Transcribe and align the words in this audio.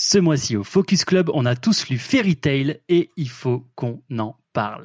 Ce 0.00 0.16
mois-ci 0.16 0.56
au 0.56 0.62
Focus 0.62 1.04
Club, 1.04 1.28
on 1.34 1.44
a 1.44 1.56
tous 1.56 1.88
lu 1.88 1.98
Fairy 1.98 2.36
Tail 2.36 2.78
et 2.88 3.10
il 3.16 3.28
faut 3.28 3.66
qu'on 3.74 4.00
en 4.16 4.36
parle. 4.52 4.84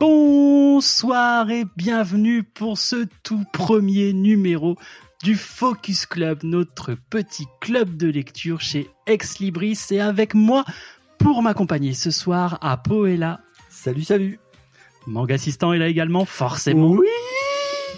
Bonsoir 0.00 1.48
et 1.48 1.64
bienvenue 1.76 2.42
pour 2.42 2.76
ce 2.76 3.06
tout 3.22 3.44
premier 3.52 4.12
numéro 4.12 4.76
du 5.22 5.36
Focus 5.36 6.06
Club, 6.06 6.40
notre 6.42 6.94
petit 7.10 7.46
club 7.60 7.96
de 7.96 8.08
lecture 8.08 8.60
chez 8.60 8.88
Ex 9.06 9.38
Libris. 9.38 9.78
Et 9.90 10.00
avec 10.00 10.34
moi, 10.34 10.64
pour 11.18 11.42
m'accompagner 11.42 11.94
ce 11.94 12.10
soir, 12.10 12.58
à 12.60 12.76
Poela. 12.76 13.40
Salut, 13.70 14.02
salut. 14.02 14.40
Manga 15.06 15.34
Assistant 15.34 15.72
est 15.72 15.78
là 15.78 15.88
également, 15.88 16.24
forcément. 16.24 16.90
Oui. 16.90 17.06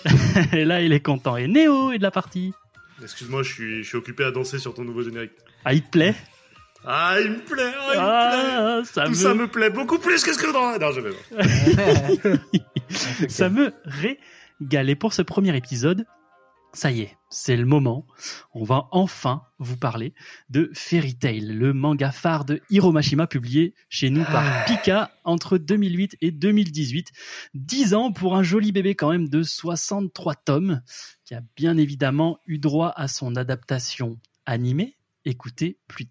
et 0.53 0.65
là, 0.65 0.83
il 0.83 0.93
est 0.93 1.01
content. 1.01 1.37
Et 1.37 1.49
Néo 1.49 1.93
est 1.93 1.99
de 1.99 2.03
la 2.03 2.11
partie. 2.11 2.53
Excuse-moi, 3.03 3.43
je 3.43 3.53
suis, 3.53 3.83
je 3.83 3.89
suis 3.89 3.97
occupé 3.97 4.25
à 4.25 4.31
danser 4.31 4.59
sur 4.59 4.75
ton 4.75 4.85
nouveau 4.85 5.03
générique. 5.03 5.33
Ah, 5.65 5.73
il 5.73 5.83
te 5.83 5.91
plaît? 5.91 6.15
Ah, 6.87 7.17
il 7.23 7.31
me 7.31 7.39
plaît, 7.39 7.73
ah, 7.81 7.93
il 7.95 7.99
Ah, 7.99 8.77
me 8.81 8.85
ça 8.85 8.93
plaît. 8.93 9.05
Tout 9.05 9.11
me... 9.11 9.15
ça 9.17 9.35
me 9.35 9.49
plaît 9.49 9.71
beaucoup 9.71 9.99
plus 9.99 10.23
que 10.23 10.35
ce 10.35 10.39
que 10.39 10.53
dans... 10.53 10.79
Non, 10.79 10.93
je 10.93 11.01
vais 11.01 12.39
pas. 13.19 13.29
ça 13.29 13.49
me 13.49 13.73
régale. 13.85 14.91
Et 14.91 14.95
pour 14.95 15.15
ce 15.15 15.23
premier 15.23 15.57
épisode, 15.57 16.05
ça 16.75 16.91
y 16.91 17.03
est, 17.03 17.17
c'est 17.31 17.57
le 17.57 17.65
moment. 17.65 18.07
On 18.53 18.65
va 18.65 18.89
enfin 18.91 19.43
vous 19.59 19.77
parler 19.77 20.13
de 20.51 20.71
Fairy 20.75 21.17
Tail, 21.17 21.41
le 21.41 21.73
manga 21.73 22.11
phare 22.11 22.45
de 22.45 22.61
Hiro 22.69 22.93
Mashima 22.93 23.27
publié 23.27 23.75
chez 23.89 24.11
nous 24.11 24.25
par 24.25 24.65
Pika 24.67 25.13
entre 25.25 25.57
2008 25.57 26.17
et 26.21 26.33
2018. 26.33 27.13
10 27.55 27.95
ans 27.95 28.13
pour 28.13 28.37
un 28.37 28.43
joli 28.43 28.73
bébé 28.73 28.95
quand 28.95 29.11
même 29.11 29.29
de 29.29 29.43
63 29.43 30.35
tomes 30.35 30.83
qui 31.25 31.35
a 31.35 31.43
bien 31.57 31.77
évidemment 31.77 32.39
eu 32.47 32.59
droit 32.59 32.93
à 32.97 33.09
son 33.09 33.37
adaptation 33.37 34.19
animée. 34.45 34.97
Écoutez 35.25 35.79
plus 35.89 36.07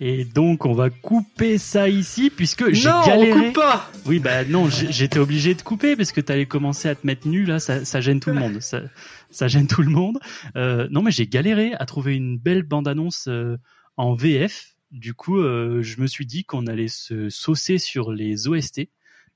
Et 0.00 0.24
donc 0.24 0.64
on 0.64 0.74
va 0.74 0.90
couper 0.90 1.58
ça 1.58 1.88
ici 1.88 2.30
puisque 2.30 2.70
j'ai 2.72 2.88
Non, 2.88 3.00
on 3.02 3.06
galéré. 3.06 3.46
coupe 3.46 3.54
pas. 3.56 3.90
Oui 4.06 4.20
bah 4.20 4.44
non, 4.44 4.68
j'étais 4.70 5.18
obligé 5.18 5.54
de 5.54 5.62
couper 5.62 5.96
parce 5.96 6.12
que 6.12 6.20
t'allais 6.20 6.46
commencer 6.46 6.88
à 6.88 6.94
te 6.94 7.04
mettre 7.06 7.26
nu 7.26 7.44
là, 7.44 7.58
ça, 7.58 7.84
ça 7.84 8.00
gêne 8.00 8.20
tout 8.20 8.30
le 8.30 8.36
monde. 8.38 8.60
Ça, 8.60 8.82
ça 9.30 9.48
gêne 9.48 9.66
tout 9.66 9.82
le 9.82 9.90
monde. 9.90 10.18
Euh, 10.54 10.86
non 10.92 11.02
mais 11.02 11.10
j'ai 11.10 11.26
galéré 11.26 11.72
à 11.74 11.84
trouver 11.84 12.14
une 12.14 12.38
belle 12.38 12.62
bande-annonce 12.62 13.26
euh, 13.28 13.56
en 13.96 14.14
VF. 14.14 14.76
Du 14.92 15.14
coup, 15.14 15.38
euh, 15.38 15.82
je 15.82 16.00
me 16.00 16.06
suis 16.06 16.24
dit 16.26 16.44
qu'on 16.44 16.66
allait 16.68 16.88
se 16.88 17.28
saucer 17.28 17.78
sur 17.78 18.12
les 18.12 18.46
OST 18.46 18.88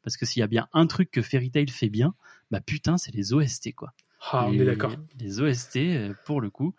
parce 0.05 0.17
que 0.17 0.25
s'il 0.27 0.41
y 0.41 0.43
a 0.45 0.47
bien 0.49 0.69
un 0.73 0.87
truc 0.87 1.11
que 1.11 1.23
Fairy 1.23 1.51
Tail 1.51 1.69
fait 1.69 1.89
bien, 1.91 2.15
bah 2.53 2.61
putain 2.61 2.99
c'est 2.99 3.15
les 3.15 3.33
OST 3.35 3.75
quoi. 3.75 3.93
Ah, 4.31 4.45
on 4.47 4.53
les, 4.53 4.63
est 4.63 4.65
d'accord. 4.65 4.95
Les 5.19 5.41
OST, 5.41 5.77
euh, 5.79 6.15
pour 6.25 6.41
le 6.41 6.49
coup, 6.51 6.73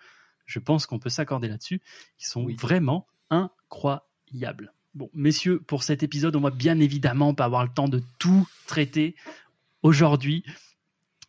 je 0.45 0.59
pense 0.59 0.85
qu'on 0.85 0.99
peut 0.99 1.09
s'accorder 1.09 1.49
là-dessus. 1.49 1.81
Ils 2.21 2.25
sont 2.25 2.43
Oui. 2.45 2.55
vraiment 2.55 3.05
incroyables. 3.33 4.73
Bon, 4.93 5.09
messieurs, 5.13 5.59
pour 5.59 5.83
cet 5.83 6.03
épisode, 6.03 6.35
on 6.35 6.41
va 6.41 6.51
bien 6.51 6.79
évidemment 6.79 7.33
pas 7.33 7.45
avoir 7.45 7.63
le 7.63 7.73
temps 7.73 7.87
de 7.87 8.01
tout 8.19 8.47
traiter 8.67 9.15
aujourd'hui. 9.81 10.43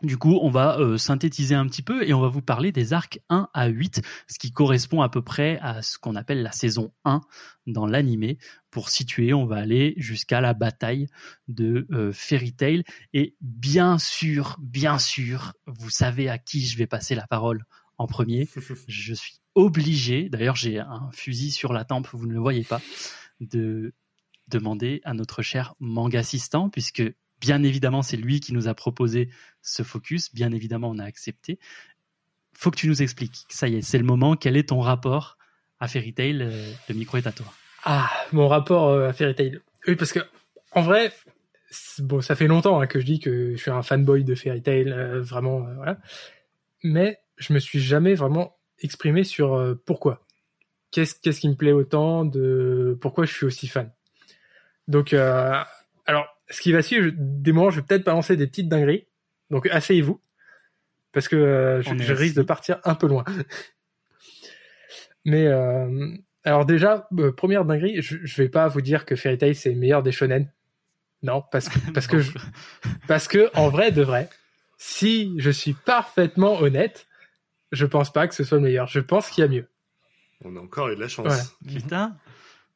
Du 0.03 0.19
coup, 0.19 0.38
on 0.43 0.50
va 0.50 0.78
euh, 0.78 0.98
synthétiser 0.98 1.54
un 1.54 1.66
petit 1.66 1.81
peu 1.81 2.06
et 2.06 2.12
on 2.12 2.20
va 2.20 2.28
vous 2.28 2.43
parler 2.43 2.72
des 2.72 2.93
arcs 2.93 3.20
1 3.31 3.48
à 3.54 3.69
8, 3.69 4.03
ce 4.28 4.38
qui 4.38 4.53
correspond 4.53 5.00
à 5.00 5.09
peu 5.09 5.22
près 5.22 5.59
à 5.62 5.81
ce 5.81 5.98
qu'on 5.98 6.14
appelle 6.14 6.43
la 6.43 6.53
saison 6.53 6.93
1 7.06 7.22
dans 7.66 7.87
l'animé. 7.87 8.37
Pour 8.70 8.91
situer, 8.91 9.32
on 9.32 9.47
va 9.47 9.56
aller 9.56 9.94
jusqu'à 9.97 10.43
la 10.43 10.53
bataille 10.53 11.06
de 11.48 11.87
euh, 11.91 12.12
Fairy 12.12 12.53
Tail. 12.53 12.84
Et 13.14 13.34
bien 13.41 13.98
sûr, 13.98 14.56
bien 14.60 14.98
sûr, 14.98 15.54
vous 15.66 15.91
savez 15.91 16.28
à 16.28 16.37
qui 16.37 16.66
je 16.66 16.76
vais 16.76 16.87
passer 16.87 17.14
la 17.14 17.26
parole 17.26 17.64
en 17.97 18.06
premier. 18.06 18.47
Je 18.88 19.14
suis 19.14 19.38
obligé, 19.54 20.28
d'ailleurs 20.28 20.56
j'ai 20.56 20.78
un 20.78 21.10
fusil 21.12 21.50
sur 21.50 21.72
la 21.72 21.84
tempe, 21.84 22.09
vous 22.12 22.26
ne 22.26 22.32
le 22.32 22.41
voyez 22.41 22.65
pas, 22.65 22.81
de 23.41 23.92
demander 24.48 25.00
à 25.04 25.15
notre 25.15 25.42
cher 25.42 25.75
manga 25.81 26.20
assistant, 26.20 26.69
puisque 26.69 27.03
bien 27.41 27.62
évidemment 27.62 28.03
c'est 28.03 28.16
lui 28.16 28.41
qui 28.41 28.53
nous 28.53 28.69
a 28.69 28.75
proposé 28.75 29.31
ce 29.62 29.82
focus, 29.82 30.34
bien 30.34 30.53
évidemment 30.53 30.91
on 30.91 30.98
a 30.98 31.04
accepté. 31.04 31.59
Faut 32.56 32.70
que 32.70 32.76
tu 32.76 32.88
nous 32.88 33.03
expliques, 33.03 33.44
ça 33.48 33.69
y 33.69 33.76
est, 33.76 33.82
c'est 33.82 33.98
le 33.98 34.04
moment, 34.04 34.37
quel 34.37 34.56
est 34.56 34.69
ton 34.69 34.81
rapport 34.81 35.38
à 35.81 35.88
Fairy 35.88 36.14
Tail 36.14 36.43
Euh, 36.43 36.72
Le 36.88 36.94
micro 36.94 37.16
est 37.19 37.26
à 37.26 37.32
toi. 37.32 37.47
Ah, 37.84 38.10
mon 38.32 38.48
rapport 38.48 38.88
euh, 38.88 39.09
à 39.09 39.12
Fairy 39.12 39.34
Tail. 39.34 39.60
Oui, 39.87 39.97
parce 39.97 40.12
que 40.12 40.20
en 40.72 40.82
vrai, 40.82 41.12
bon, 41.98 42.20
ça 42.20 42.34
fait 42.34 42.47
longtemps 42.47 42.81
hein, 42.81 42.87
que 42.87 43.00
je 43.00 43.04
dis 43.04 43.20
que 43.20 43.53
je 43.53 43.56
suis 43.56 43.70
un 43.70 43.82
fanboy 43.82 44.25
de 44.25 44.34
Fairy 44.34 44.62
Tail, 44.62 44.91
euh, 44.93 45.20
vraiment, 45.20 45.60
voilà. 45.60 45.98
Mais 46.82 47.19
je 47.37 47.53
me 47.53 47.59
suis 47.59 47.81
jamais 47.81 48.14
vraiment 48.14 48.56
exprimé 48.84 49.24
sur 49.24 49.54
euh, 49.54 49.74
pourquoi. 49.86 50.20
Qu'est-ce 50.90 51.16
qu'est-ce 51.20 51.40
qui 51.40 51.48
me 51.48 51.56
plaît 51.56 51.72
autant 51.72 52.24
de 52.24 52.96
pourquoi 53.00 53.24
je 53.24 53.32
suis 53.32 53.46
aussi 53.46 53.66
fan. 53.66 53.90
Donc, 54.86 55.12
euh, 55.12 55.60
alors, 56.06 56.26
ce 56.50 56.60
qui 56.60 56.72
va 56.72 56.82
suivre, 56.82 57.10
des 57.16 57.52
moments, 57.52 57.70
je 57.70 57.80
vais 57.80 57.86
peut-être 57.86 58.04
balancer 58.04 58.36
des 58.36 58.46
petites 58.46 58.68
dingueries. 58.68 59.06
Donc, 59.50 59.66
asseyez-vous, 59.66 60.20
parce 61.12 61.26
que 61.26 61.36
euh, 61.36 61.82
je, 61.82 62.12
risque 62.12 62.36
de 62.36 62.42
partir 62.42 62.80
un 62.84 62.94
peu 62.94 63.08
loin. 63.08 63.24
Mais 65.24 65.46
euh, 65.46 66.10
alors 66.44 66.66
déjà, 66.66 67.08
première 67.36 67.64
dinguerie, 67.64 68.02
je, 68.02 68.18
je 68.22 68.42
vais 68.42 68.50
pas 68.50 68.68
vous 68.68 68.82
dire 68.82 69.06
que 69.06 69.16
Fairy 69.16 69.38
Tail 69.38 69.54
c'est 69.54 69.70
le 69.70 69.76
meilleur 69.76 70.02
des 70.02 70.12
shonen. 70.12 70.50
Non, 71.22 71.42
parce 71.50 71.70
que 71.70 71.78
parce 71.94 72.06
que 72.06 72.18
je- 72.18 72.32
parce 73.08 73.26
que 73.26 73.50
en 73.54 73.70
vrai 73.70 73.90
de 73.90 74.02
vrai, 74.02 74.28
si 74.76 75.34
je 75.38 75.50
suis 75.50 75.72
parfaitement 75.72 76.60
honnête, 76.60 77.06
je 77.74 77.86
pense 77.86 78.12
pas 78.12 78.26
que 78.28 78.34
ce 78.34 78.44
soit 78.44 78.58
le 78.58 78.64
meilleur. 78.64 78.86
Je 78.88 79.00
pense 79.00 79.28
qu'il 79.30 79.42
y 79.42 79.44
a 79.44 79.50
mieux. 79.50 79.68
On 80.44 80.56
a 80.56 80.60
encore 80.60 80.88
eu 80.88 80.96
de 80.96 81.00
la 81.00 81.08
chance. 81.08 81.26
Voilà. 81.26 81.42
Putain, 81.66 82.16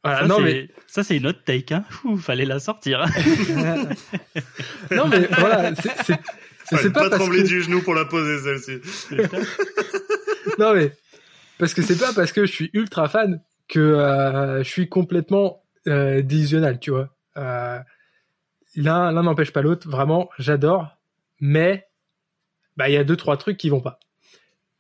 Voilà, 0.04 0.20
ça, 0.20 0.26
non 0.26 0.36
c'est- 0.36 0.42
mais 0.42 0.68
ça 0.86 1.02
c'est 1.04 1.16
une 1.16 1.26
autre 1.26 1.42
take, 1.44 1.74
hein. 1.74 1.84
Ouh, 2.04 2.16
fallait 2.16 2.44
la 2.44 2.60
sortir. 2.60 3.00
non 4.90 5.08
mais 5.08 5.28
voilà, 5.38 5.72
c'est 5.74 6.92
pas, 6.92 7.08
pas 7.08 7.16
trembler 7.18 7.42
que 7.42 7.48
du 7.48 7.62
genou 7.62 7.82
pour 7.82 7.94
la 7.94 8.04
poser 8.04 8.38
celle-ci. 8.38 9.16
non 10.58 10.74
mais 10.74 10.92
parce 11.58 11.74
que 11.74 11.82
c'est 11.82 11.98
pas 11.98 12.12
parce 12.12 12.32
que 12.32 12.46
je 12.46 12.52
suis 12.52 12.70
ultra 12.72 13.08
fan 13.08 13.40
que 13.68 13.80
euh, 13.80 14.62
je 14.62 14.68
suis 14.68 14.88
complètement 14.88 15.62
euh, 15.86 16.22
tu 16.80 16.90
vois. 16.90 17.14
Euh, 17.36 17.78
l'un 18.76 19.12
l'un 19.12 19.22
n'empêche 19.22 19.52
pas 19.52 19.62
l'autre. 19.62 19.88
Vraiment, 19.88 20.30
j'adore, 20.38 20.88
mais 21.40 21.86
bah 22.76 22.88
il 22.88 22.94
y 22.94 22.98
a 22.98 23.04
deux 23.04 23.16
trois 23.16 23.36
trucs 23.36 23.56
qui 23.56 23.68
vont 23.70 23.80
pas. 23.80 23.98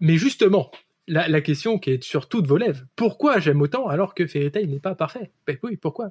Mais 0.00 0.16
justement, 0.16 0.70
la, 1.06 1.28
la 1.28 1.40
question 1.40 1.78
qui 1.78 1.90
est 1.90 2.02
sur 2.02 2.28
toutes 2.28 2.46
vos 2.46 2.56
lèvres, 2.56 2.82
pourquoi 2.96 3.38
j'aime 3.40 3.60
autant 3.62 3.88
alors 3.88 4.14
que 4.14 4.26
Fairy 4.26 4.50
Tail 4.50 4.66
n'est 4.68 4.80
pas 4.80 4.94
parfait? 4.94 5.30
Ben 5.46 5.56
oui, 5.62 5.76
pourquoi? 5.76 6.10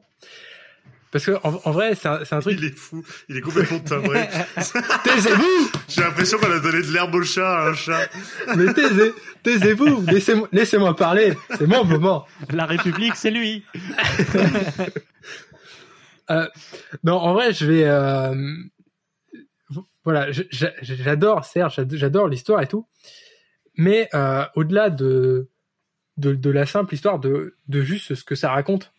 Parce 1.10 1.26
que 1.26 1.32
en, 1.44 1.62
en 1.64 1.72
vrai, 1.72 1.96
c'est 1.96 2.08
un, 2.10 2.40
truc. 2.42 2.58
Il 2.60 2.66
est 2.66 2.78
fou. 2.78 3.02
Il 3.30 3.38
est 3.38 3.42
complètement 3.42 3.80
timbré. 3.80 4.28
Taisez-vous 5.06 5.72
J'ai 5.88 6.02
l'impression 6.02 6.38
qu'on 6.38 6.52
a 6.52 6.60
donné 6.60 6.82
de 6.82 6.92
l'herbe 6.92 7.16
au 7.16 7.24
chat 7.24 7.60
à 7.60 7.70
un 7.70 7.74
chat. 7.74 8.10
Mais 8.58 8.74
taisez, 8.74 9.14
taisez-vous, 9.42 10.04
laissez-moi, 10.52 10.96
parler. 10.98 11.34
C'est 11.58 11.66
mon 11.66 11.86
moment. 11.86 12.26
La 12.52 12.66
République, 12.66 13.16
c'est 13.16 13.32
lui. 13.32 13.64
Euh, 16.30 16.46
non, 17.06 17.14
en 17.16 17.34
vrai, 17.34 17.54
je 17.54 17.66
vais. 17.66 17.84
euh, 17.86 18.36
voilà, 20.04 20.28
j'adore 20.82 21.46
Serge, 21.46 21.76
j'ad- 21.76 21.96
j'adore 21.96 22.28
l'histoire 22.28 22.62
et 22.62 22.68
tout, 22.68 22.86
mais 23.78 24.10
euh, 24.14 24.46
au-delà 24.56 24.90
de, 24.90 25.50
de 26.18 26.34
de 26.36 26.50
la 26.50 26.66
simple 26.66 26.94
histoire 26.94 27.20
de 27.20 27.58
de 27.68 27.82
juste 27.82 28.16
ce 28.16 28.24
que 28.24 28.36
ça 28.36 28.52
raconte, 28.52 28.94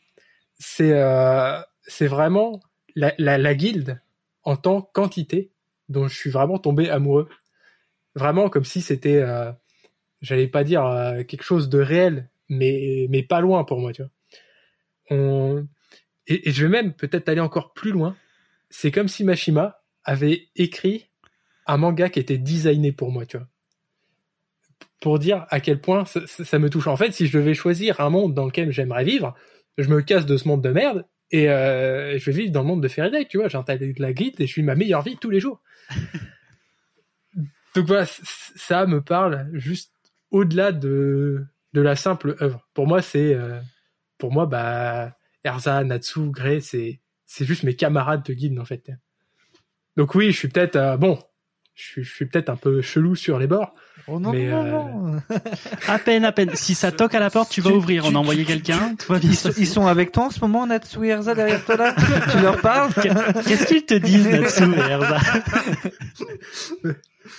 c'est 0.59 0.93
euh, 0.93 1.61
c'est 1.83 2.07
vraiment 2.07 2.61
la, 2.97 3.15
la 3.19 3.39
la 3.39 3.55
guilde 3.55 4.01
en 4.45 4.57
tant 4.57 4.83
qu'entité 4.83 5.53
dont 5.89 6.09
je 6.09 6.15
suis 6.17 6.31
vraiment 6.31 6.59
tombé 6.59 6.91
amoureux, 6.91 7.29
vraiment 8.15 8.49
comme 8.51 8.65
si 8.65 8.81
c'était, 8.83 9.17
euh, 9.23 9.53
j'allais 10.23 10.49
pas 10.49 10.65
dire 10.65 10.85
euh, 10.87 11.23
quelque 11.25 11.43
chose 11.45 11.69
de 11.69 11.79
réel, 11.81 12.31
mais 12.49 13.07
mais 13.11 13.23
pas 13.23 13.41
loin 13.41 13.65
pour 13.65 13.81
moi, 13.81 13.93
tu 13.93 14.03
vois. 14.03 14.11
On 15.11 15.67
et, 16.27 16.49
et 16.49 16.53
je 16.53 16.67
vais 16.67 16.71
même 16.71 16.93
peut-être 16.95 17.29
aller 17.29 17.41
encore 17.41 17.73
plus 17.75 17.93
loin. 17.93 18.17
C'est 18.71 18.91
comme 18.91 19.09
si 19.09 19.25
Mashima 19.25 19.81
avait 20.05 20.49
écrit 20.57 21.09
un 21.67 21.79
manga 21.79 22.09
qui 22.11 22.21
était 22.21 22.39
designé 22.39 22.93
pour 22.93 23.11
moi, 23.13 23.27
tu 23.27 23.39
vois. 23.39 23.49
Pour 25.01 25.19
dire 25.19 25.47
à 25.51 25.61
quel 25.61 25.81
point 25.81 26.05
ça, 26.05 26.59
me 26.59 26.71
touche. 26.71 26.87
En 26.87 26.97
fait, 26.97 27.13
si 27.13 27.27
je 27.27 27.39
devais 27.39 27.55
choisir 27.55 28.01
un 28.01 28.11
monde 28.11 28.35
dans 28.35 28.47
lequel 28.47 28.73
j'aimerais 28.73 29.05
vivre, 29.05 29.35
je 29.77 29.89
me 29.89 30.01
casse 30.03 30.27
de 30.27 30.37
ce 30.37 30.49
monde 30.49 30.63
de 30.63 30.71
merde 30.71 31.07
et 31.31 31.49
euh, 31.51 32.19
je 32.19 32.31
vais 32.31 32.37
vivre 32.39 32.53
dans 32.53 32.63
le 32.63 32.69
monde 32.69 32.83
de 32.83 32.89
Fairy 32.89 33.11
Tail, 33.11 33.29
tu 33.29 33.39
vois. 33.39 33.49
J'intègre 33.49 33.87
de 33.87 34.03
la 34.03 34.13
grid 34.13 34.35
et 34.41 34.47
je 34.47 34.53
suis 34.53 34.63
ma 34.63 34.75
meilleure 34.75 35.03
vie 35.03 35.17
tous 35.21 35.31
les 35.31 35.41
jours. 35.41 35.61
Donc 37.75 37.87
voilà, 37.87 38.07
ça 38.07 38.87
me 38.87 39.01
parle 39.03 39.49
juste 39.53 39.93
au-delà 40.31 40.73
de 40.73 41.45
de 41.75 41.81
la 41.81 41.97
simple 41.97 42.37
œuvre. 42.41 42.67
Pour 42.75 42.87
moi, 42.87 43.03
c'est 43.03 43.35
euh, 43.35 43.61
pour 44.17 44.33
moi 44.33 44.47
bah 44.47 45.17
Erza, 45.45 45.85
Natsu, 45.85 46.31
Grey, 46.31 46.61
c'est 46.61 47.01
c'est 47.27 47.45
juste 47.45 47.63
mes 47.63 47.77
camarades 47.77 48.25
de 48.25 48.33
guide 48.33 48.59
en 48.59 48.65
fait. 48.65 48.91
Donc 49.97 50.15
oui, 50.15 50.33
je 50.33 50.39
suis 50.39 50.49
peut-être 50.49 50.77
euh, 50.77 50.97
bon, 50.97 51.19
je 51.79 51.85
suis, 51.85 52.05
je 52.05 52.13
suis 52.13 52.27
peut-être 52.27 52.49
un 52.51 52.57
peu 52.57 52.83
chelou 52.83 53.15
sur 53.15 53.39
les 53.39 53.47
bords. 53.47 53.73
Oh 54.09 54.19
non, 54.19 54.33
Mais, 54.33 54.47
non, 54.49 54.65
euh, 54.65 54.71
non. 54.73 55.21
À 55.87 55.99
peine, 55.99 56.25
à 56.25 56.33
peine. 56.33 56.51
Si 56.55 56.75
ça 56.75 56.91
toque 56.91 57.15
à 57.15 57.21
la 57.21 57.31
porte, 57.31 57.51
tu 57.51 57.61
vas 57.61 57.71
Tu- 57.71 57.77
ouvrir. 57.77 58.03
tu- 58.05 58.11
On 58.11 58.17
a 58.17 58.19
envoyé 58.19 58.45
quelqu'un. 58.45 58.95
Ils 59.23 59.37
sont, 59.37 59.49
passer. 59.51 59.61
ils 59.61 59.67
sont 59.67 59.87
avec 59.87 60.11
toi 60.13 60.25
en 60.25 60.31
ce 60.31 60.41
moment, 60.41 60.67
Natsu 60.67 61.05
et 61.07 61.09
Erza, 61.11 61.35
derrière 61.35 61.65
toi 61.65 61.77
là? 61.77 61.95
Tu 62.33 62.41
leur 62.41 62.61
parles? 62.61 62.93
Qu'est-ce 62.95 63.67
qu'ils 63.67 63.85
te 63.85 63.95
disent, 63.95 64.27
Natsu 64.29 64.65
et 64.75 64.91
Erza? 64.91 65.19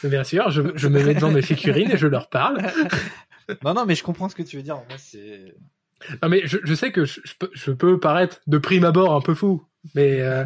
Bien 0.03 0.23
sûr, 0.23 0.49
je, 0.51 0.61
je 0.75 0.87
me 0.87 1.03
mets 1.03 1.15
devant 1.15 1.31
mes 1.31 1.41
figurines 1.41 1.91
et 1.91 1.97
je 1.97 2.07
leur 2.07 2.29
parle. 2.29 2.61
Non, 3.65 3.73
non, 3.73 3.85
mais 3.85 3.95
je 3.95 4.03
comprends 4.03 4.29
ce 4.29 4.35
que 4.35 4.43
tu 4.43 4.57
veux 4.57 4.63
dire. 4.63 4.77
En 4.77 4.83
vrai, 4.87 4.97
c'est. 4.99 5.55
Non 6.23 6.29
mais 6.29 6.41
je, 6.45 6.57
je 6.63 6.73
sais 6.75 6.93
que 6.93 7.03
je, 7.03 7.19
je 7.25 7.33
peux, 7.37 7.49
je 7.53 7.71
peux 7.71 7.99
paraître 7.99 8.39
de 8.47 8.57
prime 8.57 8.85
abord 8.85 9.13
un 9.13 9.19
peu 9.19 9.33
fou, 9.33 9.65
mais 9.95 10.21
euh, 10.21 10.45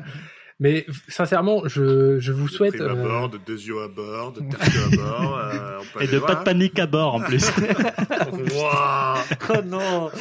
mais 0.59 0.85
sincèrement, 1.07 1.63
je, 1.67 2.19
je 2.19 2.31
vous 2.31 2.47
souhaite. 2.47 2.75
Prime 2.77 2.87
à 2.87 2.91
euh, 2.91 3.03
bord, 3.03 3.29
de 3.29 3.37
deux 3.45 3.61
yeux 3.61 3.81
à 3.81 3.87
bord, 3.87 4.31
de 4.33 4.41
yeux 4.41 4.47
à 4.93 4.95
bord. 4.95 5.37
euh, 5.37 5.79
on 5.81 5.97
peut 5.97 6.03
Et 6.03 6.07
de 6.07 6.17
voir. 6.17 6.31
pas 6.31 6.35
de 6.39 6.43
panique 6.45 6.79
à 6.79 6.87
bord, 6.87 7.15
en 7.15 7.19
plus. 7.21 7.49
Waouh. 8.55 9.17
Oh 9.49 9.61
non 9.65 10.11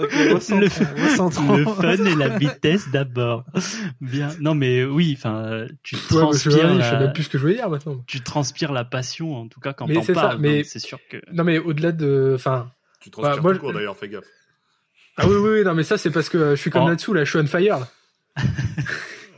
Ok, 0.00 0.12
recentrons, 0.32 0.60
Le 0.60 1.04
recentrons. 1.10 1.74
fun 1.74 2.04
et 2.04 2.14
la 2.14 2.28
vitesse 2.38 2.88
d'abord. 2.90 3.44
Bien. 4.00 4.28
Non, 4.40 4.54
mais 4.54 4.84
oui, 4.84 5.14
enfin, 5.16 5.66
tu 5.82 5.96
ouais, 5.96 6.00
mais 6.00 6.08
je, 6.10 6.18
transpires, 6.18 6.74
je 6.76 6.82
sais 6.82 6.98
même 6.98 7.12
plus 7.12 7.24
ce 7.24 7.28
que 7.28 7.38
je 7.38 7.46
veux 7.46 7.54
dire 7.54 7.68
maintenant. 7.68 8.02
tu 8.06 8.20
transpires 8.20 8.72
la 8.72 8.84
passion, 8.84 9.34
en 9.36 9.48
tout 9.48 9.60
cas, 9.60 9.72
quand 9.72 9.86
Mais 9.88 9.94
t'en 9.94 10.02
c'est 10.02 10.14
ça, 10.14 10.20
parles. 10.22 10.38
mais- 10.38 10.62
C'est 10.64 10.78
sûr 10.78 10.98
que. 11.10 11.16
Non 11.32 11.42
mais 11.44 11.58
au-delà 11.58 11.92
de, 11.92 12.32
enfin, 12.34 12.70
Tu 13.00 13.10
transpires 13.10 13.36
Bah, 13.36 13.42
moi, 13.42 13.54
tout 13.54 13.60
court 13.60 13.72
d'ailleurs, 13.72 13.96
fais 13.96 14.08
gaffe. 14.08 14.24
ah 15.16 15.26
oui 15.26 15.34
oui 15.36 15.50
oui, 15.58 15.64
non 15.64 15.74
mais 15.74 15.82
ça 15.84 15.98
c'est 15.98 16.10
parce 16.10 16.28
que 16.28 16.38
euh, 16.38 16.50
je 16.56 16.60
suis 16.60 16.70
comme 16.70 16.84
Oh. 16.84 16.88
Natsu 16.88 17.12
là, 17.14 17.24
je 17.24 17.30
suis 17.30 17.38
on 17.38 17.46
fire. 17.46 17.78
Là. 17.80 17.88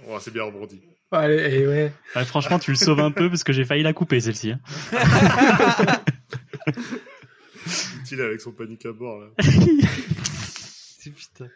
Oh, 0.08 0.19
c'est 0.20 0.32
bien 0.32 0.44
rebondi. 0.44 0.81
Et 1.12 1.67
ouais. 1.67 1.93
Ouais, 2.14 2.25
franchement, 2.25 2.58
tu 2.58 2.70
le 2.70 2.76
sauves 2.76 3.00
un 3.00 3.11
peu 3.11 3.29
parce 3.29 3.43
que 3.43 3.52
j'ai 3.52 3.64
failli 3.64 3.82
la 3.82 3.93
couper, 3.93 4.20
celle-ci. 4.20 4.52
hein. 4.52 4.61
Utile 8.00 8.20
avec 8.23 8.41
son 8.41 8.52
panique 8.52 8.87
à 8.87 8.93
bord 8.93 9.20
là. 9.20 9.26
Putain. 11.02 11.49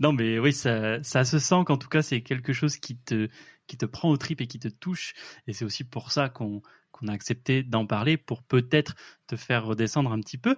Non, 0.00 0.12
mais 0.12 0.38
oui, 0.38 0.52
ça, 0.52 1.02
ça 1.02 1.24
se 1.24 1.38
sent 1.38 1.62
qu'en 1.66 1.76
tout 1.76 1.88
cas, 1.88 2.02
c'est 2.02 2.20
quelque 2.20 2.52
chose 2.52 2.76
qui 2.76 2.96
te, 2.96 3.28
qui 3.66 3.76
te 3.76 3.86
prend 3.86 4.10
au 4.10 4.16
trip 4.16 4.40
et 4.40 4.46
qui 4.46 4.58
te 4.58 4.68
touche. 4.68 5.14
Et 5.46 5.52
c'est 5.52 5.64
aussi 5.64 5.84
pour 5.84 6.12
ça 6.12 6.28
qu'on 6.28 6.62
qu'on 6.92 7.08
a 7.08 7.12
accepté 7.12 7.62
d'en 7.62 7.86
parler, 7.86 8.16
pour 8.16 8.42
peut-être 8.42 8.94
te 9.26 9.36
faire 9.36 9.66
redescendre 9.66 10.12
un 10.12 10.20
petit 10.20 10.38
peu 10.38 10.56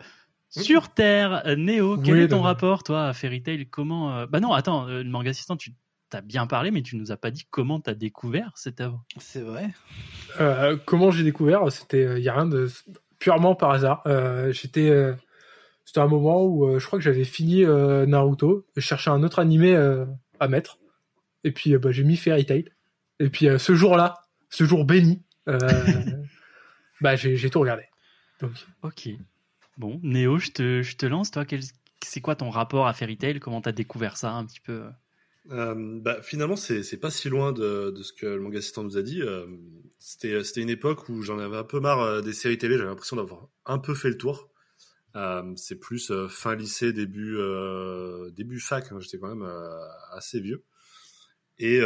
sur 0.51 0.89
Terre. 0.89 1.43
Euh, 1.47 1.57
Néo, 1.57 1.99
quel 1.99 2.15
Oui, 2.15 2.21
est 2.23 2.29
ton 2.29 2.37
non, 2.37 2.43
rapport, 2.43 2.83
toi, 2.83 3.09
à 3.09 3.13
Fairy 3.13 3.43
Tail? 3.43 3.67
Comment 3.69 4.17
euh, 4.17 4.27
Bah 4.27 4.41
non, 4.41 4.53
attends, 4.53 4.89
euh, 4.89 5.03
le 5.03 5.11
manga 5.11 5.31
assistant, 5.31 5.57
tu 5.57 5.75
t'as 6.11 6.23
bien 6.23 6.47
parlé, 6.47 6.71
mais 6.71 6.81
tu 6.83 6.97
nous 6.97 7.13
as 7.13 7.19
pas 7.19 7.31
dit 7.31 7.47
comment 7.51 7.81
t'as 7.81 7.95
découvert 7.95 8.53
cette 8.55 8.81
œuvre. 8.81 9.05
C'est 9.19 9.43
vrai. 9.43 9.69
Euh, 10.41 10.77
comment 10.87 11.11
j'ai 11.11 11.23
découvert? 11.23 11.71
C'était, 11.71 12.19
il 12.19 12.25
y 12.25 12.31
a 12.31 12.35
rien 12.35 12.47
de 12.47 12.69
purement 13.19 13.55
par 13.55 13.73
hasard. 13.73 14.03
Euh, 14.07 14.51
J'étais, 14.53 14.89
euh, 14.89 15.13
c'était 15.85 16.01
un 16.01 16.07
moment 16.07 16.45
où 16.45 16.67
euh, 16.67 16.79
je 16.79 16.87
crois 16.87 16.99
que 16.99 17.05
j'avais 17.05 17.25
fini 17.25 17.65
euh, 17.65 18.07
Naruto, 18.07 18.67
je 18.77 18.81
cherchais 18.81 19.11
un 19.11 19.23
autre 19.23 19.39
animé 19.39 19.75
euh, 19.75 20.07
à 20.41 20.49
mettre, 20.49 20.79
et 21.45 21.53
puis 21.53 21.75
euh, 21.75 21.79
bah, 21.79 21.91
j'ai 21.91 22.05
mis 22.05 22.17
Fairy 22.17 22.47
Tail. 22.47 22.65
Et 23.21 23.29
puis 23.29 23.49
euh, 23.49 23.59
ce 23.59 23.75
jour-là, 23.75 24.15
ce 24.49 24.65
jour 24.65 24.85
béni, 24.87 25.23
euh, 25.49 25.59
bah 27.03 27.17
j'ai 27.17 27.37
j'ai 27.37 27.51
tout 27.51 27.61
regardé. 27.61 27.83
Donc 28.41 28.53
Ok. 28.83 29.11
Bon, 29.79 30.01
Néo, 30.03 30.39
je 30.39 30.51
te, 30.51 31.07
lance, 31.07 31.31
toi, 31.31 31.45
c'est 32.05 32.21
quoi 32.21 32.35
ton 32.35 32.51
rapport 32.51 32.89
à 32.89 32.93
Fairy 32.93 33.17
Tail? 33.17 33.39
Comment 33.39 33.61
t'as 33.61 33.71
découvert 33.71 34.17
ça 34.17 34.33
un 34.33 34.45
petit 34.45 34.59
peu? 34.59 34.83
Euh, 35.53 36.01
bah, 36.01 36.21
finalement, 36.21 36.57
c'est 36.57 36.97
pas 36.97 37.13
si 37.13 37.29
loin 37.29 37.53
de, 37.53 37.95
ce 38.03 38.13
que 38.13 38.27
le 38.27 38.41
manga 38.41 38.59
assistant 38.59 38.83
nous 38.83 38.97
a 38.97 39.03
dit. 39.03 39.23
Euh, 39.23 39.47
C'était 40.01 40.61
une 40.61 40.69
époque 40.69 41.09
où 41.09 41.23
j'en 41.23 41.39
avais 41.39 41.57
un 41.57 41.65
peu 41.65 41.79
marre 41.79 42.01
euh, 42.01 42.21
des 42.23 42.33
séries 42.33 42.59
télé. 42.59 42.77
J'avais 42.77 42.89
l'impression 42.89 43.15
d'avoir 43.15 43.49
un 43.67 43.79
peu 43.79 43.95
fait 43.95 44.09
le 44.09 44.19
tour. 44.19 44.51
Euh, 45.15 45.53
c'est 45.55 45.79
plus 45.79 46.13
fin 46.29 46.57
lycée, 46.57 46.93
début 46.93 47.39
fac. 48.59 48.91
hein. 48.91 48.99
J'étais 48.99 49.19
quand 49.19 49.33
même 49.35 49.49
assez 50.11 50.41
vieux. 50.41 50.65
Et 51.61 51.81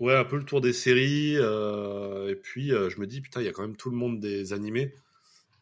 ouais, 0.00 0.14
un 0.14 0.24
peu 0.24 0.36
le 0.36 0.44
tour 0.44 0.60
des 0.60 0.74
séries. 0.74 1.36
et 1.36 2.36
puis 2.36 2.68
je 2.68 3.00
me 3.00 3.06
dis 3.06 3.22
putain, 3.22 3.40
il 3.40 3.46
y 3.46 3.48
a 3.48 3.52
quand 3.52 3.62
même 3.62 3.76
tout 3.76 3.88
le 3.88 3.96
monde 3.96 4.20
des 4.20 4.52
animés. 4.52 4.94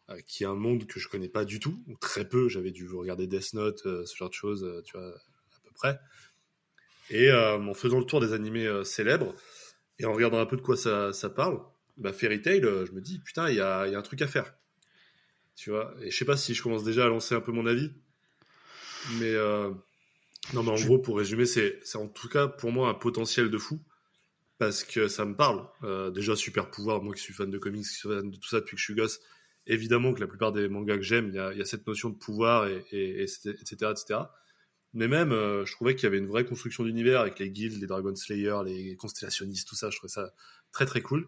Euh, 0.09 0.19
qui 0.27 0.43
est 0.43 0.47
un 0.47 0.55
monde 0.55 0.85
que 0.85 0.99
je 0.99 1.07
connais 1.07 1.29
pas 1.29 1.45
du 1.45 1.59
tout, 1.59 1.83
ou 1.87 1.97
très 1.97 2.27
peu. 2.27 2.49
J'avais 2.49 2.71
dû 2.71 2.89
regarder 2.89 3.27
Death 3.27 3.53
Note, 3.53 3.85
euh, 3.85 4.05
ce 4.05 4.15
genre 4.15 4.29
de 4.29 4.33
choses, 4.33 4.63
euh, 4.63 4.81
tu 4.83 4.97
vois, 4.97 5.07
à 5.07 5.59
peu 5.63 5.71
près. 5.73 5.99
Et 7.09 7.31
en 7.31 7.73
faisant 7.73 7.99
le 7.99 8.05
tour 8.05 8.21
des 8.21 8.31
animés 8.33 8.67
célèbres 8.85 9.35
et 9.99 10.05
en 10.05 10.13
regardant 10.13 10.39
un 10.39 10.45
peu 10.45 10.55
de 10.55 10.61
quoi 10.61 10.77
ça, 10.77 11.11
ça 11.11 11.29
parle, 11.29 11.59
bah 11.97 12.13
Fairy 12.13 12.41
Tail, 12.41 12.61
je 12.61 12.91
me 12.93 13.01
dis 13.01 13.19
putain, 13.19 13.49
il 13.49 13.57
y 13.57 13.61
a, 13.61 13.85
il 13.85 13.91
y 13.91 13.95
a 13.95 13.99
un 13.99 14.01
truc 14.01 14.21
à 14.21 14.27
faire. 14.27 14.55
Tu 15.55 15.69
vois, 15.69 15.93
et 16.01 16.09
je 16.09 16.17
sais 16.17 16.25
pas 16.25 16.37
si 16.37 16.55
je 16.55 16.63
commence 16.63 16.83
déjà 16.83 17.05
à 17.05 17.09
lancer 17.09 17.35
un 17.35 17.41
peu 17.41 17.51
mon 17.51 17.67
avis, 17.67 17.91
mais 19.19 19.33
euh, 19.33 19.71
non, 20.53 20.63
mais 20.63 20.71
en 20.71 20.85
gros, 20.85 20.99
pour 20.99 21.17
résumer, 21.17 21.45
c'est 21.45 21.79
c'est 21.83 21.97
en 21.97 22.07
tout 22.07 22.29
cas 22.29 22.47
pour 22.47 22.71
moi 22.71 22.89
un 22.89 22.93
potentiel 22.93 23.49
de 23.49 23.57
fou 23.57 23.79
parce 24.57 24.83
que 24.83 25.07
ça 25.07 25.25
me 25.25 25.35
parle. 25.35 25.67
Euh, 25.83 26.11
déjà, 26.11 26.35
super 26.35 26.69
pouvoir, 26.69 27.01
moi 27.01 27.13
qui 27.13 27.21
suis 27.21 27.33
fan 27.33 27.49
de 27.49 27.57
comics, 27.57 27.83
qui 27.83 27.93
suis 27.93 28.09
fan 28.09 28.29
de 28.29 28.37
tout 28.37 28.49
ça 28.49 28.59
depuis 28.59 28.75
que 28.75 28.79
je 28.79 28.85
suis 28.85 28.95
gosse, 28.95 29.19
évidemment 29.67 30.13
que 30.13 30.19
la 30.19 30.27
plupart 30.27 30.51
des 30.51 30.67
mangas 30.67 30.97
que 30.97 31.03
j'aime, 31.03 31.29
il 31.29 31.35
y 31.35 31.61
a, 31.61 31.65
cette 31.65 31.87
notion 31.87 32.09
de 32.09 32.15
pouvoir, 32.15 32.67
et, 32.67 32.83
et, 32.91 33.21
et 33.21 33.23
etc., 33.23 33.91
etc. 33.91 34.19
Mais 34.93 35.07
même, 35.07 35.31
euh, 35.31 35.65
je 35.65 35.71
trouvais 35.73 35.95
qu'il 35.95 36.03
y 36.03 36.07
avait 36.07 36.19
une 36.19 36.27
vraie 36.27 36.45
construction 36.45 36.83
d'univers 36.83 37.21
avec 37.21 37.39
les 37.39 37.49
guildes, 37.49 37.81
les 37.81 37.87
Dragon 37.87 38.15
Slayer, 38.15 38.57
les 38.63 38.95
constellationnistes, 38.95 39.67
tout 39.67 39.75
ça. 39.75 39.89
Je 39.89 39.97
trouvais 39.97 40.11
ça 40.11 40.33
très 40.71 40.85
très 40.85 41.01
cool. 41.01 41.27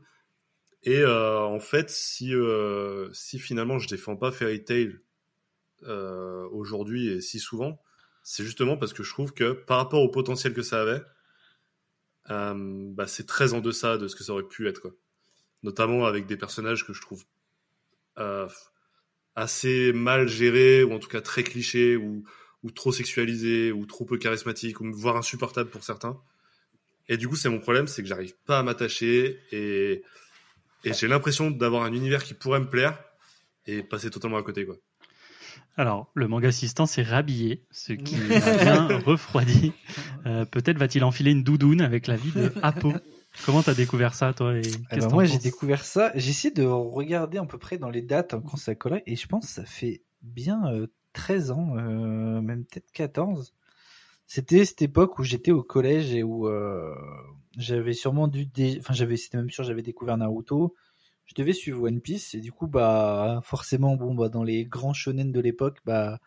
Et 0.83 0.99
euh, 0.99 1.39
en 1.39 1.59
fait, 1.59 1.89
si 1.89 2.35
euh, 2.35 3.11
si 3.11 3.39
finalement 3.39 3.79
je 3.79 3.87
défends 3.87 4.15
pas 4.17 4.31
Fairy 4.31 4.63
Tail 4.63 4.99
aujourd'hui 6.51 7.09
et 7.09 7.21
si 7.21 7.39
souvent, 7.39 7.79
c'est 8.23 8.43
justement 8.43 8.75
parce 8.75 8.93
que 8.93 9.03
je 9.03 9.09
trouve 9.11 9.33
que 9.33 9.51
par 9.51 9.77
rapport 9.77 10.01
au 10.01 10.09
potentiel 10.09 10.53
que 10.53 10.63
ça 10.63 10.81
avait, 10.81 11.03
bah, 12.27 13.07
c'est 13.07 13.27
très 13.27 13.53
en 13.53 13.61
deçà 13.61 13.97
de 13.97 14.07
ce 14.07 14.15
que 14.15 14.23
ça 14.23 14.33
aurait 14.33 14.47
pu 14.47 14.67
être. 14.67 14.95
Notamment 15.63 16.05
avec 16.05 16.25
des 16.27 16.37
personnages 16.37 16.85
que 16.85 16.93
je 16.93 17.01
trouve 17.01 17.23
euh, 18.17 18.47
assez 19.35 19.91
mal 19.93 20.27
gérés 20.27 20.83
ou 20.83 20.93
en 20.93 20.99
tout 20.99 21.09
cas 21.09 21.21
très 21.21 21.43
clichés 21.43 21.95
ou 21.95 22.23
ou 22.65 22.71
trop 22.71 22.91
sexualisé, 22.91 23.71
ou 23.71 23.85
trop 23.85 24.05
peu 24.05 24.17
charismatique, 24.17 24.81
ou 24.81 24.91
voire 24.91 25.17
insupportable 25.17 25.69
pour 25.69 25.83
certains. 25.83 26.19
Et 27.07 27.15
du 27.15 27.27
coup, 27.27 27.35
c'est 27.35 27.47
mon 27.47 27.59
problème, 27.59 27.85
c'est 27.85 28.01
que 28.01 28.07
j'arrive 28.07 28.33
pas 28.47 28.57
à 28.57 28.63
m'attacher, 28.63 29.39
et, 29.51 30.01
et 30.83 30.93
j'ai 30.93 31.07
l'impression 31.07 31.51
d'avoir 31.51 31.83
un 31.83 31.93
univers 31.93 32.23
qui 32.23 32.33
pourrait 32.33 32.59
me 32.59 32.67
plaire, 32.67 32.97
et 33.67 33.83
passer 33.83 34.09
totalement 34.09 34.37
à 34.37 34.43
côté, 34.43 34.65
quoi. 34.65 34.77
Alors, 35.77 36.09
le 36.15 36.27
manga 36.27 36.47
assistant 36.47 36.87
s'est 36.87 37.03
rhabillé, 37.03 37.63
ce 37.69 37.93
qui 37.93 38.15
m'a 38.29 38.57
bien 38.63 38.97
refroidi. 38.99 39.73
Euh, 40.25 40.45
Peut-être 40.45 40.79
va-t-il 40.79 41.03
enfiler 41.03 41.31
une 41.31 41.43
doudoune 41.43 41.81
avec 41.81 42.07
la 42.07 42.15
vie 42.15 42.31
de 42.31 42.51
Apo. 42.63 42.93
Comment 43.43 43.61
t'as 43.61 43.73
découvert 43.73 44.13
ça, 44.13 44.33
toi 44.33 44.55
et 44.57 44.61
Eh 44.91 44.97
ben, 44.97 45.09
moi, 45.09 45.25
j'ai 45.25 45.37
découvert 45.39 45.83
ça. 45.83 46.11
J'ai 46.15 46.29
essayé 46.31 46.53
de 46.53 46.63
regarder 46.63 47.37
à 47.37 47.45
peu 47.45 47.57
près 47.57 47.77
dans 47.77 47.89
les 47.89 48.01
dates 48.01 48.33
hein, 48.33 48.41
quand 48.49 48.57
ça 48.57 48.75
collait, 48.75 49.03
et 49.05 49.15
je 49.15 49.27
pense 49.27 49.45
que 49.45 49.51
ça 49.51 49.65
fait 49.65 50.01
bien 50.21 50.65
euh, 50.73 50.87
13 51.13 51.51
ans, 51.51 51.77
euh, 51.77 52.41
même 52.41 52.65
peut-être 52.65 52.91
14. 52.91 53.53
C'était 54.27 54.65
cette 54.65 54.81
époque 54.81 55.19
où 55.19 55.23
j'étais 55.23 55.51
au 55.51 55.61
collège 55.63 56.13
et 56.15 56.23
où 56.23 56.47
euh, 56.47 56.95
j'avais 57.57 57.93
sûrement 57.93 58.27
dû, 58.27 58.45
dé- 58.47 58.77
enfin 58.79 58.93
j'avais, 58.93 59.17
c'était 59.17 59.37
même 59.37 59.51
sûr, 59.51 59.63
j'avais 59.63 59.83
découvert 59.83 60.17
Naruto. 60.17 60.75
Je 61.27 61.33
devais 61.35 61.53
suivre 61.53 61.83
One 61.83 62.01
Piece 62.01 62.33
et 62.35 62.39
du 62.39 62.51
coup 62.51 62.67
bah 62.67 63.39
forcément 63.43 63.95
bon 63.95 64.13
bah 64.15 64.29
dans 64.29 64.43
les 64.43 64.65
grands 64.65 64.93
shonen 64.93 65.31
de 65.31 65.39
l'époque 65.39 65.79
bah 65.85 66.19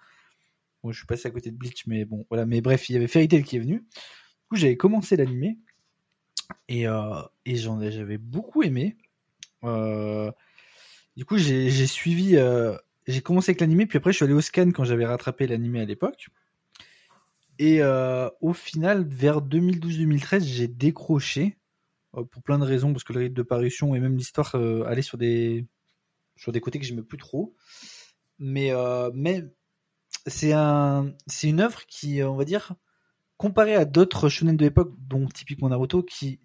bon, 0.83 0.91
je 0.91 0.99
suis 0.99 1.07
passé 1.07 1.29
à 1.29 1.31
côté 1.31 1.51
de 1.53 1.57
Bleach 1.57 1.87
mais 1.87 2.05
bon 2.05 2.27
voilà 2.31 2.47
mais 2.47 2.61
bref 2.61 2.89
il 2.89 2.95
y 2.95 2.97
avait 2.97 3.07
Fairy 3.07 3.29
Tail 3.29 3.45
qui 3.45 3.57
est 3.57 3.61
venu. 3.61 3.79
Du 3.79 4.49
coup 4.51 4.57
j'avais 4.57 4.77
commencé 4.77 5.17
l'animé 5.17 5.59
et 6.69 6.89
euh, 6.89 7.23
et 7.45 7.57
j'en 7.57 7.81
ai- 7.81 7.93
j'avais 7.93 8.19
beaucoup 8.19 8.63
aimé. 8.63 8.97
Euh, 9.65 10.31
du 11.17 11.25
coup 11.25 11.39
j'ai 11.39 11.87
suivi 11.87 12.37
euh, 12.37 12.77
j'ai 13.07 13.21
commencé 13.23 13.51
avec 13.51 13.61
l'animé, 13.61 13.87
puis 13.87 13.99
après 13.99 14.13
je 14.13 14.17
suis 14.17 14.25
allé 14.25 14.35
au 14.35 14.41
scan 14.41 14.71
quand 14.73 14.85
j'avais 14.85 15.07
rattrapé 15.07 15.47
l'animé 15.47 15.81
à 15.81 15.85
l'époque. 15.85 16.29
Et 17.61 17.83
au 18.41 18.53
final, 18.53 19.05
vers 19.09 19.43
2012-2013, 19.43 20.45
j'ai 20.45 20.69
décroché 20.69 21.59
pour 22.13 22.43
plein 22.43 22.59
de 22.59 22.65
raisons, 22.65 22.93
parce 22.93 23.03
que 23.03 23.13
le 23.13 23.19
rythme 23.21 23.35
de 23.35 23.43
parution 23.43 23.97
et 23.97 24.01
même 24.01 24.17
l'histoire 24.17 24.55
euh, 24.55 25.03
sur 25.03 25.19
des 25.19 25.67
sur 26.37 26.53
des 26.53 26.61
côtés 26.61 26.79
que 26.79 26.85
j'aimais 26.87 27.03
plus 27.03 27.19
trop. 27.19 27.57
Mais, 28.39 28.71
mais 29.13 29.43
c'est 30.27 30.53
un, 30.53 31.13
c'est 31.27 31.49
une 31.49 31.61
œuvre 31.61 31.85
qui, 31.87 32.23
on 32.23 32.37
va 32.37 32.45
dire, 32.45 32.75
comparée 33.39 33.75
à 33.75 33.87
d'autres 33.87 34.29
shonen 34.29 34.57
de 34.57 34.65
l'époque, 34.65 34.93
dont 34.99 35.27
typiquement 35.27 35.71
Naruto, 35.71 36.03
qui 36.03 36.41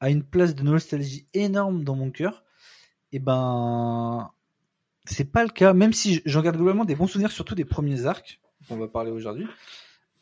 a 0.00 0.10
une 0.10 0.22
place 0.22 0.54
de 0.54 0.62
nostalgie 0.62 1.26
énorme 1.32 1.84
dans 1.84 1.96
mon 1.96 2.10
cœur. 2.10 2.44
Et 3.12 3.20
ben, 3.20 4.30
c'est 5.06 5.30
pas 5.32 5.44
le 5.44 5.50
cas. 5.50 5.72
Même 5.72 5.92
si 5.92 6.20
j'en 6.26 6.42
garde 6.42 6.56
globalement 6.56 6.84
des 6.84 6.96
bons 6.96 7.06
souvenirs, 7.06 7.30
surtout 7.30 7.54
des 7.54 7.64
premiers 7.64 8.04
arcs 8.04 8.40
qu'on 8.68 8.76
va 8.76 8.88
parler 8.88 9.10
aujourd'hui. 9.10 9.46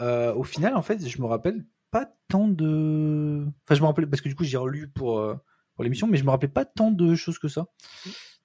Euh, 0.01 0.35
au 0.35 0.45
final, 0.45 0.75
en 0.77 0.83
fait, 0.83 1.07
je 1.07 1.21
me 1.21 1.27
rappelle 1.27 1.65
pas 1.91 2.13
tant 2.29 2.49
de. 2.49 3.47
Enfin, 3.65 3.75
je 3.75 3.81
me 3.81 3.87
rappelle 3.87 4.09
parce 4.09 4.21
que 4.21 4.29
du 4.29 4.35
coup, 4.35 4.45
j'ai 4.45 4.57
relu 4.57 4.89
pour 4.89 5.19
euh, 5.19 5.35
pour 5.75 5.85
l'émission, 5.85 6.07
mais 6.07 6.19
je 6.19 6.25
me 6.25 6.31
rappelle 6.31 6.53
pas 6.53 6.65
tant 6.65 6.91
de 6.91 7.15
choses 7.15 7.39
que 7.39 7.49
ça. 7.49 7.67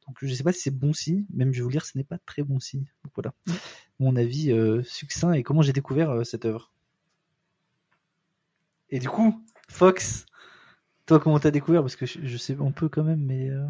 Donc, 0.07 0.17
je 0.21 0.33
sais 0.33 0.43
pas 0.43 0.53
si 0.53 0.61
c'est 0.61 0.71
bon 0.71 0.93
signe. 0.93 1.25
Même, 1.33 1.51
je 1.51 1.59
vais 1.59 1.63
vous 1.63 1.71
dire, 1.71 1.85
ce 1.85 1.97
n'est 1.97 2.05
pas 2.05 2.17
très 2.17 2.41
bon 2.41 2.59
signe. 2.59 2.85
Donc 3.03 3.11
voilà, 3.15 3.33
mon 3.99 4.15
avis 4.15 4.51
euh, 4.51 4.81
succinct 4.83 5.33
et 5.33 5.43
comment 5.43 5.61
j'ai 5.61 5.73
découvert 5.73 6.25
cette 6.25 6.45
œuvre. 6.45 6.71
Et 8.89 8.99
du 8.99 9.09
coup, 9.09 9.43
Fox, 9.69 10.25
toi, 11.05 11.19
comment 11.19 11.39
t'as 11.39 11.51
découvert? 11.51 11.81
Parce 11.81 11.95
que 11.97 12.05
je, 12.05 12.19
je 12.23 12.37
sais 12.37 12.57
un 12.59 12.71
peu 12.71 12.89
quand 12.89 13.03
même, 13.03 13.21
mais. 13.25 13.49
euh, 13.49 13.65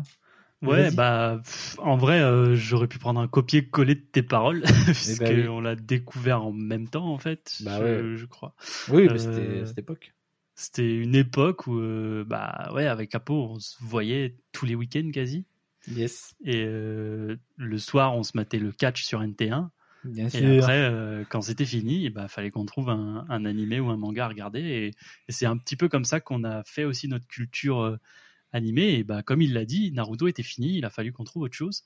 Ouais, 0.64 0.90
bah 0.92 1.40
pff, 1.44 1.78
en 1.80 1.98
vrai, 1.98 2.20
euh, 2.20 2.56
j'aurais 2.56 2.88
pu 2.88 2.98
prendre 2.98 3.20
un 3.20 3.28
copier-coller 3.28 3.94
de 3.96 4.02
tes 4.02 4.24
paroles, 4.24 4.64
puisque 4.86 5.30
bah 5.30 5.32
oui. 5.34 5.50
on 5.50 5.62
l'a 5.62 5.76
découvert 5.76 6.44
en 6.44 6.52
même 6.52 6.90
temps 6.90 7.14
en 7.14 7.20
fait, 7.20 7.54
Bah 7.60 7.80
je, 7.80 7.84
ouais. 7.84 8.18
je 8.18 8.26
crois. 8.26 8.56
Oui, 8.88 9.08
Euh, 9.08 9.12
mais 9.12 9.20
c'était 9.20 9.60
à 9.62 9.66
cette 9.66 9.80
époque. 9.80 10.14
C'était 10.56 10.96
une 10.96 11.16
époque 11.16 11.68
où, 11.68 11.80
euh, 11.80 12.24
bah 12.26 12.72
ouais, 12.74 12.88
avec 12.88 13.14
Apo, 13.16 13.34
on 13.52 13.60
se 13.60 13.78
voyait 13.82 14.38
tous 14.52 14.66
les 14.66 14.76
week-ends 14.76 15.10
quasi, 15.14 15.46
Yes, 15.88 16.36
et 16.46 16.64
euh, 16.66 17.38
le 17.58 17.78
soir, 17.80 18.16
on 18.16 18.24
se 18.24 18.34
matait 18.36 18.60
le 18.60 18.72
catch 18.72 19.04
sur 19.04 19.24
NT1. 19.24 19.72
Bien 20.12 20.28
Et 20.30 20.58
après, 20.58 20.80
euh, 20.80 21.24
quand 21.30 21.42
c'était 21.42 21.66
fini, 21.66 22.06
il 22.06 22.10
bah, 22.10 22.28
fallait 22.28 22.52
qu'on 22.52 22.66
trouve 22.66 22.90
un, 22.90 23.26
un 23.30 23.46
animé 23.46 23.80
ou 23.80 23.90
un 23.90 23.98
manga 23.98 24.26
à 24.26 24.28
regarder. 24.28 24.60
Et, 24.60 24.88
et 24.88 25.32
c'est 25.32 25.46
un 25.46 25.58
petit 25.58 25.76
peu 25.76 25.90
comme 25.90 26.06
ça 26.06 26.20
qu'on 26.20 26.44
a 26.44 26.64
fait 26.64 26.84
aussi 26.84 27.08
notre 27.08 27.28
culture 27.28 27.82
euh, 27.82 27.98
animée. 28.52 28.96
Et 28.96 29.04
bah, 29.04 29.24
comme 29.24 29.42
il 29.42 29.54
l'a 29.54 29.66
dit, 29.66 29.92
Naruto 29.92 30.28
était 30.28 30.44
fini, 30.44 30.78
il 30.78 30.86
a 30.86 30.90
fallu 30.90 31.12
qu'on 31.12 31.24
trouve 31.24 31.44
autre 31.44 31.56
chose. 31.56 31.86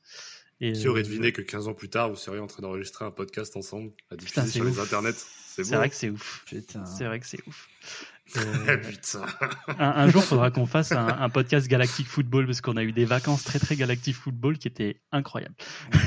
Et, 0.60 0.74
Qui 0.74 0.88
aurait 0.88 1.02
euh, 1.02 1.04
deviné 1.04 1.32
que 1.32 1.42
15 1.42 1.68
ans 1.68 1.74
plus 1.74 1.90
tard, 1.90 2.10
vous 2.10 2.16
seriez 2.16 2.40
en 2.40 2.48
train 2.48 2.62
d'enregistrer 2.62 3.04
un 3.04 3.12
podcast 3.12 3.58
ensemble, 3.58 3.92
à 4.12 4.16
diffuser 4.16 4.42
Putain, 4.42 4.48
sur 4.48 4.64
les 4.64 4.80
internets 4.80 5.14
C'est 5.18 5.64
vrai 5.64 5.90
que 5.90 5.96
c'est 5.96 6.10
ouf. 6.12 6.46
C'est 6.86 7.06
vrai 7.06 7.20
que 7.20 7.26
c'est 7.26 7.40
ouf. 7.48 7.68
Euh, 8.38 8.78
putain. 8.90 9.26
un, 9.68 9.90
un 9.90 10.10
jour, 10.10 10.22
il 10.22 10.28
faudra 10.28 10.52
qu'on 10.52 10.66
fasse 10.66 10.92
un, 10.92 11.08
un 11.08 11.30
podcast 11.30 11.68
Galactic 11.68 12.08
Football 12.08 12.46
parce 12.46 12.62
qu'on 12.62 12.78
a 12.78 12.84
eu 12.84 12.92
des 12.92 13.06
vacances 13.06 13.44
très 13.44 13.60
très 13.60 13.76
Galactic 13.76 14.16
Football 14.16 14.58
qui 14.58 14.68
étaient 14.68 15.02
incroyables. 15.12 15.56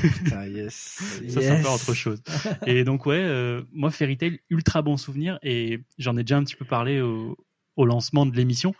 Putain, 0.01 0.45
yes. 0.47 1.01
Ça, 1.29 1.41
c'est 1.41 1.51
encore 1.51 1.75
autre 1.75 1.93
chose. 1.93 2.21
Et 2.65 2.83
donc, 2.83 3.05
ouais, 3.05 3.17
euh, 3.21 3.63
moi, 3.71 3.91
Fairy 3.91 4.17
Tail, 4.17 4.39
ultra 4.49 4.81
bon 4.81 4.97
souvenir. 4.97 5.39
Et 5.43 5.83
j'en 5.97 6.17
ai 6.17 6.23
déjà 6.23 6.37
un 6.37 6.43
petit 6.43 6.55
peu 6.55 6.65
parlé 6.65 7.01
au, 7.01 7.37
au 7.75 7.85
lancement 7.85 8.25
de 8.25 8.35
l'émission. 8.35 8.73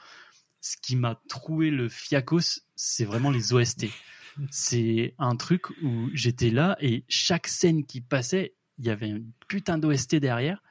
Ce 0.62 0.76
qui 0.82 0.96
m'a 0.96 1.22
troué 1.30 1.70
le 1.70 1.90
fiacos, 1.90 2.62
c'est 2.76 3.06
vraiment 3.06 3.30
les 3.30 3.54
OST. 3.54 3.88
C'est 4.50 5.14
un 5.18 5.36
truc 5.36 5.70
où 5.82 6.10
j'étais 6.14 6.50
là 6.50 6.76
et 6.82 7.06
chaque 7.08 7.48
scène 7.48 7.86
qui 7.86 8.02
passait, 8.02 8.54
il 8.80 8.86
y 8.86 8.90
avait 8.90 9.08
une 9.08 9.32
putain 9.48 9.78
d'OST 9.78 10.16
derrière. 10.16 10.62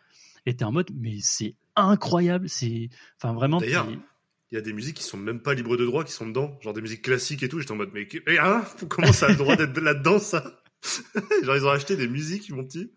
Et 0.46 0.54
t'es 0.54 0.64
en 0.64 0.72
mode, 0.72 0.90
mais 0.94 1.16
c'est 1.22 1.54
incroyable. 1.76 2.48
C'est, 2.48 2.88
enfin, 3.20 3.32
vraiment. 3.34 3.58
D'ailleurs, 3.58 3.88
Il 4.50 4.54
y 4.54 4.58
a 4.58 4.60
des 4.60 4.72
musiques 4.72 4.96
qui 4.98 5.02
sont 5.02 5.16
même 5.16 5.40
pas 5.40 5.54
libres 5.54 5.76
de 5.76 5.84
droit, 5.84 6.04
qui 6.04 6.12
sont 6.12 6.26
dedans, 6.28 6.58
genre 6.62 6.72
des 6.74 6.80
musiques 6.82 7.02
classiques 7.02 7.42
et 7.42 7.48
tout. 7.48 7.58
J'étais 7.60 7.72
en 7.72 7.76
mode, 7.76 7.90
mais, 7.92 8.06
hein, 8.38 8.64
comment 8.88 9.12
ça 9.12 9.26
a 9.26 9.30
le 9.30 9.36
droit 9.36 9.56
d'être 9.56 9.78
là-dedans, 9.80 10.18
ça? 10.18 10.60
Genre, 11.42 11.56
ils 11.56 11.64
ont 11.64 11.70
acheté 11.70 11.96
des 11.96 12.06
musiques, 12.06 12.50
mon 12.50 12.62
petit. 12.64 12.92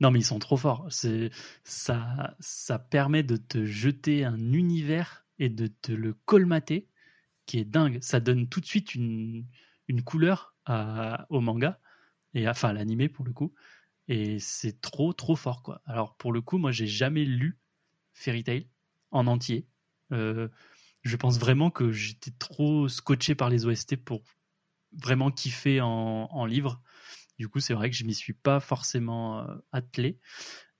Non, 0.00 0.10
mais 0.10 0.18
ils 0.20 0.24
sont 0.24 0.38
trop 0.38 0.58
forts. 0.58 0.86
C'est 0.90 1.30
ça, 1.64 2.36
ça 2.40 2.78
permet 2.78 3.22
de 3.22 3.36
te 3.36 3.64
jeter 3.64 4.24
un 4.24 4.52
univers 4.52 5.24
et 5.38 5.48
de 5.48 5.66
te 5.66 5.92
le 5.92 6.12
colmater, 6.12 6.88
qui 7.46 7.58
est 7.58 7.64
dingue. 7.64 7.98
Ça 8.02 8.20
donne 8.20 8.48
tout 8.48 8.60
de 8.60 8.66
suite 8.66 8.94
une, 8.94 9.46
une 9.88 10.02
couleur 10.02 10.54
à- 10.66 11.26
au 11.30 11.40
manga 11.40 11.80
et 12.34 12.46
enfin 12.48 12.68
à 12.68 12.72
l'animé 12.74 13.08
pour 13.08 13.24
le 13.24 13.32
coup. 13.32 13.54
Et 14.08 14.38
c'est 14.38 14.80
trop 14.82 15.14
trop 15.14 15.36
fort 15.36 15.62
quoi. 15.62 15.80
Alors 15.86 16.16
pour 16.18 16.32
le 16.32 16.42
coup, 16.42 16.58
moi 16.58 16.70
j'ai 16.72 16.86
jamais 16.86 17.24
lu 17.24 17.58
Fairy 18.16 18.42
Tail 18.42 18.68
en 19.10 19.26
entier. 19.26 19.66
Euh, 20.12 20.48
je 21.02 21.16
pense 21.16 21.38
vraiment 21.38 21.70
que 21.70 21.92
j'étais 21.92 22.32
trop 22.32 22.88
scotché 22.88 23.34
par 23.34 23.50
les 23.50 23.66
OST 23.66 23.96
pour 23.96 24.22
vraiment 24.92 25.30
kiffer 25.30 25.80
en, 25.80 26.28
en 26.30 26.46
livre. 26.46 26.82
Du 27.38 27.48
coup, 27.48 27.60
c'est 27.60 27.74
vrai 27.74 27.90
que 27.90 27.96
je 27.96 28.04
m'y 28.04 28.14
suis 28.14 28.32
pas 28.32 28.60
forcément 28.60 29.40
euh, 29.40 29.56
attelé. 29.72 30.18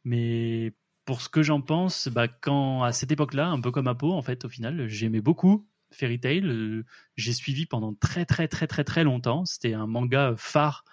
Mais 0.04 0.74
pour 1.04 1.20
ce 1.20 1.28
que 1.28 1.42
j'en 1.42 1.60
pense, 1.60 2.08
bah, 2.08 2.28
quand 2.28 2.82
à 2.82 2.92
cette 2.92 3.12
époque-là, 3.12 3.48
un 3.48 3.60
peu 3.60 3.70
comme 3.70 3.88
Apo, 3.88 4.12
en 4.12 4.22
fait, 4.22 4.44
au 4.44 4.48
final, 4.48 4.88
j'aimais 4.88 5.20
beaucoup 5.20 5.68
Fairy 5.92 6.18
Tail. 6.18 6.46
Euh, 6.46 6.84
J'ai 7.16 7.32
suivi 7.34 7.66
pendant 7.66 7.94
très 7.94 8.24
très 8.24 8.48
très 8.48 8.66
très 8.66 8.84
très 8.84 9.04
longtemps. 9.04 9.44
C'était 9.44 9.74
un 9.74 9.86
manga 9.86 10.34
phare 10.36 10.84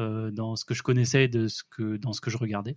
euh, 0.00 0.30
dans 0.30 0.56
ce 0.56 0.64
que 0.64 0.74
je 0.74 0.82
connaissais, 0.82 1.28
de 1.28 1.48
ce 1.48 1.62
que 1.62 1.96
dans 1.96 2.12
ce 2.12 2.20
que 2.20 2.30
je 2.30 2.38
regardais. 2.38 2.76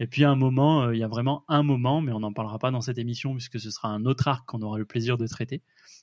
Et 0.00 0.06
puis 0.06 0.24
à 0.24 0.30
un 0.30 0.36
moment, 0.36 0.84
euh, 0.84 0.94
il 0.94 0.98
y 0.98 1.02
a 1.02 1.08
vraiment 1.08 1.44
un 1.48 1.62
moment, 1.62 2.00
mais 2.00 2.12
on 2.12 2.20
n'en 2.20 2.32
parlera 2.32 2.58
pas 2.58 2.70
dans 2.70 2.80
cette 2.80 2.98
émission 2.98 3.34
puisque 3.34 3.60
ce 3.60 3.70
sera 3.70 3.88
un 3.88 4.04
autre 4.04 4.28
arc 4.28 4.46
qu'on 4.46 4.62
aura 4.62 4.78
le 4.78 4.84
plaisir 4.84 5.18
de 5.18 5.26
traiter, 5.26 5.62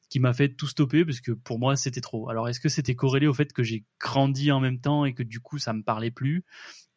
qui 0.10 0.20
m'a 0.20 0.34
fait 0.34 0.50
tout 0.50 0.68
stopper 0.68 1.04
parce 1.06 1.22
que 1.22 1.32
pour 1.32 1.60
moi 1.60 1.75
c'était 1.75 2.02
trop. 2.02 2.30
Alors 2.30 2.48
est-ce 2.50 2.60
que 2.60 2.70
c'était 2.70 2.96
corrélé 2.96 3.28
au 3.28 3.34
fait 3.34 3.52
que 3.54 3.64
j'ai 3.64 3.86
grandi 4.00 4.52
en 4.52 4.60
même 4.60 4.80
temps 4.80 5.06
et 5.06 5.14
que 5.14 5.24
du 5.24 5.40
coup 5.40 5.58
ça 5.58 5.74
me 5.74 5.84
parlait 5.84 6.12
plus? 6.12 6.46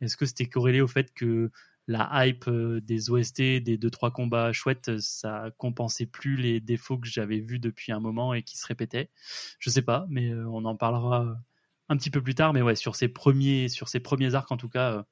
Est-ce 0.00 0.16
que 0.16 0.26
c'était 0.26 0.46
corrélé 0.46 0.80
au 0.80 0.88
fait 0.88 1.12
que 1.14 1.50
la 1.86 2.26
hype 2.26 2.48
euh, 2.48 2.80
des 2.82 3.10
OST, 3.10 3.40
des 3.62 3.78
deux 3.78 3.90
trois 3.90 4.10
combats 4.10 4.52
chouettes, 4.52 4.98
ça 5.00 5.50
compensait 5.56 6.06
plus 6.06 6.36
les 6.36 6.60
défauts 6.60 6.98
que 6.98 7.08
j'avais 7.08 7.40
vus 7.40 7.58
depuis 7.58 7.92
un 7.92 8.00
moment 8.00 8.34
et 8.34 8.42
qui 8.42 8.58
se 8.58 8.66
répétaient? 8.66 9.10
Je 9.58 9.70
sais 9.70 9.82
pas, 9.82 10.06
mais 10.10 10.34
on 10.34 10.64
en 10.66 10.76
parlera 10.76 11.38
un 11.88 11.96
petit 11.96 12.10
peu 12.10 12.22
plus 12.22 12.34
tard. 12.34 12.52
Mais 12.52 12.62
ouais, 12.62 12.76
sur 12.76 12.96
ces 12.96 13.08
premiers, 13.08 13.68
sur 13.68 13.88
ces 13.88 14.00
premiers 14.00 14.34
arcs 14.34 14.50
en 14.52 14.56
tout 14.56 14.68
cas, 14.68 14.92
euh, 14.92 15.02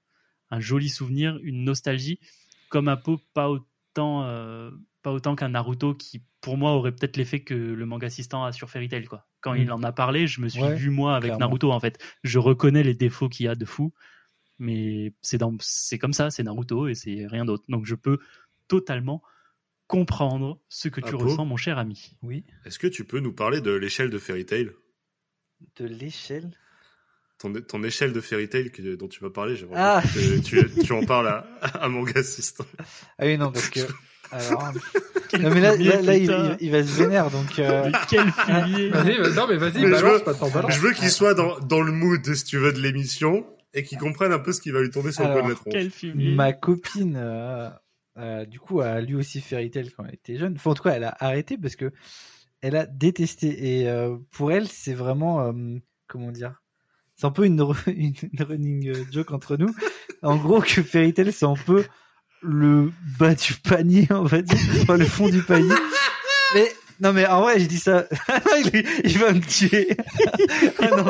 un 0.50 0.61
joli 0.61 0.88
souvenir, 0.88 1.38
une 1.42 1.64
nostalgie, 1.64 2.21
comme 2.68 2.88
Apo, 2.88 3.18
pas 3.35 3.49
autant, 3.50 4.25
euh, 4.25 4.71
pas 5.02 5.12
autant 5.12 5.35
qu'un 5.37 5.49
Naruto 5.50 5.95
qui, 5.95 6.23
pour 6.40 6.56
moi, 6.56 6.73
aurait 6.73 6.92
peut-être 6.92 7.16
l'effet 7.16 7.40
que 7.40 7.54
le 7.54 7.87
manga 7.87 8.06
assistant 8.09 8.45
a 8.45 8.52
sur 8.52 8.71
Fairy 8.71 8.88
Tail. 8.88 9.04
Quoi. 9.06 9.26
Quand 9.40 9.54
Mm. 9.54 9.59
il 9.62 9.73
en 9.73 9.83
a 9.83 9.92
parlé, 9.92 10.26
je 10.26 10.40
me 10.40 10.49
suis 10.49 10.62
Ouais, 10.62 10.75
vu 10.75 10.90
moi 10.90 11.16
avec 11.16 11.28
clairement. 11.30 11.47
Naruto 11.47 11.73
en 11.73 11.80
fait. 11.80 11.99
Je 12.25 12.38
reconnais 12.38 12.83
les 12.83 12.95
défauts 12.95 13.28
qu'il 13.28 13.47
y 13.47 13.49
a 13.49 13.54
de 13.54 13.64
fou, 13.64 13.92
mais 14.59 15.12
c'est 15.23 15.38
dans, 15.38 15.54
c'est 15.61 15.99
comme 15.99 16.12
ça, 16.12 16.30
c'est 16.30 16.42
Naruto 16.42 16.88
et 16.88 16.95
c'est 16.95 17.26
rien 17.26 17.45
d'autre. 17.45 17.64
Donc 17.68 17.87
je 17.87 17.95
peux 17.95 18.18
totalement 18.68 19.23
comprendre 19.87 20.61
ce 20.68 20.88
que 20.88 21.00
tu 21.00 21.09
Apo 21.09 21.18
ressens, 21.18 21.45
mon 21.45 21.56
cher 21.56 21.78
ami. 21.78 22.16
Oui, 22.23 22.45
Est-ce 22.64 22.78
que 22.80 22.88
tu 22.88 23.04
peux 23.04 23.21
nous 23.21 23.33
parler 23.33 23.61
de 23.61 23.71
l'échelle 23.71 24.11
de 24.11 24.18
Fairy 24.18 24.45
Tail? 24.45 24.71
De 25.76 25.87
l'échelle? 25.87 26.50
Ton, 27.38 27.52
ton 27.52 27.83
échelle 27.85 28.12
de 28.12 28.21
Fairy 28.21 28.49
Tail 28.49 28.71
que- 28.71 28.95
dont 28.97 29.09
tu 29.09 29.23
m'as 29.25 29.31
parlé, 29.31 29.57
j'aimerais 29.57 29.76
Ah. 29.78 30.02
que 30.02 30.38
tu, 30.40 30.69
tu 30.85 30.93
en 30.93 31.05
parles 31.05 31.28
à, 31.28 31.47
à 31.62 31.88
mon 31.88 32.02
gars 32.02 32.21
assistant. 32.21 32.64
Ah 33.19 33.26
oui, 33.26 33.37
non, 33.38 33.52
parce 33.52 33.69
que. 33.71 33.81
Alors, 34.33 34.73
non, 35.38 35.50
mais 35.55 35.61
là, 35.61 35.76
là, 35.76 36.02
là, 36.02 36.16
il, 36.16 36.25
il- 36.25 36.57
il 36.61 36.71
va 36.73 36.83
se 36.83 36.99
vénère, 37.00 37.31
donc. 37.31 37.59
euh, 37.61 37.85
Mais 37.93 37.93
quel 38.11 38.25
Vas-y, 38.90 38.90
vas- 39.19 39.31
non 39.35 39.47
mais 39.49 39.57
vas-y, 39.57 39.83
balance 39.83 40.02
veux- 40.02 40.25
maintenant, 40.26 40.50
balance. 40.50 40.75
Je 40.75 40.81
veux 40.81 40.93
qu'il 40.93 41.11
soit 41.11 41.35
dans, 41.35 41.61
dans 41.61 41.81
le 41.83 41.93
mood, 41.93 42.35
si 42.35 42.45
tu 42.45 42.59
veux, 42.59 42.73
de 42.73 42.81
l'émission 42.81 43.47
et 43.73 43.85
qu'il 43.85 43.99
comprenne 43.99 44.33
un 44.33 44.40
peu 44.40 44.52
ce 44.52 44.61
qui 44.61 44.71
va 44.73 44.81
lui 44.81 44.90
tomber 44.90 45.12
sur 45.12 45.23
le 45.28 45.33
coin 45.33 45.43
de 45.45 45.49
la 45.50 45.55
tronche. 45.55 45.73
Quel 45.73 45.90
fumier 45.90 46.35
Ma 46.35 46.52
copine, 46.52 47.14
euh, 47.16 47.69
euh, 48.19 48.45
du 48.47 48.59
coup, 48.59 48.81
a 48.81 49.00
lu 49.00 49.14
aussi 49.14 49.40
Fairy 49.40 49.71
Tail 49.71 49.90
quand 49.97 50.05
elle 50.09 50.14
était 50.14 50.37
jeune. 50.38 50.55
Enfin, 50.57 50.71
en 50.73 50.75
tout 50.75 50.83
cas, 50.83 50.95
elle 50.95 51.05
a 51.05 51.16
arrêté 51.21 51.57
parce 51.57 51.76
que 51.76 51.93
elle 52.62 52.75
a 52.75 52.87
détesté. 52.87 53.81
Et 53.83 53.88
euh, 53.88 54.16
pour 54.33 54.50
elle, 54.50 54.66
c'est 54.66 54.95
vraiment, 54.95 55.40
euh, 55.47 55.52
comment 56.09 56.33
dire, 56.33 56.62
c'est 57.16 57.26
un 57.26 57.30
peu 57.30 57.44
une, 57.46 57.61
une, 57.87 58.12
une 58.32 58.42
running 58.46 58.88
euh, 58.88 59.04
joke 59.12 59.32
entre 59.32 59.56
nous. 59.56 59.75
En 60.23 60.37
gros, 60.37 60.61
que 60.61 60.82
Fairy 60.82 61.12
Tail, 61.14 61.32
c'est 61.32 61.46
un 61.46 61.54
peu 61.54 61.85
le 62.42 62.92
bas 63.18 63.35
du 63.35 63.54
panier, 63.54 64.06
on 64.11 64.23
va 64.25 64.42
dire, 64.42 64.58
enfin 64.82 64.96
le 64.96 65.04
fond 65.06 65.28
du 65.28 65.42
panier. 65.42 65.75
Mais 66.54 66.70
non, 67.00 67.12
mais 67.12 67.26
en 67.26 67.40
vrai, 67.42 67.58
j'ai 67.58 67.66
dit 67.66 67.78
ça. 67.78 68.06
il, 68.73 68.85
il 69.04 69.18
va 69.18 69.32
me 69.32 69.40
tuer. 69.40 69.96
Ah 70.78 70.88
non. 70.96 71.06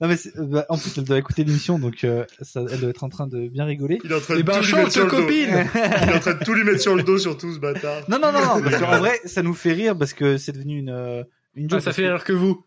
Non 0.00 0.08
mais 0.08 0.16
c'est- 0.16 0.32
bah, 0.36 0.66
en 0.68 0.76
plus 0.76 0.92
elle 0.98 1.04
doit 1.04 1.18
écouter 1.18 1.44
l'émission 1.44 1.78
donc 1.78 2.02
euh, 2.02 2.24
ça, 2.40 2.64
elle 2.72 2.80
doit 2.80 2.90
être 2.90 3.04
en 3.04 3.08
train 3.08 3.28
de 3.28 3.46
bien 3.46 3.64
rigoler. 3.64 4.00
Il 4.02 4.10
est 4.10 4.14
en 4.16 4.20
train 4.20 4.34
de 4.34 4.40
Eh 4.40 4.42
ben, 4.42 4.60
tout 4.60 4.66
lui 4.66 4.74
mettre 4.74 4.90
sur 4.92 5.04
le 5.04 5.10
dos. 5.10 5.16
copine 5.18 5.66
Il 6.02 6.08
est 6.10 6.14
en 6.16 6.18
train 6.18 6.34
de 6.34 6.44
tout 6.44 6.54
lui 6.54 6.64
mettre 6.64 6.80
sur 6.80 6.96
le 6.96 7.04
dos, 7.04 7.18
surtout 7.18 7.54
ce 7.54 7.60
bâtard. 7.60 8.02
Non, 8.08 8.18
non, 8.18 8.32
non, 8.32 8.40
non, 8.40 8.60
parce 8.62 8.78
qu'en 8.80 8.98
vrai, 8.98 9.20
ça 9.24 9.44
nous 9.44 9.54
fait 9.54 9.72
rire 9.72 9.96
parce 9.96 10.12
que 10.14 10.36
c'est 10.38 10.50
devenu 10.50 10.78
une, 10.80 10.90
euh, 10.90 11.22
une 11.54 11.66
Ah, 11.66 11.74
joke. 11.76 11.82
ça 11.82 11.92
fait 11.92 12.02
que- 12.02 12.08
rire 12.08 12.24
que 12.24 12.32
vous. 12.32 12.64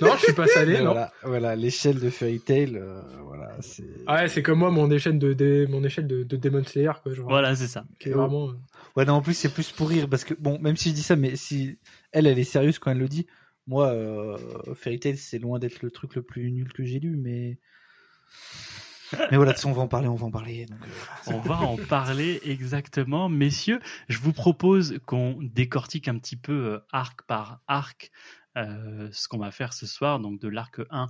Non, 0.00 0.14
je 0.16 0.22
suis 0.24 0.32
pas 0.32 0.46
salé, 0.46 0.78
non. 0.78 0.84
voilà, 0.86 1.12
voilà 1.22 1.56
l'échelle 1.56 1.98
de 1.98 2.10
Fairy 2.10 2.40
Tail, 2.40 2.76
euh, 2.76 3.00
voilà, 3.24 3.56
c'est. 3.60 3.84
Ah 4.06 4.22
Ouais, 4.22 4.28
c'est 4.28 4.42
comme 4.42 4.58
moi, 4.60 4.70
mon 4.70 4.90
échelle 4.90 5.18
de, 5.18 5.32
de- 5.32 5.66
mon 5.68 5.82
échelle 5.84 6.06
de, 6.06 6.22
de 6.22 6.36
Demon 6.36 6.62
Slayer, 6.64 6.92
quoi. 7.02 7.12
Genre, 7.14 7.28
Voilà, 7.28 7.54
c'est 7.56 7.66
ça. 7.68 7.84
qui 7.98 8.08
est 8.10 8.12
vraiment. 8.12 8.50
euh, 8.50 8.52
Ouais, 8.96 9.04
non, 9.04 9.14
en 9.14 9.22
plus, 9.22 9.34
c'est 9.34 9.52
plus 9.52 9.70
pour 9.72 9.88
rire 9.88 10.08
parce 10.08 10.24
que, 10.24 10.34
bon, 10.34 10.58
même 10.60 10.76
si 10.76 10.90
je 10.90 10.94
dis 10.94 11.02
ça, 11.02 11.16
mais 11.16 11.36
si 11.36 11.78
elle, 12.12 12.26
elle 12.26 12.38
est 12.38 12.44
sérieuse 12.44 12.78
quand 12.78 12.90
elle 12.90 12.98
le 12.98 13.08
dit, 13.08 13.26
Moi, 13.66 13.88
euh, 13.88 14.36
Fairy 14.74 14.98
Tail, 15.00 15.16
c'est 15.16 15.38
loin 15.38 15.58
d'être 15.58 15.82
le 15.82 15.90
truc 15.90 16.14
le 16.14 16.22
plus 16.22 16.50
nul 16.52 16.72
que 16.72 16.84
j'ai 16.84 17.00
lu, 17.00 17.16
mais. 17.16 17.58
Mais 19.30 19.36
voilà, 19.36 19.54
on 19.64 19.72
va 19.72 19.82
en 19.82 19.88
parler, 19.88 20.08
on 20.08 20.14
va 20.14 20.26
en 20.26 20.30
parler. 20.30 20.66
Donc, 20.66 20.78
euh, 20.82 21.32
On 21.32 21.40
va 21.40 21.56
en 21.60 21.76
parler 21.76 22.40
exactement. 22.44 23.28
Messieurs, 23.28 23.80
je 24.08 24.18
vous 24.18 24.32
propose 24.32 24.98
qu'on 25.06 25.38
décortique 25.40 26.08
un 26.08 26.18
petit 26.18 26.36
peu 26.36 26.52
euh, 26.74 26.78
arc 26.92 27.22
par 27.26 27.60
arc 27.68 28.10
euh, 28.56 29.08
ce 29.12 29.28
qu'on 29.28 29.38
va 29.38 29.50
faire 29.50 29.72
ce 29.72 29.86
soir, 29.86 30.18
donc 30.20 30.40
de 30.40 30.48
l'arc 30.48 30.80
1 30.90 31.06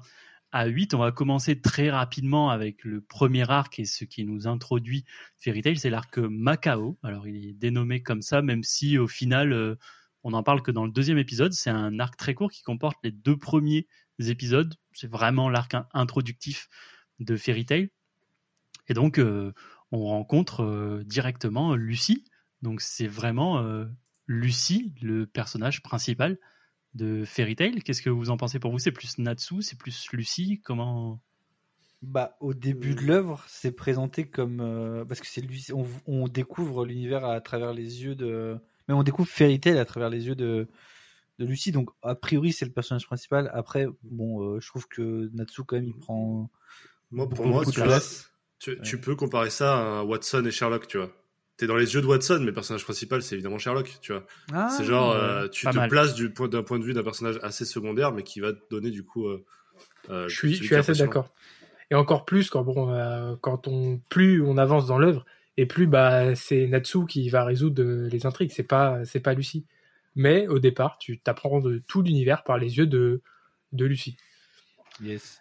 à 0.53 0.67
8. 0.67 0.95
On 0.95 0.99
va 0.99 1.13
commencer 1.13 1.61
très 1.61 1.91
rapidement 1.91 2.51
avec 2.51 2.85
le 2.85 3.01
premier 3.01 3.51
arc 3.51 3.79
et 3.79 3.85
ce 3.85 4.05
qui 4.05 4.25
nous 4.25 4.47
introduit 4.47 5.05
Fairy 5.39 5.63
Tail, 5.63 5.77
c'est 5.77 5.91
l'arc 5.91 6.19
Macao. 6.19 6.99
Alors 7.03 7.27
il 7.27 7.49
est 7.49 7.53
dénommé 7.55 8.03
comme 8.03 8.23
ça, 8.23 8.43
même 8.43 8.63
si 8.65 8.99
au 8.99 9.09
final, 9.09 9.53
euh, 9.53 9.77
on 10.25 10.31
n'en 10.31 10.43
parle 10.43 10.63
que 10.63 10.71
dans 10.71 10.85
le 10.85 10.91
deuxième 10.91 11.19
épisode. 11.19 11.53
C'est 11.53 11.71
un 11.71 11.99
arc 12.01 12.17
très 12.17 12.35
court 12.35 12.51
qui 12.51 12.63
comporte 12.63 12.97
les 13.03 13.13
deux 13.13 13.37
premiers 13.37 13.87
épisodes. 14.19 14.75
C'est 14.93 15.11
vraiment 15.11 15.49
l'arc 15.49 15.75
in- 15.75 15.87
introductif 15.95 16.69
de 17.21 17.37
Fairy 17.37 17.67
Tail. 17.67 17.91
Et 18.89 18.95
donc, 18.95 19.19
euh, 19.19 19.53
on 19.93 20.07
rencontre 20.07 20.63
euh, 20.63 21.05
directement 21.05 21.75
Lucie. 21.75 22.25
Donc, 22.63 22.81
c'est 22.81 23.07
vraiment 23.07 23.59
euh, 23.59 23.85
Lucie, 24.27 24.93
le 25.03 25.27
personnage 25.27 25.83
principal 25.83 26.39
de 26.95 27.25
Fairy 27.25 27.57
Tail. 27.57 27.83
Qu'est-ce 27.83 28.03
que 28.03 28.11
vous 28.11 28.31
en 28.31 28.37
pensez 28.37 28.59
pour 28.59 28.71
vous? 28.71 28.79
C'est 28.79 28.93
plus 28.93 29.19
Natsu 29.19 29.63
C'est 29.63 29.79
plus 29.79 30.09
Lucie 30.13 30.61
Comment? 30.65 31.21
Bah, 32.01 32.37
au 32.41 32.55
début 32.55 32.95
de 32.95 33.01
l'œuvre, 33.01 33.45
c'est 33.49 33.73
présenté 33.73 34.29
comme 34.29 34.61
euh, 34.61 35.05
parce 35.05 35.21
que 35.21 35.27
c'est 35.27 35.41
lui. 35.41 35.67
On, 35.75 35.85
on 36.07 36.29
découvre 36.29 36.87
l'univers 36.87 37.25
à 37.25 37.41
travers 37.41 37.73
les 37.73 38.05
yeux 38.05 38.15
de. 38.15 38.57
Mais 38.87 38.95
on 38.95 39.03
découvre 39.03 39.29
Fairy 39.29 39.59
Tail 39.59 39.79
à 39.79 39.85
travers 39.85 40.09
les 40.09 40.29
yeux 40.29 40.37
de 40.37 40.69
de 41.41 41.45
Lucie. 41.45 41.73
Donc 41.73 41.91
a 42.03 42.15
priori, 42.15 42.53
c'est 42.53 42.67
le 42.67 42.73
personnage 42.73 43.07
principal. 43.07 43.51
Après, 43.53 43.87
bon, 44.03 44.43
euh, 44.43 44.61
je 44.61 44.69
trouve 44.69 44.87
que 44.87 45.29
Natsu 45.33 45.65
quand 45.65 45.77
même 45.77 45.89
il 45.89 45.97
prend. 45.97 46.51
Moi, 47.11 47.29
pour 47.29 47.39
Beaucoup, 47.39 47.49
moi, 47.49 47.61
beaucoup 47.61 47.73
tu, 47.73 47.81
vois, 47.81 48.01
tu, 48.59 48.81
tu 48.83 49.01
peux 49.01 49.17
comparer 49.17 49.51
ça 49.51 49.75
à 49.77 49.81
un 49.81 50.03
Watson 50.03 50.45
et 50.45 50.51
Sherlock, 50.51 50.87
tu 50.87 50.99
vois. 50.99 51.11
T'es 51.57 51.67
dans 51.67 51.77
les 51.77 51.95
yeux 51.95 52.01
de 52.01 52.07
Watson, 52.07 52.37
mais 52.41 52.47
le 52.47 52.53
personnage 52.53 52.85
principal, 52.85 53.21
c'est 53.23 53.35
évidemment 53.35 53.59
Sherlock, 53.59 53.99
tu 54.01 54.13
vois. 54.13 54.25
Ah, 54.53 54.69
c'est 54.69 54.85
genre, 54.85 55.11
euh, 55.13 55.49
tu 55.49 55.67
te 55.67 55.75
mal. 55.75 55.89
places 55.89 56.15
du 56.15 56.31
point, 56.33 56.49
d'un 56.49 56.63
point 56.63 56.79
de 56.79 56.85
vue 56.85 56.93
d'un 56.93 57.03
personnage 57.03 57.41
assez 57.43 57.65
secondaire, 57.65 58.13
mais 58.13 58.23
qui 58.23 58.39
va 58.41 58.53
te 58.53 58.61
donner 58.71 58.91
du 58.91 59.05
coup. 59.05 59.27
euh, 59.27 59.45
euh, 60.11 60.29
Je 60.29 60.35
suis, 60.37 60.55
je 60.55 60.63
suis 60.65 60.75
assez 60.77 60.93
d'accord. 60.93 61.33
Et 61.91 61.95
encore 61.95 62.25
plus 62.25 62.51
quand 62.51 62.63
bon, 62.63 62.93
euh, 62.93 63.35
quand 63.41 63.67
on 63.67 63.99
plus 64.09 64.43
on 64.43 64.59
avance 64.59 64.87
dans 64.87 64.99
l'œuvre 64.99 65.25
et 65.57 65.65
plus 65.67 65.87
bah 65.87 66.35
c'est 66.35 66.67
Natsu 66.67 67.07
qui 67.07 67.31
va 67.31 67.45
résoudre 67.45 67.83
les 67.83 68.27
intrigues. 68.27 68.53
C'est 68.53 68.63
pas 68.63 69.05
c'est 69.05 69.21
pas 69.21 69.33
Lucie. 69.35 69.65
Mais 70.15 70.47
au 70.49 70.59
départ, 70.59 70.99
tu 70.99 71.19
t'apprends 71.19 71.61
de 71.61 71.83
tout 71.87 72.03
l'univers 72.03 72.45
par 72.45 72.59
les 72.59 72.77
yeux 72.79 72.87
de 72.87 73.23
de 73.73 73.85
Lucie. 73.87 74.17
Yes. 75.03 75.41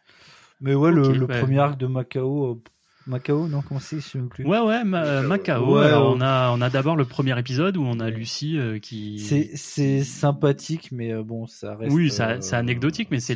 Mais 0.61 0.73
ouais, 0.75 0.91
le, 0.91 1.07
Ok, 1.09 1.15
le 1.15 1.25
ouais. 1.25 1.39
premier 1.39 1.59
arc 1.59 1.77
de 1.77 1.87
Macao. 1.87 2.45
euh, 2.51 2.61
Macao, 3.05 3.47
non, 3.47 3.61
comment 3.61 3.79
c'est 3.79 3.99
Je 3.99 4.07
sais 4.07 4.19
plus. 4.19 4.45
Ouais, 4.45 4.59
ouais, 4.59 4.83
Ma- 4.83 5.03
euh, 5.05 5.27
Macao. 5.27 5.77
Ouais, 5.77 5.85
Alors, 5.85 6.09
ouais. 6.11 6.17
on 6.17 6.21
a, 6.21 6.51
on 6.51 6.59
a 6.61 6.69
d'abord 6.69 6.95
le 6.97 7.05
premier 7.05 7.37
épisode 7.39 7.77
où 7.77 7.83
on 7.83 7.99
a 7.99 8.09
Lucie 8.09 8.57
euh, 8.59 8.79
qui. 8.79 9.19
C'est 9.19 9.51
c'est 9.55 10.03
sympathique, 10.03 10.89
mais 10.91 11.13
euh, 11.13 11.23
bon, 11.23 11.47
ça 11.47 11.75
reste. 11.75 11.93
Oui, 11.95 12.09
ça- 12.11 12.31
euh, 12.31 12.41
c'est 12.41 12.55
anecdotique, 12.57 13.09
mais 13.11 13.19
c'est 13.19 13.35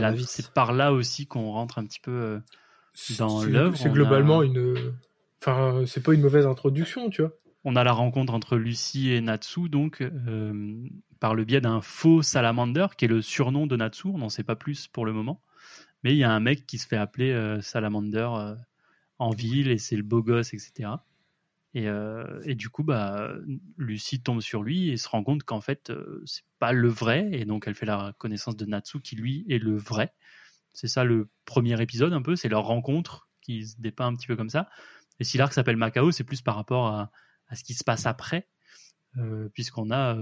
par 0.54 0.74
là 0.74 0.92
aussi 0.92 1.26
qu'on 1.28 1.52
rentre 1.52 1.78
un 1.80 1.86
petit 1.86 2.00
peu. 2.02 2.12
euh, 2.12 2.40
Dans 3.18 3.44
l'œuvre, 3.44 3.78
c'est 3.78 3.90
globalement 3.92 4.42
a- 4.42 4.46
une. 4.46 4.76
Enfin, 5.42 5.84
c'est 5.88 6.04
pas 6.04 6.14
une 6.14 6.22
mauvaise 6.22 6.46
introduction, 6.46 7.10
tu 7.10 7.22
vois. 7.22 7.32
on 7.64 7.76
a 7.76 7.84
la 7.84 7.94
rencontre 7.94 8.34
entre 8.34 8.58
Lucie 8.58 9.12
et 9.12 9.22
Natsu, 9.22 9.70
donc 9.70 10.02
euh, 10.02 10.74
par 11.20 11.34
le 11.36 11.46
biais 11.46 11.62
d'un 11.62 11.80
faux 11.82 12.22
salamander, 12.24 12.88
qui 12.98 13.06
est 13.06 13.08
le 13.08 13.22
surnom 13.22 13.68
de 13.68 13.76
Natsu. 13.78 14.08
On 14.08 14.18
n'en 14.18 14.30
sait 14.30 14.44
pas 14.44 14.56
plus 14.56 14.88
pour 14.88 15.06
le 15.06 15.14
moment, 15.14 15.40
mais 16.04 16.14
il 16.14 16.18
y 16.18 16.24
a 16.24 16.32
un 16.32 16.40
mec 16.40 16.66
qui 16.66 16.78
se 16.78 16.88
fait 16.88 16.98
appeler 16.98 17.32
euh, 17.32 17.62
salamander 17.62 18.30
euh, 18.34 18.56
en 19.20 19.30
ville 19.32 19.70
et 19.70 19.78
c'est 19.78 19.96
le 19.96 20.04
beau 20.04 20.24
gosse, 20.24 20.54
etc. 20.54 20.90
Et, 21.74 21.88
euh, 21.88 22.42
et 22.44 22.56
du 22.56 22.70
coup, 22.70 22.84
bah, 22.84 23.34
Lucie 23.78 24.22
tombe 24.22 24.42
sur 24.42 24.64
lui 24.64 24.90
et 24.90 24.98
se 24.98 25.08
rend 25.08 25.24
compte 25.24 25.44
qu'en 25.44 25.62
fait, 25.62 25.92
c'est 26.26 26.44
pas 26.60 26.74
le 26.74 26.90
vrai, 26.90 27.30
et 27.32 27.46
donc 27.46 27.66
elle 27.68 27.76
fait 27.76 27.86
la 27.86 28.14
connaissance 28.18 28.58
de 28.58 28.66
Natsu 28.66 29.00
qui 29.00 29.16
lui 29.16 29.46
est 29.48 29.60
le 29.60 29.78
vrai. 29.78 30.14
C'est 30.74 30.88
ça 30.88 31.04
le 31.04 31.30
premier 31.46 31.82
épisode 31.82 32.14
un 32.14 32.22
peu, 32.22 32.36
c'est 32.36 32.50
leur 32.50 32.66
rencontre 32.66 33.30
qui 33.42 33.66
se 33.68 33.80
dépeint 33.80 34.08
un 34.08 34.16
petit 34.16 34.28
peu 34.28 34.36
comme 34.36 34.50
ça. 34.50 34.70
Et 35.20 35.24
si 35.24 35.38
l'arc 35.38 35.54
s'appelle 35.54 35.78
Macao, 35.78 36.12
c'est 36.12 36.24
plus 36.24 36.42
par 36.42 36.56
rapport 36.56 36.88
à, 36.88 37.12
à 37.48 37.56
ce 37.56 37.64
qui 37.64 37.74
se 37.74 37.84
passe 37.84 38.06
après, 38.06 38.48
puisqu'on 39.54 39.92
a 39.92 40.18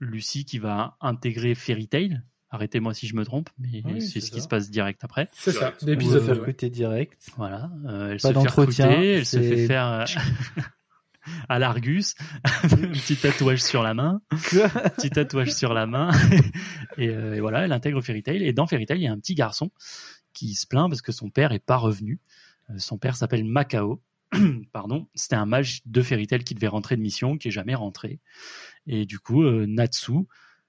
Lucie 0.00 0.44
qui 0.44 0.58
va 0.58 0.96
intégrer 1.00 1.54
Fairy 1.54 1.88
Tail. 1.88 2.22
Arrêtez-moi 2.54 2.94
si 2.94 3.08
je 3.08 3.16
me 3.16 3.24
trompe, 3.24 3.50
mais 3.58 3.82
Oui, 3.84 4.00
c'est 4.00 4.20
ce 4.20 4.28
ça. 4.28 4.34
qui 4.34 4.40
se 4.40 4.46
passe 4.46 4.70
direct 4.70 5.02
après. 5.02 5.28
C'est 5.32 5.50
ça, 5.50 5.72
l'épisode 5.82 6.20
deux, 6.20 6.26
faire 6.26 6.34
ouais. 6.34 6.38
recruter 6.38 6.70
direct. 6.70 7.30
Voilà, 7.36 7.68
euh, 7.86 8.12
elle 8.12 8.20
Pas 8.20 8.28
se 8.28 8.32
fait 8.32 8.38
recruter, 8.48 9.12
elle 9.14 9.26
se 9.26 9.38
fait 9.40 9.66
faire 9.66 9.86
euh, 9.86 10.04
à 11.48 11.58
l'Argus, 11.58 12.14
un 12.44 12.68
petit 12.68 13.16
tatouage 13.16 13.60
sur 13.60 13.82
la 13.82 13.94
main, 13.94 14.20
petit 14.30 15.10
tatouage 15.10 15.50
sur 15.52 15.74
la 15.74 15.86
main, 15.86 16.10
et, 16.96 17.08
euh, 17.08 17.34
et 17.34 17.40
voilà, 17.40 17.64
elle 17.64 17.72
intègre 17.72 18.00
Fairy 18.02 18.22
Tail. 18.22 18.44
Et 18.44 18.52
dans 18.52 18.66
Fairy 18.68 18.86
Tail, 18.86 19.00
il 19.00 19.04
y 19.04 19.08
a 19.08 19.12
un 19.12 19.18
petit 19.18 19.34
garçon 19.34 19.70
qui 20.32 20.54
se 20.54 20.66
plaint 20.66 20.88
parce 20.88 21.02
que 21.02 21.12
son 21.12 21.30
père 21.30 21.50
est 21.52 21.64
pas 21.64 21.76
revenu. 21.76 22.20
Euh, 22.70 22.78
Son 22.78 22.98
père 22.98 23.16
s'appelle 23.16 23.44
Macao. 23.44 24.00
Pardon, 24.72 25.06
c'était 25.14 25.36
un 25.36 25.46
mage 25.46 25.80
de 25.86 26.02
Fairy 26.02 26.26
Tail 26.26 26.44
qui 26.44 26.54
devait 26.54 26.66
rentrer 26.68 26.96
de 26.96 27.02
mission, 27.02 27.36
qui 27.36 27.48
est 27.48 27.52
jamais 27.52 27.74
rentré. 27.74 28.20
Et 28.86 29.06
du 29.06 29.18
coup, 29.18 29.42
euh, 29.42 29.66
Natsu 29.66 30.12
euh, 30.12 30.22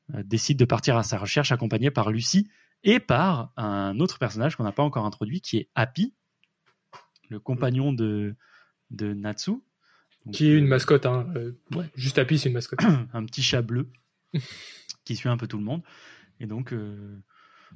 décide 0.09 0.57
de 0.57 0.65
partir 0.65 0.97
à 0.97 1.03
sa 1.03 1.17
recherche 1.17 1.51
accompagné 1.51 1.91
par 1.91 2.11
Lucie 2.11 2.47
et 2.83 2.99
par 2.99 3.51
un 3.57 3.99
autre 3.99 4.19
personnage 4.19 4.55
qu'on 4.55 4.63
n'a 4.63 4.71
pas 4.71 4.83
encore 4.83 5.05
introduit, 5.05 5.41
qui 5.41 5.57
est 5.57 5.69
Happy, 5.75 6.13
le 7.29 7.39
compagnon 7.39 7.93
de, 7.93 8.35
de 8.91 9.13
Natsu. 9.13 9.51
Donc, 10.25 10.33
Qui 10.33 10.47
est 10.47 10.57
une 10.57 10.65
euh, 10.65 10.69
mascotte, 10.69 11.05
hein. 11.05 11.27
euh, 11.35 11.53
Ouais. 11.75 11.89
Juste 11.95 12.17
Happy, 12.17 12.37
c'est 12.37 12.49
une 12.49 12.53
mascotte. 12.53 12.79
un 13.13 13.25
petit 13.25 13.41
chat 13.41 13.61
bleu 13.61 13.89
qui 15.05 15.15
suit 15.15 15.29
un 15.29 15.37
peu 15.37 15.47
tout 15.47 15.57
le 15.57 15.63
monde. 15.63 15.81
Et 16.39 16.45
donc, 16.45 16.73
euh, 16.73 17.17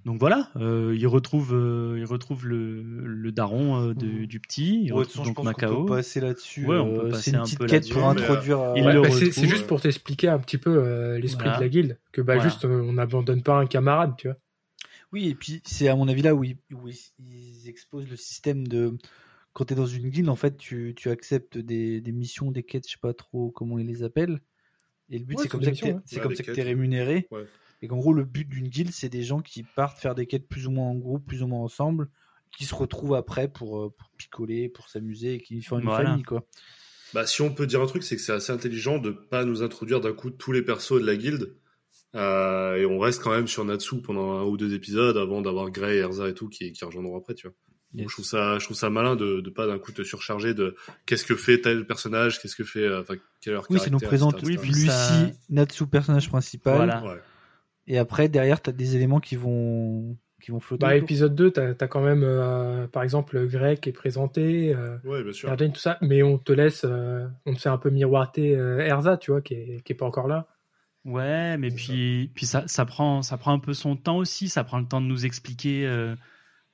donc 0.06 0.20
voilà, 0.20 0.50
euh, 0.56 0.96
il 0.98 1.06
retrouve, 1.08 1.54
euh, 1.54 1.96
il 1.98 2.06
retrouve 2.06 2.48
le, 2.48 2.82
le 2.84 3.32
daron 3.32 3.90
euh, 3.90 3.94
de- 3.94 4.06
Mhm. 4.06 4.26
du 4.26 4.40
petit, 4.40 4.84
il 4.86 4.94
Ouais, 4.94 5.00
retrouve 5.00 5.26
donc 5.26 5.36
pense 5.36 5.46
Macao. 5.46 5.76
qu'on 5.76 5.86
peut 5.86 5.96
passer 5.96 6.20
là-dessus. 6.22 6.66
Ouais, 6.66 6.78
on 6.78 6.94
peut 6.94 7.06
euh, 7.08 7.10
passer 7.12 7.24
c'est 7.24 7.32
une 7.32 7.38
un 7.38 7.44
petite 7.44 7.60
peu 7.60 7.66
quête 7.68 7.90
pour 7.92 8.08
introduire. 8.08 8.60
euh, 8.60 8.74
Ouais, 8.76 9.02
bah, 9.02 9.10
c'est 9.12 9.48
juste 9.48 9.68
pour 9.68 9.82
t'expliquer 9.82 10.28
un 10.30 10.40
petit 10.40 10.58
peu 10.58 10.72
euh, 10.84 11.20
l'esprit 11.20 11.44
Voilà. 11.46 11.58
de 11.58 11.64
la 11.64 11.70
guilde. 11.70 12.00
Que 12.12 12.22
bah 12.22 12.36
Voilà. 12.36 12.50
juste, 12.50 12.66
euh, 12.66 12.82
on 12.82 12.94
n'abandonne 12.94 13.44
pas 13.44 13.58
un 13.58 13.66
camarade, 13.66 14.14
tu 14.18 14.28
vois. 14.28 14.38
Oui, 15.12 15.28
et 15.30 15.36
puis 15.36 15.62
c'est 15.66 15.88
à 15.88 15.96
mon 15.96 16.08
avis 16.08 16.22
là 16.22 16.36
où 16.36 16.44
ils, 16.44 16.58
où 16.74 16.88
ils- 16.88 17.12
ils 17.20 17.68
exposent 17.68 18.10
le 18.10 18.16
système 18.16 18.68
de. 18.68 18.96
Quand 19.54 19.66
tu 19.66 19.74
es 19.74 19.76
dans 19.76 19.88
une 19.88 20.10
guilde, 20.10 20.30
en 20.30 20.36
fait, 20.36 20.56
tu, 20.58 20.94
tu 20.96 21.10
acceptes 21.10 21.58
des, 21.58 22.00
des 22.00 22.12
missions, 22.12 22.52
des 22.52 22.62
quêtes, 22.64 22.86
je 22.88 22.92
sais 22.94 23.00
pas 23.02 23.14
trop 23.14 23.50
comment 23.50 23.80
ils 23.80 23.88
les 23.88 24.04
appellent. 24.04 24.40
Et 25.10 25.18
le 25.18 25.26
but, 25.26 25.36
Ouais, 25.38 25.44
c'est 25.44 25.50
comme 25.50 25.62
ça 25.62 25.66
que 25.68 25.72
missions, 25.72 25.88
t'es- 25.88 25.94
ouais. 25.94 26.00
c'est 26.06 26.16
Ouais, 26.18 26.22
comme 26.22 26.32
des 26.32 26.36
ça 26.38 26.44
que 26.44 26.46
quêtes. 26.48 26.56
tu 26.56 26.62
es 26.62 26.64
rémunéré. 26.64 27.28
Ouais. 27.32 27.46
Et 27.82 27.88
qu'en 27.88 27.98
gros, 27.98 28.14
le 28.14 28.26
but 28.26 28.48
d'une 28.48 28.68
guilde, 28.68 28.92
c'est 28.92 29.10
des 29.10 29.24
gens 29.24 29.40
qui 29.42 29.64
partent 29.64 30.00
faire 30.00 30.16
des 30.16 30.26
quêtes 30.26 30.48
plus 30.48 30.68
ou 30.68 30.72
moins 30.72 30.88
en 30.88 30.96
groupe, 30.96 31.26
plus 31.26 31.44
ou 31.44 31.48
moins 31.48 31.62
ensemble, 31.62 32.10
qui 32.52 32.66
se 32.66 32.76
retrouvent 32.76 33.14
après 33.16 33.48
pour, 33.48 33.80
euh, 33.80 33.94
pour 33.98 34.10
picoler, 34.18 34.68
pour 34.70 34.90
s'amuser, 34.90 35.36
et 35.36 35.40
qui 35.42 35.62
font 35.62 35.80
une 35.80 35.86
Voilà. 35.86 36.10
famille, 36.10 36.24
quoi. 36.24 36.44
Bah, 37.14 37.26
si 37.26 37.42
on 37.42 37.54
peut 37.54 37.66
dire 37.68 37.82
un 37.82 37.86
truc, 37.88 38.04
c'est 38.04 38.16
que 38.16 38.22
c'est 38.22 38.34
assez 38.34 38.52
intelligent 38.52 39.00
de 39.00 39.12
pas 39.12 39.46
nous 39.46 39.64
introduire 39.64 40.02
d'un 40.02 40.14
coup 40.14 40.30
tous 40.30 40.52
les 40.52 40.62
persos 40.62 41.00
de 41.02 41.06
la 41.06 41.16
guilde. 41.16 41.56
Euh, 42.16 42.76
et 42.76 42.86
on 42.86 43.00
reste 43.00 43.22
quand 43.22 43.32
même 43.32 43.48
sur 43.48 43.64
Natsu 43.66 44.02
pendant 44.02 44.34
un 44.34 44.44
ou 44.44 44.58
deux 44.58 44.74
épisodes 44.74 45.16
avant 45.18 45.42
d'avoir 45.42 45.70
Grey, 45.70 45.98
Erza 45.98 46.28
et 46.28 46.34
tout 46.34 46.50
qui, 46.50 46.72
qui 46.72 46.84
rejoindront 46.86 47.18
après, 47.18 47.34
tu 47.36 47.48
vois. 47.48 47.56
Donc, 47.94 48.08
je 48.10 48.14
trouve 48.16 48.26
ça, 48.26 48.60
je 48.60 48.66
trouve 48.66 48.78
ça 48.78 48.92
malin 48.92 49.16
de, 49.16 49.42
de 49.42 49.50
pas 49.50 49.66
d'un 49.66 49.80
coup 49.80 49.92
te 49.92 50.04
surcharger 50.04 50.54
de 50.54 50.76
qu'est-ce 51.08 51.24
que 51.26 51.36
fait 51.36 51.60
tel 51.62 51.88
personnage, 51.88 52.40
qu'est-ce 52.40 52.56
que 52.56 52.64
fait, 52.64 52.84
euh, 52.84 53.02
enfin, 53.02 53.16
quel 53.42 53.52
est 53.52 53.56
leur 53.56 53.66
Oui, 53.72 53.80
ça 53.80 53.90
nous 53.90 53.98
présente 54.00 54.36
etc., 54.36 54.46
Oui, 54.48 54.54
etc. 54.54 54.62
puis 54.72 54.74
Lucie, 54.82 54.88
ça- 54.88 55.32
Natsu, 55.50 55.88
personnage 55.88 56.30
principal. 56.30 56.76
Voilà. 56.76 57.04
Ouais. 57.04 57.20
Et 57.90 57.98
après, 57.98 58.30
derrière, 58.30 58.62
tu 58.62 58.70
as 58.70 58.74
des 58.74 58.96
éléments 58.96 59.20
qui 59.20 59.36
vont, 59.36 60.16
qui 60.42 60.52
vont 60.52 60.60
flotter. 60.60 60.86
Bah, 60.86 60.96
épisode 60.96 61.36
2, 61.36 61.52
t'as 61.52 61.74
as 61.78 61.88
quand 61.88 62.02
même, 62.02 62.24
euh, 62.24 62.88
par 62.88 63.04
exemple, 63.04 63.48
Greg 63.48 63.80
qui 63.80 63.90
est 63.90 63.94
présenté, 63.94 64.74
euh, 64.74 64.98
Ouais, 65.04 65.24
bien 65.24 65.34
sûr. 65.34 65.54
Tout 65.58 65.76
ça, 65.76 65.98
mais 66.02 66.24
on 66.24 66.38
te 66.38 66.54
laisse, 66.54 66.86
euh, 66.86 67.28
on 67.46 67.54
te 67.54 67.60
fait 67.60 67.70
un 67.70 67.80
peu 67.80 67.90
miroiter 67.90 68.56
euh, 68.56 68.80
Erza, 68.80 69.18
tu 69.18 69.32
vois, 69.32 69.42
qui 69.42 69.56
est, 69.56 69.84
qui 69.84 69.92
est 69.92 69.96
pas 69.96 70.06
encore 70.06 70.28
là. 70.28 70.48
Ouais, 71.06 71.58
mais 71.58 71.72
puis, 71.72 72.32
puis 72.36 72.46
ça, 72.46 72.68
ça, 72.68 72.86
prend, 72.86 73.22
ça 73.22 73.38
prend 73.38 73.54
un 73.54 73.60
peu 73.60 73.74
son 73.74 73.96
temps 73.96 74.18
aussi. 74.18 74.50
Ça 74.50 74.64
prend 74.64 74.80
le 74.80 74.86
temps 74.86 75.02
de 75.02 75.08
nous 75.08 75.26
expliquer 75.26 75.88
euh, 75.88 76.16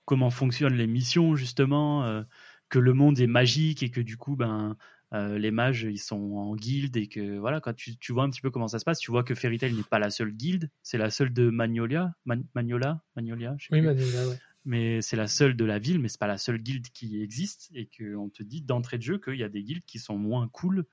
comment 0.03 0.29
fonctionnent 0.29 0.75
les 0.75 0.87
missions, 0.87 1.35
justement, 1.35 2.03
euh, 2.03 2.23
que 2.69 2.79
le 2.79 2.93
monde 2.93 3.19
est 3.19 3.27
magique 3.27 3.83
et 3.83 3.89
que 3.89 4.01
du 4.01 4.17
coup, 4.17 4.35
ben, 4.35 4.75
euh, 5.15 5.37
les 5.37 5.51
mages, 5.51 5.83
ils 5.89 5.97
sont 5.97 6.17
en 6.17 6.55
guilde 6.55 6.97
et 6.97 7.07
que 7.07 7.37
voilà, 7.37 7.61
quand 7.61 7.73
tu, 7.73 7.97
tu 7.97 8.13
vois 8.13 8.23
un 8.23 8.29
petit 8.29 8.41
peu 8.41 8.51
comment 8.51 8.67
ça 8.67 8.79
se 8.79 8.85
passe, 8.85 8.99
tu 8.99 9.11
vois 9.11 9.23
que 9.23 9.35
Fairy 9.35 9.57
Tail 9.57 9.73
n'est 9.73 9.83
pas 9.83 9.99
la 9.99 10.09
seule 10.09 10.31
guilde, 10.31 10.69
c'est 10.83 10.97
la 10.97 11.09
seule 11.09 11.33
de 11.33 11.49
Magnolia, 11.49 12.13
Man- 12.25 12.45
Magnola, 12.53 13.03
Magnolia, 13.15 13.55
je 13.57 13.67
sais 13.67 13.73
Oui, 13.73 13.81
plus. 13.81 13.89
Ouais. 13.89 14.37
mais 14.65 15.01
c'est 15.01 15.15
la 15.15 15.27
seule 15.27 15.55
de 15.55 15.65
la 15.65 15.79
ville, 15.79 15.99
mais 15.99 16.07
c'est 16.07 16.19
pas 16.19 16.27
la 16.27 16.37
seule 16.37 16.57
guilde 16.57 16.87
qui 16.89 17.21
existe 17.21 17.69
et 17.73 17.87
qu'on 17.87 18.29
te 18.29 18.43
dit 18.43 18.61
d'entrée 18.61 18.97
de 18.97 19.03
jeu 19.03 19.17
qu'il 19.17 19.37
y 19.37 19.43
a 19.43 19.49
des 19.49 19.63
guildes 19.63 19.85
qui 19.85 19.99
sont 19.99 20.17
moins 20.17 20.47
cool 20.49 20.85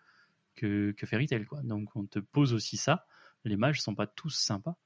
que, 0.54 0.92
que 0.92 1.06
Fairy 1.06 1.26
Tail, 1.26 1.44
quoi. 1.46 1.62
Donc 1.62 1.94
on 1.96 2.04
te 2.04 2.18
pose 2.18 2.52
aussi 2.52 2.76
ça. 2.76 3.06
Les 3.44 3.56
mages 3.56 3.80
sont 3.80 3.94
pas 3.96 4.06
tous 4.06 4.30
sympas. 4.30 4.76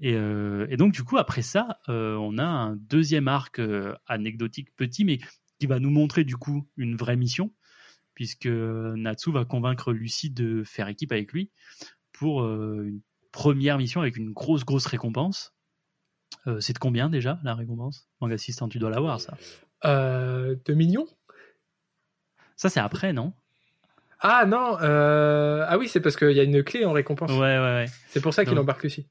Et, 0.00 0.14
euh, 0.14 0.66
et 0.70 0.76
donc, 0.76 0.92
du 0.92 1.04
coup, 1.04 1.18
après 1.18 1.42
ça, 1.42 1.78
euh, 1.88 2.16
on 2.16 2.36
a 2.38 2.44
un 2.44 2.74
deuxième 2.74 3.28
arc 3.28 3.60
anecdotique 4.06 4.74
petit, 4.74 5.04
mais 5.04 5.18
qui 5.60 5.66
va 5.66 5.78
nous 5.78 5.90
montrer, 5.90 6.24
du 6.24 6.36
coup, 6.36 6.66
une 6.76 6.96
vraie 6.96 7.14
mission, 7.16 7.52
puisque 8.14 8.46
Natsu 8.46 9.32
va 9.32 9.44
convaincre 9.44 9.92
Lucie 9.92 10.30
de 10.30 10.62
faire 10.64 10.88
équipe 10.88 11.12
avec 11.12 11.32
lui 11.32 11.50
pour 12.12 12.42
euh, 12.42 12.84
une 12.86 13.00
première 13.32 13.78
mission 13.78 14.00
avec 14.00 14.16
une 14.16 14.32
grosse, 14.32 14.64
grosse 14.64 14.86
récompense. 14.86 15.54
Euh, 16.46 16.60
c'est 16.60 16.72
de 16.72 16.78
combien 16.78 17.08
déjà, 17.08 17.40
la 17.42 17.54
récompense? 17.54 18.08
Manga 18.20 18.34
Assistant, 18.34 18.68
tu 18.68 18.78
dois 18.78 18.90
l'avoir, 18.90 19.20
ça. 19.20 19.36
Euh, 19.84 20.56
2 20.66 20.74
millions? 20.74 21.06
Ça, 22.56 22.68
c'est 22.68 22.80
après, 22.80 23.12
non? 23.12 23.32
Ah 24.20 24.46
non, 24.46 24.78
euh... 24.80 25.64
ah 25.66 25.78
oui, 25.78 25.88
c'est 25.88 26.00
parce 26.00 26.16
qu'il 26.16 26.30
y 26.30 26.38
a 26.38 26.44
une 26.44 26.62
clé 26.62 26.84
en 26.84 26.92
récompense. 26.92 27.30
Ouais, 27.32 27.38
ouais, 27.38 27.58
ouais. 27.58 27.86
C'est 28.08 28.20
pour 28.20 28.32
ça 28.32 28.44
qu'il 28.44 28.56
embarque 28.58 28.84
Lucie. 28.84 29.08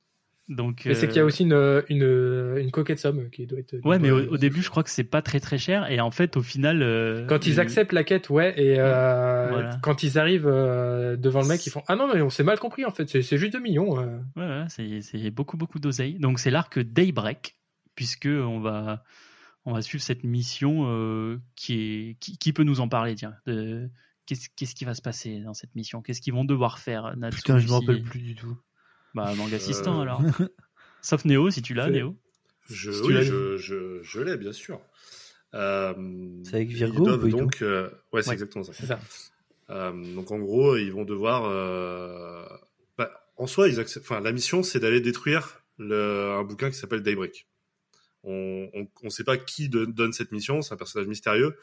Donc, 0.55 0.83
Mais 0.85 0.93
c'est 0.93 1.05
euh, 1.05 1.07
qu'il 1.07 1.17
y 1.17 1.19
a 1.19 1.25
aussi 1.25 1.43
une, 1.43 1.83
une, 1.89 2.55
une 2.57 2.71
coquette 2.71 2.99
somme 2.99 3.29
qui 3.29 3.47
doit 3.47 3.59
être. 3.59 3.75
Ouais, 3.85 3.99
mais 3.99 4.11
au, 4.11 4.33
au 4.33 4.37
début, 4.37 4.61
je 4.61 4.69
crois 4.69 4.83
que 4.83 4.89
c'est 4.89 5.03
pas 5.05 5.21
très 5.21 5.39
très 5.39 5.57
cher. 5.57 5.89
Et 5.89 5.99
en 6.01 6.11
fait, 6.11 6.35
au 6.37 6.41
final. 6.41 6.81
euh, 6.83 7.25
Quand 7.27 7.47
ils 7.47 7.59
acceptent 7.59 7.93
la 7.93 8.03
quête, 8.03 8.29
ouais, 8.29 8.53
et 8.61 8.75
euh, 8.79 9.47
Voilà. 9.49 9.77
quand 9.81 10.03
ils 10.03 10.19
arrivent 10.19 10.47
euh, 10.47 11.15
devant 11.15 11.41
le 11.41 11.47
mec, 11.47 11.65
ils 11.65 11.69
font 11.69 11.83
Ah 11.87 11.95
non, 11.95 12.07
mais 12.13 12.21
on 12.21 12.29
s'est 12.29 12.43
mal 12.43 12.59
compris 12.59 12.83
en 12.85 12.91
fait, 12.91 13.07
c'est 13.09 13.21
c'est 13.21 13.37
juste 13.37 13.53
2 13.53 13.59
millions. 13.61 13.99
euh. 13.99 14.17
Ouais, 14.35 14.45
ouais, 14.47 14.65
c'est 14.69 15.01
c'est 15.01 15.31
beaucoup, 15.31 15.57
beaucoup 15.57 15.79
d'oseille. 15.79 16.19
Donc, 16.19 16.39
c'est 16.39 16.51
l'arc 16.51 16.77
Daybreak, 16.79 17.55
puisque 17.95 18.27
on 18.29 18.59
va, 18.59 19.03
on 19.65 19.73
va 19.73 19.81
suivre 19.81 20.03
cette 20.03 20.23
mission 20.23 20.85
euh, 20.87 21.39
qui 21.55 21.73
est. 21.81 22.17
Qui, 22.19 22.37
qui 22.37 22.51
peut 22.53 22.63
nous 22.63 22.81
en 22.81 22.87
parler, 22.89 23.15
tiens 23.15 23.35
de- 23.47 23.89
Qu'est-ce 24.27 24.49
qu'est-ce 24.55 24.75
qui 24.75 24.85
va 24.85 24.93
se 24.93 25.01
passer 25.01 25.39
dans 25.39 25.53
cette 25.53 25.75
mission? 25.75 26.01
Qu'est-ce 26.01 26.21
qu'ils 26.21 26.33
vont 26.33 26.45
devoir 26.45 26.77
faire? 26.79 27.17
Natsu, 27.17 27.37
Putain, 27.37 27.57
je 27.59 27.67
me 27.67 27.73
rappelle 27.73 28.01
plus 28.03 28.19
du 28.21 28.35
tout. 28.35 28.55
Bah, 29.13 29.33
manga 29.35 29.55
assistant 29.57 29.99
Euh, 29.99 30.01
alors. 30.03 30.21
Sauf 31.01 31.25
Néo, 31.25 31.49
si 31.51 31.61
tu 31.61 31.73
l'as, 31.73 31.89
Néo. 31.89 32.15
Je, 32.69 32.91
Si 32.91 33.01
oui, 33.01 33.13
l'as 33.13 33.23
je, 33.23 33.57
je, 33.57 34.01
je 34.01 34.19
l'ai, 34.21 34.37
bien 34.37 34.53
sûr. 34.53 34.79
Euh, 35.53 35.93
C'est 36.45 36.55
avec 36.55 36.69
Virgo 36.69 37.03
doivent 37.05 37.23
ou 37.25 37.29
donc, 37.29 37.61
euh, 37.61 37.89
Ouais, 38.13 38.21
c'est 38.21 38.29
Ouais. 38.29 38.33
exactement 38.35 38.63
ça. 38.63 38.71
C'est 38.73 38.85
ça. 38.85 38.99
Euh, 39.69 40.15
donc 40.15 40.31
en 40.31 40.39
gros, 40.39 40.77
ils 40.77 40.91
vont 40.91 41.03
devoir. 41.05 41.45
euh, 41.45 42.45
bah, 42.97 43.11
en 43.37 43.47
soi, 43.47 43.67
ils 43.67 43.79
acceptent. 43.79 44.05
Enfin, 44.05 44.21
la 44.21 44.31
mission, 44.31 44.63
c'est 44.63 44.79
d'aller 44.79 45.01
détruire 45.01 45.59
le... 45.77 46.31
un 46.31 46.43
bouquin 46.43 46.69
qui 46.69 46.77
s'appelle 46.77 47.01
Daybreak. 47.03 47.47
On 48.23 48.69
on 49.03 49.09
sait 49.09 49.23
pas 49.23 49.37
qui 49.37 49.67
don- 49.67 49.85
donne 49.89 50.13
cette 50.13 50.31
mission. 50.31 50.61
C'est 50.61 50.73
un 50.73 50.77
personnage 50.77 51.07
mystérieux, 51.07 51.57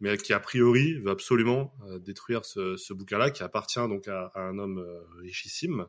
mais 0.00 0.16
qui 0.16 0.32
a 0.32 0.40
priori 0.40 0.94
veut 1.00 1.10
absolument 1.10 1.74
euh, 1.88 1.98
détruire 1.98 2.44
ce, 2.44 2.76
ce 2.76 2.92
bouquin-là, 2.94 3.30
qui 3.30 3.42
appartient 3.42 3.80
donc 3.88 4.06
à, 4.08 4.30
à 4.34 4.40
un 4.42 4.58
homme 4.58 4.78
euh, 4.78 5.00
richissime. 5.20 5.86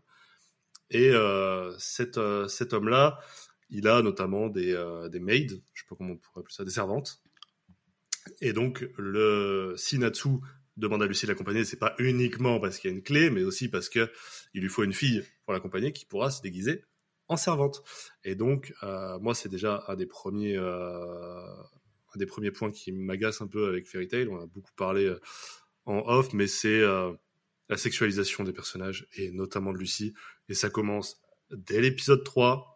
Et 0.90 1.10
euh, 1.10 1.74
cet, 1.78 2.18
euh, 2.18 2.48
cet 2.48 2.74
homme-là, 2.74 3.20
il 3.70 3.88
a 3.88 4.02
notamment 4.02 4.50
des, 4.50 4.74
euh, 4.74 5.10
des 5.10 5.20
maids, 5.20 5.48
je 5.74 5.82
sais 5.82 5.88
pas 5.90 5.96
comment 5.96 6.14
on 6.14 6.18
pourrait 6.18 6.42
appeler 6.42 6.54
ça, 6.54 6.64
des 6.64 6.72
servantes. 6.72 7.22
Et 8.42 8.54
donc, 8.54 8.88
le 8.98 9.74
Sinatsu 9.78 10.30
demande 10.78 11.04
à 11.04 11.06
Lucie 11.08 11.26
de 11.26 11.32
l'accompagner, 11.32 11.64
c'est 11.64 11.80
pas 11.80 11.96
uniquement 12.00 12.60
parce 12.60 12.78
qu'il 12.78 12.90
y 12.90 12.94
a 12.94 12.96
une 12.96 13.04
clé, 13.04 13.30
mais 13.30 13.44
aussi 13.44 13.70
parce 13.70 13.90
que 13.90 14.12
il 14.54 14.62
lui 14.62 14.70
faut 14.70 14.84
une 14.84 14.94
fille 14.94 15.24
pour 15.44 15.54
l'accompagner 15.54 15.94
qui 15.94 16.06
pourra 16.06 16.30
se 16.32 16.42
déguiser 16.42 16.84
en 17.28 17.38
servante. 17.38 17.84
Et 18.24 18.36
donc, 18.36 18.74
moi, 19.22 19.34
c'est 19.36 19.50
déjà 19.50 19.84
un 19.88 19.96
des 19.96 20.06
premiers, 20.08 20.60
des 22.16 22.26
premiers 22.26 22.52
points 22.52 22.72
qui 22.72 22.92
m'agace 22.92 23.42
un 23.42 23.48
peu 23.48 23.68
avec 23.68 23.88
Fairy 23.88 24.08
Tail. 24.08 24.28
On 24.28 24.42
a 24.42 24.48
beaucoup 24.48 24.74
parlé 24.76 25.16
en 25.86 26.00
off, 26.08 26.34
mais 26.34 26.48
c'est 26.48 26.84
la 27.70 27.78
sexualisation 27.78 28.44
des 28.44 28.54
personnages 28.54 29.08
et 29.14 29.32
notamment 29.32 29.74
de 29.74 29.78
Lucie. 29.78 30.14
Et 30.50 30.54
ça 30.54 30.70
commence 30.70 31.22
dès 31.52 31.82
l'épisode 31.82 32.24
3 32.24 32.76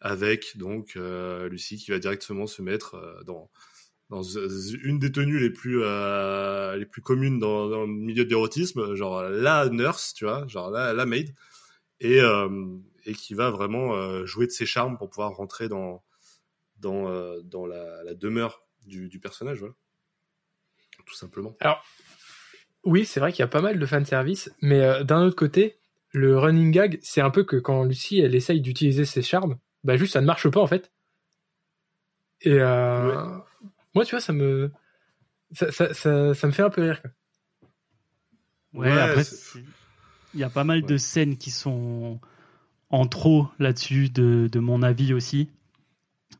avec 0.00 0.56
donc 0.56 0.96
euh, 0.96 1.48
Lucie 1.48 1.76
qui 1.76 1.90
va 1.90 1.98
directement 1.98 2.46
se 2.46 2.62
mettre 2.62 2.94
euh, 2.94 3.22
dans 3.24 3.50
dans 4.08 4.22
une 4.22 5.00
des 5.00 5.10
tenues 5.10 5.40
les 5.40 5.50
plus 5.50 5.82
euh, 5.82 6.76
les 6.76 6.86
plus 6.86 7.02
communes 7.02 7.40
dans, 7.40 7.66
le 7.66 7.86
milieu 7.88 8.24
de 8.24 8.30
l'érotisme, 8.30 8.94
genre 8.94 9.22
la 9.22 9.68
nurse, 9.68 10.14
tu 10.14 10.24
vois, 10.24 10.46
genre 10.46 10.70
la, 10.70 10.92
la 10.92 11.06
maid, 11.06 11.34
et 11.98 12.20
euh, 12.20 12.48
et 13.04 13.14
qui 13.14 13.34
va 13.34 13.50
vraiment 13.50 14.24
jouer 14.24 14.46
de 14.46 14.52
ses 14.52 14.64
charmes 14.64 14.96
pour 14.96 15.10
pouvoir 15.10 15.32
rentrer 15.32 15.68
dans 15.68 16.04
dans 16.78 17.40
dans 17.42 17.66
la, 17.66 18.04
la 18.04 18.14
demeure 18.14 18.62
du, 18.86 19.08
du 19.08 19.18
personnage, 19.18 19.58
voilà, 19.58 19.74
tout 21.04 21.14
simplement. 21.14 21.56
Oui, 22.86 23.04
c'est 23.04 23.20
vrai 23.20 23.32
qu'il 23.32 23.40
y 23.40 23.42
a 23.42 23.48
pas 23.48 23.60
mal 23.60 23.78
de 23.78 23.84
fanservice, 23.86 24.50
mais 24.62 24.80
euh, 24.80 25.04
d'un 25.04 25.20
autre 25.22 25.36
côté, 25.36 25.76
le 26.12 26.38
running 26.38 26.70
gag, 26.70 26.98
c'est 27.02 27.20
un 27.20 27.30
peu 27.30 27.44
que 27.44 27.56
quand 27.56 27.84
Lucie, 27.84 28.20
elle 28.20 28.34
essaye 28.34 28.60
d'utiliser 28.62 29.04
ses 29.04 29.22
charmes, 29.22 29.58
bah 29.84 29.96
juste 29.98 30.14
ça 30.14 30.20
ne 30.22 30.26
marche 30.26 30.48
pas 30.48 30.60
en 30.60 30.66
fait. 30.66 30.90
Et 32.42 32.52
euh, 32.52 33.12
Ouais. 33.14 33.42
moi, 33.94 34.04
tu 34.04 34.12
vois, 34.12 34.20
ça 34.20 34.32
me 34.32 34.70
ça, 35.52 35.70
ça, 35.72 35.92
ça, 35.92 36.32
ça 36.34 36.46
me 36.46 36.52
fait 36.52 36.62
un 36.62 36.70
peu 36.70 36.82
rire. 36.82 37.02
quoi. 37.02 37.10
Ouais, 38.74 38.88
Ouais, 38.90 38.98
après, 39.00 39.22
il 40.34 40.40
y 40.40 40.44
a 40.44 40.50
pas 40.50 40.64
mal 40.64 40.82
de 40.84 40.96
scènes 40.96 41.36
qui 41.36 41.50
sont 41.50 42.20
en 42.90 43.06
trop 43.06 43.48
là-dessus, 43.58 44.10
de, 44.10 44.48
de 44.50 44.60
mon 44.60 44.82
avis 44.82 45.12
aussi. 45.12 45.48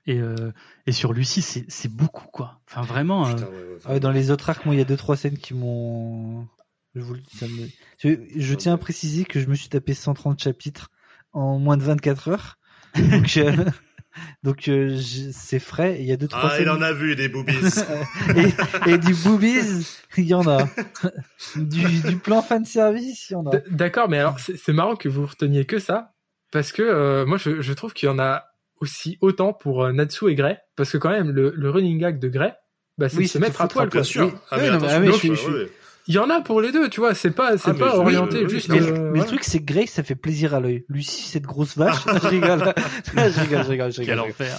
Et, 0.06 0.18
euh, 0.20 0.52
et 0.86 0.92
sur 0.92 1.12
Lucie, 1.12 1.42
c'est 1.42 1.64
c'est 1.68 1.88
beaucoup, 1.92 2.26
quoi. 2.28 2.60
Enfin, 2.68 2.82
vraiment. 2.82 3.26
euh, 3.28 3.34
Putain, 3.34 3.46
ouais, 3.46 3.50
ouais, 3.52 3.78
Ah 3.84 3.92
ouais, 3.94 4.00
dans 4.00 4.12
les 4.12 4.30
autres 4.30 4.48
arcs, 4.50 4.64
moi, 4.64 4.74
il 4.74 4.78
y 4.78 4.80
a 4.80 4.84
deux 4.84 4.96
trois 4.96 5.16
scènes 5.16 5.38
qui 5.38 5.52
m'ont. 5.54 6.46
Je, 6.94 7.00
vous 7.00 7.14
le- 7.14 7.22
ça 7.36 7.46
me- 7.48 7.68
je, 7.98 8.10
je 8.36 8.54
tiens 8.54 8.74
à 8.74 8.78
préciser 8.78 9.24
que 9.24 9.40
je 9.40 9.46
me 9.48 9.54
suis 9.54 9.68
tapé 9.68 9.94
130 9.94 10.40
chapitres 10.42 10.90
en 11.32 11.58
moins 11.58 11.76
de 11.76 11.82
24 11.82 12.28
heures. 12.28 12.58
Donc, 12.96 13.36
euh, 13.36 13.52
donc 14.44 14.68
euh, 14.68 14.98
c'est 15.32 15.58
frais. 15.58 15.96
Il 16.00 16.06
y 16.06 16.12
a 16.12 16.16
deux 16.16 16.28
trois 16.28 16.50
Ah, 16.52 16.60
il 16.60 16.70
en 16.70 16.80
a 16.80 16.92
vu 16.92 17.16
des 17.16 17.28
boobies. 17.28 17.52
et, 18.36 18.90
et 18.92 18.98
du 18.98 19.12
boobies, 19.14 19.86
il 20.16 20.24
y 20.24 20.34
en 20.34 20.46
a. 20.48 20.68
Du, 21.56 22.00
du 22.02 22.16
plan 22.16 22.42
fan 22.42 22.64
service, 22.64 23.30
il 23.30 23.32
y 23.34 23.36
en 23.36 23.46
a. 23.46 23.50
D'accord, 23.70 24.08
mais 24.08 24.18
alors 24.18 24.38
c'est 24.40 24.56
c'est 24.56 24.72
marrant 24.72 24.96
que 24.96 25.08
vous 25.08 25.26
reteniez 25.26 25.64
que 25.66 25.78
ça, 25.78 26.14
parce 26.52 26.72
que 26.72 26.82
euh, 26.82 27.26
moi 27.26 27.36
je, 27.38 27.60
je 27.60 27.72
trouve 27.72 27.92
qu'il 27.92 28.08
y 28.08 28.12
en 28.12 28.18
a 28.18 28.44
aussi 28.80 29.18
autant 29.20 29.52
pour 29.52 29.84
euh, 29.84 29.92
Natsu 29.92 30.28
et 30.30 30.34
Gray, 30.34 30.56
parce 30.76 30.90
que 30.92 30.98
quand 30.98 31.10
même 31.10 31.30
le, 31.30 31.52
le 31.56 31.70
running 31.70 31.98
gag 31.98 32.18
de 32.18 32.28
Gray, 32.28 32.52
bah, 32.98 33.08
c'est 33.08 33.18
Oui, 33.18 33.24
de 33.24 33.28
se 33.30 33.38
mettre 33.38 33.60
à 33.62 33.68
poil. 33.68 33.88
quoi. 33.90 34.00
Bien 34.00 34.04
sûr. 34.04 34.26
Oui. 34.26 34.32
Ah, 34.50 34.56
Oui, 34.58 34.62
mais 34.64 34.70
non, 34.70 34.78
mais- 34.80 34.86
attention, 34.86 34.96
ah, 34.96 35.00
mais 35.00 35.06
donc, 35.10 35.20
je- 35.22 35.28
ouais, 35.30 35.36
je- 35.36 35.50
ouais. 35.64 35.70
Il 36.08 36.14
y 36.14 36.18
en 36.20 36.30
a 36.30 36.40
pour 36.40 36.60
les 36.60 36.70
deux, 36.70 36.88
tu 36.88 37.00
vois. 37.00 37.14
C'est 37.16 37.32
pas 37.32 37.58
c'est 37.58 37.70
Ah, 37.70 37.74
pas 37.74 37.96
orienté 37.96 38.44
oui, 38.44 38.48
juste. 38.48 38.68
Mais, 38.68 38.80
euh, 38.80 39.10
mais 39.12 39.18
le 39.18 39.24
truc, 39.26 39.42
c'est 39.42 39.58
que 39.58 39.64
Grace, 39.64 39.88
ça 39.90 40.04
fait 40.04 40.14
plaisir 40.14 40.54
à 40.54 40.60
l'œil. 40.60 40.84
Lucie, 40.88 41.24
cette 41.28 41.42
grosse 41.42 41.76
vache. 41.76 41.96
je 42.22 42.28
rigole. 42.28 42.72
je 43.12 43.40
rigole, 43.40 43.64
je 43.64 43.68
rigole, 43.70 43.92
je 43.92 44.02
Quel 44.02 44.10
rigole. 44.20 44.30
enfer. 44.30 44.56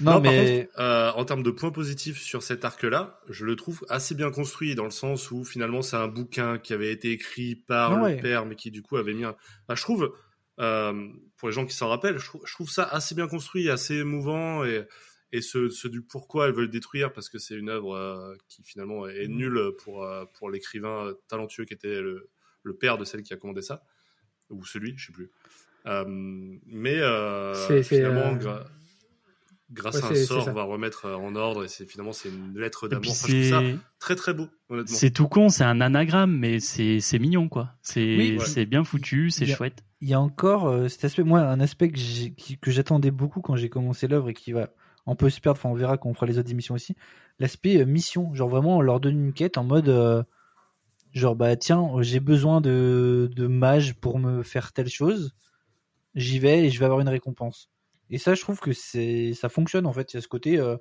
Non, 0.00 0.12
Non, 0.12 0.22
par 0.22 0.30
mais. 0.30 0.68
Euh, 0.78 1.10
en 1.16 1.24
termes 1.24 1.42
de 1.42 1.50
points 1.50 1.72
positifs 1.72 2.22
sur 2.22 2.44
cet 2.44 2.64
arc-là, 2.64 3.18
je 3.28 3.44
le 3.44 3.56
trouve 3.56 3.84
assez 3.88 4.14
bien 4.14 4.30
construit 4.30 4.76
dans 4.76 4.84
le 4.84 4.90
sens 4.92 5.32
où 5.32 5.42
finalement 5.44 5.82
c'est 5.82 5.96
un 5.96 6.06
bouquin 6.06 6.58
qui 6.58 6.72
avait 6.72 6.92
été 6.92 7.10
écrit 7.10 7.56
par 7.56 7.94
Ah 7.94 8.02
ouais. 8.04 8.14
le 8.14 8.22
père, 8.22 8.46
mais 8.46 8.54
qui 8.54 8.70
du 8.70 8.80
coup 8.80 8.96
avait 8.96 9.14
mis 9.14 9.24
un. 9.24 9.34
Bah, 9.68 9.74
je 9.76 9.82
trouve, 9.82 10.12
euh, 10.60 11.08
pour 11.36 11.48
les 11.48 11.54
gens 11.54 11.66
qui 11.66 11.74
s'en 11.74 11.88
rappellent, 11.88 12.18
je 12.18 12.26
trouve, 12.26 12.42
je 12.46 12.52
trouve 12.54 12.70
ça 12.70 12.84
assez 12.84 13.14
bien 13.14 13.26
construit, 13.28 13.68
assez 13.70 13.94
émouvant 13.96 14.64
et 14.64 14.84
et 15.32 15.40
ce, 15.42 15.68
ce 15.68 15.88
du 15.88 16.00
pourquoi 16.00 16.46
elles 16.46 16.52
veulent 16.52 16.66
le 16.66 16.70
détruire 16.70 17.12
parce 17.12 17.28
que 17.28 17.38
c'est 17.38 17.56
une 17.56 17.68
œuvre 17.68 17.96
euh, 17.96 18.36
qui 18.48 18.62
finalement 18.62 19.08
est 19.08 19.26
Mm. 19.26 19.36
nulle 19.36 19.72
pour 19.82 20.04
euh, 20.04 20.24
pour 20.38 20.48
l'écrivain 20.48 21.12
talentueux 21.28 21.64
qui 21.64 21.74
était 21.74 22.00
le, 22.00 22.30
le 22.62 22.76
père 22.76 22.98
de 22.98 23.04
celle 23.04 23.22
qui 23.24 23.34
a 23.34 23.36
commandé 23.36 23.60
ça 23.62 23.82
ou 24.50 24.64
celui, 24.64 24.94
je 24.96 25.06
sais 25.06 25.12
plus. 25.12 25.32
Mais 26.66 27.00
C'est- 27.54 27.82
finalement, 27.82 28.36
gra- 28.36 28.64
grâce 29.74 29.96
ouais, 29.96 30.04
à 30.04 30.06
un 30.08 30.14
sort, 30.14 30.48
on 30.48 30.52
va 30.52 30.62
remettre 30.62 31.06
euh, 31.06 31.16
en 31.16 31.34
ordre 31.36 31.64
et 31.64 31.68
c'est 31.68 31.84
finalement 31.84 32.12
c'est 32.12 32.28
une 32.30 32.58
lettre 32.58 32.86
Et 32.86 32.88
d'amour. 32.88 33.02
puis 33.02 33.10
Enfin, 33.10 33.28
je 33.28 33.32
trouve 33.32 33.50
ça 33.50 33.60
c'est 33.60 33.78
très 33.98 34.16
très 34.16 34.32
beau, 34.34 34.48
honnêtement. 34.70 34.96
c'est 34.96 35.10
tout 35.10 35.28
con, 35.28 35.48
c'est 35.48 35.64
un 35.64 35.80
anagramme, 35.80 36.36
mais 36.38 36.60
c'est 36.60 37.00
c'est 37.00 37.18
mignon, 37.18 37.48
quoi. 37.48 37.72
C'est 37.82 38.16
Oui, 38.16 38.38
ouais. 38.38 38.66
bien 38.66 38.84
foutu, 38.84 39.30
c'est 39.30 39.46
chouette. 39.46 39.84
il 40.00 40.08
y 40.08 40.14
a 40.14 40.20
encore 40.20 40.68
euh, 40.68 40.88
cet 40.88 41.04
aspect, 41.04 41.22
moi, 41.24 41.40
un 41.40 41.60
aspect 41.60 41.90
que 41.90 42.70
j'attendais 42.70 43.10
beaucoup 43.10 43.40
quand 43.40 43.56
j'ai 43.56 43.68
commencé 43.68 44.06
l'œuvre 44.06 44.28
et 44.30 44.34
qui 44.34 44.52
va 44.52 44.70
un 45.06 45.14
peu 45.14 45.28
se 45.28 45.40
perdre. 45.40 45.58
Enfin, 45.58 45.68
on 45.68 45.74
verra 45.74 45.98
quand 45.98 46.08
on 46.08 46.14
fera 46.14 46.26
les 46.26 46.38
autres 46.38 46.50
émissions 46.50 46.74
aussi. 46.74 46.96
L'aspect 47.38 47.78
euh, 47.80 47.84
mission, 47.84 48.32
genre 48.34 48.48
vraiment, 48.48 48.78
on 48.78 48.80
leur 48.80 49.00
donne 49.00 49.18
une 49.26 49.32
quête 49.32 49.58
en 49.58 49.64
mode, 49.64 49.88
euh, 49.88 50.22
genre 51.12 51.36
bah 51.36 51.56
tiens, 51.56 51.90
j'ai 52.00 52.20
besoin 52.20 52.60
de 52.60 53.30
de 53.34 53.46
mages 53.46 53.94
pour 53.94 54.18
me 54.18 54.42
faire 54.42 54.72
telle 54.72 54.88
chose. 54.88 55.34
J'y 56.14 56.38
vais 56.38 56.66
et 56.66 56.70
je 56.70 56.78
vais 56.78 56.84
avoir 56.84 57.00
une 57.00 57.08
récompense. 57.08 57.70
Et 58.10 58.18
ça, 58.18 58.34
je 58.34 58.40
trouve 58.40 58.60
que 58.60 58.72
c'est 58.72 59.32
ça 59.34 59.48
fonctionne 59.48 59.86
en 59.86 59.92
fait. 59.92 60.12
Il 60.12 60.16
y 60.16 60.18
a 60.18 60.22
ce 60.22 60.28
côté 60.28 60.58
euh, 60.58 60.76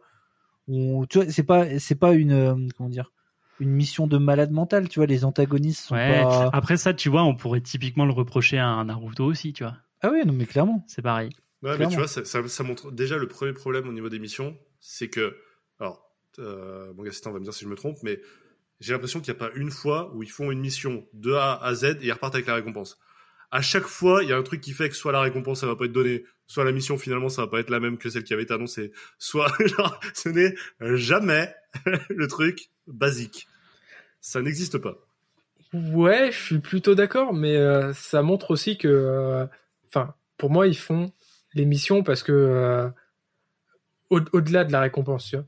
où 0.67 1.05
tu 1.07 1.19
vois, 1.19 1.31
c'est 1.31 1.43
pas 1.43 1.79
c'est 1.79 1.95
pas 1.95 2.13
une 2.13 2.31
euh, 2.31 2.55
comment 2.77 2.89
dire 2.89 3.11
une 3.59 3.71
mission 3.71 4.07
de 4.07 4.17
malade 4.17 4.51
mental. 4.51 4.89
Tu 4.89 4.99
vois, 4.99 5.05
les 5.05 5.25
antagonistes 5.25 5.85
sont 5.85 5.95
Ouais. 5.95 6.21
pas. 6.21 6.49
Après 6.53 6.77
ça, 6.77 6.93
tu 6.93 7.09
vois, 7.09 7.23
on 7.23 7.35
pourrait 7.35 7.61
typiquement 7.61 8.05
le 8.05 8.11
reprocher 8.11 8.57
à 8.57 8.67
un 8.67 8.85
Naruto 8.85 9.25
aussi, 9.25 9.53
tu 9.53 9.63
vois. 9.63 9.77
Ah 10.01 10.11
ouais, 10.11 10.25
non 10.25 10.33
mais 10.33 10.45
clairement. 10.45 10.83
C'est 10.87 11.01
pareil. 11.01 11.29
Ouais, 11.61 11.77
mais 11.77 11.87
tu 11.87 11.95
vois, 11.95 12.07
ça, 12.07 12.25
ça, 12.25 12.45
ça 12.45 12.63
montre 12.63 12.91
déjà 12.91 13.17
le 13.17 13.27
premier 13.27 13.53
problème 13.53 13.87
au 13.87 13.93
niveau 13.93 14.09
des 14.09 14.19
missions, 14.19 14.57
c'est 14.81 15.07
que, 15.09 15.37
alors, 15.79 16.11
euh, 16.39 16.93
mon 16.93 17.05
assistant 17.07 17.31
va 17.31 17.39
me 17.39 17.45
dire 17.45 17.53
si 17.53 17.63
je 17.63 17.69
me 17.69 17.75
trompe, 17.75 17.97
mais 18.03 18.19
j'ai 18.81 18.91
l'impression 18.91 19.21
qu'il 19.21 19.33
n'y 19.33 19.39
a 19.39 19.47
pas 19.47 19.55
une 19.55 19.71
fois 19.71 20.13
où 20.13 20.23
ils 20.23 20.29
font 20.29 20.51
une 20.51 20.59
mission 20.59 21.07
de 21.13 21.31
A 21.31 21.55
à 21.63 21.73
Z 21.73 21.99
et 22.01 22.07
ils 22.07 22.11
repartent 22.11 22.35
avec 22.35 22.47
la 22.47 22.55
récompense. 22.55 22.99
À 23.53 23.61
chaque 23.61 23.85
fois, 23.85 24.23
il 24.23 24.29
y 24.29 24.33
a 24.33 24.37
un 24.37 24.43
truc 24.43 24.61
qui 24.61 24.73
fait 24.73 24.89
que 24.89 24.95
soit 24.95 25.11
la 25.13 25.21
récompense 25.21 25.61
ça 25.61 25.67
va 25.67 25.75
pas 25.75 25.85
être 25.85 25.91
donnée, 25.93 26.25
soit 26.47 26.63
la 26.65 26.71
mission 26.73 26.97
finalement 26.97 27.29
ça 27.29 27.43
va 27.43 27.47
pas 27.47 27.59
être 27.59 27.69
la 27.69 27.79
même 27.79 27.97
que 27.97 28.09
celle 28.09 28.23
qui 28.25 28.33
avait 28.33 28.43
été 28.43 28.53
annoncée, 28.53 28.91
soit 29.19 29.51
ce 30.13 30.29
n'est 30.29 30.55
jamais 30.95 31.53
le 32.09 32.27
truc 32.27 32.69
basique. 32.87 33.47
Ça 34.21 34.41
n'existe 34.41 34.77
pas. 34.79 34.95
Ouais, 35.73 36.31
je 36.31 36.39
suis 36.39 36.59
plutôt 36.59 36.95
d'accord, 36.95 37.33
mais 37.33 37.55
euh, 37.57 37.93
ça 37.93 38.21
montre 38.21 38.51
aussi 38.51 38.77
que, 38.77 38.87
euh, 38.87 39.45
enfin, 39.87 40.13
pour 40.37 40.49
moi, 40.51 40.67
ils 40.67 40.77
font 40.77 41.11
les 41.53 41.65
missions 41.65 42.03
parce 42.03 42.23
que 42.23 42.31
euh, 42.31 42.89
au- 44.09 44.21
au-delà 44.33 44.63
de 44.63 44.71
la 44.71 44.81
récompense, 44.81 45.29
tu 45.29 45.35
vois. 45.37 45.45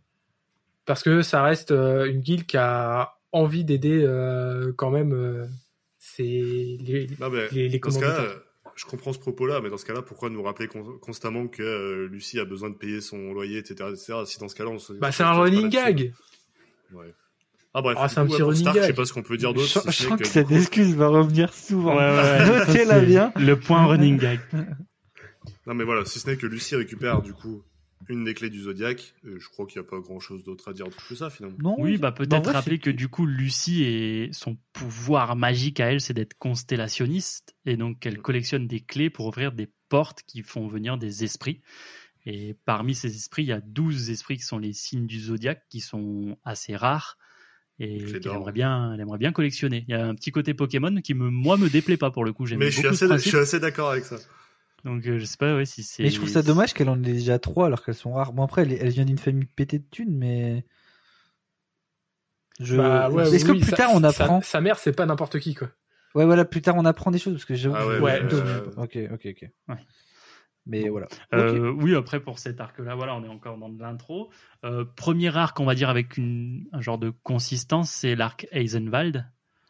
parce 0.85 1.03
que 1.03 1.21
ça 1.21 1.43
reste 1.43 1.71
une 1.71 2.21
guilde 2.21 2.45
qui 2.45 2.57
a 2.57 3.15
envie 3.31 3.65
d'aider 3.65 4.05
quand 4.77 4.91
même 4.91 5.49
ses 6.15 6.77
les, 6.81 7.07
Non, 7.19 7.29
les, 7.51 7.69
les 7.69 7.79
commanditaires. 7.79 8.19
euh, 8.19 8.35
je 8.75 8.85
comprends 8.85 9.13
ce 9.13 9.19
propos-là, 9.19 9.61
mais 9.61 9.69
dans 9.69 9.77
ce 9.77 9.85
cas-là, 9.85 10.01
pourquoi 10.01 10.29
nous 10.29 10.43
rappeler 10.43 10.67
con- 10.67 10.97
constamment 11.01 11.47
que 11.47 11.63
euh, 11.63 12.07
Lucie 12.07 12.39
a 12.39 12.45
besoin 12.45 12.69
de 12.69 12.75
payer 12.75 12.99
son 13.01 13.33
loyer, 13.33 13.59
etc., 13.59 13.89
etc. 13.91 14.13
Si 14.25 14.39
dans 14.39 14.47
ce 14.49 14.55
cas-là, 14.55 14.69
on 14.71 14.79
se. 14.79 14.93
Bah, 14.93 15.11
c'est 15.11 15.23
un 15.23 15.31
running 15.33 15.69
gag. 15.69 16.13
Ouais. 16.93 17.13
Ah 17.73 17.81
bref, 17.81 17.97
Ah, 17.99 18.07
c'est 18.07 18.19
un 18.19 18.25
coup, 18.25 18.31
petit 18.33 18.41
running 18.41 18.61
Stark, 18.61 18.75
je 18.77 18.81
sais 18.81 18.87
gag. 18.87 18.95
pas 18.95 19.05
ce 19.05 19.13
qu'on 19.13 19.21
peut 19.23 19.37
dire 19.37 19.53
d'autre. 19.53 19.67
Je, 19.87 19.91
si 19.91 20.03
sens 20.03 20.17
que 20.19 20.25
cette 20.27 20.47
coup- 20.47 20.55
excuse 20.55 20.95
va 20.95 21.07
revenir 21.07 21.53
souvent. 21.53 21.95
Ouais, 21.97 22.03
ouais, 22.03 22.15
ouais, 22.17 22.45
ça, 22.45 22.65
Notez-la 22.67 22.99
c'est 23.01 23.05
bien. 23.05 23.31
Le 23.35 23.59
point 23.59 23.85
running 23.85 24.17
gag. 24.17 24.39
Non 25.67 25.73
mais 25.73 25.83
voilà, 25.83 26.05
si 26.05 26.19
ce 26.19 26.29
n'est 26.29 26.37
que 26.37 26.45
Lucie 26.47 26.75
récupère 26.75 27.21
du 27.21 27.33
coup 27.33 27.63
une 28.09 28.23
des 28.23 28.33
clés 28.33 28.49
du 28.49 28.61
Zodiac, 28.61 29.15
euh, 29.25 29.37
je 29.39 29.49
crois 29.49 29.65
qu'il 29.65 29.81
n'y 29.81 29.87
a 29.87 29.89
pas 29.89 29.99
grand-chose 29.99 30.43
d'autre 30.43 30.69
à 30.69 30.73
dire 30.73 30.85
que 31.09 31.15
ça 31.15 31.29
finalement. 31.29 31.57
Non, 31.59 31.75
Oui, 31.79 31.97
bah 31.97 32.09
en 32.09 32.11
peut-être 32.13 32.51
rappeler 32.51 32.79
que 32.79 32.89
du 32.89 33.07
coup, 33.07 33.25
Lucie 33.25 33.83
et 33.83 34.29
son 34.31 34.57
pouvoir 34.73 35.35
magique 35.35 35.79
à 35.79 35.91
elle, 35.91 36.01
c'est 36.01 36.13
d'être 36.13 36.37
constellationniste 36.37 37.55
et 37.65 37.77
donc 37.77 37.99
qu'elle 37.99 38.21
collectionne 38.21 38.67
des 38.67 38.81
clés 38.81 39.09
pour 39.09 39.27
ouvrir 39.27 39.51
des 39.51 39.69
portes 39.89 40.23
qui 40.27 40.41
font 40.41 40.67
venir 40.67 40.97
des 40.97 41.23
esprits. 41.23 41.61
Et 42.25 42.55
parmi 42.65 42.95
ces 42.95 43.15
esprits, 43.15 43.43
il 43.43 43.47
y 43.49 43.51
a 43.53 43.61
12 43.61 44.09
esprits 44.09 44.37
qui 44.37 44.43
sont 44.43 44.57
les 44.57 44.73
signes 44.73 45.05
du 45.05 45.19
zodiaque, 45.19 45.63
qui 45.69 45.79
sont 45.79 46.37
assez 46.43 46.75
rares 46.75 47.17
et 47.79 47.97
qu'elle 48.21 48.31
aimerait 48.31 48.51
bien, 48.51 48.93
elle 48.93 49.01
aimerait 49.01 49.17
bien 49.17 49.31
collectionner. 49.31 49.85
Il 49.87 49.91
y 49.91 49.95
a 49.95 50.05
un 50.05 50.15
petit 50.15 50.31
côté 50.31 50.53
Pokémon 50.53 51.01
qui 51.01 51.13
me, 51.13 51.29
moi, 51.29 51.57
me 51.57 51.69
déplaît 51.69 51.97
pas 51.97 52.09
pour 52.09 52.23
le 52.23 52.33
coup. 52.33 52.45
J'aime 52.45 52.59
Mais 52.59 52.71
beaucoup 52.71 52.81
je 52.81 52.87
suis, 52.87 52.97
ce 52.97 53.05
assez, 53.05 53.05
je 53.05 53.09
principe. 53.09 53.29
suis 53.29 53.37
assez 53.37 53.59
d'accord 53.59 53.91
avec 53.91 54.05
ça. 54.05 54.17
Donc 54.85 55.05
euh, 55.07 55.17
je 55.19 55.25
sais 55.25 55.37
pas 55.37 55.55
ouais, 55.55 55.65
si 55.65 55.83
c'est. 55.83 56.03
Mais 56.03 56.09
je 56.09 56.15
trouve 56.17 56.29
ça 56.29 56.43
dommage 56.43 56.73
qu'elle 56.73 56.89
en 56.89 56.97
ait 57.03 57.11
déjà 57.13 57.39
trois 57.39 57.65
alors 57.65 57.83
qu'elles 57.83 57.95
sont 57.95 58.13
rares. 58.13 58.31
Bon 58.33 58.43
après, 58.43 58.61
elle, 58.61 58.73
elle 58.73 58.89
vient 58.89 59.03
d'une 59.05 59.17
famille 59.17 59.45
pétée 59.45 59.79
de 59.79 59.85
thunes, 59.89 60.15
mais 60.15 60.63
je. 62.59 62.77
Bah, 62.77 63.09
ouais, 63.09 63.23
Est-ce 63.33 63.45
oui, 63.45 63.59
que 63.59 63.63
plus 63.63 63.71
sa- 63.71 63.77
tard 63.77 63.91
on 63.93 63.99
sa- 64.01 64.09
apprend 64.09 64.41
Sa, 64.41 64.61
mère, 64.61 64.77
c'est 64.77 64.93
pas 64.95 65.05
n'importe 65.05 65.39
qui 65.39 65.55
quoi. 65.55 65.69
Ouais, 66.13 66.25
voilà, 66.25 66.45
plus 66.45 66.61
tard 66.61 66.75
on 66.77 66.85
apprend 66.85 67.11
des 67.11 67.17
choses 67.19 67.33
parce 67.33 67.45
que 67.45 67.55
j'avoue. 67.55 67.75
Ah 67.77 67.87
ouais, 67.87 67.99
ouais, 67.99 68.21
euh, 68.31 68.65
Ok, 68.77 68.97
ok, 69.11 69.25
ok. 69.25 69.49
Ouais. 69.67 69.75
Mais 70.67 70.87
voilà. 70.89 71.07
Euh, 71.33 71.71
Oui, 71.71 71.95
après 71.95 72.19
pour 72.19 72.39
cet 72.39 72.59
arc-là, 72.61 72.95
voilà, 72.95 73.15
on 73.15 73.23
est 73.23 73.27
encore 73.27 73.57
dans 73.57 73.69
de 73.69 73.79
l'intro. 73.81 74.31
Euh, 74.63 74.85
premier 74.95 75.35
arc, 75.35 75.59
on 75.59 75.65
va 75.65 75.75
dire 75.75 75.89
avec 75.89 76.17
une, 76.17 76.67
un 76.71 76.81
genre 76.81 76.97
de 76.97 77.11
consistance, 77.23 77.91
c'est 77.91 78.15
l'arc 78.15 78.47
Eisenwald. 78.51 79.25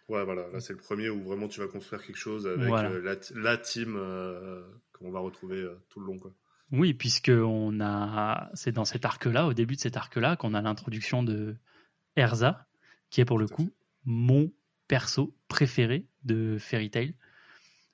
Ouais, 0.08 0.24
voilà, 0.24 0.44
là 0.54 0.60
c'est 0.60 0.74
le 0.74 0.80
premier 0.80 1.10
où 1.10 1.24
vraiment 1.24 1.48
tu 1.48 1.60
vas 1.60 1.68
construire 1.68 2.06
quelque 2.06 2.18
chose 2.18 2.46
avec 2.48 2.68
Voilà. 2.68 2.90
euh, 2.92 3.18
la, 3.34 3.58
team 3.58 3.96
euh, 3.98 4.62
qu'on 4.98 5.12
va 5.12 5.20
retrouver 5.20 5.58
euh, 5.58 5.76
tout 5.90 6.00
le 6.00 6.08
long. 6.08 6.20
Quoi. 6.20 6.32
Oui, 6.72 6.94
puisque 6.94 7.32
on 7.34 7.80
a, 7.80 8.50
c'est 8.54 8.72
dans 8.72 8.86
cet 8.86 9.06
arc-là, 9.06 9.48
au 9.48 9.54
début 9.54 9.76
de 9.76 9.82
cet 9.82 9.98
arc-là, 9.98 10.36
qu'on 10.36 10.54
a 10.54 10.62
l'introduction 10.62 11.24
de 11.24 11.56
Erza, 12.16 12.68
qui 13.10 13.22
est 13.22 13.26
pour 13.26 13.40
le 13.40 13.48
coup 13.48 13.72
mon 14.04 14.52
perso 14.88 15.36
préféré 15.48 16.08
de 16.24 16.58
Fairy 16.60 16.90
Tail. 16.90 17.16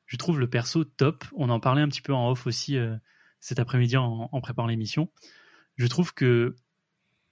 Je 0.05 0.17
trouve 0.17 0.39
le 0.39 0.49
perso 0.49 0.83
top. 0.83 1.23
On 1.35 1.49
en 1.49 1.59
parlait 1.59 1.81
un 1.81 1.87
petit 1.87 2.01
peu 2.01 2.13
en 2.13 2.29
off 2.29 2.47
aussi 2.47 2.77
euh, 2.77 2.95
cet 3.39 3.59
après-midi 3.59 3.97
en, 3.97 4.29
en 4.31 4.41
préparant 4.41 4.67
l'émission. 4.67 5.11
Je 5.77 5.87
trouve 5.87 6.13
que, 6.13 6.55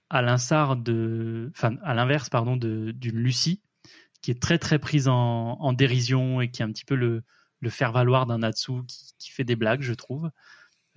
à 0.08 0.22
l'instar 0.22 0.76
de, 0.76 1.50
enfin, 1.54 1.76
à 1.82 1.94
l'inverse, 1.94 2.30
pardon, 2.30 2.56
d'une 2.56 3.18
Lucie, 3.18 3.62
qui 4.22 4.30
est 4.30 4.40
très 4.40 4.58
très 4.58 4.78
prise 4.78 5.08
en, 5.08 5.58
en 5.60 5.72
dérision 5.72 6.40
et 6.40 6.50
qui 6.50 6.62
est 6.62 6.64
un 6.64 6.72
petit 6.72 6.84
peu 6.84 6.94
le, 6.94 7.22
le 7.60 7.70
faire 7.70 7.92
valoir 7.92 8.26
d'un 8.26 8.38
Natsu 8.38 8.84
qui, 8.86 9.14
qui 9.18 9.30
fait 9.30 9.44
des 9.44 9.56
blagues, 9.56 9.82
je 9.82 9.94
trouve. 9.94 10.30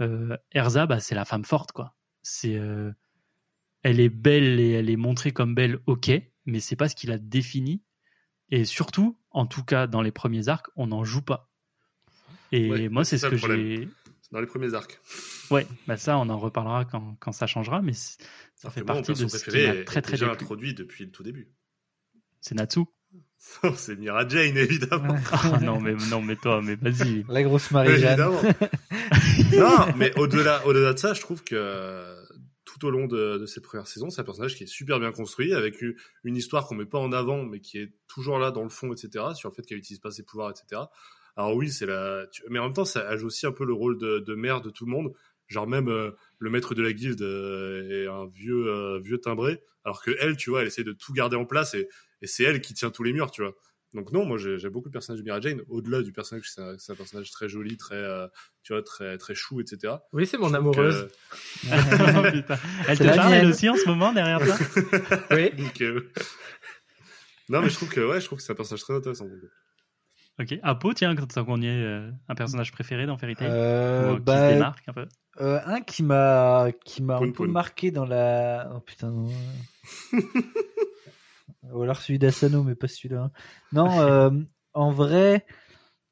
Euh, 0.01 0.35
Erza, 0.51 0.85
bah, 0.85 0.99
c'est 0.99 1.15
la 1.15 1.25
femme 1.25 1.45
forte, 1.45 1.71
quoi. 1.71 1.95
C'est, 2.23 2.55
euh, 2.55 2.91
elle 3.83 3.99
est 3.99 4.09
belle 4.09 4.59
et 4.59 4.71
elle 4.71 4.89
est 4.89 4.95
montrée 4.95 5.31
comme 5.31 5.53
belle, 5.53 5.79
ok, 5.85 6.11
mais 6.45 6.59
c'est 6.59 6.75
pas 6.75 6.89
ce 6.89 6.95
qui 6.95 7.07
la 7.07 7.17
définit. 7.17 7.83
Et 8.49 8.65
surtout, 8.65 9.17
en 9.31 9.45
tout 9.45 9.63
cas 9.63 9.87
dans 9.87 10.01
les 10.01 10.11
premiers 10.11 10.47
arcs, 10.47 10.67
on 10.75 10.87
n'en 10.87 11.03
joue 11.03 11.21
pas. 11.21 11.49
Et 12.51 12.69
Ouais, 12.69 12.89
moi, 12.89 13.03
c'est 13.03 13.17
ce 13.17 13.27
que 13.27 13.37
j'ai. 13.37 13.87
Dans 14.31 14.39
les 14.39 14.47
premiers 14.47 14.73
arcs. 14.73 14.99
Ouais, 15.51 15.67
bah 15.85 15.95
ça, 15.95 16.17
on 16.17 16.27
en 16.29 16.39
reparlera 16.39 16.85
quand, 16.85 17.15
quand 17.19 17.31
ça 17.31 17.45
changera, 17.45 17.83
mais 17.83 17.93
ça 17.93 18.71
fait 18.71 18.83
partie 18.83 19.13
de 19.13 19.27
ce 19.27 19.49
qui 19.49 19.67
m'a 19.67 19.83
très 19.83 20.01
très 20.01 20.17
déplu. 20.17 20.31
introduit 20.31 20.73
depuis 20.73 21.05
le 21.05 21.11
tout 21.11 21.21
début. 21.21 21.51
C'est 22.41 22.55
Natsu. 22.55 22.81
c'est 23.75 23.97
Mira 23.97 24.27
Jane, 24.27 24.57
évidemment. 24.57 25.15
Ah 25.31 25.59
non, 25.61 25.79
mais 25.79 25.95
non, 26.09 26.21
mais 26.21 26.35
toi, 26.35 26.61
mais 26.61 26.75
vas-y. 26.75 27.25
La 27.29 27.43
grosse 27.43 27.71
Marie-Jeanne. 27.71 28.19
Évidemment. 28.19 28.41
non, 29.53 29.93
mais 29.97 30.17
au-delà, 30.17 30.65
au-delà 30.65 30.93
de 30.93 30.99
ça, 30.99 31.13
je 31.13 31.21
trouve 31.21 31.43
que 31.43 31.55
euh, 31.55 32.15
tout 32.65 32.85
au 32.85 32.89
long 32.89 33.05
de, 33.05 33.37
de 33.37 33.45
cette 33.45 33.63
première 33.63 33.87
saison, 33.87 34.09
c'est 34.09 34.21
un 34.21 34.23
personnage 34.23 34.55
qui 34.55 34.63
est 34.63 34.67
super 34.67 34.99
bien 34.99 35.11
construit, 35.11 35.53
avec 35.53 35.83
une 36.23 36.35
histoire 36.35 36.67
qu'on 36.67 36.75
met 36.75 36.85
pas 36.85 36.99
en 36.99 37.11
avant, 37.11 37.43
mais 37.43 37.59
qui 37.59 37.77
est 37.79 37.93
toujours 38.07 38.39
là 38.39 38.51
dans 38.51 38.63
le 38.63 38.69
fond, 38.69 38.93
etc. 38.93 39.25
Sur 39.35 39.49
le 39.49 39.55
fait 39.55 39.63
qu'elle 39.63 39.77
utilise 39.77 39.99
pas 39.99 40.11
ses 40.11 40.23
pouvoirs, 40.23 40.51
etc. 40.51 40.81
Alors 41.35 41.55
oui, 41.55 41.69
c'est 41.69 41.85
la. 41.85 42.25
tu- 42.31 42.43
Mais 42.49 42.59
en 42.59 42.65
même 42.65 42.73
temps, 42.73 42.85
ça 42.85 43.15
joue 43.17 43.27
aussi 43.27 43.45
un 43.45 43.51
peu 43.51 43.65
le 43.65 43.73
rôle 43.73 43.97
de, 43.97 44.19
de 44.19 44.35
mère 44.35 44.61
de 44.61 44.69
tout 44.69 44.85
le 44.85 44.91
monde. 44.91 45.13
Genre 45.47 45.67
même 45.67 45.89
euh, 45.89 46.11
le 46.39 46.49
maître 46.49 46.73
de 46.73 46.81
la 46.81 46.93
guilde 46.93 47.21
euh, 47.21 48.03
est 48.03 48.07
un 48.07 48.27
vieux 48.27 48.67
euh, 48.67 48.99
vieux 49.03 49.17
timbré, 49.19 49.61
alors 49.83 50.01
que 50.01 50.11
elle, 50.21 50.37
tu 50.37 50.49
vois, 50.49 50.61
elle 50.61 50.67
essaie 50.67 50.85
de 50.85 50.93
tout 50.93 51.11
garder 51.11 51.35
en 51.35 51.45
place 51.45 51.73
et, 51.73 51.89
et 52.23 52.27
c'est 52.27 52.43
elle 52.43 52.61
qui 52.61 52.73
tient 52.73 52.89
tous 52.89 53.03
les 53.03 53.13
murs, 53.13 53.29
tu 53.29 53.43
vois. 53.43 53.53
Donc 53.93 54.11
non, 54.11 54.25
moi 54.25 54.39
j'ai- 54.39 54.57
j'aime 54.57 54.71
beaucoup 54.71 54.87
le 54.87 54.91
personnage 54.93 55.19
de 55.19 55.23
Mira 55.23 55.39
Jane. 55.39 55.61
Au-delà 55.67 56.01
du 56.01 56.11
personnage, 56.11 56.49
c'est 56.49 56.61
un, 56.61 56.95
personnage 56.95 57.29
très 57.29 57.47
joli, 57.47 57.77
très 57.77 57.93
euh, 57.95 58.27
tu 58.63 58.73
vois, 58.73 58.81
très 58.81 59.19
très 59.19 59.35
chou, 59.35 59.61
etc. 59.61 59.93
Oui, 60.13 60.25
c'est 60.25 60.39
mon 60.39 60.49
Je 60.49 60.55
amoureuse. 60.55 61.07
Elle 62.87 62.97
te 62.97 63.15
parle 63.15 63.33
elle 63.33 63.47
aussi 63.47 63.69
en 63.69 63.75
ce 63.75 63.85
moment 63.85 64.11
derrière 64.11 64.39
toi 64.43 64.55
Oui. 65.31 65.51
Donc, 65.51 65.81
euh, 65.81 66.11
non, 67.49 67.61
mais 67.61 67.69
je 67.69 67.75
trouve 67.75 67.89
que 67.89 68.01
ouais, 68.01 68.19
je 68.19 68.25
trouve 68.25 68.39
que 68.39 68.43
c'est 68.43 68.53
un 68.53 68.55
personnage 68.55 68.81
très 68.81 68.95
intéressant. 68.95 69.25
donc. 69.25 69.37
Ok. 70.39 70.57
Apo, 70.63 70.93
tiens, 70.93 71.15
quand 71.15 71.27
on 71.47 71.61
y 71.61 71.67
est, 71.67 71.69
euh, 71.69 72.09
un 72.27 72.35
personnage 72.35 72.71
préféré 72.71 73.05
dans 73.05 73.17
Fairy 73.19 73.35
Tail 73.35 73.49
Ou, 73.51 74.13
qui 74.15 74.17
se 74.17 74.21
bah, 74.23 74.53
démarque 74.53 74.83
un 74.87 74.93
peu 74.93 75.05
euh, 75.41 75.59
un 75.65 75.81
qui 75.81 76.03
m'a 76.03 76.67
qui 76.85 77.01
m'a 77.03 77.17
un 77.17 77.19
peu 77.19 77.31
Poun. 77.31 77.51
marqué 77.51 77.91
dans 77.91 78.05
la. 78.05 78.71
Oh 78.75 78.79
putain. 78.79 79.13
Ou 81.71 81.81
alors 81.81 81.97
celui 81.97 82.19
d'Asano, 82.19 82.63
mais 82.63 82.75
pas 82.75 82.87
celui-là. 82.87 83.31
Non, 83.71 83.87
euh, 84.01 84.29
en 84.73 84.91
vrai, 84.91 85.45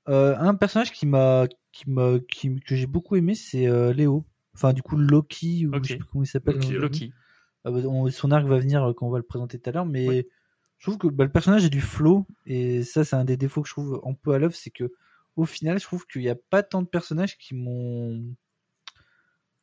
euh, 0.10 0.36
un 0.38 0.56
personnage 0.56 0.92
qui 0.92 1.06
m'a 1.06 1.48
qui 1.72 1.90
m'a 1.90 2.20
qui, 2.32 2.60
que 2.62 2.76
j'ai 2.76 2.88
beaucoup 2.88 3.16
aimé, 3.16 3.36
c'est 3.36 3.68
euh, 3.68 3.94
Léo. 3.94 4.26
Enfin, 4.56 4.74
du 4.74 4.82
coup, 4.82 4.98
Loki 4.98 5.68
ou 5.68 5.74
je 5.84 5.90
sais 5.90 5.96
plus 5.98 6.06
comment 6.12 6.24
il 6.24 6.28
s'appelle. 6.28 6.58
Le- 6.58 6.80
Loki. 6.80 7.14
Ah 7.64 7.72
bah, 7.72 7.80
on- 7.86 8.10
son 8.10 8.32
arc 8.32 8.46
va 8.46 8.60
venir 8.60 8.94
quand 8.98 9.08
on 9.08 9.12
va 9.12 9.18
le 9.20 9.24
présenter 9.24 9.60
tout 9.60 9.70
à 9.70 9.74
l'heure, 9.74 9.86
mais 9.86 10.28
je 10.80 10.86
trouve 10.86 10.98
que 10.98 11.08
bah, 11.08 11.24
le 11.26 11.32
personnage 11.32 11.66
a 11.66 11.70
du 11.70 11.82
flow 11.82 12.26
et 12.46 12.84
ça 12.84 13.04
c'est 13.06 13.16
un 13.16 13.26
des 13.26 13.38
défauts 13.38 13.62
que 13.62 13.68
je 13.70 13.74
trouve 13.74 14.02
un 14.06 14.14
peu 14.14 14.34
à 14.34 14.40
l'œuvre, 14.40 14.56
c'est 14.56 14.72
que 14.72 14.92
au 15.36 15.46
final 15.46 15.80
je 15.80 15.84
trouve 15.86 16.06
qu'il 16.08 16.22
n'y 16.24 16.30
a 16.30 16.36
pas 16.36 16.64
tant 16.64 16.82
de 16.82 16.88
personnages 16.88 17.38
qui 17.38 17.54
m'ont 17.56 18.24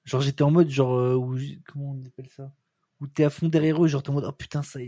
genre 0.05 0.21
j'étais 0.21 0.43
en 0.43 0.51
mode 0.51 0.71
genre 0.71 1.19
où 1.19 1.37
comment 1.67 1.93
on 1.93 2.05
appelle 2.07 2.29
ça? 2.29 2.53
Où 3.01 3.07
t'es 3.07 3.25
à 3.25 3.31
fond 3.31 3.49
derrière 3.49 3.83
eux 3.85 3.87
genre 3.89 4.03
t'es 4.03 4.11
en 4.11 4.15
mode 4.15 4.25
oh 4.27 4.33
putain 4.33 4.63
c'est 4.63 4.81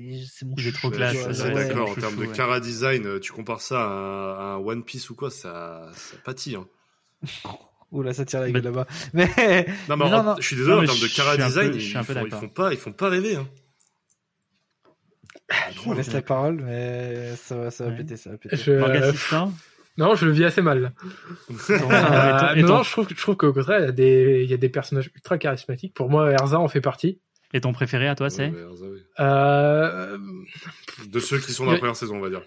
mon 0.45 0.55
Il 0.59 0.67
est 0.67 0.73
trop 0.73 0.91
classe, 0.91 1.15
Je 1.17 1.19
ouais, 1.29 1.35
suis 1.35 1.43
ouais, 1.45 1.51
assez 1.51 1.59
ouais. 1.59 1.69
d'accord. 1.69 1.91
En 1.91 1.95
termes 1.95 2.17
de 2.17 2.27
ouais. 2.27 2.33
cara 2.33 2.59
design, 2.61 3.07
euh, 3.07 3.21
tu 3.21 3.33
compares 3.33 3.61
ça 3.61 3.81
à 3.83 3.87
un, 3.89 4.57
One 4.57 4.83
Piece 4.85 5.11
ou 5.11 5.15
quoi, 5.15 5.31
ça, 5.31 5.91
ça 5.95 6.17
pâtit. 6.25 6.57
Hein. 6.57 6.67
là 7.93 8.13
ça 8.13 8.25
tire 8.25 8.41
la 8.41 8.47
Mais- 8.47 8.53
gueule 8.53 8.65
là-bas 8.65 8.87
mais 9.15 9.27
Non, 9.89 9.97
mais 9.97 9.97
Mais 9.97 10.05
en- 10.05 10.11
non, 10.11 10.23
non. 10.23 10.37
je 10.39 10.47
suis 10.47 10.57
désolé, 10.57 10.75
Non, 10.77 10.83
en 10.83 10.87
termes 10.87 10.99
de 11.01 11.07
je 11.07 11.17
cara 11.17 11.37
peu- 11.37 11.45
design, 11.45 11.73
je 11.73 11.79
ils, 11.99 12.05
font, 12.05 12.25
ils 12.25 12.31
font 12.33 12.49
pas, 12.49 12.73
ils 12.73 12.79
font 12.79 12.93
pas 12.93 13.09
rêver. 13.09 13.37
Hein. 13.37 13.47
on 15.87 15.93
laisse 15.95 16.13
la 16.13 16.23
parole 16.23 16.63
mais 16.65 17.35
ça 17.37 17.57
va 17.57 17.71
ça 17.71 17.85
va 17.85 17.91
Ouais. 17.91 17.97
péter 17.99 18.17
ça 18.17 18.31
va 18.31 18.39
péter 18.39 18.57
Je... 18.57 18.73
Manga 18.73 19.07
assistant 19.09 19.53
Non, 19.97 20.15
je 20.15 20.25
le 20.27 20.33
vis 20.33 20.45
assez 20.45 20.63
mal. 20.63 20.93
Euh, 21.71 22.55
non, 22.63 22.83
je 22.83 22.91
trouve, 22.91 23.07
je 23.15 23.33
qu'au 23.33 23.53
contraire, 23.53 23.81
il 23.81 23.85
y, 23.85 23.89
a 23.89 23.93
des, 23.93 24.41
il 24.45 24.51
y 24.51 24.55
a 24.55 24.57
des 24.57 24.69
personnages 24.69 25.11
ultra 25.15 25.39
charismatiques. 25.39 25.95
Pour 25.95 26.09
moi, 26.09 26.31
Erza 26.33 26.59
en 26.59 26.69
fait 26.69 26.81
partie. 26.81 27.21
Et 27.53 27.61
ton 27.61 27.73
préféré 27.73 28.09
à 28.09 28.15
toi, 28.15 28.27
Ouais, 28.27 28.31
c'est 28.31 28.49
oui. 28.49 29.03
Euh, 29.21 30.19
De 31.09 31.21
ceux 31.21 31.39
qui 31.39 31.53
sont 31.53 31.65
dans 31.67 31.73
la 31.73 31.79
première 31.79 31.97
saison, 31.97 32.17
on 32.17 32.21
va 32.21 32.31
dire. 32.31 32.43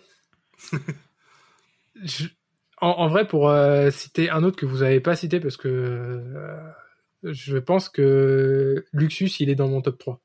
je- 2.03 2.27
en, 2.81 2.87
en 2.89 3.07
vrai, 3.07 3.27
pour 3.27 3.49
euh, 3.49 3.91
citer 3.91 4.29
un 4.29 4.43
autre 4.43 4.57
que 4.57 4.65
vous 4.65 4.81
avez 4.83 4.99
pas 4.99 5.15
cité, 5.15 5.39
parce 5.39 5.57
que 5.57 5.67
euh, 5.69 6.57
je 7.23 7.57
pense 7.57 7.87
que 7.89 8.83
Luxus, 8.91 9.29
il 9.39 9.49
est 9.49 9.55
dans 9.55 9.69
mon 9.69 9.81
top 9.81 9.97
3. 9.99 10.19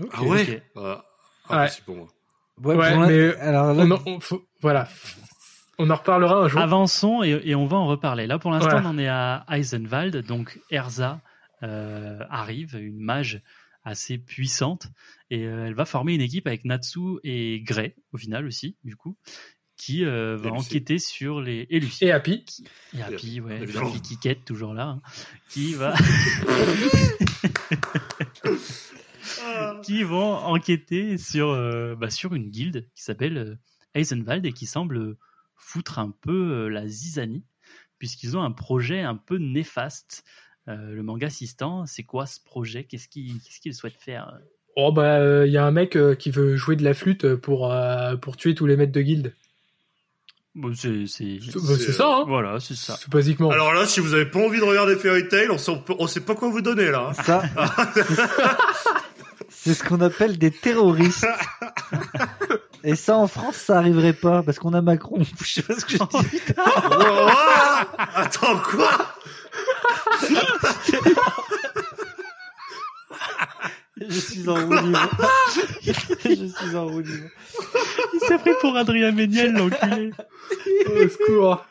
Ok. 0.00 0.08
Ah 0.12 0.22
ouais 0.24 0.40
Ok. 0.40 0.62
Ah, 0.76 1.04
Impossible 1.62 1.84
pour 1.86 1.96
moi. 1.96 2.08
Ouais, 2.62 2.74
Ouais, 2.76 2.92
pour 2.92 3.00
l'in- 3.02 3.06
mais 3.08 3.36
alors 3.36 3.72
là, 3.74 3.84
On 3.86 3.90
en- 3.92 4.02
on- 4.06 4.20
faut- 4.20 4.44
voilà. 4.60 4.88
On 5.78 5.86
On 5.86 5.90
en 5.90 5.94
reparlera 5.96 6.36
un 6.36 6.48
jour. 6.48 6.60
Avançons 6.60 7.22
et, 7.22 7.40
et 7.44 7.54
on 7.54 7.66
va 7.66 7.76
en 7.76 7.86
reparler. 7.86 8.26
Là, 8.26 8.38
pour 8.38 8.50
l'instant, 8.50 8.76
Ouais. 8.76 8.82
on 8.84 8.88
en 8.90 8.98
est 8.98 9.08
à 9.08 9.44
Eisenwald. 9.50 10.16
Donc, 10.26 10.60
Erza 10.70 11.20
euh, 11.62 12.18
arrive, 12.30 12.74
une 12.76 13.00
mage 13.00 13.42
assez 13.84 14.18
puissante, 14.18 14.88
et 15.30 15.44
euh, 15.46 15.66
elle 15.66 15.74
va 15.74 15.84
former 15.84 16.14
une 16.14 16.20
équipe 16.20 16.46
avec 16.46 16.64
Natsu 16.64 17.18
et 17.24 17.60
Grey, 17.62 17.96
au 18.12 18.18
final 18.18 18.46
aussi, 18.46 18.76
du 18.84 18.96
coup, 18.96 19.16
qui 19.76 20.04
euh, 20.04 20.36
va 20.36 20.52
enquêter 20.52 20.98
sur 20.98 21.40
les... 21.40 21.66
Et 21.68 21.80
Lucie. 21.80 22.04
Et 22.04 22.12
Happy. 22.12 22.44
Et 22.94 23.02
Happy, 23.02 23.40
ouais. 23.40 23.62
Happy 23.76 24.00
Kikette, 24.00 24.44
toujours 24.44 24.74
là, 24.74 24.86
hein, 24.86 25.02
qui 25.48 25.74
va... 25.74 25.94
qui 29.82 30.02
vont 30.02 30.34
enquêter 30.34 31.18
sur, 31.18 31.50
euh, 31.50 31.94
bah, 31.94 32.10
sur 32.10 32.34
une 32.34 32.50
guilde 32.50 32.88
qui 32.94 33.02
s'appelle 33.02 33.38
euh, 33.38 33.54
Eisenwald 33.94 34.44
et 34.46 34.52
qui 34.52 34.66
semble 34.66 35.16
foutre 35.54 35.98
un 35.98 36.10
peu 36.10 36.52
euh, 36.52 36.68
la 36.68 36.86
zizanie, 36.86 37.44
puisqu'ils 37.98 38.36
ont 38.36 38.42
un 38.42 38.52
projet 38.52 39.00
un 39.00 39.16
peu 39.16 39.38
néfaste. 39.38 40.24
Euh, 40.68 40.76
le 40.92 41.02
manga 41.02 41.26
assistant, 41.26 41.86
c'est 41.86 42.04
quoi 42.04 42.26
ce 42.26 42.38
projet? 42.44 42.84
Qu'est-ce 42.84 43.08
qu'ils 43.08 43.74
souhaitent 43.74 44.00
faire? 44.00 44.32
Oh 44.76 44.90
bah 44.92 45.44
il 45.46 45.52
y 45.52 45.58
a 45.58 45.64
un 45.66 45.70
mec 45.70 45.96
euh, 45.96 46.14
qui 46.14 46.30
veut 46.30 46.56
jouer 46.56 46.76
de 46.76 46.84
la 46.84 46.94
flûte 46.94 47.34
pour 47.36 47.70
euh, 47.72 48.16
pour 48.16 48.36
tuer 48.36 48.54
tous 48.54 48.64
les 48.66 48.76
maîtres 48.76 48.92
de 48.92 49.02
guilde. 49.02 49.34
Bon, 50.54 50.72
C'est 50.74 51.06
c'est- 51.06 51.38
C'est 51.42 51.54
bah, 51.56 51.92
ça, 51.92 52.06
hein 52.16 52.24
voilà, 52.26 52.60
c'est 52.60 52.74
ça. 52.76 52.96
C'est 53.00 53.08
basiquement. 53.10 53.50
Alors 53.50 53.72
là, 53.74 53.86
si 53.86 54.00
vous 54.00 54.14
avez 54.14 54.26
pas 54.26 54.38
envie 54.38 54.58
de 54.60 54.64
regarder 54.64 54.96
Fairy 54.96 55.26
Tail, 55.28 55.50
on 55.50 55.58
sait, 55.58 55.72
on 55.98 56.06
sait 56.06 56.20
pas 56.20 56.34
quoi 56.34 56.48
vous 56.50 56.60
donner 56.62 56.90
là. 56.90 57.10
hein. 57.10 57.22
Ça, 57.22 57.42
c'est 59.48 59.74
ce 59.74 59.82
qu'on 59.84 60.00
appelle 60.00 60.38
des 60.38 60.50
terroristes. 60.50 61.26
Et 62.84 62.96
ça, 62.96 63.16
en 63.16 63.28
France, 63.28 63.56
ça 63.56 63.78
arriverait 63.78 64.12
pas, 64.12 64.42
parce 64.42 64.58
qu'on 64.58 64.74
a 64.74 64.82
Macron. 64.82 65.22
Je 65.40 65.52
sais 65.52 65.62
pas 65.62 65.74
ce 65.78 65.84
que 65.84 65.92
je 65.92 66.28
dis. 66.30 66.40
Oh, 66.58 66.62
oh 66.90 67.28
Attends, 68.14 68.58
quoi? 68.58 69.14
Je 74.00 74.18
suis 74.18 74.48
en 74.48 74.54
roue 74.54 74.72
libre. 74.74 75.08
Je 75.84 76.46
suis 76.46 76.76
en 76.76 76.86
roue 76.86 77.00
libre. 77.00 77.28
Il 78.14 78.20
s'est 78.26 78.38
pris 78.38 78.52
pour 78.60 78.76
Adrien 78.76 79.12
Méniel, 79.12 79.52
l'enculé. 79.52 80.10
Au 80.86 81.08
secours. 81.08 81.64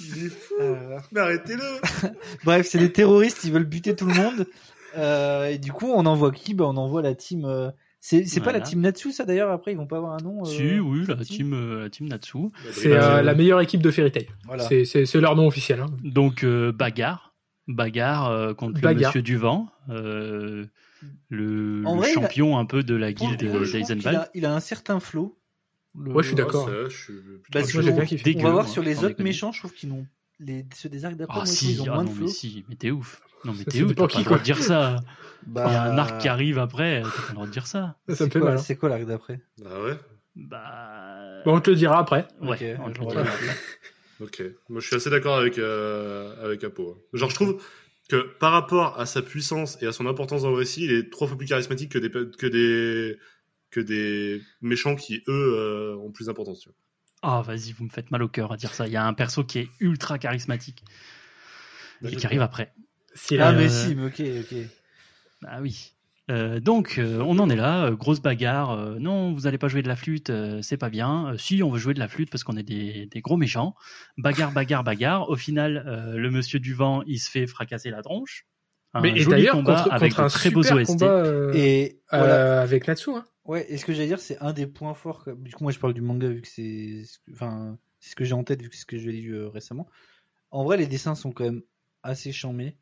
Il 0.00 0.26
est 0.26 0.28
fou. 0.30 0.54
Euh, 0.60 0.98
Mais 1.12 1.20
arrêtez-le. 1.20 1.62
Bref, 2.44 2.66
c'est 2.70 2.78
des 2.78 2.92
terroristes, 2.92 3.44
ils 3.44 3.52
veulent 3.52 3.64
buter 3.64 3.94
tout 3.94 4.06
le 4.06 4.14
monde. 4.14 4.46
Euh, 4.96 5.46
et 5.46 5.58
du 5.58 5.72
coup, 5.72 5.90
on 5.92 6.06
envoie 6.06 6.32
qui? 6.32 6.54
Bah, 6.54 6.64
On 6.66 6.76
envoie 6.76 7.02
la 7.02 7.14
team. 7.14 7.44
euh, 7.44 7.70
C'est 8.04 8.26
c'est 8.26 8.40
pas 8.40 8.50
la 8.50 8.60
team 8.60 8.80
Natsu, 8.80 9.12
ça 9.12 9.24
d'ailleurs. 9.24 9.52
Après, 9.52 9.70
ils 9.70 9.76
vont 9.78 9.86
pas 9.86 9.98
avoir 9.98 10.14
un 10.14 10.22
nom. 10.24 10.42
euh, 10.42 10.44
Si, 10.44 10.80
oui, 10.80 11.04
la 11.06 11.22
si. 11.22 11.36
team, 11.36 11.52
euh, 11.54 11.82
la 11.84 11.88
team 11.88 12.08
Natsu. 12.08 12.48
C'est 12.72 12.90
euh, 12.92 13.22
la 13.22 13.32
meilleure 13.36 13.60
équipe 13.60 13.80
de 13.80 13.92
Fairy 13.92 14.10
Tail. 14.10 14.26
Voilà. 14.44 14.64
C'est 14.68 15.14
leur 15.20 15.36
nom 15.36 15.46
officiel. 15.46 15.78
Hein. 15.80 15.86
Donc, 16.02 16.42
euh, 16.42 16.72
bagarre. 16.72 17.32
Bagarre 17.68 18.28
euh, 18.28 18.54
contre 18.54 18.74
le 18.74 18.80
Bagarre. 18.80 19.10
monsieur 19.10 19.22
du 19.22 19.36
vent. 19.36 19.68
euh, 19.88 20.66
le, 21.28 21.82
En 21.86 21.94
le 21.94 22.00
vrai, 22.00 22.08
il 22.12 22.18
a- 22.18 22.22
champion 22.22 22.58
un 22.58 22.64
peu 22.66 22.82
de 22.82 22.94
la 22.96 23.08
le 23.08 23.12
guilde 23.12 23.36
qu'il 23.38 23.48
d'Eisenwald. 23.72 24.16
a, 24.18 24.28
il 24.34 24.46
a 24.46 24.52
un 24.54 24.58
certain 24.60 24.98
flow. 24.98 25.38
Le- 25.96 26.10
Ouais, 26.12 26.22
je 26.24 26.28
suis 26.28 26.36
d'accord. 26.36 26.66
Plutôt 26.66 26.90
Bah, 27.52 28.04
kiffé. 28.04 28.22
Dégueu, 28.24 28.40
on 28.40 28.42
va 28.44 28.50
voir 28.50 28.64
moi, 28.64 28.72
sur 28.72 28.82
les 28.82 28.98
autres 28.98 29.08
déconner. 29.08 29.28
méchants, 29.28 29.52
je 29.52 29.60
trouve 29.60 29.72
qu'ils 29.74 29.90
n'ont. 29.90 30.06
Les, 30.44 30.66
ceux 30.74 30.88
des 30.88 31.04
arcs 31.04 31.16
d'après, 31.16 31.38
Ah 31.40 31.44
trouve 31.44 31.54
si, 31.54 31.66
qu'ils 31.68 31.82
ont 31.82 31.86
ah 31.88 31.94
moins 31.94 32.04
non, 32.04 32.04
de 32.04 32.08
mais 32.10 32.16
flow. 32.16 32.28
si, 32.28 32.64
mais 32.68 32.74
t'es 32.76 32.90
ouf. 32.90 33.20
Non 33.44 33.52
mais 33.56 33.64
t'es 33.64 33.82
ouf, 33.82 33.94
t'as 33.94 34.06
pas 34.08 34.18
le 34.18 34.24
droit 34.24 34.38
de 34.38 34.42
dire 34.44 34.58
ça. 34.62 34.96
Bah, 35.46 35.64
Il 35.68 35.72
y 35.72 35.76
a 35.76 35.82
un 35.84 35.98
arc 35.98 36.20
qui 36.20 36.28
arrive 36.28 36.58
après, 36.58 37.02
t'as 37.02 37.08
pas 37.10 37.28
le 37.28 37.34
droit 37.34 37.46
de 37.46 37.50
dire 37.52 37.66
ça. 37.66 37.96
Ça 38.08 38.14
C'est 38.16 38.24
me 38.26 38.30
fait 38.30 38.38
quoi- 38.40 38.48
mal. 38.50 38.58
hein. 38.58 38.62
C'est 38.62 38.76
quoi 38.76 38.88
l'arc 38.88 39.04
d'après? 39.04 39.40
Ah 39.64 39.82
ouais 39.82 39.96
Bah... 40.36 41.42
Bon, 41.44 41.56
on 41.56 41.60
te 41.60 41.70
le 41.70 41.76
dira 41.76 41.98
après. 41.98 42.26
Ouais, 42.40 42.50
Ok, 42.76 42.80
on 42.84 42.90
te 42.90 42.94
je 42.94 42.98
le 43.00 43.04
vois 43.04 43.12
dira 43.14 43.24
pas. 43.24 43.30
après. 43.30 43.56
Ok. 44.20 44.42
Moi, 44.68 44.80
je 44.80 44.86
suis 44.86 44.96
assez 44.96 45.10
d'accord 45.10 45.36
avec 45.36 45.58
euh, 45.58 46.34
avec 46.44 46.62
Apo. 46.64 47.04
Genre, 47.12 47.30
je 47.30 47.34
trouve 47.34 47.60
que 48.08 48.36
par 48.38 48.52
rapport 48.52 48.98
à 49.00 49.06
sa 49.06 49.22
puissance 49.22 49.78
et 49.82 49.86
à 49.86 49.92
son 49.92 50.06
importance 50.06 50.42
dans 50.42 50.50
le 50.50 50.56
récit, 50.56 50.84
il 50.84 50.92
est 50.92 51.10
trois 51.10 51.26
fois 51.26 51.36
plus 51.36 51.46
charismatique 51.46 51.92
que 51.92 51.98
des 51.98 52.10
que 52.10 52.46
des 52.46 53.18
que 53.70 53.80
des 53.80 54.40
méchants 54.60 54.94
qui 54.96 55.22
eux 55.28 55.54
euh, 55.56 55.96
ont 55.96 56.12
plus 56.12 56.26
d'importance. 56.26 56.60
tu 56.60 56.68
vois. 56.68 56.76
Ah 57.22 57.42
vas-y, 57.42 57.72
vous 57.72 57.84
me 57.84 57.88
faites 57.88 58.10
mal 58.10 58.22
au 58.22 58.28
cœur 58.28 58.52
à 58.52 58.56
dire 58.56 58.74
ça. 58.74 58.86
Il 58.86 58.92
y 58.92 58.96
a 58.96 59.04
un 59.06 59.14
perso 59.14 59.44
qui 59.44 59.60
est 59.60 59.68
ultra 59.80 60.18
charismatique 60.18 60.82
et 62.04 62.16
qui 62.16 62.26
arrive 62.26 62.42
après. 62.42 62.72
Ah, 63.32 63.36
la- 63.36 63.52
mais 63.52 63.68
si, 63.68 63.94
mais 63.94 64.06
ok, 64.06 64.20
ok. 64.40 64.58
Ah 65.46 65.60
oui. 65.60 65.92
Euh, 66.30 66.60
donc, 66.60 66.98
euh, 66.98 67.18
on 67.20 67.38
en 67.38 67.50
est 67.50 67.56
là, 67.56 67.86
euh, 67.86 67.96
grosse 67.96 68.20
bagarre. 68.20 68.70
euh, 68.70 68.98
non, 68.98 69.32
vous 69.32 69.46
allez 69.46 69.58
pas 69.58 69.68
jouer 69.68 69.82
de 69.82 69.88
la 69.88 69.96
flûte, 69.96 70.30
euh, 70.30 70.62
c'est 70.62 70.76
pas 70.76 70.88
bien. 70.88 71.32
Euh, 71.32 71.36
si, 71.36 71.62
on 71.62 71.70
veut 71.70 71.78
jouer 71.78 71.94
de 71.94 71.98
la 71.98 72.08
flûte 72.08 72.30
parce 72.30 72.44
qu'on 72.44 72.56
est 72.56 72.62
des, 72.62 73.06
des 73.06 73.20
gros 73.20 73.36
méchants. 73.36 73.74
Bagarre, 74.18 74.52
bagarre, 74.52 74.84
bagarre. 74.84 75.28
Au 75.28 75.36
final, 75.36 75.84
euh, 75.86 76.16
le 76.16 76.30
monsieur 76.30 76.58
du 76.60 76.74
vent, 76.74 77.02
il 77.06 77.18
se 77.18 77.28
fait 77.30 77.46
fracasser 77.46 77.90
la 77.90 78.02
tronche. 78.02 78.46
Un 78.94 79.00
Mais 79.00 79.12
et 79.12 79.20
joli 79.20 79.46
combat 79.46 79.82
contre, 79.82 79.92
avec 79.94 80.12
contre 80.12 80.20
un 80.24 80.28
très 80.28 80.50
beaux 80.50 80.62
super 80.62 80.76
OST. 80.76 80.86
combat 80.86 81.24
euh, 81.24 81.52
Et 81.54 82.00
euh, 82.12 82.18
voilà. 82.18 82.60
avec 82.60 82.86
Natsu. 82.86 83.10
Hein. 83.10 83.24
Ouais, 83.44 83.64
et 83.72 83.78
ce 83.78 83.84
que 83.84 83.92
j'allais 83.92 84.06
dire, 84.06 84.20
c'est 84.20 84.38
un 84.38 84.52
des 84.52 84.66
points 84.66 84.94
forts. 84.94 85.26
Du 85.38 85.52
coup, 85.52 85.64
moi, 85.64 85.72
je 85.72 85.78
parle 85.78 85.94
du 85.94 86.00
manga 86.02 86.28
vu 86.28 86.42
que 86.42 86.48
c'est, 86.48 87.04
ce 87.04 87.18
que- 87.18 87.32
enfin, 87.32 87.78
c'est 88.00 88.10
ce 88.10 88.16
que 88.16 88.24
j'ai 88.24 88.34
en 88.34 88.44
tête 88.44 88.60
vu 88.62 88.68
que 88.68 88.74
c'est 88.74 88.82
ce 88.82 88.86
que 88.86 88.98
j'ai 88.98 89.10
lu 89.12 89.34
euh, 89.34 89.48
récemment. 89.48 89.88
En 90.50 90.64
vrai, 90.64 90.76
les 90.76 90.86
dessins 90.86 91.14
sont 91.14 91.32
quand 91.32 91.44
même 91.44 91.62
assez 92.02 92.32
charmés, 92.32 92.76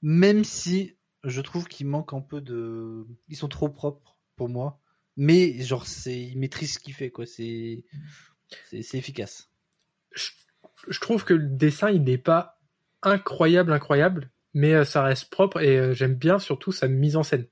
même 0.00 0.42
si 0.44 0.96
je 1.24 1.40
trouve 1.40 1.66
qu'il 1.68 1.86
manque 1.86 2.14
un 2.14 2.20
peu 2.20 2.40
de, 2.40 3.06
ils 3.28 3.36
sont 3.36 3.48
trop 3.48 3.68
propres 3.68 4.16
pour 4.36 4.48
moi. 4.48 4.80
Mais 5.16 5.60
genre, 5.62 5.86
c'est, 5.86 6.18
il 6.18 6.38
maîtrise 6.38 6.74
ce 6.74 6.78
qu'il 6.78 6.94
fait, 6.94 7.10
quoi. 7.10 7.26
C'est, 7.26 7.84
c'est, 8.70 8.80
c'est 8.82 8.96
efficace. 8.96 9.50
Je 10.88 10.98
trouve 11.00 11.24
que 11.24 11.34
le 11.34 11.46
dessin, 11.46 11.90
il 11.90 12.02
n'est 12.02 12.18
pas 12.18 12.58
incroyable, 13.02 13.72
incroyable, 13.72 14.30
mais 14.54 14.74
euh, 14.74 14.84
ça 14.84 15.02
reste 15.02 15.30
propre 15.30 15.60
et 15.60 15.76
euh, 15.78 15.94
j'aime 15.94 16.14
bien 16.14 16.38
surtout 16.38 16.72
sa 16.72 16.88
mise 16.88 17.16
en 17.16 17.22
scène. 17.22 17.46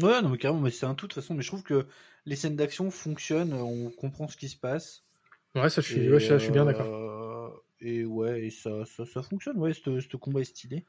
Ouais, 0.00 0.22
non, 0.22 0.28
mais 0.28 0.38
carrément, 0.38 0.60
mais 0.60 0.70
c'est 0.70 0.86
un 0.86 0.94
tout 0.94 1.06
de 1.06 1.12
toute 1.12 1.20
façon. 1.22 1.34
Mais 1.34 1.42
je 1.42 1.48
trouve 1.48 1.62
que 1.62 1.86
les 2.24 2.36
scènes 2.36 2.56
d'action 2.56 2.90
fonctionnent, 2.90 3.52
on 3.52 3.90
comprend 3.90 4.28
ce 4.28 4.36
qui 4.36 4.48
se 4.48 4.56
passe. 4.56 5.04
Ouais, 5.54 5.68
ça, 5.70 5.80
je 5.82 5.86
suis, 5.88 6.10
ouais, 6.10 6.20
ça, 6.20 6.38
je 6.38 6.44
suis 6.44 6.52
bien 6.52 6.64
d'accord. 6.64 6.86
euh, 6.86 7.48
Et 7.80 8.04
ouais, 8.04 8.46
et 8.46 8.50
ça, 8.50 8.70
ça, 8.86 9.04
ça 9.06 9.22
fonctionne. 9.22 9.58
Ouais, 9.58 9.72
ce 9.72 10.16
combat 10.16 10.40
est 10.40 10.44
stylé. 10.44 10.84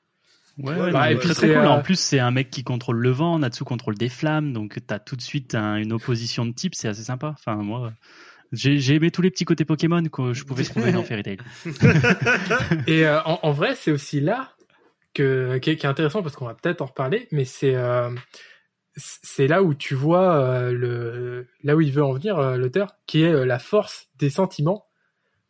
Ouais, 0.57 0.75
Ouais, 0.75 0.81
ouais, 0.81 0.91
bah, 0.91 1.11
et 1.11 1.17
puis 1.17 1.29
très 1.29 1.49
cool. 1.49 1.65
euh, 1.65 1.69
En 1.69 1.79
plus, 1.79 1.97
c'est 1.97 2.19
un 2.19 2.31
mec 2.31 2.49
qui 2.49 2.63
contrôle 2.63 2.97
le 2.97 3.11
vent, 3.11 3.39
Natsu 3.39 3.63
contrôle 3.63 3.95
des 3.97 4.09
flammes, 4.09 4.51
donc 4.51 4.77
t'as 4.85 4.99
tout 4.99 5.15
de 5.15 5.21
suite 5.21 5.55
un- 5.55 5.77
une 5.77 5.93
opposition 5.93 6.45
de 6.45 6.51
type, 6.51 6.75
c'est 6.75 6.89
assez 6.89 7.03
sympa. 7.05 7.29
Enfin, 7.37 7.55
moi, 7.55 7.93
j'ai 8.51 8.95
aimé 8.95 9.11
tous 9.11 9.21
les 9.21 9.29
petits 9.29 9.45
côtés 9.45 9.65
Pokémon 9.65 10.03
que 10.03 10.33
je 10.33 10.43
pouvais 10.43 10.63
trouver 10.63 10.91
dans 10.91 11.03
Fairy 11.03 11.23
Tail. 11.23 11.37
Et 12.87 13.05
euh, 13.05 13.21
en, 13.23 13.51
vrai, 13.51 13.75
c'est 13.75 13.91
aussi 13.91 14.21
là 14.21 14.53
que 15.13 15.57
qui 15.59 15.69
est, 15.69 15.85
intéressant 15.85 16.23
parce 16.23 16.35
qu'on 16.35 16.45
va 16.45 16.55
peut-être 16.55 16.81
en 16.81 16.85
reparler, 16.85 17.27
mais 17.31 17.45
c'est 17.45 17.75
euh, 17.75 18.09
là 19.37 19.63
où 19.63 19.73
tu 19.73 19.93
vois 19.93 20.35
euh, 20.35 20.71
le 20.71 21.47
là 21.63 21.75
où 21.75 21.81
il 21.81 21.91
veut 21.91 22.03
en 22.03 22.13
venir 22.13 22.57
l'auteur, 22.57 22.95
qui 23.05 23.23
est 23.23 23.45
la 23.45 23.59
force 23.59 24.09
des 24.17 24.29
sentiments, 24.29 24.85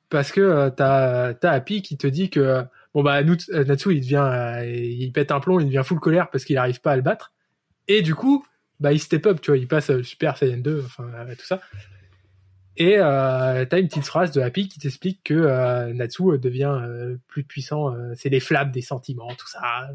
parce 0.09 0.31
que 0.31 0.69
t'as 0.69 1.33
t'as 1.33 1.51
Happy 1.51 1.81
qui 1.81 1.97
te 1.97 2.07
dit 2.07 2.29
que 2.29 2.63
bon 2.93 3.03
bah 3.03 3.21
Natsu 3.23 3.93
il 3.93 4.01
devient 4.01 4.61
il 4.65 5.11
pète 5.13 5.31
un 5.31 5.39
plomb, 5.39 5.59
il 5.59 5.67
devient 5.67 5.83
full 5.85 5.99
colère 5.99 6.29
parce 6.29 6.43
qu'il 6.43 6.57
arrive 6.57 6.81
pas 6.81 6.91
à 6.91 6.95
le 6.95 7.01
battre, 7.01 7.31
et 7.87 8.01
du 8.01 8.15
coup 8.15 8.45
bah 8.79 8.93
il 8.93 8.99
step 8.99 9.25
up, 9.25 9.41
tu 9.41 9.51
vois, 9.51 9.57
il 9.57 9.67
passe 9.67 10.01
Super 10.01 10.37
Saiyan 10.37 10.57
2, 10.57 10.83
enfin 10.85 11.03
tout 11.37 11.45
ça. 11.45 11.61
Et 12.79 12.97
euh, 12.97 13.65
t'as 13.65 13.79
une 13.79 13.87
petite 13.89 14.05
phrase 14.05 14.31
de 14.31 14.39
Happy 14.41 14.67
qui 14.69 14.79
t'explique 14.79 15.21
que 15.23 15.33
euh, 15.33 15.93
Natsu 15.93 16.23
euh, 16.23 16.37
devient 16.37 16.79
euh, 16.81 17.17
plus 17.27 17.43
puissant. 17.43 17.93
euh, 17.93 18.13
c'est 18.15 18.29
les 18.29 18.39
flammes 18.39 18.71
des 18.71 18.81
sentiments, 18.81 19.27
tout 19.35 19.47
ça. 19.47 19.89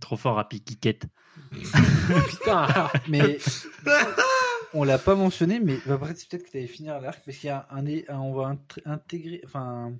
Trop 0.00 0.16
fort 0.16 0.38
à 0.38 0.48
Piquiquette. 0.48 1.06
Putain. 2.28 2.68
Mais 3.08 3.38
on 4.74 4.84
l'a 4.84 4.98
pas 4.98 5.14
mentionné, 5.16 5.60
mais 5.60 5.76
après 5.90 6.14
c'est 6.14 6.28
peut-être 6.28 6.44
que 6.44 6.50
tu 6.50 6.56
allais 6.58 6.66
finir 6.66 7.00
l'arc 7.00 7.20
parce 7.24 7.36
qu'il 7.36 7.48
y 7.48 7.50
a 7.50 7.66
un, 7.70 7.84
un- 7.86 8.18
on 8.20 8.32
va 8.32 8.52
int- 8.54 8.80
intégrer, 8.86 9.40
enfin 9.44 9.92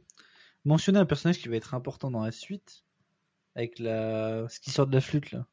mentionner 0.65 0.99
un 1.01 1.05
personnage 1.05 1.39
qui 1.39 1.49
va 1.49 1.57
être 1.57 1.75
important 1.75 2.11
dans 2.11 2.23
la 2.25 2.31
suite 2.33 2.85
avec 3.57 3.79
la 3.81 4.49
ce 4.49 4.61
qui 4.61 4.71
sort 4.71 4.87
de 4.87 4.95
la 4.95 5.01
flûte 5.01 5.33
là. 5.33 5.47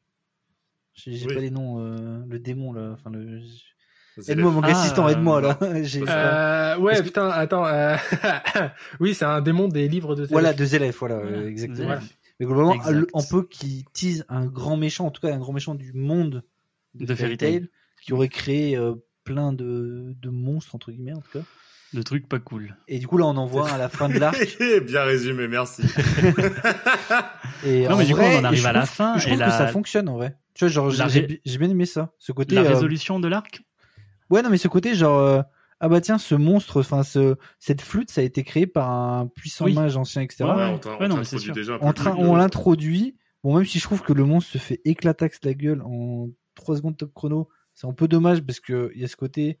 J'ai 0.94 1.12
j'ai 1.14 1.26
Oui. 1.26 1.34
pas 1.34 1.40
les 1.40 1.50
noms, 1.50 1.80
euh, 1.80 2.22
le 2.26 2.38
démon 2.38 2.72
là, 2.72 2.92
enfin 2.92 3.10
le. 3.10 3.40
Aide-moi 4.28 4.50
mon 4.50 4.62
Ah, 4.62 4.68
assistant, 4.70 5.08
aide-moi 5.08 5.40
là. 5.40 5.58
Euh, 5.62 6.76
ouais, 6.78 6.96
que- 6.96 7.02
putain, 7.02 7.28
attends. 7.28 7.66
euh, 7.66 7.96
oui, 9.00 9.14
c'est 9.14 9.24
un 9.24 9.40
démon 9.40 9.68
des 9.68 9.88
livres 9.88 10.14
de. 10.16 10.26
Voilà, 10.26 10.52
deux 10.52 10.74
élèves, 10.74 10.96
voilà, 10.98 11.16
Voilà, 11.18 11.38
euh, 11.38 11.48
exactement. 11.48 11.86
Voilà. 11.86 12.00
Mais 12.38 12.46
globalement, 12.46 12.74
Exact. 12.74 13.08
on 13.12 13.22
peut 13.22 13.46
qui 13.48 13.84
tease 13.92 14.24
un 14.28 14.46
grand 14.46 14.76
méchant, 14.76 15.06
en 15.06 15.10
tout 15.10 15.20
cas 15.20 15.32
un 15.34 15.38
grand 15.38 15.52
méchant 15.52 15.74
du 15.74 15.92
monde 15.92 16.42
de, 16.94 17.04
De 17.06 17.14
Fairy 17.14 17.36
Tail. 17.36 17.68
Qui 18.02 18.14
aurait 18.14 18.28
créé 18.28 18.76
euh, 18.78 18.94
plein 19.24 19.52
de, 19.52 20.14
de 20.22 20.30
monstres 20.30 20.74
entre 20.74 20.90
guillemets 20.90 21.12
en 21.12 21.20
tout 21.20 21.38
cas. 21.38 21.44
Le 21.92 22.02
truc 22.04 22.28
pas 22.28 22.38
cool. 22.38 22.76
Et 22.88 22.98
du 22.98 23.06
coup 23.06 23.18
là, 23.18 23.26
on 23.26 23.36
en 23.36 23.44
voit 23.46 23.68
à 23.68 23.76
la 23.76 23.88
fin 23.90 24.08
de 24.08 24.16
l'arc. 24.18 24.38
Bien 24.86 25.02
résumé, 25.02 25.48
merci. 25.48 25.82
Et 27.66 27.86
Non, 27.88 27.96
mais 27.96 28.04
du 28.06 28.14
coup, 28.14 28.20
on 28.22 28.38
en 28.38 28.44
arrive 28.44 28.60
je 28.62 28.66
à 28.66 28.72
la 28.72 28.80
trouve- 28.82 28.94
fin, 28.94 29.18
Je 29.18 29.24
et 29.26 29.28
trouve 29.30 29.40
la- 29.40 29.46
que 29.46 29.52
ça 29.52 29.66
fonctionne 29.68 30.08
en 30.08 30.14
vrai. 30.14 30.36
Tu 30.54 30.64
vois, 30.64 30.72
genre 30.72 30.90
La 30.92 31.08
j'ai 31.08 31.20
ré- 31.20 31.40
bien 31.58 31.68
aimé 31.70 31.86
ça. 31.86 32.12
Ce 32.18 32.32
côté. 32.32 32.54
La 32.54 32.62
euh, 32.62 32.68
résolution 32.68 33.20
de 33.20 33.28
l'arc 33.28 33.62
Ouais, 34.30 34.42
non, 34.42 34.50
mais 34.50 34.58
ce 34.58 34.68
côté 34.68 34.94
genre 34.94 35.18
euh, 35.18 35.42
ah 35.80 35.88
bah 35.88 36.00
tiens, 36.00 36.18
ce 36.18 36.34
monstre, 36.34 36.80
enfin 36.80 37.02
ce 37.02 37.36
cette 37.58 37.80
flûte, 37.80 38.10
ça 38.10 38.20
a 38.20 38.24
été 38.24 38.44
créé 38.44 38.66
par 38.66 38.90
un 38.90 39.26
puissant 39.26 39.64
Oui. 39.64 39.74
mage 39.74 39.96
ancien, 39.96 40.22
etc. 40.22 40.44
Ouais, 40.44 40.50
on 40.50 40.98
ouais, 41.00 41.08
non, 41.08 41.16
mais 41.16 41.52
déjà 41.52 41.78
on, 41.80 42.36
l'introduit. 42.36 43.16
Bon, 43.42 43.56
même 43.56 43.64
si 43.64 43.78
je 43.78 43.84
trouve 43.84 44.02
que 44.02 44.12
le 44.12 44.24
monstre 44.24 44.52
se 44.52 44.58
fait 44.58 44.80
éclataxe 44.84 45.40
la 45.42 45.54
gueule 45.54 45.80
en 45.82 46.28
3 46.54 46.76
secondes 46.76 46.98
top 46.98 47.12
chrono, 47.14 47.48
c'est 47.72 47.86
un 47.86 47.94
peu 47.94 48.06
dommage 48.06 48.42
parce 48.42 48.60
que 48.60 48.92
il 48.94 49.00
y 49.00 49.04
a 49.04 49.08
ce 49.08 49.16
côté. 49.16 49.58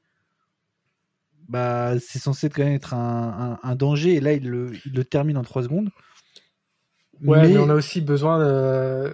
Bah, 1.48 1.98
c'est 1.98 2.20
censé 2.20 2.48
quand 2.48 2.62
même 2.62 2.74
être 2.74 2.94
un, 2.94 3.58
un, 3.62 3.68
un 3.68 3.74
danger 3.74 4.14
et 4.14 4.20
là 4.20 4.34
il 4.34 4.48
le, 4.48 4.72
il 4.86 4.92
le 4.92 5.04
termine 5.04 5.36
en 5.36 5.42
3 5.42 5.64
secondes. 5.64 5.90
Ouais, 7.24 7.48
mais, 7.48 7.58
on 7.58 7.68
a 7.68 7.74
aussi 7.74 8.00
besoin 8.00 8.40
euh, 8.40 9.12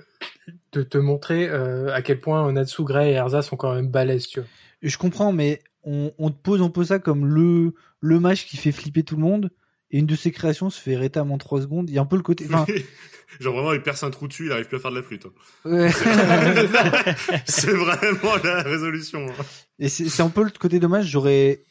de 0.72 0.82
te 0.82 0.98
montrer 0.98 1.48
euh, 1.48 1.92
à 1.94 2.02
quel 2.02 2.20
point 2.20 2.52
Natsu, 2.52 2.84
Grey 2.84 3.12
et 3.12 3.14
Erza 3.14 3.42
sont 3.42 3.56
quand 3.56 3.74
même 3.74 3.88
balèzes, 3.88 4.28
tu 4.28 4.40
vois. 4.40 4.48
Je 4.88 4.98
comprends, 4.98 5.32
mais 5.32 5.60
on, 5.84 6.12
on 6.18 6.30
te 6.30 6.36
pose 6.36 6.62
un 6.62 6.70
peu 6.70 6.84
ça 6.84 6.98
comme 6.98 7.26
le, 7.26 7.74
le 8.00 8.20
match 8.20 8.46
qui 8.46 8.56
fait 8.56 8.72
flipper 8.72 9.02
tout 9.02 9.16
le 9.16 9.22
monde. 9.22 9.50
Et 9.92 9.98
une 9.98 10.06
de 10.06 10.16
ses 10.16 10.32
créations 10.32 10.68
se 10.68 10.80
fait 10.80 10.96
rétam 10.96 11.30
en 11.30 11.38
3 11.38 11.62
secondes. 11.62 11.88
Il 11.88 11.94
y 11.94 11.98
a 11.98 12.02
un 12.02 12.06
peu 12.06 12.16
le 12.16 12.22
côté. 12.22 12.44
Enfin, 12.48 12.66
Genre 13.40 13.54
vraiment, 13.54 13.72
il 13.72 13.82
perce 13.82 14.02
un 14.02 14.10
trou 14.10 14.26
dessus, 14.28 14.46
il 14.46 14.52
arrive 14.52 14.66
plus 14.66 14.76
à 14.76 14.80
faire 14.80 14.90
de 14.90 14.96
la 14.96 15.02
flûte. 15.02 15.26
hein. 15.26 15.70
ouais. 15.70 15.90
C'est 17.44 17.72
vraiment 17.72 18.36
la 18.42 18.62
résolution. 18.62 19.26
hein. 19.26 19.44
Et 19.78 19.88
c'est 19.88 20.22
un 20.22 20.28
peu 20.30 20.42
le 20.44 20.50
côté 20.50 20.78
dommage. 20.80 21.06
J'aurais 21.06 21.62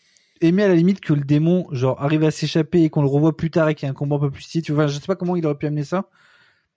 aimé 0.42 0.64
à 0.64 0.68
la 0.68 0.76
limite 0.76 1.00
que 1.00 1.14
le 1.14 1.22
démon 1.24 1.68
genre 1.72 2.02
arrive 2.02 2.24
à 2.24 2.32
s'échapper 2.32 2.84
et 2.84 2.90
qu'on 2.90 3.02
le 3.02 3.08
revoie 3.08 3.36
plus 3.36 3.50
tard 3.52 3.70
et 3.70 3.76
qu'il 3.76 3.86
y 3.86 3.90
ait 3.90 3.92
un 3.92 3.96
combat 3.96 4.18
un 4.18 4.20
peu 4.20 4.32
plus 4.32 4.44
stylé. 4.44 4.62
Tu 4.62 4.74
vois, 4.74 4.88
je 4.88 4.96
sais 5.00 5.06
pas 5.08 5.16
comment 5.16 5.36
il 5.36 5.46
aurait 5.46 5.58
pu 5.58 5.66
amener 5.66 5.84
ça. 5.84 6.10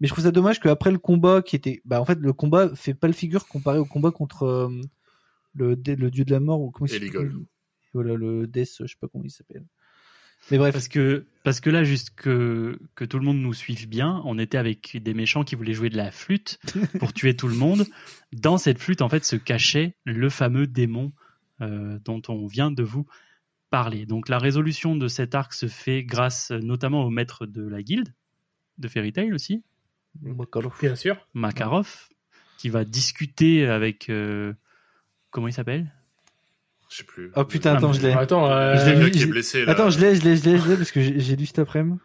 Mais 0.01 0.07
je 0.07 0.13
trouve 0.13 0.25
ça 0.25 0.31
dommage 0.31 0.61
qu'après 0.61 0.93
le 0.93 0.99
combat 0.99 1.43
qui 1.43 1.57
était, 1.57 1.83
bah 1.85 2.01
en 2.01 2.05
fait 2.05 2.19
le 2.21 2.33
combat 2.33 2.71
fait 2.77 2.95
pas 2.95 3.09
le 3.09 3.13
figure 3.13 3.49
comparé 3.49 3.79
au 3.79 3.85
combat 3.85 4.13
contre 4.13 4.45
euh, 4.45 4.69
le, 5.55 5.77
dieu 5.77 6.25
de 6.25 6.31
la 6.31 6.41
mort 6.41 6.61
ou 6.61 6.71
comment 6.71 6.87
il 6.87 6.93
s'appelle 6.93 7.33
Voilà 7.93 8.15
le 8.15 8.47
Death, 8.47 8.77
je 8.81 8.87
sais 8.87 8.97
pas 9.01 9.09
comment 9.09 9.25
il 9.25 9.31
s'appelle. 9.31 9.65
Mais 10.51 10.59
bref, 10.59 10.73
Parce 10.73 10.89
que, 10.89 11.27
parce 11.43 11.61
que 11.61 11.69
là, 11.69 11.85
juste 11.85 12.11
que, 12.15 12.79
que 12.95 13.05
tout 13.05 13.19
le 13.19 13.25
monde 13.25 13.39
nous 13.39 13.53
suive 13.53 13.89
bien, 13.89 14.23
on 14.25 14.39
était 14.39 14.57
avec 14.57 14.97
des 15.03 15.13
méchants 15.13 15.45
qui 15.45 15.57
voulaient 15.57 15.75
jouer 15.75 15.91
de 15.91 15.97
la 15.97 16.11
flûte 16.11 16.59
pour 17.01 17.13
tuer 17.13 17.37
tout 17.37 17.49
le 17.49 17.55
monde. 17.55 17.87
Dans 18.33 18.57
cette 18.57 18.79
flûte, 18.79 19.03
en 19.03 19.09
fait, 19.09 19.25
se 19.25 19.37
cachait 19.37 19.97
le 20.05 20.31
fameux 20.31 20.67
démon 20.67 21.13
euh, 21.61 21.99
dont 22.05 22.23
on 22.29 22.47
vient 22.47 22.71
de 22.71 22.83
vous 22.83 23.07
parler. 23.69 24.07
Donc 24.07 24.29
la 24.29 24.39
résolution 24.39 24.97
de 24.97 25.09
cet 25.09 25.35
arc 25.35 25.53
se 25.53 25.67
fait 25.67 26.03
grâce 26.05 26.51
notamment 26.51 27.05
au 27.05 27.11
maître 27.11 27.45
de 27.45 27.67
la 27.67 27.83
guilde, 27.83 28.15
de 28.79 28.89
Fairy 28.89 29.13
Tail 29.13 29.35
aussi, 29.35 29.65
Bien 30.81 30.97
sûr. 30.97 31.29
Makarov, 31.35 32.09
qui 32.57 32.71
va 32.71 32.85
discuter 32.85 33.67
avec... 33.67 34.09
euh, 34.09 34.55
comment 35.31 35.49
il 35.49 35.53
s'appelle? 35.53 35.93
Je 36.91 36.97
sais 36.99 37.05
plus. 37.05 37.31
Oh 37.37 37.45
putain, 37.45 37.75
Ah, 37.75 37.77
attends, 37.79 37.93
je 37.93 38.01
l'ai. 38.01 38.13
Attends, 38.13 38.51
euh, 38.51 38.77
Je 38.79 38.85
l'ai 38.87 38.93
Le 38.93 38.99
mis- 38.99 39.05
gars 39.05 39.11
qui 39.11 39.19
est 39.19 39.21
j'ai- 39.23 39.27
blessé 39.27 39.65
là. 39.65 39.73
Attends, 39.73 39.91
je 39.91 40.01
l'ai, 40.01 40.15
je 40.17 40.23
l'ai, 40.25 40.37
je 40.37 40.45
l'ai, 40.45 40.59
je 40.59 40.69
l'ai 40.69 40.77
parce 40.77 40.91
que 40.91 41.01
j'ai 41.03 41.37
lu 41.37 41.45
cet 41.47 41.59
après-midi. 41.59 41.99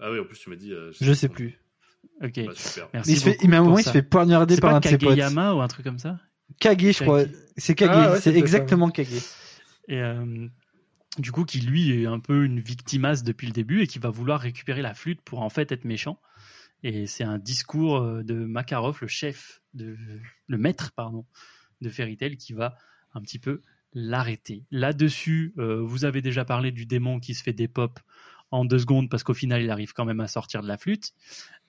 Ah 0.00 0.12
oui, 0.12 0.20
en 0.20 0.24
plus 0.24 0.38
tu 0.38 0.50
m'as 0.50 0.56
dit. 0.56 0.72
euh, 0.72 0.92
Je 1.00 1.12
sais 1.12 1.28
plus. 1.28 1.58
Ok. 2.22 2.32
Bah, 2.46 2.52
super. 2.54 2.88
Merci 2.94 3.10
Mais 3.10 3.16
il 3.16 3.18
se 3.20 3.24
fait, 3.30 3.38
mais 3.48 3.56
à 3.56 3.60
un 3.60 3.62
moment, 3.64 3.78
il 3.78 3.84
se 3.84 3.90
fait 3.90 4.02
poignarder 4.02 4.56
par 4.58 4.70
pas 4.70 4.76
un 4.76 4.80
de 4.80 4.84
ses 4.86 4.98
potes. 4.98 5.08
Kageyama 5.08 5.54
ou 5.54 5.60
un 5.60 5.66
truc 5.68 5.84
comme 5.84 5.98
ça? 5.98 6.20
Kage, 6.60 6.80
je 6.80 7.02
crois. 7.02 7.24
C'est 7.56 7.74
Kage, 7.74 7.88
Ah 7.92 8.12
ouais, 8.12 8.20
c'est 8.20 8.34
exactement 8.36 8.90
Kage. 8.90 9.08
Et 9.88 10.00
euh, 10.00 10.46
du 11.18 11.32
coup, 11.32 11.44
qui 11.44 11.60
lui 11.60 12.02
est 12.02 12.06
un 12.06 12.20
peu 12.20 12.44
une 12.44 12.60
victimasse 12.60 13.24
depuis 13.24 13.48
le 13.48 13.52
début 13.52 13.82
et 13.82 13.86
qui 13.88 13.98
va 13.98 14.10
vouloir 14.10 14.40
récupérer 14.40 14.82
la 14.82 14.94
flûte 14.94 15.20
pour 15.22 15.40
en 15.42 15.48
fait 15.50 15.72
être 15.72 15.84
méchant. 15.84 16.20
Et 16.84 17.08
c'est 17.08 17.24
un 17.24 17.38
discours 17.38 17.96
euh, 17.96 18.22
de 18.22 18.34
Makarov, 18.34 18.98
le 19.00 19.08
chef, 19.08 19.60
de, 19.74 19.96
le 20.46 20.58
maître, 20.58 20.92
pardon, 20.94 21.24
de 21.80 21.88
Fairy 21.88 22.16
Tail, 22.16 22.36
qui 22.36 22.52
va 22.52 22.76
un 23.14 23.20
petit 23.20 23.38
peu 23.38 23.62
l'arrêter. 23.94 24.64
Là-dessus, 24.70 25.54
euh, 25.58 25.80
vous 25.82 26.04
avez 26.04 26.22
déjà 26.22 26.44
parlé 26.44 26.70
du 26.70 26.86
démon 26.86 27.20
qui 27.20 27.34
se 27.34 27.42
fait 27.42 27.52
des 27.52 27.68
pop 27.68 27.98
en 28.50 28.64
deux 28.64 28.78
secondes 28.78 29.10
parce 29.10 29.22
qu'au 29.22 29.34
final, 29.34 29.62
il 29.62 29.70
arrive 29.70 29.92
quand 29.92 30.04
même 30.04 30.20
à 30.20 30.28
sortir 30.28 30.62
de 30.62 30.68
la 30.68 30.76
flûte. 30.76 31.12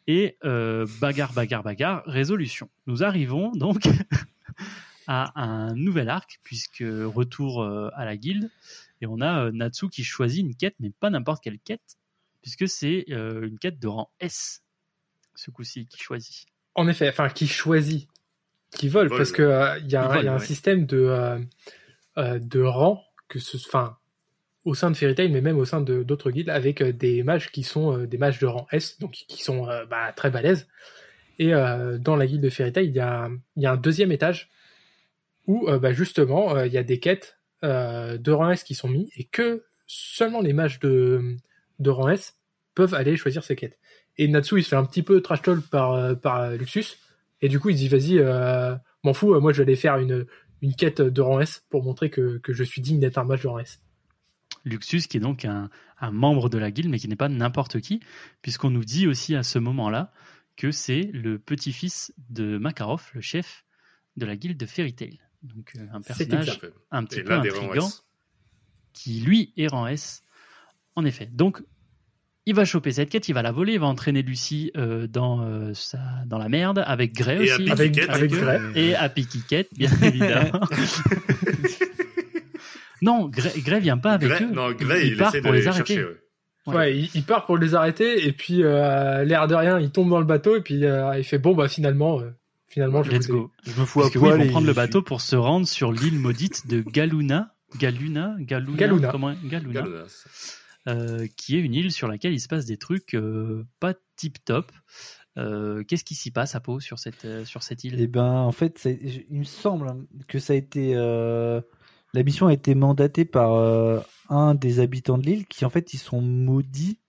Et 0.08 0.38
euh, 0.44 0.88
bagarre, 1.00 1.34
bagarre, 1.34 1.64
bagarre, 1.64 2.04
résolution. 2.06 2.70
Nous 2.88 3.04
arrivons 3.04 3.52
donc 3.52 3.88
à 5.08 5.40
un 5.40 5.76
nouvel 5.76 6.10
arc, 6.10 6.40
puisque 6.44 6.84
retour 6.84 7.62
euh, 7.62 7.90
à 7.96 8.06
la 8.06 8.18
guilde, 8.18 8.50
et 9.02 9.06
on 9.06 9.22
a 9.22 9.52
Natsu 9.52 9.90
qui 9.90 10.04
choisit 10.04 10.42
une 10.42 10.56
quête, 10.56 10.76
mais 10.80 10.90
pas 10.90 11.10
n'importe 11.10 11.44
quelle 11.44 11.60
quête, 11.60 11.98
puisque 12.42 12.68
c'est 12.68 13.06
une 13.08 13.58
quête 13.60 13.80
de 13.80 13.88
rang 13.88 14.10
S, 14.20 14.64
ce 15.36 15.52
coup-ci, 15.52 15.86
qui 15.86 16.02
choisit. 16.02 16.48
En 16.76 16.88
effet, 16.88 17.08
enfin, 17.10 17.30
qui 17.30 17.48
choisit, 17.48 18.10
qui 18.72 18.88
vole, 18.88 19.08
Vole, 19.08 19.18
parce 19.18 19.32
que 19.32 19.42
euh, 19.42 19.78
il 19.80 19.90
y 19.92 19.96
a, 19.96 20.04
un- 20.06 20.08
vole, 20.08 20.22
il 20.22 20.26
y 20.26 20.28
a 20.28 20.34
un 20.34 20.40
ouais. 20.40 20.46
système 20.46 20.86
de 20.86 20.98
euh, 20.98 21.40
euh, 22.18 22.40
de 22.40 22.62
rang 22.62 23.04
que 23.28 23.40
ce, 23.40 23.58
enfin, 23.58 23.98
au 24.66 24.74
sein 24.74 24.92
de 24.92 24.96
Fairy 24.98 25.16
Tail, 25.16 25.30
mais 25.32 25.42
même 25.42 25.58
au 25.58 25.66
sein 25.66 25.82
de 25.82 26.04
d'autres 26.04 26.32
guildes, 26.32 26.50
avec 26.50 26.84
des 26.84 27.24
mages 27.24 27.52
qui 27.52 27.64
sont 27.64 27.98
des 28.00 28.18
mages 28.18 28.40
de 28.40 28.46
rang 28.46 28.68
S, 28.72 29.00
donc 29.00 29.12
qui 29.12 29.44
sont 29.44 29.68
bah, 29.90 30.12
très 30.16 30.30
balèzes. 30.30 30.68
Et 31.40 31.52
dans 31.52 32.16
la 32.18 32.28
guilde 32.28 32.42
de 32.42 32.50
Fairy 32.50 32.74
Tail, 32.74 32.88
il 32.88 32.96
y 32.96 33.00
a, 33.00 33.30
y 33.56 33.66
a 33.66 33.72
un 33.72 33.78
deuxième 33.78 34.12
étage 34.12 34.50
où 35.48 35.66
bah, 35.80 35.94
justement 35.94 36.60
il 36.64 36.74
y 36.74 36.78
a 36.78 36.84
des 36.84 37.00
quêtes 37.00 37.38
de 37.64 38.32
rang 38.32 38.50
S 38.52 38.64
qui 38.64 38.76
sont 38.76 38.90
mis 38.90 39.10
et 39.16 39.24
que 39.24 39.64
seulement 39.88 40.42
les 40.42 40.54
mages 40.54 40.80
de, 40.80 41.38
de 41.80 41.90
rang 41.90 42.10
S 42.10 42.36
peuvent 42.76 42.94
aller 42.94 43.16
choisir 43.16 43.44
ces 43.44 43.56
quêtes. 43.56 43.80
Et 44.18 44.28
Natsu 44.28 44.58
il 44.60 44.64
se 44.64 44.70
fait 44.70 44.76
un 44.76 44.86
petit 44.86 45.04
peu 45.04 45.22
trash 45.22 45.42
talk 45.42 45.62
par, 45.70 46.20
par 46.20 46.52
Luxus 46.52 46.98
et 47.42 47.50
du 47.50 47.60
coup 47.60 47.70
il 47.70 47.78
se 47.78 47.82
dit 47.82 47.88
vas-y 47.88 48.20
euh, 48.20 48.76
m'en 49.04 49.14
fous 49.14 49.34
euh, 49.34 49.40
moi 49.40 49.54
je 49.54 49.58
vais 49.58 49.64
aller 49.64 49.76
faire 49.76 49.98
une, 49.98 50.26
une 50.62 50.76
quête 50.76 51.02
de 51.02 51.22
rang 51.22 51.40
S 51.40 51.64
pour 51.70 51.84
montrer 51.84 52.10
que, 52.10 52.38
que 52.40 52.54
je 52.54 52.64
suis 52.64 52.82
digne 52.82 53.00
d'être 53.00 53.18
un 53.18 53.24
mage 53.24 53.44
de 53.44 53.48
rang 53.48 53.60
S. 53.60 53.82
Luxus, 54.66 55.02
qui 55.08 55.18
est 55.18 55.22
donc 55.22 55.46
un, 55.46 55.70
un 56.00 56.12
membre 56.12 56.50
de 56.50 56.58
la 56.58 56.72
guilde, 56.72 56.90
mais 56.90 57.00
qui 57.00 57.08
n'est 57.08 57.16
pas 57.16 57.30
n'importe 57.30 57.80
qui, 57.80 58.02
puisqu'on 58.42 58.70
nous 58.70 58.84
dit 58.84 59.08
aussi 59.08 59.36
à 59.36 59.44
ce 59.44 59.60
moment-là 59.60 60.12
que 60.58 60.72
c'est 60.72 61.10
le 61.14 61.40
petit-fils 61.40 62.14
de 62.30 62.58
Makarov, 62.58 63.10
le 63.14 63.22
chef 63.22 63.66
de 64.18 64.26
la 64.26 64.36
guilde 64.36 64.58
de 64.58 64.66
Fairy 64.66 64.94
Tail. 64.94 65.20
Donc 65.42 65.72
euh, 65.78 65.86
un 65.94 66.02
personnage 66.02 66.60
un 66.92 67.06
petit 67.06 67.20
Et 67.20 67.24
peu 67.24 67.34
intrigant. 67.34 67.90
Qui 68.92 69.22
lui 69.22 69.54
est 69.56 69.68
rang 69.68 69.88
S. 69.88 70.24
En 70.96 71.06
effet. 71.06 71.28
Donc, 71.28 71.64
il 72.50 72.56
va 72.56 72.66
choper 72.66 72.92
cette 72.92 73.10
quête, 73.10 73.30
il 73.30 73.34
va 73.34 73.42
la 73.42 73.52
voler, 73.52 73.74
il 73.74 73.80
va 73.80 73.88
entraîner 73.88 74.22
Lucie 74.24 74.72
euh, 74.76 75.08
dans, 75.08 75.42
euh, 75.42 75.72
sa, 75.74 76.00
dans 76.26 76.38
la 76.38 76.50
merde, 76.50 76.84
avec 76.86 77.20
Et 77.22 77.32
à 77.32 77.36
aussi. 77.56 77.70
Avec- 77.70 77.98
avec 78.10 78.32
Grey. 78.32 78.60
Et 78.76 78.96
à 78.96 79.08
Picky 79.10 79.42
Cat, 79.48 79.64
bien 79.78 79.92
évidemment. 80.02 80.60
non, 83.02 83.28
Grey, 83.30 83.52
Grey 83.62 83.80
vient 83.80 83.98
pas 83.98 84.14
avec 84.14 84.30
Grey- 84.30 84.44
eux. 84.44 84.52
non, 84.54 84.72
Grey, 84.72 85.08
il, 85.08 85.18
part 85.18 85.34
pour 85.42 85.52
les 85.52 85.62
les 85.62 85.68
arrêter. 85.68 85.96
chercher. 85.96 86.10
ouais. 86.10 86.16
Ouais. 86.68 86.76
Ouais, 86.76 86.98
il, 86.98 87.10
il 87.16 87.24
part 87.24 87.46
pour 87.46 87.58
les 87.58 87.74
arrêter 87.74 88.28
et 88.28 88.34
puis 88.34 88.64
euh, 88.64 89.24
l'air 89.24 89.48
de 89.48 89.56
rien 89.56 89.80
il 89.80 89.92
tombe 89.92 90.10
dans 90.10 90.20
le 90.20 90.26
bateau 90.26 90.56
et 90.58 90.62
puis 90.62 90.86
euh, 90.86 91.18
il 91.18 91.24
fait 91.24 91.40
bon 91.40 91.56
bah 91.56 91.68
finalement 91.68 92.20
euh, 92.20 92.30
finalement 92.68 93.02
je 93.02 93.12
Let's 93.12 93.28
go. 93.28 93.50
Je 93.66 93.80
me 93.80 93.86
fous 93.86 94.02
Parce 94.02 94.12
que 94.12 94.20
oui, 94.20 94.30
ils 94.36 94.44
vont 94.46 94.50
prendre 94.50 94.68
le 94.68 94.74
bateau 94.74 95.02
pour 95.02 95.22
se 95.22 95.36
rendre 95.36 95.66
sur 95.68 95.92
l'île 95.92 96.20
maudite 96.20 96.68
de 96.68 96.82
Galuna. 96.82 97.56
Galuna 97.80 98.36
Galuna, 98.40 98.78
Galuna. 98.78 99.08
Comment 99.12 99.34
Galuna. 99.46 99.82
Galuna. 99.82 100.04
Euh, 100.90 101.28
qui 101.38 101.56
est 101.56 101.60
une 101.60 101.74
île 101.74 101.92
sur 101.92 102.08
laquelle 102.08 102.34
il 102.34 102.40
se 102.42 102.48
passe 102.48 102.66
des 102.66 102.78
trucs 102.78 103.14
euh, 103.14 103.66
pas 103.80 103.94
tip 104.16 104.44
top. 104.44 104.72
Euh, 105.38 105.84
Qu'est-ce 105.84 106.04
qui 106.04 106.16
s'y 106.16 106.32
passe 106.32 106.56
à 106.56 106.60
Pau 106.60 106.80
sur 106.80 107.00
cette, 107.00 107.24
euh, 107.26 107.46
sur 107.46 107.64
cette 107.64 107.84
île? 107.84 107.96
Eh 108.00 108.08
ben, 108.08 108.26
en 108.26 108.52
fait, 108.52 108.78
ça- 108.78 108.90
il 108.90 109.40
me 109.40 109.44
semble 109.44 109.88
hein, 109.88 110.06
que 110.28 110.40
ça 110.40 110.54
a 110.54 110.56
été. 110.56 110.94
euh, 110.96 111.62
la 112.14 112.24
mission 112.24 112.48
a 112.48 112.54
été 112.54 112.74
mandatée 112.76 113.24
par 113.26 113.54
euh, 113.54 114.00
un 114.30 114.56
des 114.56 114.80
habitants 114.80 115.18
de 115.18 115.26
l'île 115.26 115.46
qui, 115.48 115.64
en 115.64 115.70
fait, 115.70 115.94
ils 115.94 115.98
sont 116.00 116.22
maudits. 116.22 117.00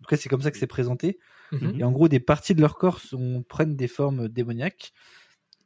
En 0.00 0.04
tout 0.04 0.08
cas, 0.08 0.16
c'est 0.16 0.28
comme 0.28 0.42
ça 0.42 0.50
que 0.50 0.58
c'est 0.58 0.66
présenté. 0.66 1.18
Mhm. 1.52 1.76
Et 1.78 1.84
en 1.84 1.92
gros, 1.92 2.08
des 2.08 2.20
parties 2.20 2.54
de 2.54 2.60
leur 2.60 2.76
corps 2.76 3.00
sont, 3.00 3.44
prennent 3.48 3.76
des 3.76 3.88
formes 3.88 4.28
démoniaques. 4.28 4.92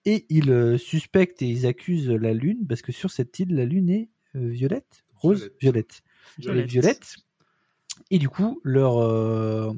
Et 0.05 0.27
ils 0.31 0.51
euh, 0.51 0.77
suspectent 0.79 1.43
et 1.43 1.47
ils 1.49 1.67
accusent 1.67 2.09
la 2.11 2.33
lune, 2.35 2.67
parce 2.69 2.83
que 2.83 2.91
sur 2.93 3.11
cette 3.11 3.39
île, 3.39 3.55
la 3.55 3.65
lune 3.65 3.91
est 3.91 4.09
euh, 4.35 4.49
violette, 4.49 5.05
rose, 5.15 5.51
Violette. 5.61 5.61
violette. 5.61 6.03
Elle 6.39 6.45
est 6.45 6.67
Violette. 6.67 6.71
violette. 6.71 7.17
Et 8.11 8.19
du 8.19 8.29
coup, 8.29 8.61
leur, 8.65 8.99
euh, 9.03 9.73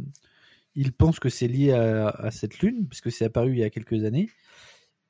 ils 0.75 0.93
pensent 0.93 1.19
que 1.21 1.29
c'est 1.29 1.49
lié 1.49 1.73
à, 1.73 2.09
à 2.09 2.31
cette 2.31 2.59
lune, 2.61 2.87
parce 2.89 3.01
que 3.01 3.11
c'est 3.11 3.25
apparu 3.25 3.53
il 3.53 3.59
y 3.59 3.65
a 3.65 3.71
quelques 3.71 4.05
années. 4.05 4.29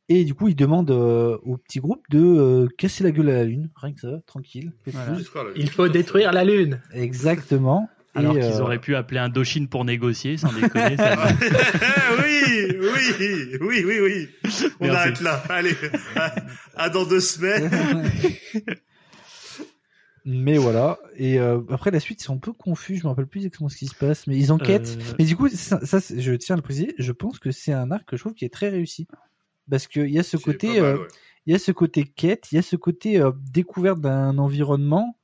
Et 0.08 0.24
du 0.24 0.34
coup, 0.34 0.48
ils 0.48 0.56
demandent 0.56 0.90
euh, 0.90 1.38
au 1.44 1.56
petit 1.56 1.78
groupe 1.78 2.02
de 2.10 2.18
euh, 2.20 2.68
casser 2.76 3.04
la 3.04 3.12
gueule 3.12 3.30
à 3.30 3.34
la 3.34 3.44
lune, 3.44 3.70
rien 3.76 3.92
que 3.94 4.00
ça, 4.00 4.20
tranquille. 4.26 4.72
Voilà. 4.86 5.16
il 5.56 5.70
faut 5.70 5.88
détruire 5.88 6.32
la 6.32 6.44
lune 6.44 6.80
Exactement. 6.92 7.88
Alors 8.14 8.36
Et, 8.36 8.40
qu'ils 8.40 8.50
euh, 8.52 8.60
auraient 8.60 8.80
pu 8.80 8.94
appeler 8.94 9.20
un 9.20 9.30
Doshin 9.30 9.64
pour 9.70 9.86
négocier, 9.86 10.36
sans 10.36 10.52
déconner. 10.52 10.98
ça- 10.98 11.16
oui, 12.18 12.76
oui, 12.78 13.58
oui, 13.62 13.84
oui, 13.86 14.00
oui. 14.02 14.28
On 14.80 14.84
Merci. 14.84 14.98
arrête 14.98 15.20
là. 15.22 15.42
Allez, 15.48 15.74
à, 16.16 16.34
à 16.76 16.90
dans 16.90 17.06
deux 17.06 17.20
semaines. 17.20 17.70
Mais 20.24 20.56
voilà. 20.56 20.98
Et 21.16 21.38
euh, 21.40 21.60
après 21.70 21.90
la 21.90 22.00
suite, 22.00 22.20
ils 22.20 22.24
sont 22.24 22.34
un 22.34 22.38
peu 22.38 22.52
confus. 22.52 22.96
Je 22.96 23.04
me 23.04 23.08
rappelle 23.08 23.26
plus 23.26 23.40
exactement 23.40 23.68
ce 23.68 23.76
qui 23.76 23.86
se 23.86 23.94
passe, 23.94 24.26
mais 24.26 24.36
ils 24.36 24.52
enquêtent. 24.52 24.96
Euh, 25.00 25.14
Mais 25.18 25.24
du 25.24 25.36
coup, 25.36 25.48
ça, 25.48 25.84
ça, 25.84 25.98
je 25.98 26.32
tiens 26.34 26.54
à 26.54 26.56
le 26.56 26.62
préciser. 26.62 26.94
Je 26.98 27.12
pense 27.12 27.38
que 27.38 27.50
c'est 27.50 27.72
un 27.72 27.90
arc 27.90 28.08
que 28.08 28.16
je 28.16 28.22
trouve 28.22 28.34
qui 28.34 28.44
est 28.44 28.52
très 28.52 28.68
réussi 28.68 29.08
parce 29.68 29.86
qu'il 29.86 30.10
y 30.10 30.18
a 30.18 30.22
ce 30.22 30.36
côté, 30.36 30.80
mal, 30.80 30.84
euh, 30.84 30.98
ouais. 30.98 31.08
il 31.46 31.52
y 31.52 31.56
a 31.56 31.58
ce 31.58 31.72
côté 31.72 32.04
quête, 32.04 32.52
il 32.52 32.56
y 32.56 32.58
a 32.58 32.62
ce 32.62 32.76
côté 32.76 33.22
découverte 33.52 34.00
d'un 34.00 34.38
environnement 34.38 35.16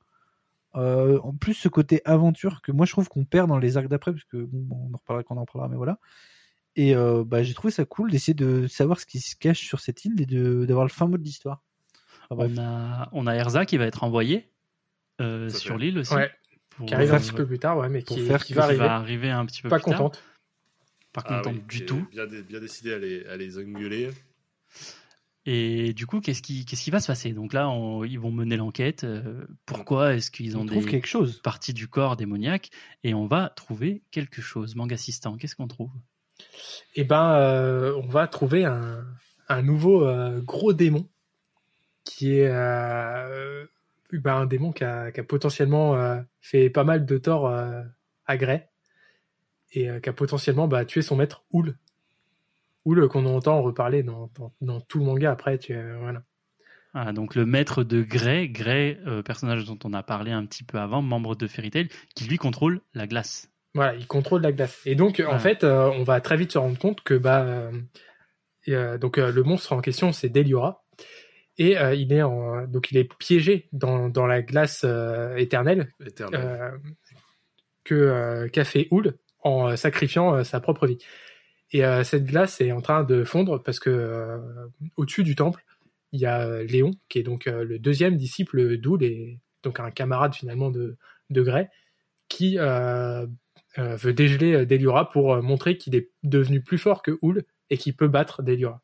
Euh, 0.75 1.19
en 1.23 1.33
plus, 1.33 1.55
ce 1.55 1.67
côté 1.67 2.01
aventure 2.05 2.61
que 2.61 2.71
moi 2.71 2.85
je 2.85 2.91
trouve 2.91 3.09
qu'on 3.09 3.25
perd 3.25 3.47
dans 3.49 3.57
les 3.57 3.75
arcs 3.77 3.87
d'après, 3.87 4.11
parce 4.11 4.23
que 4.25 4.37
bon, 4.51 4.87
on 4.89 4.93
en 4.93 4.97
reparlera 4.97 5.23
quand 5.23 5.35
on 5.35 5.41
en 5.41 5.45
parlera, 5.45 5.67
mais 5.67 5.75
voilà. 5.75 5.97
Et 6.75 6.95
euh, 6.95 7.23
bah, 7.25 7.41
j'ai 7.43 7.53
trouvé 7.55 7.71
ça 7.71 7.85
cool 7.85 8.11
d'essayer 8.11 8.35
de 8.35 8.67
savoir 8.67 8.99
ce 8.99 9.05
qui 9.05 9.19
se 9.19 9.35
cache 9.35 9.65
sur 9.65 9.79
cette 9.79 10.05
île 10.05 10.21
et 10.21 10.25
de 10.25 10.65
d'avoir 10.65 10.85
le 10.85 10.91
fin 10.91 11.07
mot 11.07 11.17
de 11.17 11.23
l'histoire. 11.23 11.63
Bref. 12.29 12.51
On 12.55 12.61
a, 12.61 13.09
on 13.11 13.25
a 13.25 13.33
Erza 13.33 13.65
qui 13.65 13.77
va 13.77 13.85
être 13.85 14.03
envoyé 14.03 14.51
euh, 15.19 15.49
sur 15.49 15.77
l'île 15.77 15.99
aussi. 15.99 16.13
Ouais, 16.13 16.31
pour- 16.71 16.85
qui 16.87 16.93
arrive 16.95 17.11
euh, 17.13 17.15
un 17.17 17.19
petit 17.19 17.33
peu 17.33 17.45
plus 17.45 17.59
tard, 17.59 17.77
ouais, 17.77 17.89
mais 17.89 18.03
qui, 18.03 18.21
faire 18.21 18.43
qui 18.43 18.53
que 18.53 18.57
va 18.57 18.63
qui 18.63 18.65
arriver. 18.69 18.83
va 18.85 18.95
arriver 18.95 19.29
un 19.29 19.45
petit 19.45 19.61
peu 19.61 19.69
Pas 19.69 19.77
plus 19.79 19.89
tard. 19.91 19.97
contente. 19.99 20.23
Pas 21.13 21.23
Ah 21.25 21.37
contente 21.41 21.53
oui, 21.55 21.63
du 21.67 21.85
tout. 21.85 22.07
Bien, 22.11 22.27
dé- 22.27 22.43
bien 22.43 22.59
décidé 22.59 22.93
à 22.93 22.99
les, 22.99 23.25
à 23.25 23.35
les 23.37 23.57
engueuler. 23.57 24.09
Et 25.45 25.93
du 25.93 26.05
coup, 26.05 26.19
qu'est-ce 26.21 26.41
qui, 26.43 26.65
qu'est-ce 26.65 26.83
qui 26.83 26.91
va 26.91 26.99
se 26.99 27.07
passer? 27.07 27.31
Donc 27.33 27.53
là, 27.53 27.69
on- 27.69 28.03
ils 28.03 28.19
vont 28.19 28.31
mener 28.31 28.57
l'enquête. 28.57 29.03
euh, 29.03 29.45
pourquoi 29.65 30.13
est-ce 30.13 30.29
qu'ils 30.29 30.55
ont 30.57 30.61
on 30.61 30.65
des 30.65 30.83
quelque 30.85 31.07
chose. 31.07 31.41
parties 31.41 31.73
du 31.73 31.87
corps 31.87 32.15
démoniaques 32.17 32.69
Et 33.03 33.13
on 33.13 33.25
va 33.25 33.49
trouver 33.49 34.03
quelque 34.11 34.41
chose. 34.41 34.75
Manga 34.75 34.93
assistant, 34.95 35.37
qu'est-ce 35.37 35.55
qu'on 35.55 35.67
trouve? 35.67 35.91
Et 36.95 37.03
ben, 37.03 37.33
euh, 37.33 37.95
on 38.03 38.07
va 38.07 38.27
trouver 38.27 38.65
un, 38.65 39.05
un 39.47 39.61
nouveau 39.63 40.05
euh, 40.05 40.39
gros 40.41 40.73
démon 40.73 41.09
qui 42.03 42.35
est 42.35 42.49
ben, 44.17 44.35
un 44.35 44.45
démon 44.45 44.71
qui 44.71 44.83
a, 44.83 45.11
qui 45.11 45.19
a 45.19 45.23
potentiellement 45.23 45.95
euh, 45.95 46.19
fait 46.41 46.69
pas 46.69 46.83
mal 46.83 47.05
de 47.05 47.17
tort 47.17 47.47
euh, 47.47 47.83
à 48.25 48.37
Gray 48.37 48.63
et 49.71 49.89
euh, 49.89 49.99
qui 49.99 50.09
a 50.09 50.13
potentiellement 50.13 50.67
bah, 50.67 50.85
tué 50.85 51.01
son 51.01 51.15
maître 51.15 51.43
Oul. 51.51 51.77
Oul 52.85 53.07
qu'on 53.07 53.25
entend 53.25 53.61
reparler 53.61 54.01
dans, 54.01 54.31
dans, 54.35 54.51
dans 54.61 54.81
tout 54.81 54.99
le 54.99 55.05
manga 55.05 55.31
après. 55.31 55.59
Tu, 55.59 55.77
voilà. 55.99 56.23
Ah, 56.95 57.13
donc 57.13 57.35
le 57.35 57.45
maître 57.45 57.83
de 57.83 58.01
Grey, 58.01 58.47
Grey, 58.47 58.97
personnage 59.23 59.65
dont 59.65 59.77
on 59.83 59.93
a 59.93 60.01
parlé 60.01 60.31
un 60.31 60.45
petit 60.45 60.63
peu 60.63 60.79
avant, 60.79 61.03
membre 61.03 61.35
de 61.35 61.45
Fairy 61.45 61.69
Tail, 61.69 61.89
qui 62.15 62.23
lui 62.23 62.37
contrôle 62.37 62.81
la 62.95 63.05
glace. 63.05 63.51
Voilà, 63.75 63.93
il 63.93 64.07
contrôle 64.07 64.41
la 64.41 64.51
glace. 64.51 64.81
Et 64.85 64.95
donc, 64.95 65.21
en 65.27 65.37
fait, 65.37 65.63
on 65.63 66.01
va 66.01 66.19
très 66.19 66.35
vite 66.35 66.53
se 66.53 66.57
rendre 66.57 66.79
compte 66.79 67.01
que 67.01 67.13
bah, 67.13 67.69
et, 68.65 68.75
euh, 68.75 68.97
donc 68.97 69.17
euh, 69.17 69.31
le 69.31 69.43
monstre 69.43 69.73
en 69.73 69.81
question, 69.81 70.11
c'est 70.11 70.29
Deliora, 70.29 70.83
et 71.59 71.77
euh, 71.77 71.93
il 71.93 72.11
est 72.13 72.23
en, 72.23 72.65
donc 72.65 72.89
il 72.89 72.97
est 72.97 73.13
piégé 73.17 73.67
dans, 73.73 74.07
dans 74.09 74.25
la 74.25 74.41
glace 74.41 74.83
euh, 74.85 75.35
éternelle 75.35 75.93
Éternel. 76.03 76.41
euh, 76.41 76.77
que 77.83 78.47
qu'a 78.47 78.63
fait 78.63 78.87
Houl 78.91 79.17
en 79.41 79.75
sacrifiant 79.75 80.43
sa 80.43 80.59
propre 80.59 80.87
vie. 80.87 80.99
Et 81.71 81.81
cette 82.03 82.25
glace 82.25 82.61
est 82.61 82.71
en 82.71 82.81
train 82.81 83.03
de 83.03 83.23
fondre 83.23 83.63
parce 83.63 83.79
que 83.79 84.39
au-dessus 84.97 85.23
du 85.23 85.35
temple, 85.35 85.63
il 86.11 86.19
y 86.19 86.25
a 86.25 86.61
Léon, 86.63 86.91
qui 87.07 87.19
est 87.19 87.23
donc 87.23 87.45
le 87.45 87.79
deuxième 87.79 88.17
disciple 88.17 88.77
d'Houl 88.77 89.03
et 89.03 89.39
donc 89.63 89.79
un 89.79 89.89
camarade 89.91 90.35
finalement 90.35 90.69
de, 90.69 90.97
de 91.29 91.41
Grey, 91.41 91.69
qui 92.27 92.57
veut 92.57 94.13
dégeler 94.13 94.65
Deliora 94.67 95.09
pour 95.09 95.41
montrer 95.41 95.77
qu'il 95.77 95.95
est 95.95 96.11
devenu 96.21 96.61
plus 96.61 96.77
fort 96.77 97.01
que 97.01 97.17
Houl 97.23 97.43
et 97.71 97.77
qu'il 97.77 97.95
peut 97.95 98.07
battre 98.07 98.43
Deliora. 98.43 98.83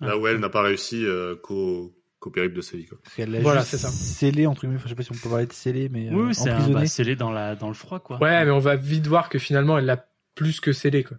Là 0.00 0.18
où 0.18 0.26
elle 0.26 0.38
n'a 0.38 0.48
pas 0.48 0.62
réussi 0.62 1.04
euh, 1.04 1.36
qu'au 1.36 1.94
qu'au 2.18 2.30
périple 2.30 2.56
de 2.56 2.60
sa 2.62 2.76
vie. 2.78 2.86
Quoi. 2.86 2.98
Parce 3.04 3.14
qu'elle 3.16 3.30
l'a 3.30 3.40
Voilà, 3.40 3.62
c'est 3.62 3.76
ça. 3.76 3.88
scellé 3.90 4.46
entre 4.46 4.62
guillemets. 4.62 4.76
Enfin, 4.76 4.84
je 4.84 4.88
sais 4.90 4.94
pas 4.94 5.02
si 5.02 5.12
on 5.12 5.16
peut 5.22 5.28
parler 5.28 5.46
de 5.46 5.52
scellé, 5.52 5.88
mais 5.90 6.08
oui, 6.10 6.16
euh, 6.16 6.26
oui, 6.28 6.34
c'est 6.34 6.48
un 6.50 6.70
bah, 6.70 6.86
scellé 6.86 7.14
dans, 7.14 7.30
la, 7.30 7.54
dans 7.56 7.68
le 7.68 7.74
froid, 7.74 8.00
quoi. 8.00 8.18
Ouais, 8.22 8.44
mais 8.44 8.50
on 8.50 8.58
va 8.58 8.74
vite 8.76 9.06
voir 9.06 9.28
que 9.28 9.38
finalement 9.38 9.76
elle 9.78 9.84
l'a 9.84 10.08
plus 10.34 10.60
que 10.60 10.72
scellé 10.72 11.04
quoi. 11.04 11.18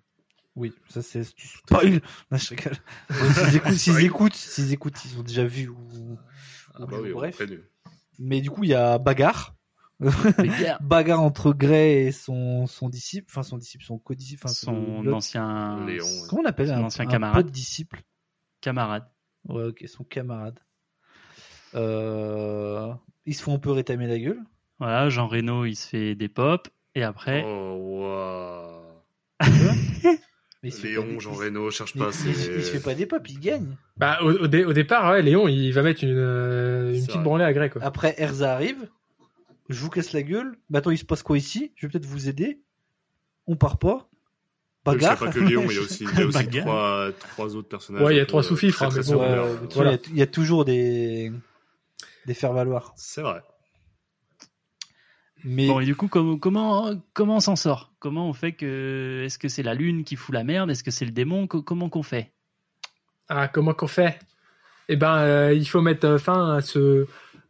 Oui, 0.56 0.74
ça 0.90 1.04
c'est 1.04 1.22
du 1.22 1.48
spoil. 1.48 2.02
Non, 2.32 2.38
je 2.40 2.50
rigole. 2.50 2.74
S'ils 3.38 3.56
écoutent, 3.56 3.74
s'ils 3.76 4.04
écoutent, 4.04 4.36
s'ils 4.36 4.74
écoutent, 4.74 5.06
ils 5.06 5.20
ont 5.20 5.24
déjà 5.24 5.46
vu 5.46 5.70
ou. 5.70 6.18
Ah 6.74 6.86
bah 6.88 6.98
oui, 7.02 7.12
Bref. 7.14 7.40
Mais 8.20 8.42
du 8.42 8.50
coup, 8.50 8.64
il 8.64 8.72
y 8.72 8.74
a 8.74 8.98
bagarre. 8.98 9.54
Bagarre 10.82 11.22
entre 11.22 11.54
Grey 11.54 12.06
et 12.06 12.12
son, 12.12 12.68
son 12.68 12.90
disciple, 12.90 13.28
enfin 13.32 13.44
son 13.44 13.58
disciple, 13.58 13.84
son 13.84 13.98
co-disciple, 13.98 14.44
enfin 14.46 14.54
son 14.54 15.02
l'autre- 15.02 15.18
ancien 15.18 15.86
Léon. 15.88 16.06
ouais. 16.06 16.28
Comment 16.30 16.42
on 16.44 16.46
appelle 16.46 16.68
son 16.68 16.74
un 16.74 16.84
ancien 16.84 17.06
un 17.06 17.08
camarade. 17.10 17.46
pote 17.46 17.52
disciple? 17.54 18.02
Camarade. 18.62 19.08
Ouais, 19.48 19.64
ok, 19.64 19.84
son 19.88 20.04
camarade. 20.04 20.60
Euh, 21.76 22.94
Ils 23.26 23.36
se 23.36 23.44
font 23.44 23.54
un 23.56 23.60
peu 23.60 23.72
rétamer 23.72 24.08
la 24.08 24.20
gueule. 24.20 24.40
Voilà, 24.80 25.10
Jean 25.10 25.28
Reno, 25.28 25.66
il 25.66 25.76
se 25.76 25.88
fait 25.88 26.16
des 26.16 26.30
pops. 26.30 26.70
Et 26.96 27.04
après, 27.04 27.44
Oh, 27.46 27.76
waouh. 28.02 28.84
Mais 30.64 30.70
il 30.70 30.72
se 30.74 30.82
fait 30.82 30.96
pas 30.96 31.02
Léon, 31.02 31.14
des- 31.14 31.20
Jean 31.20 31.34
il- 31.34 31.38
Reno, 31.40 31.70
cherche 31.72 31.96
pas. 31.98 32.10
il- 32.26 32.30
il 32.30 32.64
se 32.64 32.72
fait 32.72 32.80
pas 32.80 32.96
des 32.96 33.06
pop, 33.06 33.22
il 33.30 33.40
gagne. 33.40 33.78
Bah 33.98 34.18
au, 34.24 34.32
au 34.32 34.48
dé- 34.48 34.66
au 34.66 34.74
départ, 34.74 35.12
ouais, 35.12 35.22
Léon 35.22 35.48
il 35.48 35.72
va 35.72 35.84
mettre 35.84 36.04
une, 36.04 36.16
euh, 36.18 36.94
une 36.94 37.00
petite 37.02 37.12
vrai. 37.12 37.24
branlée 37.24 37.44
à 37.44 37.54
Grey 37.54 37.70
quoi. 37.70 37.84
Après, 37.84 38.16
Erza 38.18 38.54
arrive. 38.54 38.90
Je 39.70 39.80
vous 39.80 39.90
casse 39.90 40.14
la 40.14 40.24
gueule. 40.24 40.58
Attends, 40.74 40.92
il 40.92 40.98
se 40.98 41.06
passe 41.06 41.22
quoi 41.22 41.38
ici? 41.38 41.74
Je 41.76 41.86
vais 41.86 41.92
peut-être 41.92 42.06
vous 42.06 42.30
aider. 42.30 42.62
On 43.46 43.56
part 43.56 43.78
pas. 43.78 44.07
Parce 44.92 44.98
qu'il 44.98 45.04
y 45.04 45.06
a 45.06 45.10
Bagarre. 45.16 45.20
pas 45.20 45.32
que 45.32 45.40
Léon, 45.40 45.66
il 45.70 45.76
y 45.76 45.78
a 45.78 45.82
aussi, 45.82 46.04
il 46.14 46.20
y 46.20 46.22
a 46.22 46.26
aussi 46.26 46.38
Bagarre. 46.38 46.66
trois, 46.66 47.10
trois 47.32 47.56
autres 47.56 47.68
personnages. 47.70 48.04
Ouais, 48.04 48.14
il 48.16 48.18
y 48.18 48.22
a 48.22 48.26
trois 48.26 48.40
euh, 48.40 48.44
sous-fifres, 48.48 48.84
hein, 48.84 48.90
mais 48.96 49.02
bon, 49.04 49.18
Voilà. 49.74 49.92
il 49.92 49.96
y 49.96 49.96
a- 49.96 50.00
il 50.12 50.18
y, 50.18 50.22
a 50.22 50.28
toujours 50.28 50.66
des 50.66 51.32
des 52.26 52.34
faire-valoir. 52.34 52.94
C'est 52.96 53.22
vrai. 53.22 53.42
Mais 55.44 55.68
bon, 55.68 55.80
et 55.80 55.86
du 55.86 55.96
coup, 55.96 56.08
comment, 56.08 56.38
comment, 56.38 56.92
comment 57.14 57.36
on 57.38 57.40
s'en 57.40 57.56
sort? 57.56 57.94
Comment 58.00 58.28
on 58.28 58.34
fait 58.34 58.54
que. 58.54 59.22
Est-ce 59.26 59.38
que 59.38 59.48
c'est 59.50 59.64
la 59.64 59.74
lune 59.76 60.04
qui 60.04 60.16
fout 60.16 60.34
la 60.34 60.44
merde? 60.44 60.72
Est-ce 60.72 60.84
que 60.84 60.92
c'est 60.92 61.06
le 61.06 61.12
démon? 61.12 61.48
Co- 61.48 61.62
Comment 61.62 61.90
qu'on 61.90 62.04
fait? 62.04 62.32
Ah, 63.30 63.48
comment 63.48 63.74
qu'on 63.74 63.88
fait? 63.88 64.20
Eh 64.90 64.96
ben, 64.96 65.18
euh, 65.18 65.54
il 65.54 65.68
faut 65.68 65.82
mettre 65.82 66.08
euh, 66.08 66.18
fin 66.18 66.56
à 66.56 66.62
ce, 66.62 67.06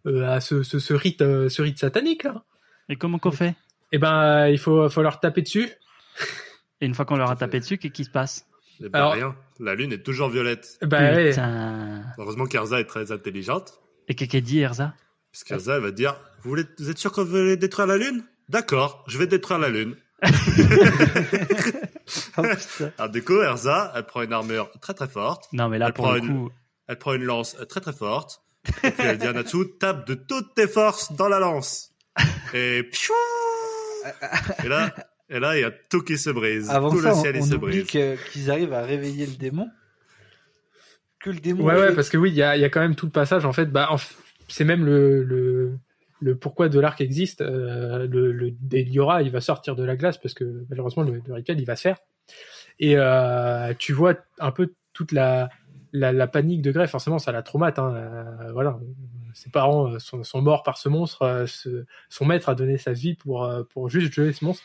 euh, 0.08 0.28
à 0.28 0.42
ce, 0.42 0.64
ce, 0.64 0.80
ce 0.80 0.94
rite, 0.94 1.22
euh, 1.22 1.50
ce 1.50 1.62
rite 1.62 1.78
satanique 1.80 2.24
là. 2.24 2.44
Et 2.90 2.96
comment 2.96 3.20
qu'on 3.20 3.32
fait? 3.32 3.56
Eh 3.92 4.00
ben, 4.00 4.22
euh, 4.22 4.50
il 4.50 4.58
faut, 4.58 4.90
faut 4.90 5.02
leur 5.04 5.20
taper 5.20 5.42
dessus. 5.44 5.70
Et 6.82 6.86
une 6.86 6.94
fois 6.96 7.06
qu'on 7.06 7.16
leur 7.18 7.30
a 7.32 7.36
tapé 7.36 7.60
dessus, 7.60 7.78
qu'est-ce 7.78 7.94
qui 7.94 8.04
se 8.06 8.10
passe 8.10 8.46
Eh 8.82 8.90
ben, 8.90 9.00
Alors- 9.00 9.14
rien. 9.14 9.36
La 9.60 9.74
lune 9.74 9.92
est 9.92 10.04
toujours 10.04 10.30
violette. 10.30 10.78
Eh 10.82 10.86
ouais. 10.86 11.30
Putain. 11.32 12.04
Heureusement 12.20 12.46
qu'Erza 12.46 12.80
est 12.80 12.86
très 12.86 13.12
intelligente. 13.12 13.82
Et 14.08 14.14
qu'est-ce 14.16 14.30
qu'elle 14.30 14.44
dit, 14.44 14.60
Erza? 14.60 14.94
Parce 15.32 15.44
qu'Erza, 15.44 15.76
elle 15.78 15.82
va 15.82 15.92
dire 15.92 16.16
vous, 16.44 16.50
voulez, 16.50 16.64
vous 16.78 16.90
êtes 16.90 16.98
sûr 17.00 17.12
que 17.12 17.22
vous 17.22 17.28
voulez 17.30 17.58
détruire 17.58 17.88
la 17.88 17.98
lune? 17.98 18.24
D'accord, 18.50 19.04
je 19.08 19.18
vais 19.18 19.26
détruire 19.28 19.60
la 19.60 19.70
lune. 19.70 19.96
Oh. 22.38 22.42
Alors, 22.98 23.10
du 23.12 23.22
coup, 23.24 23.42
Erza, 23.42 23.92
elle 23.96 24.06
prend 24.06 24.22
une 24.22 24.32
armure 24.32 24.72
très 24.80 24.94
très 24.94 25.08
forte. 25.10 25.52
Non, 25.52 25.68
mais 25.68 25.78
là, 25.78 25.88
Elle 25.88 25.94
pour 25.94 26.06
prend 26.06 26.14
le 26.14 26.20
une- 26.20 26.28
coup. 26.46 26.52
Elle 26.88 26.98
prend 26.98 27.14
une 27.14 27.24
lance 27.26 27.58
très 27.68 27.82
très 27.82 27.92
forte. 27.92 28.42
Et 28.84 28.92
puis 28.92 29.04
elle 29.06 29.18
dit 29.18 29.28
à 29.28 29.34
Natsu 29.34 29.58
tape 29.80 30.08
de 30.08 30.14
toutes 30.14 30.56
tes 30.56 30.68
forces 30.68 31.12
dans 31.14 31.28
la 31.28 31.40
lance. 31.40 31.92
Et 32.54 32.84
piou 32.84 33.14
Et 34.64 34.70
là, 34.70 34.94
et 35.30 35.40
là, 35.40 35.58
il 35.58 35.62
y 35.62 35.66
a 35.66 35.72
tout 35.72 36.02
qui 36.02 36.18
se 36.18 36.30
brise. 36.30 36.70
avant 36.70 36.90
tout 36.90 37.02
ça, 37.02 37.10
le 37.10 37.16
on, 37.16 37.22
ciel 37.22 37.36
on 37.40 37.44
se 37.46 37.56
oublie 37.56 37.84
brise. 37.84 38.18
qu'ils 38.32 38.52
arrivent 38.52 38.74
à 38.74 38.82
réveiller 38.84 39.26
le 39.26 39.36
démon. 39.36 39.70
Que 41.20 41.30
le 41.32 41.40
démon. 41.40 41.64
Ouais, 41.66 41.74
ouais, 41.76 41.90
fait- 41.90 41.96
parce 41.96 42.10
que 42.10 42.18
oui, 42.18 42.30
il 42.30 42.36
y 42.36 42.44
a, 42.44 42.56
il 42.56 42.62
y 42.62 42.66
a 42.66 42.70
quand 42.70 42.80
même 42.80 42.96
tout 42.96 43.06
le 43.08 43.12
passage. 43.12 43.46
En 43.46 43.54
fait, 43.54 43.66
bah, 43.68 43.88
en 43.90 43.96
f- 43.96 44.14
c'est 44.48 44.64
même 44.66 44.86
le, 44.86 45.24
le, 45.24 45.78
le 46.22 46.36
pourquoi 46.36 46.70
de 46.70 46.80
l'arc 46.80 47.02
existe. 47.02 47.42
Euh, 47.42 48.08
le, 48.08 48.32
le 48.32 48.52
Deliora, 48.62 49.24
il 49.24 49.32
va 49.32 49.42
sortir 49.42 49.76
de 49.76 49.84
la 49.84 49.96
glace 49.96 50.18
parce 50.20 50.34
que 50.34 50.66
malheureusement 50.70 51.04
le, 51.04 51.22
le 51.26 51.34
rituel, 51.34 51.60
il 51.60 51.66
va 51.66 51.76
se 51.76 51.82
faire. 51.82 51.98
Et 52.80 52.94
euh, 52.98 53.74
tu 53.80 53.94
vois 53.94 54.16
un 54.40 54.52
peu 54.52 54.74
toute 54.94 55.12
la, 55.12 55.50
la, 55.92 56.12
la 56.14 56.28
panique 56.28 56.62
de 56.62 56.72
Grey. 56.72 56.88
Forcément, 56.88 57.18
ça 57.20 57.32
la 57.32 57.42
traumate. 57.42 57.80
Hein. 57.80 57.94
Euh, 57.96 58.52
voilà, 58.54 58.80
ses 59.34 59.50
parents 59.50 59.92
euh, 59.94 60.00
sont, 60.00 60.24
sont 60.24 60.42
morts 60.42 60.62
par 60.62 60.78
ce 60.78 60.88
monstre. 60.88 61.46
ce- 61.48 61.86
son 62.10 62.26
maître 62.26 62.48
a 62.50 62.56
donné 62.56 62.78
sa 62.78 62.94
vie 62.94 63.16
pour 63.16 63.52
pour 63.74 63.90
juste 63.90 64.14
geler 64.14 64.34
ce 64.34 64.46
monstre. 64.46 64.64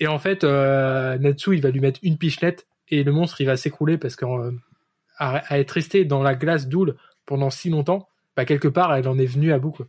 Et 0.00 0.06
en 0.08 0.18
fait, 0.18 0.44
euh, 0.44 1.16
Natsu, 1.18 1.54
il 1.54 1.62
va 1.62 1.70
lui 1.70 1.80
mettre 1.80 2.00
une 2.02 2.16
pichenette 2.18 2.66
et 2.88 3.04
le 3.04 3.12
monstre, 3.12 3.40
il 3.40 3.46
va 3.46 3.56
s'écrouler 3.56 3.98
parce 3.98 4.16
que 4.16 4.24
euh, 4.24 4.50
à, 5.18 5.58
être 5.58 5.70
resté 5.72 6.04
dans 6.04 6.22
la 6.22 6.34
glace 6.34 6.66
d'Oul 6.68 6.96
pendant 7.26 7.50
si 7.50 7.68
longtemps, 7.70 8.08
bah, 8.36 8.44
quelque 8.46 8.68
part, 8.68 8.94
elle 8.94 9.06
en 9.08 9.18
est 9.18 9.26
venue 9.26 9.52
à 9.52 9.58
bout. 9.58 9.72
Quoi. 9.72 9.86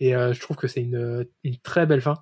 Et 0.00 0.16
euh, 0.16 0.32
je 0.32 0.40
trouve 0.40 0.56
que 0.56 0.66
c'est 0.66 0.80
une, 0.80 1.26
une 1.44 1.56
très 1.58 1.84
belle 1.86 2.00
fin 2.00 2.14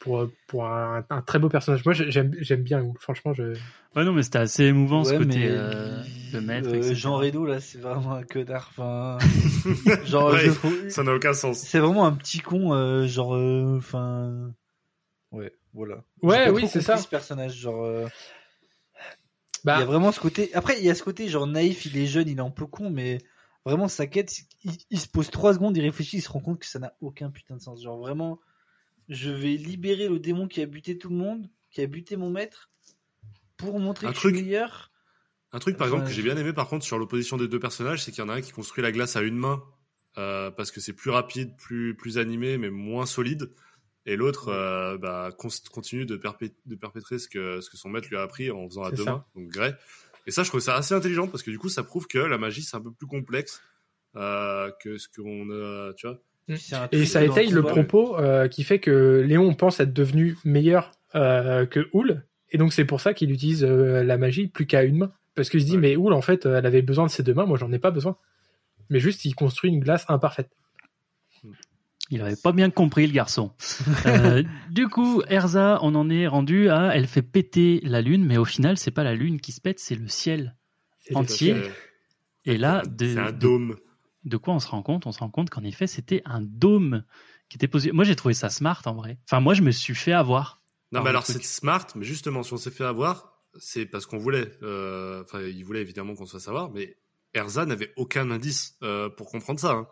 pour, 0.00 0.26
pour 0.46 0.66
un, 0.66 1.04
un 1.10 1.22
très 1.22 1.38
beau 1.38 1.48
personnage. 1.48 1.84
Moi, 1.84 1.94
j'ai- 1.94 2.10
j'aime 2.10 2.32
j'aime 2.40 2.62
bien. 2.62 2.84
Franchement, 3.00 3.32
je... 3.32 3.54
Ouais, 3.94 4.04
non, 4.04 4.12
mais 4.12 4.22
c'était 4.22 4.38
assez 4.38 4.64
émouvant 4.64 5.04
ce 5.04 5.14
côté 5.14 5.38
mais 5.38 5.46
euh, 5.48 6.02
de 6.32 6.38
maître. 6.40 6.68
euh. 6.72 6.94
Jean 6.94 7.16
Reno 7.16 7.46
là, 7.46 7.60
c'est 7.60 7.78
vraiment 7.78 8.12
un 8.14 8.22
connard. 8.22 8.68
Enfin, 8.70 9.18
genre, 10.04 10.32
Ouais, 10.32 10.40
je 10.40 10.50
trouve- 10.50 10.88
Ça 10.90 11.02
n'a 11.02 11.14
aucun 11.14 11.32
sens. 11.32 11.58
c'est 11.60 11.78
vraiment 11.78 12.06
un 12.06 12.12
petit 12.12 12.40
con. 12.40 12.72
euh, 12.74 13.06
genre, 13.06 13.34
euh, 13.34 13.76
enfin, 13.78 14.50
ouais, 15.32 15.54
voilà. 15.72 16.04
Ouais, 16.22 16.48
oui, 16.50 16.68
c'est 16.68 16.80
ça. 16.82 16.96
Ce 16.96 17.08
personnage, 17.08 17.54
genre, 17.56 17.84
euh, 17.84 18.06
Bah, 19.64 19.76
il 19.76 19.80
y 19.80 19.82
a 19.82 19.86
vraiment 19.86 20.12
ce 20.12 20.20
côté. 20.20 20.54
Après, 20.54 20.78
il 20.78 20.84
y 20.84 20.90
a 20.90 20.94
ce 20.94 21.02
côté 21.02 21.28
genre 21.28 21.46
naïf. 21.46 21.86
Il 21.86 21.96
est 21.98 22.06
jeune, 22.06 22.28
il 22.28 22.38
est 22.38 22.40
un 22.40 22.50
peu 22.50 22.66
con, 22.66 22.90
mais 22.90 23.18
vraiment 23.64 23.88
sa 23.88 24.06
quête, 24.06 24.32
il, 24.64 24.72
il 24.90 25.00
se 25.00 25.08
pose 25.08 25.30
trois 25.30 25.54
secondes, 25.54 25.76
il 25.76 25.82
réfléchit, 25.82 26.18
il 26.18 26.22
se 26.22 26.30
rend 26.30 26.40
compte 26.40 26.60
que 26.60 26.66
ça 26.66 26.78
n'a 26.78 26.94
aucun 27.00 27.30
putain 27.30 27.56
de 27.56 27.60
sens. 27.62 27.82
Genre 27.82 27.98
vraiment, 27.98 28.40
je 29.08 29.30
vais 29.30 29.56
libérer 29.56 30.08
le 30.08 30.18
démon 30.20 30.46
qui 30.46 30.62
a 30.62 30.66
buté 30.66 30.98
tout 30.98 31.08
le 31.08 31.16
monde, 31.16 31.48
qui 31.70 31.80
a 31.80 31.86
buté 31.86 32.16
mon 32.16 32.30
maître, 32.30 32.70
pour 33.56 33.78
montrer 33.80 34.06
Un 34.06 34.10
que 34.10 34.14
je 34.16 34.20
suis 34.20 34.28
truc- 34.32 34.44
meilleur. 34.44 34.92
Un 35.52 35.58
truc, 35.58 35.76
par 35.76 35.86
Enfin, 35.86 35.96
exemple, 35.96 36.08
que 36.10 36.14
j'ai 36.14 36.22
je- 36.22 36.26
bien 36.28 36.36
aimé, 36.36 36.52
par 36.52 36.68
contre, 36.68 36.84
sur 36.84 36.98
l'opposition 36.98 37.36
des 37.36 37.48
deux 37.48 37.60
personnages, 37.60 38.04
c'est 38.04 38.10
qu'il 38.12 38.22
y 38.22 38.26
en 38.26 38.28
a 38.28 38.34
un 38.34 38.40
qui 38.42 38.52
construit 38.52 38.82
la 38.82 38.92
glace 38.92 39.16
à 39.16 39.22
une 39.22 39.36
main, 39.36 39.62
euh, 40.18 40.50
parce 40.50 40.70
que 40.70 40.80
c'est 40.80 40.92
plus 40.92 41.10
rapide, 41.10 41.56
plus 41.56 41.96
plus 41.96 42.18
animé, 42.18 42.58
mais 42.58 42.68
moins 42.70 43.06
solide. 43.06 43.50
Et 44.06 44.16
l'autre 44.16 44.48
euh, 44.48 44.96
bah, 44.98 45.30
continue 45.36 46.06
de, 46.06 46.16
perpé- 46.16 46.52
de 46.64 46.74
perpétrer 46.76 47.18
ce 47.18 47.28
que 47.28 47.60
ce 47.60 47.68
que 47.70 47.76
son 47.76 47.88
maître 47.88 48.08
lui 48.08 48.16
a 48.16 48.22
appris 48.22 48.50
en 48.50 48.68
faisant 48.68 48.84
à 48.84 48.90
deux 48.92 49.02
ça. 49.04 49.10
mains, 49.10 49.24
donc 49.34 49.48
Grey. 49.48 49.74
Et 50.28 50.30
ça, 50.30 50.42
je 50.44 50.48
trouve 50.48 50.60
ça 50.60 50.76
assez 50.76 50.94
intelligent 50.94 51.26
parce 51.28 51.42
que 51.42 51.50
du 51.50 51.58
coup, 51.58 51.68
ça 51.68 51.82
prouve 51.82 52.06
que 52.06 52.18
la 52.18 52.38
magie 52.38 52.62
c'est 52.62 52.76
un 52.76 52.80
peu 52.80 52.92
plus 52.92 53.06
complexe 53.06 53.62
euh, 54.16 54.70
que 54.82 54.96
ce 54.98 55.08
qu'on 55.08 55.50
a, 55.50 55.92
tu 55.94 56.06
vois. 56.06 56.20
Un 56.48 56.88
Et 56.92 57.04
ça 57.06 57.24
étaye 57.24 57.50
le 57.50 57.62
propos 57.62 58.16
euh, 58.18 58.46
qui 58.46 58.62
fait 58.62 58.78
que 58.78 59.24
Léon 59.26 59.52
pense 59.54 59.80
être 59.80 59.92
devenu 59.92 60.36
meilleur 60.44 60.92
euh, 61.16 61.66
que 61.66 61.88
Houl. 61.92 62.24
Et 62.50 62.58
donc 62.58 62.72
c'est 62.72 62.84
pour 62.84 63.00
ça 63.00 63.12
qu'il 63.14 63.32
utilise 63.32 63.64
euh, 63.64 64.04
la 64.04 64.16
magie 64.16 64.46
plus 64.46 64.66
qu'à 64.66 64.84
une 64.84 64.98
main. 64.98 65.12
Parce 65.34 65.50
qu'il 65.50 65.60
se 65.60 65.66
dit, 65.66 65.72
Ouais. 65.74 65.78
mais 65.80 65.96
Houl, 65.96 66.12
en 66.12 66.22
fait, 66.22 66.46
euh, 66.46 66.56
elle 66.56 66.64
avait 66.66 66.82
besoin 66.82 67.04
de 67.06 67.10
ses 67.10 67.22
deux 67.24 67.34
mains, 67.34 67.44
moi 67.46 67.58
j'en 67.58 67.70
ai 67.72 67.78
pas 67.80 67.90
besoin. 67.90 68.16
Mais 68.90 69.00
juste, 69.00 69.24
il 69.24 69.34
construit 69.34 69.70
une 69.70 69.80
glace 69.80 70.04
imparfaite. 70.08 70.50
Il 72.10 72.20
avait 72.22 72.36
pas 72.36 72.52
bien 72.52 72.70
compris 72.70 73.06
le 73.06 73.12
garçon. 73.12 73.52
Euh, 74.06 74.44
du 74.70 74.86
coup, 74.88 75.22
Erza, 75.28 75.80
on 75.82 75.94
en 75.96 76.08
est 76.10 76.28
rendu 76.28 76.68
à, 76.68 76.94
elle 76.94 77.08
fait 77.08 77.22
péter 77.22 77.80
la 77.82 78.00
lune, 78.02 78.24
mais 78.24 78.36
au 78.36 78.44
final, 78.44 78.78
c'est 78.78 78.92
pas 78.92 79.02
la 79.02 79.14
lune 79.16 79.40
qui 79.40 79.50
se 79.50 79.60
pète, 79.60 79.80
c'est 79.80 79.96
le 79.96 80.06
ciel. 80.06 80.54
Entier. 81.14 81.54
le- 81.54 81.70
Et 82.44 82.56
là, 82.56 82.82
de, 82.86 83.06
c'est 83.06 83.18
un 83.18 83.32
dôme. 83.32 83.76
de 84.24 84.36
quoi 84.36 84.54
on 84.54 84.60
se 84.60 84.68
rend 84.68 84.82
compte? 84.82 85.06
On 85.06 85.12
se 85.12 85.18
rend 85.18 85.30
compte 85.30 85.50
qu'en 85.50 85.64
effet, 85.64 85.86
c'était 85.88 86.22
un 86.24 86.40
dôme 86.40 87.02
qui 87.48 87.56
était 87.56 87.66
posé. 87.68 87.90
Moi, 87.90 88.04
j'ai 88.04 88.14
trouvé 88.14 88.34
ça 88.34 88.48
smart 88.50 88.80
en 88.86 88.94
vrai. 88.94 89.18
Enfin, 89.28 89.40
moi, 89.40 89.54
je 89.54 89.62
me 89.62 89.72
suis 89.72 89.94
fait 89.96 90.12
avoir. 90.12 90.62
Non, 90.92 91.02
mais 91.02 91.10
alors 91.10 91.26
c'est 91.26 91.42
smart, 91.42 91.86
mais 91.96 92.04
justement, 92.04 92.44
si 92.44 92.52
on 92.52 92.56
s'est 92.56 92.70
fait 92.70 92.84
avoir, 92.84 93.40
c'est 93.58 93.86
parce 93.86 94.06
qu'on 94.06 94.18
voulait. 94.18 94.52
euh, 94.62 95.22
Enfin, 95.24 95.40
il 95.42 95.64
voulait 95.64 95.80
évidemment 95.80 96.14
qu'on 96.14 96.26
se 96.26 96.32
fasse 96.36 96.46
avoir, 96.46 96.70
mais 96.70 96.96
Erza 97.34 97.66
n'avait 97.66 97.92
aucun 97.96 98.30
indice 98.30 98.76
euh, 98.84 99.08
pour 99.08 99.28
comprendre 99.30 99.58
ça. 99.58 99.72
hein. 99.72 99.88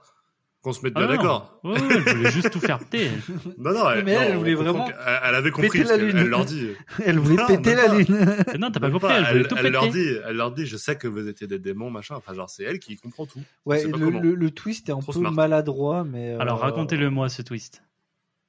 Qu'on 0.65 0.73
se 0.73 0.83
mette 0.83 0.95
Ah 0.97 1.01
bien 1.01 1.09
d'accord. 1.09 1.61
Ouais, 1.63 1.73
ouais, 1.79 1.89
elle 1.91 2.17
voulait 2.17 2.31
juste 2.31 2.51
tout 2.51 2.59
faire 2.59 2.79
péter. 2.79 3.11
Non, 3.59 3.73
non, 3.75 3.91
elle, 3.91 4.03
Mais 4.05 4.13
elle, 4.13 4.17
non, 4.19 4.23
elle 4.31 4.35
on 4.37 4.39
voulait 4.39 4.55
vraiment 4.55 4.89
Elle, 4.89 5.35
avait 5.35 5.51
compris. 5.51 5.69
péter 5.69 5.85
la 5.85 5.97
lune. 5.99 6.17
Elle 6.17 6.29
leur 6.29 6.45
dit. 6.47 6.69
Elle 7.05 7.19
voulait 7.19 7.37
Non, 7.37 7.47
péter 7.47 7.75
la 7.75 7.87
pas. 7.87 7.95
lune. 7.99 8.37
Non, 8.59 8.71
t'as 8.71 8.81
pas 8.81 8.91
compris, 8.91 9.13
elle 9.13 9.25
voulait 9.27 9.41
elle, 9.41 9.47
tout 9.49 9.57
elle 9.59 9.73
leur 9.73 9.89
dit, 9.91 10.09
elle 10.27 10.37
leur 10.37 10.53
dit, 10.53 10.65
je 10.67 10.77
sais 10.79 10.97
que 10.97 11.07
vous 11.07 11.29
étiez 11.29 11.47
des 11.47 11.59
démons, 11.59 11.91
machin. 11.91 12.15
Enfin, 12.17 12.33
genre, 12.33 12.49
c'est 12.49 12.63
elle 12.65 12.79
qui 12.79 12.97
comprend 12.97 13.27
tout. 13.27 13.41
Ouais, 13.67 13.85
le, 13.85 13.93
comment. 13.93 14.21
le, 14.21 14.35
le 14.35 14.51
twist 14.51 14.89
est 14.89 14.93
un 14.93 15.01
Trop 15.01 15.13
peu 15.13 15.19
smart. 15.19 15.33
maladroit, 15.33 16.03
mais. 16.03 16.31
euh, 16.35 16.39
Alors, 16.41 16.59
racontez-le 16.61 17.11
moi, 17.11 17.29
ce 17.29 17.43
twist. 17.43 17.83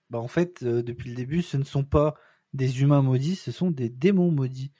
Bah, 0.09 0.20
en 0.20 0.30
fait, 0.30 0.63
euh, 0.63 0.82
depuis 0.82 1.09
le 1.09 1.16
début, 1.18 1.41
ce 1.41 1.57
ne 1.57 1.63
sont 1.66 1.84
pas 1.84 2.16
des 2.53 2.82
humains 2.82 3.01
maudits, 3.01 3.36
ce 3.36 3.51
sont 3.51 3.72
des 3.72 3.89
démons 3.89 4.32
maudits. 4.32 4.72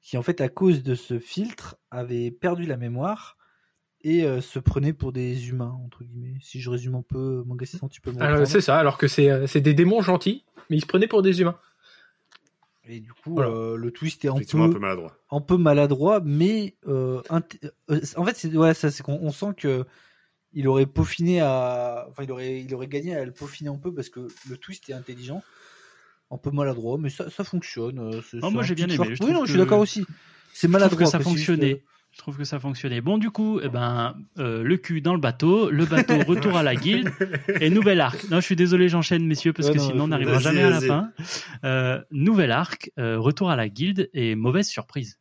Qui, 0.00 0.16
en 0.16 0.22
fait, 0.22 0.40
à 0.40 0.48
cause 0.48 0.82
de 0.82 0.94
ce 0.94 1.18
filtre, 1.18 1.76
avaient 1.90 2.30
perdu 2.30 2.64
la 2.64 2.78
mémoire 2.78 3.36
et 4.02 4.24
euh, 4.24 4.40
se 4.40 4.58
prenaient 4.58 4.92
pour 4.92 5.12
des 5.12 5.48
humains, 5.48 5.78
entre 5.84 6.04
guillemets. 6.04 6.34
Si 6.42 6.60
je 6.60 6.70
résume 6.70 6.94
un 6.94 7.02
peu, 7.02 7.42
mon 7.46 7.56
assistant, 7.56 7.88
tu 7.88 8.00
peux 8.00 8.10
me 8.12 8.16
Alors, 8.18 8.30
reprendre. 8.38 8.48
c'est 8.48 8.60
ça, 8.60 8.78
alors 8.78 8.96
que 8.98 9.08
c'est 9.08 9.30
euh, 9.30 9.46
c'est 9.46 9.60
des 9.60 9.74
démons 9.74 10.00
gentils, 10.02 10.44
mais 10.70 10.76
ils 10.76 10.80
se 10.80 10.86
prenaient 10.86 11.06
pour 11.08 11.22
des 11.22 11.40
humains. 11.40 11.58
Et 12.86 13.00
du 13.00 13.12
coup, 13.12 13.34
Voilà. 13.34 13.50
euh, 13.50 13.76
le 13.76 13.90
twist 13.92 14.24
est 14.24 14.28
un 14.28 14.36
un 14.36 14.38
peu, 14.40 14.70
peu 14.70 14.78
maladroit. 14.78 15.16
un 15.30 15.40
peu 15.40 15.56
maladroit, 15.56 16.20
mais 16.24 16.76
euh, 16.88 17.20
euh, 17.90 18.00
en 18.16 18.24
fait, 18.24 18.36
c'est 18.36 18.56
ouais, 18.56 18.74
ça, 18.74 18.90
c'est 18.90 19.02
qu'on 19.02 19.18
on 19.20 19.30
sent 19.30 19.54
que 19.56 19.84
il 20.52 20.66
aurait 20.66 20.86
peaufiné 20.86 21.40
à, 21.40 22.06
enfin, 22.10 22.24
il 22.24 22.32
aurait, 22.32 22.60
il 22.60 22.74
aurait 22.74 22.88
gagné 22.88 23.14
à 23.14 23.24
le 23.24 23.30
peaufiner 23.30 23.70
un 23.70 23.76
peu 23.76 23.94
parce 23.94 24.08
que 24.08 24.26
le 24.48 24.56
twist 24.56 24.90
est 24.90 24.92
intelligent, 24.94 25.42
un 26.32 26.38
peu 26.38 26.50
maladroit, 26.50 26.98
mais 26.98 27.10
ça, 27.10 27.30
ça 27.30 27.44
fonctionne. 27.44 28.00
euh, 28.00 28.20
Oh, 28.42 28.50
moi, 28.50 28.62
un 28.62 28.66
j'ai 28.66 28.74
bien 28.74 28.86
petit 28.86 28.96
aimé, 28.96 29.14
je 29.14 29.22
Oui, 29.24 29.32
non, 29.32 29.44
je 29.44 29.50
suis 29.50 29.58
d'accord 29.58 29.78
aussi. 29.78 30.04
C'est 30.52 30.66
Je 30.66 30.72
maladroit. 30.72 30.96
trouve 30.96 31.04
que 31.06 31.10
ça 31.10 31.20
fonctionnait. 31.20 31.84
Je 32.12 32.18
trouve 32.18 32.36
que 32.36 32.44
ça 32.44 32.58
fonctionnait. 32.58 33.00
Bon, 33.00 33.18
du 33.18 33.30
coup, 33.30 33.60
eh 33.62 33.68
ben, 33.68 34.14
euh, 34.38 34.62
le 34.62 34.76
cul 34.76 35.00
dans 35.00 35.14
le 35.14 35.20
bateau, 35.20 35.70
le 35.70 35.86
bateau 35.86 36.14
retour 36.26 36.56
à 36.56 36.62
la 36.62 36.74
guilde 36.74 37.10
et 37.60 37.70
nouvel 37.70 38.00
arc. 38.00 38.28
Non, 38.30 38.38
je 38.40 38.44
suis 38.44 38.56
désolé, 38.56 38.88
j'enchaîne, 38.88 39.24
messieurs, 39.26 39.52
parce 39.52 39.68
Ouais, 39.68 39.74
que 39.74 39.78
non, 39.78 39.88
sinon 39.88 40.04
on 40.04 40.08
n'arrivera 40.08 40.38
jamais 40.40 40.62
à 40.62 40.70
la 40.70 40.80
fin. 40.80 41.12
Euh, 41.64 42.02
nouvel 42.10 42.50
arc, 42.50 42.90
euh, 42.98 43.18
retour 43.18 43.50
à 43.50 43.56
la 43.56 43.68
guilde 43.68 44.10
et 44.12 44.34
mauvaise 44.34 44.66
surprise. 44.66 45.18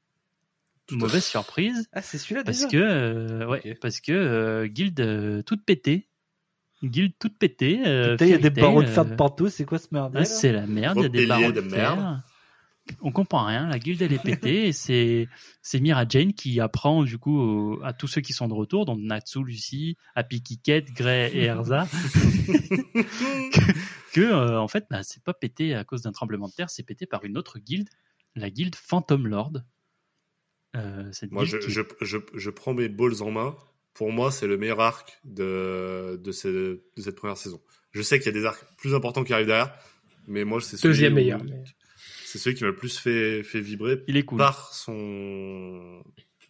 Tout 0.88 0.98
mauvaise 0.98 1.24
surprise 1.24 1.88
Ah, 1.94 2.02
c'est 2.02 2.18
celui-là 2.18 2.44
parce 2.44 2.66
déjà. 2.66 2.70
que, 2.70 3.46
ouais, 3.46 3.78
parce 3.80 4.02
que 4.02 4.12
euh, 4.12 4.66
guilde 4.68 5.00
euh, 5.00 5.44
toute 5.44 5.64
pétée, 5.64 6.08
guilde 6.84 7.14
toute 7.20 7.38
pétée. 7.38 7.80
euh, 7.86 8.18
il 8.20 8.28
y 8.30 8.34
a 8.34 8.40
des 8.40 8.50
barreaux 8.50 8.82
de 8.82 8.88
fer 8.88 9.06
de 9.06 9.12
euh, 9.12 9.16
partout. 9.16 9.48
C'est 9.50 9.66
quoi 9.66 9.78
ce 9.78 9.88
merde 9.92 10.14
ah, 10.18 10.26
c'est 10.26 10.52
la 10.52 10.66
merde, 10.66 10.98
il 10.98 11.04
y 11.04 11.06
a 11.06 11.10
des 11.10 11.28
barreaux 11.28 11.52
de 11.52 11.62
de 11.62 11.70
fer. 11.70 12.24
On 13.02 13.12
comprend 13.12 13.46
rien, 13.46 13.68
la 13.68 13.80
guilde 13.80 14.02
elle 14.02 14.14
est 14.14 14.22
pétée 14.24 14.68
et 14.68 14.72
c'est 14.74 15.28
c'est 15.62 15.80
Mira 15.80 16.06
Jane 16.08 16.34
qui 16.34 16.60
apprend 16.60 17.04
du 17.04 17.18
coup 17.18 17.40
au- 17.40 17.84
à 17.84 17.94
tous 17.94 18.08
ceux 18.08 18.22
qui 18.22 18.34
sont 18.34 18.48
de 18.48 18.54
retour, 18.54 18.86
donc 18.86 19.00
Natsu, 19.00 19.44
Lucie, 19.44 19.98
Happy 20.16 20.42
Kiket, 20.42 20.92
Grey 20.94 21.32
et 21.34 21.44
Erza, 21.46 21.88
que, 22.94 24.14
que, 24.14 24.22
euh, 24.22 24.60
en 24.60 24.68
fait 24.68 24.86
bah, 24.90 25.04
c'est 25.04 25.24
pas 25.24 25.34
pété 25.34 25.76
à 25.76 25.84
cause 25.84 26.02
d'un 26.02 26.12
tremblement 26.12 26.48
de 26.48 26.54
terre, 26.54 26.70
c'est 26.70 26.84
pété 26.84 27.06
par 27.06 27.24
une 27.26 27.38
autre 27.38 27.60
guilde, 27.60 27.90
la 28.36 28.50
guilde 28.50 28.76
Phantom 28.76 29.28
Lord. 29.28 29.54
Euh, 30.76 31.10
cette 31.12 31.32
Moi, 31.32 31.46
je, 31.46 31.58
qui- 31.58 31.72
je, 31.72 31.82
je, 32.02 32.18
je 32.36 32.50
prends 32.52 32.74
mes 32.74 32.90
balls 32.90 33.22
en 33.22 33.32
main. 33.32 33.56
Pour 33.96 34.12
moi, 34.12 34.32
c'est 34.32 34.46
le 34.48 34.56
meilleur 34.56 34.80
arc 34.80 35.20
de, 35.26 36.20
de, 36.24 36.32
ce- 36.32 36.48
de 36.96 37.02
cette 37.02 37.16
première 37.16 37.38
saison. 37.38 37.60
Je 37.92 38.02
sais 38.04 38.20
qu'il 38.20 38.28
y 38.28 38.30
a 38.30 38.40
des 38.40 38.46
arcs 38.46 38.64
plus 38.78 38.94
importants 38.94 39.24
qui 39.24 39.34
arrivent 39.34 39.48
derrière, 39.48 39.74
mais 40.28 40.46
moi, 40.46 40.62
c'est 40.62 40.78
celui 40.78 40.94
Deuxième 40.94 41.14
où- 41.14 41.16
meilleur. 41.16 41.44
mais- 41.44 41.64
C'est 42.32 42.38
celui 42.38 42.56
qui 42.56 42.64
m'a 42.64 42.70
le 42.70 42.76
plus 42.76 43.00
fait, 43.00 43.42
fait 43.42 43.60
vibrer 43.60 44.04
il 44.08 44.16
est 44.16 44.22
cool. 44.24 44.38
par 44.38 44.72
son, 44.72 46.04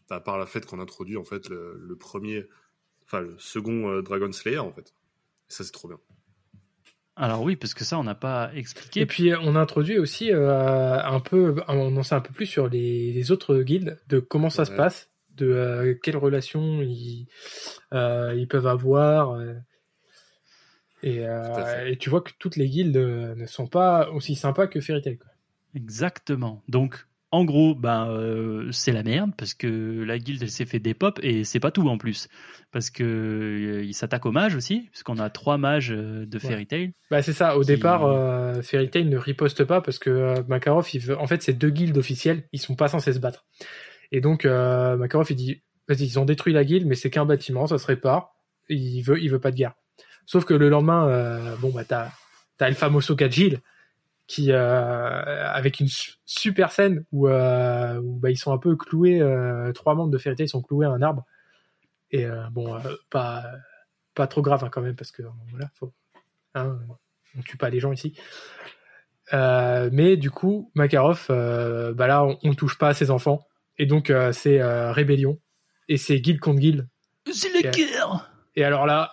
par 0.09 0.37
la 0.37 0.45
fait 0.45 0.65
qu'on 0.65 0.81
introduit 0.81 1.15
en 1.15 1.23
fait 1.23 1.47
le, 1.47 1.79
le 1.81 1.95
premier, 1.95 2.45
enfin 3.05 3.21
le 3.21 3.35
second 3.37 3.87
euh, 3.87 4.01
Dragon 4.01 4.29
Slayer 4.33 4.59
en 4.59 4.73
fait. 4.73 4.89
Et 5.47 5.53
ça, 5.53 5.63
c'est 5.63 5.71
trop 5.71 5.87
bien. 5.87 5.97
Alors 7.15 7.43
oui, 7.43 7.55
parce 7.55 7.73
que 7.73 7.85
ça 7.85 7.97
on 7.97 8.03
n'a 8.03 8.13
pas 8.13 8.51
expliqué. 8.53 8.99
Et 8.99 9.05
puis 9.05 9.31
euh, 9.31 9.37
on 9.41 9.55
a 9.55 9.61
introduit 9.61 9.97
aussi 9.97 10.33
euh, 10.33 11.01
un 11.01 11.21
peu, 11.21 11.55
on 11.69 11.95
en 11.95 12.03
sait 12.03 12.15
un 12.15 12.19
peu 12.19 12.33
plus 12.33 12.45
sur 12.45 12.67
les, 12.67 13.13
les 13.13 13.31
autres 13.31 13.59
guildes, 13.61 14.01
de 14.09 14.19
comment 14.19 14.49
ça 14.49 14.65
se 14.65 14.71
passe, 14.71 15.09
de 15.35 15.49
euh, 15.49 15.95
quelles 16.03 16.17
relations 16.17 16.81
ils, 16.81 17.27
euh, 17.93 18.33
ils 18.35 18.49
peuvent 18.49 18.67
avoir. 18.67 19.31
euh, 19.31 19.53
et, 21.03 21.25
euh, 21.25 21.95
tu 21.97 22.09
vois 22.09 22.19
que 22.19 22.31
toutes 22.37 22.57
les 22.57 22.67
guildes 22.67 22.97
ne 22.97 23.45
sont 23.45 23.67
pas 23.67 24.09
aussi 24.09 24.35
sympas 24.35 24.67
que 24.67 24.81
Fairy 24.81 25.01
Tail. 25.01 25.19
Exactement. 25.75 26.63
Donc, 26.67 27.05
en 27.31 27.45
gros, 27.45 27.75
ben, 27.75 28.09
euh, 28.09 28.71
c'est 28.71 28.91
la 28.91 29.03
merde 29.03 29.31
parce 29.37 29.53
que 29.53 30.03
la 30.03 30.17
guilde 30.17 30.41
elle 30.41 30.49
s'est 30.49 30.65
fait 30.65 30.79
des 30.79 30.95
pop 30.95 31.19
et 31.21 31.43
c'est 31.43 31.59
pas 31.59 31.69
tout 31.69 31.87
en 31.87 31.99
plus 31.99 32.27
parce 32.71 32.89
que 32.89 33.03
euh, 33.03 33.83
il 33.83 33.93
s'attaque 33.93 34.25
aux 34.25 34.31
mages 34.31 34.55
aussi 34.55 34.87
puisqu'on 34.91 35.19
a 35.19 35.29
trois 35.29 35.59
mages 35.59 35.91
euh, 35.91 36.25
de 36.25 36.39
Fairy 36.39 36.65
Tail. 36.65 36.93
Bah 37.11 37.21
c'est 37.21 37.33
ça. 37.33 37.55
Au 37.55 37.61
Qui- 37.61 37.67
départ, 37.67 38.03
euh, 38.05 38.63
Fairy 38.63 38.89
Tail 38.89 39.05
ne 39.05 39.17
riposte 39.17 39.63
pas 39.63 39.79
parce 39.79 39.99
que 39.99 40.41
Makarov, 40.47 40.89
il 40.93 41.01
veut... 41.01 41.19
en 41.19 41.27
fait, 41.27 41.43
c'est 41.43 41.53
deux 41.53 41.69
guildes 41.69 41.97
officielles, 41.97 42.45
ils 42.51 42.59
sont 42.59 42.75
pas 42.75 42.87
censés 42.87 43.13
se 43.13 43.19
battre. 43.19 43.45
Et 44.11 44.21
donc 44.21 44.45
Makarov, 44.45 45.27
il 45.29 45.35
dit, 45.35 45.61
vas-y, 45.87 46.05
ils 46.05 46.19
ont 46.19 46.25
détruit 46.25 46.53
la 46.53 46.63
guilde, 46.63 46.87
mais 46.87 46.95
c'est 46.95 47.11
qu'un 47.11 47.25
bâtiment, 47.25 47.67
ça 47.67 47.77
se 47.77 47.85
répare. 47.85 48.31
Il 48.69 49.01
veut, 49.03 49.21
il 49.21 49.29
veut 49.29 49.39
pas 49.39 49.51
de 49.51 49.55
guerre. 49.55 49.73
Sauf 50.25 50.45
que 50.45 50.55
le 50.55 50.67
lendemain, 50.67 51.55
bon 51.59 51.69
bah 51.71 51.83
t'as 51.83 52.09
t'as 52.57 52.67
El 52.69 52.73
Famoso 52.73 53.15
Gajil 53.15 53.59
qui 54.29 54.51
euh, 54.51 55.49
avec 55.51 55.79
une 55.79 55.87
su- 55.87 56.13
super 56.23 56.71
scène 56.71 57.03
où, 57.11 57.27
euh, 57.27 57.99
où 57.99 58.19
bah, 58.19 58.29
ils 58.29 58.37
sont 58.37 58.53
un 58.53 58.59
peu 58.59 58.75
cloués, 58.75 59.19
euh, 59.19 59.73
trois 59.73 59.95
membres 59.95 60.11
de 60.11 60.19
Fairy 60.19 60.35
Tail 60.35 60.47
sont 60.47 60.61
cloués 60.61 60.85
à 60.85 60.91
un 60.91 61.01
arbre. 61.01 61.25
Et 62.11 62.27
bon, 62.51 62.79
pas 63.09 63.43
pas 64.15 64.27
trop 64.27 64.41
grave 64.41 64.63
hein, 64.63 64.69
quand 64.71 64.81
même 64.81 64.95
parce 64.95 65.11
que 65.11 65.23
voilà, 65.49 65.69
faut, 65.73 65.93
hein, 66.53 66.79
on 67.37 67.41
tue 67.41 67.57
pas 67.57 67.69
les 67.69 67.79
gens 67.79 67.91
ici. 67.91 68.19
Euh, 69.33 69.89
mais 69.91 70.15
du 70.15 70.29
coup, 70.31 70.71
Makarov, 70.75 71.25
euh, 71.29 71.93
bah 71.93 72.07
là, 72.07 72.23
on, 72.23 72.37
on 72.43 72.53
touche 72.53 72.77
pas 72.77 72.89
à 72.89 72.93
ses 72.93 73.11
enfants, 73.11 73.47
et 73.77 73.85
donc 73.85 74.09
euh, 74.09 74.31
c'est 74.31 74.61
rébellion, 74.91 75.39
et 75.87 75.97
c'est 75.97 76.19
guild 76.19 76.39
contre 76.39 76.59
guild. 76.59 76.87
C'est 77.31 77.51
la 77.53 77.69
guerre. 77.69 78.31
Et 78.55 78.63
alors 78.63 78.85
là, 78.85 79.11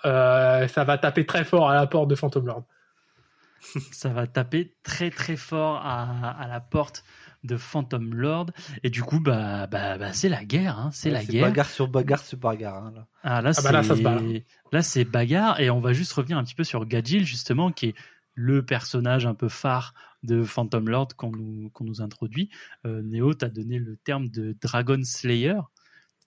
ça 0.69 0.85
va 0.85 0.99
taper 0.99 1.25
très 1.25 1.45
fort 1.45 1.71
à 1.71 1.75
la 1.75 1.87
porte 1.87 2.09
de 2.09 2.15
Phantom 2.15 2.47
Lord. 2.47 2.65
Ça 3.93 4.11
va 4.11 4.27
taper 4.27 4.75
très 4.83 5.11
très 5.11 5.37
fort 5.37 5.77
à, 5.85 6.31
à 6.31 6.47
la 6.49 6.61
porte 6.61 7.05
de 7.45 7.57
Phantom 7.57 8.15
Lord 8.15 8.47
et 8.83 8.91
du 8.91 9.03
coup 9.03 9.21
bah 9.21 9.67
bah, 9.69 9.99
bah 9.99 10.13
c'est 10.13 10.29
la 10.29 10.45
guerre 10.45 10.79
hein, 10.79 10.91
c'est 10.93 11.09
Ouais, 11.11 11.15
la 11.15 11.25
guerre. 11.25 11.45
Bagarre 11.49 11.69
sur 11.71 11.87
bagarre 11.89 12.25
sur 12.25 12.39
bagarre. 12.39 12.85
hein, 12.85 12.93
là. 12.95 13.07
Ah, 13.23 13.43
là, 13.43 13.53
Ah 13.57 13.61
bah 13.63 13.73
là, 13.73 13.83
ça 13.83 13.91
se 13.91 13.97
c'est- 13.97 14.03
bat, 14.03 14.15
là. 14.21 14.39
là, 14.73 14.83
c'est 14.83 15.05
bagarre 15.05 15.61
et 15.61 15.71
on 15.71 15.81
va 15.81 15.93
juste 15.93 16.13
revenir 16.13 16.39
un 16.39 16.45
petit 16.45 16.55
peu 16.55 16.65
sur 16.65 16.85
Gadjil 16.87 17.25
justement 17.25 17.71
qui 17.73 17.87
est 17.87 17.95
le 18.35 18.65
personnage 18.65 19.27
un 19.27 19.35
peu 19.35 19.49
phare 19.49 19.95
de 20.23 20.43
Phantom 20.43 20.89
Lord 20.89 21.09
qu'on 21.17 21.31
nous, 21.31 21.71
qu'on 21.71 21.85
nous 21.85 22.03
introduit. 22.03 22.51
Euh, 22.85 23.01
Néo, 23.03 23.33
t'as 23.35 23.49
donné 23.49 23.79
le 23.79 23.97
terme 23.97 24.29
de 24.29 24.57
Dragon 24.61 25.01
Slayer. 25.05 25.55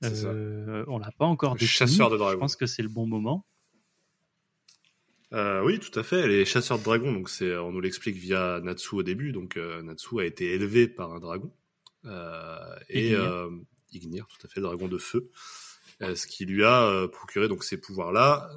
Euh, 0.06 0.86
on 0.88 0.98
l'a 1.00 1.12
pas 1.12 1.26
encore 1.26 1.54
défini. 1.56 1.68
chasseur 1.70 2.10
de 2.10 2.16
Je 2.16 2.20
dragons. 2.20 2.40
pense 2.40 2.56
que 2.56 2.66
c'est 2.66 2.82
le 2.82 2.88
bon 2.90 3.06
moment. 3.06 3.46
Euh, 5.32 5.64
oui, 5.64 5.80
tout 5.80 5.98
à 6.00 6.04
fait. 6.04 6.28
Les 6.28 6.44
chasseurs 6.46 6.80
de 6.80 6.84
dragons, 6.84 7.14
donc 7.14 7.30
c'est, 7.30 7.56
on 7.58 7.72
nous 7.72 7.82
l'explique 7.82 8.16
via 8.16 8.60
Natsu 8.62 8.96
au 8.96 9.04
début. 9.04 9.32
Donc 9.32 9.58
euh, 9.58 9.82
Natsu 9.84 10.20
a 10.20 10.26
été 10.26 10.54
élevé 10.54 10.88
par 10.88 11.14
un 11.14 11.20
dragon 11.20 11.54
euh, 12.06 12.58
et 12.90 13.10
Ignir. 13.10 13.22
euh, 13.22 13.50
Ignir, 13.92 14.28
tout 14.28 14.48
à 14.48 14.50
fait, 14.50 14.60
dragon 14.62 14.88
de 14.88 14.98
feu, 14.98 15.30
euh, 16.02 16.16
ce 16.16 16.26
qui 16.26 16.46
lui 16.46 16.64
a 16.64 16.84
euh, 16.88 17.08
procuré 17.08 17.48
donc 17.48 17.64
ces 17.64 17.80
pouvoirs-là 17.80 18.50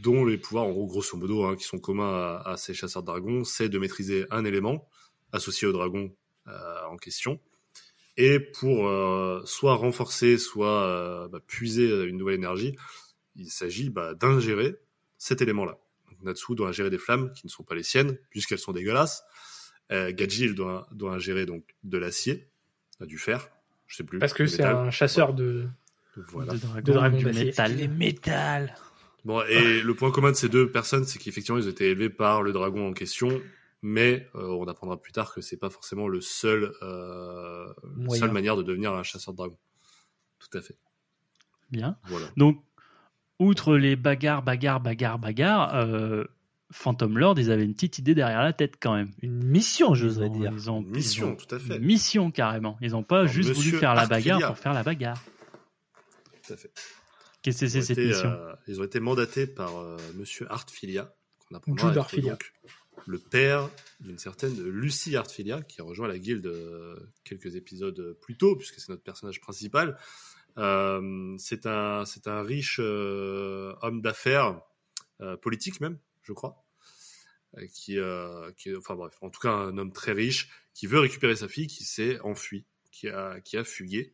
dont 0.00 0.24
les 0.24 0.38
pouvoirs, 0.38 0.64
en 0.64 0.72
gros, 0.72 0.86
grosso 0.86 1.16
modo, 1.16 1.44
hein, 1.44 1.56
qui 1.56 1.64
sont 1.64 1.78
communs 1.78 2.12
à, 2.12 2.42
à 2.52 2.56
ces 2.56 2.72
chasseurs 2.74 3.02
de 3.02 3.06
dragons, 3.06 3.44
c'est 3.44 3.68
de 3.68 3.78
maîtriser 3.78 4.26
un 4.30 4.44
élément 4.44 4.88
associé 5.32 5.66
au 5.66 5.72
dragon 5.72 6.14
euh, 6.46 6.84
en 6.88 6.96
question, 6.96 7.40
et 8.16 8.38
pour 8.38 8.88
euh, 8.88 9.42
soit 9.44 9.74
renforcer, 9.74 10.38
soit 10.38 11.28
bah, 11.32 11.40
puiser 11.46 12.04
une 12.04 12.16
nouvelle 12.16 12.36
énergie, 12.36 12.76
il 13.36 13.50
s'agit 13.50 13.90
bah, 13.90 14.14
d'ingérer 14.14 14.76
cet 15.18 15.42
élément-là. 15.42 15.78
Natsu 16.22 16.54
doit 16.54 16.68
ingérer 16.68 16.90
des 16.90 16.98
flammes 16.98 17.32
qui 17.32 17.46
ne 17.46 17.50
sont 17.50 17.62
pas 17.62 17.74
les 17.74 17.82
siennes, 17.82 18.16
puisqu'elles 18.30 18.58
sont 18.58 18.72
dégueulasses. 18.72 19.24
Euh, 19.92 20.12
Gajil 20.12 20.54
doit, 20.54 20.88
doit 20.92 21.12
ingérer 21.12 21.46
donc 21.46 21.64
de 21.84 21.98
l'acier, 21.98 22.48
euh, 23.00 23.06
du 23.06 23.18
fer, 23.18 23.48
je 23.86 23.96
sais 23.96 24.04
plus. 24.04 24.18
Parce 24.18 24.34
que 24.34 24.46
c'est 24.46 24.64
un 24.64 24.90
chasseur 24.90 25.34
de. 25.34 25.68
Voilà. 26.16 26.54
de 26.54 26.58
dragon, 26.58 26.80
De 26.80 26.92
dragon 26.92 27.18
du 27.18 27.24
métal. 27.26 27.76
Les 27.76 27.88
métal. 27.88 28.74
Bon, 29.24 29.42
et 29.42 29.80
le 29.82 29.94
point 29.94 30.10
commun 30.10 30.30
de 30.30 30.36
ces 30.36 30.48
deux 30.48 30.70
personnes, 30.70 31.04
c'est 31.04 31.18
qu'effectivement, 31.18 31.58
ils 31.58 31.66
ont 31.66 31.70
été 31.70 31.90
élevés 31.90 32.10
par 32.10 32.42
le 32.42 32.52
dragon 32.52 32.88
en 32.88 32.92
question, 32.92 33.40
mais 33.82 34.28
euh, 34.34 34.48
on 34.48 34.66
apprendra 34.66 35.00
plus 35.00 35.12
tard 35.12 35.32
que 35.32 35.40
c'est 35.40 35.56
pas 35.56 35.70
forcément 35.70 36.08
le 36.08 36.20
seul, 36.20 36.72
euh, 36.82 37.72
seule 38.10 38.32
manière 38.32 38.56
de 38.56 38.62
devenir 38.62 38.92
un 38.92 39.02
chasseur 39.02 39.34
de 39.34 39.38
dragon. 39.38 39.58
Tout 40.38 40.56
à 40.56 40.62
fait. 40.62 40.76
Bien. 41.70 41.98
Voilà. 42.04 42.26
Donc, 42.36 42.62
outre 43.38 43.76
les 43.76 43.96
bagarres, 43.96 44.42
bagarres, 44.42 44.80
bagarres, 44.80 45.18
bagarres, 45.18 45.74
euh, 45.76 46.24
Phantom 46.70 47.16
Lord, 47.16 47.38
ils 47.38 47.50
avaient 47.50 47.64
une 47.64 47.72
petite 47.74 47.98
idée 47.98 48.14
derrière 48.14 48.42
la 48.42 48.52
tête 48.52 48.74
quand 48.80 48.94
même. 48.94 49.10
Une 49.22 49.42
mission, 49.42 49.94
j'oserais 49.94 50.28
dire. 50.28 50.50
Ils 50.52 50.70
ont, 50.70 50.82
Une 50.82 50.90
mission, 50.90 51.28
ils 51.28 51.32
ont 51.32 51.36
tout 51.36 51.54
à 51.54 51.58
fait. 51.58 51.76
Une 51.76 51.84
mission 51.84 52.30
carrément. 52.30 52.76
Ils 52.82 52.90
n'ont 52.90 53.02
pas 53.02 53.20
Alors, 53.20 53.32
juste 53.32 53.52
voulu 53.52 53.70
faire 53.72 53.94
la 53.94 54.02
Artfilia. 54.02 54.34
bagarre 54.34 54.52
pour 54.52 54.58
faire 54.62 54.74
la 54.74 54.82
bagarre. 54.82 55.22
Tout 56.46 56.52
à 56.52 56.56
fait. 56.56 56.70
Qu'est-ce 57.42 57.60
que 57.60 57.64
Ils 57.66 57.70
c'est 57.70 57.78
ont, 57.78 57.82
cette 57.82 57.98
été, 57.98 58.08
mission 58.08 58.28
euh, 58.28 58.52
ils 58.66 58.80
ont 58.80 58.84
été 58.84 59.00
mandatés 59.00 59.46
par 59.46 59.78
euh, 59.78 59.96
Monsieur 60.16 60.50
Artfilia, 60.52 61.14
qu'on 61.48 61.54
apprendra 61.56 61.86
Jude 61.88 61.92
être 61.92 61.98
Artfilia. 62.00 62.30
donc 62.32 62.52
le 63.06 63.18
père 63.18 63.70
d'une 64.00 64.18
certaine 64.18 64.60
Lucie 64.62 65.16
Artfilia, 65.16 65.62
qui 65.62 65.80
a 65.80 65.84
rejoint 65.84 66.08
la 66.08 66.18
guilde 66.18 66.46
euh, 66.46 66.96
quelques 67.24 67.54
épisodes 67.56 68.14
plus 68.20 68.36
tôt, 68.36 68.56
puisque 68.56 68.78
c'est 68.80 68.90
notre 68.90 69.04
personnage 69.04 69.40
principal. 69.40 69.96
Euh, 70.58 71.36
c'est 71.38 71.66
un, 71.66 72.04
c'est 72.04 72.26
un 72.26 72.42
riche 72.42 72.80
euh, 72.82 73.74
homme 73.82 74.02
d'affaires, 74.02 74.60
euh, 75.20 75.36
politique 75.36 75.80
même, 75.80 75.98
je 76.22 76.32
crois, 76.32 76.64
euh, 77.56 77.66
qui, 77.72 77.98
euh, 77.98 78.50
qui, 78.56 78.74
enfin 78.76 78.94
bref, 78.94 79.16
en 79.20 79.30
tout 79.30 79.40
cas 79.40 79.52
un 79.52 79.78
homme 79.78 79.92
très 79.92 80.12
riche, 80.12 80.50
qui 80.74 80.86
veut 80.86 81.00
récupérer 81.00 81.36
sa 81.36 81.48
fille, 81.48 81.66
qui 81.66 81.84
s'est 81.84 82.20
enfuie, 82.20 82.66
qui 82.90 83.08
a, 83.08 83.40
qui 83.40 83.56
a 83.56 83.64
fugué. 83.64 84.12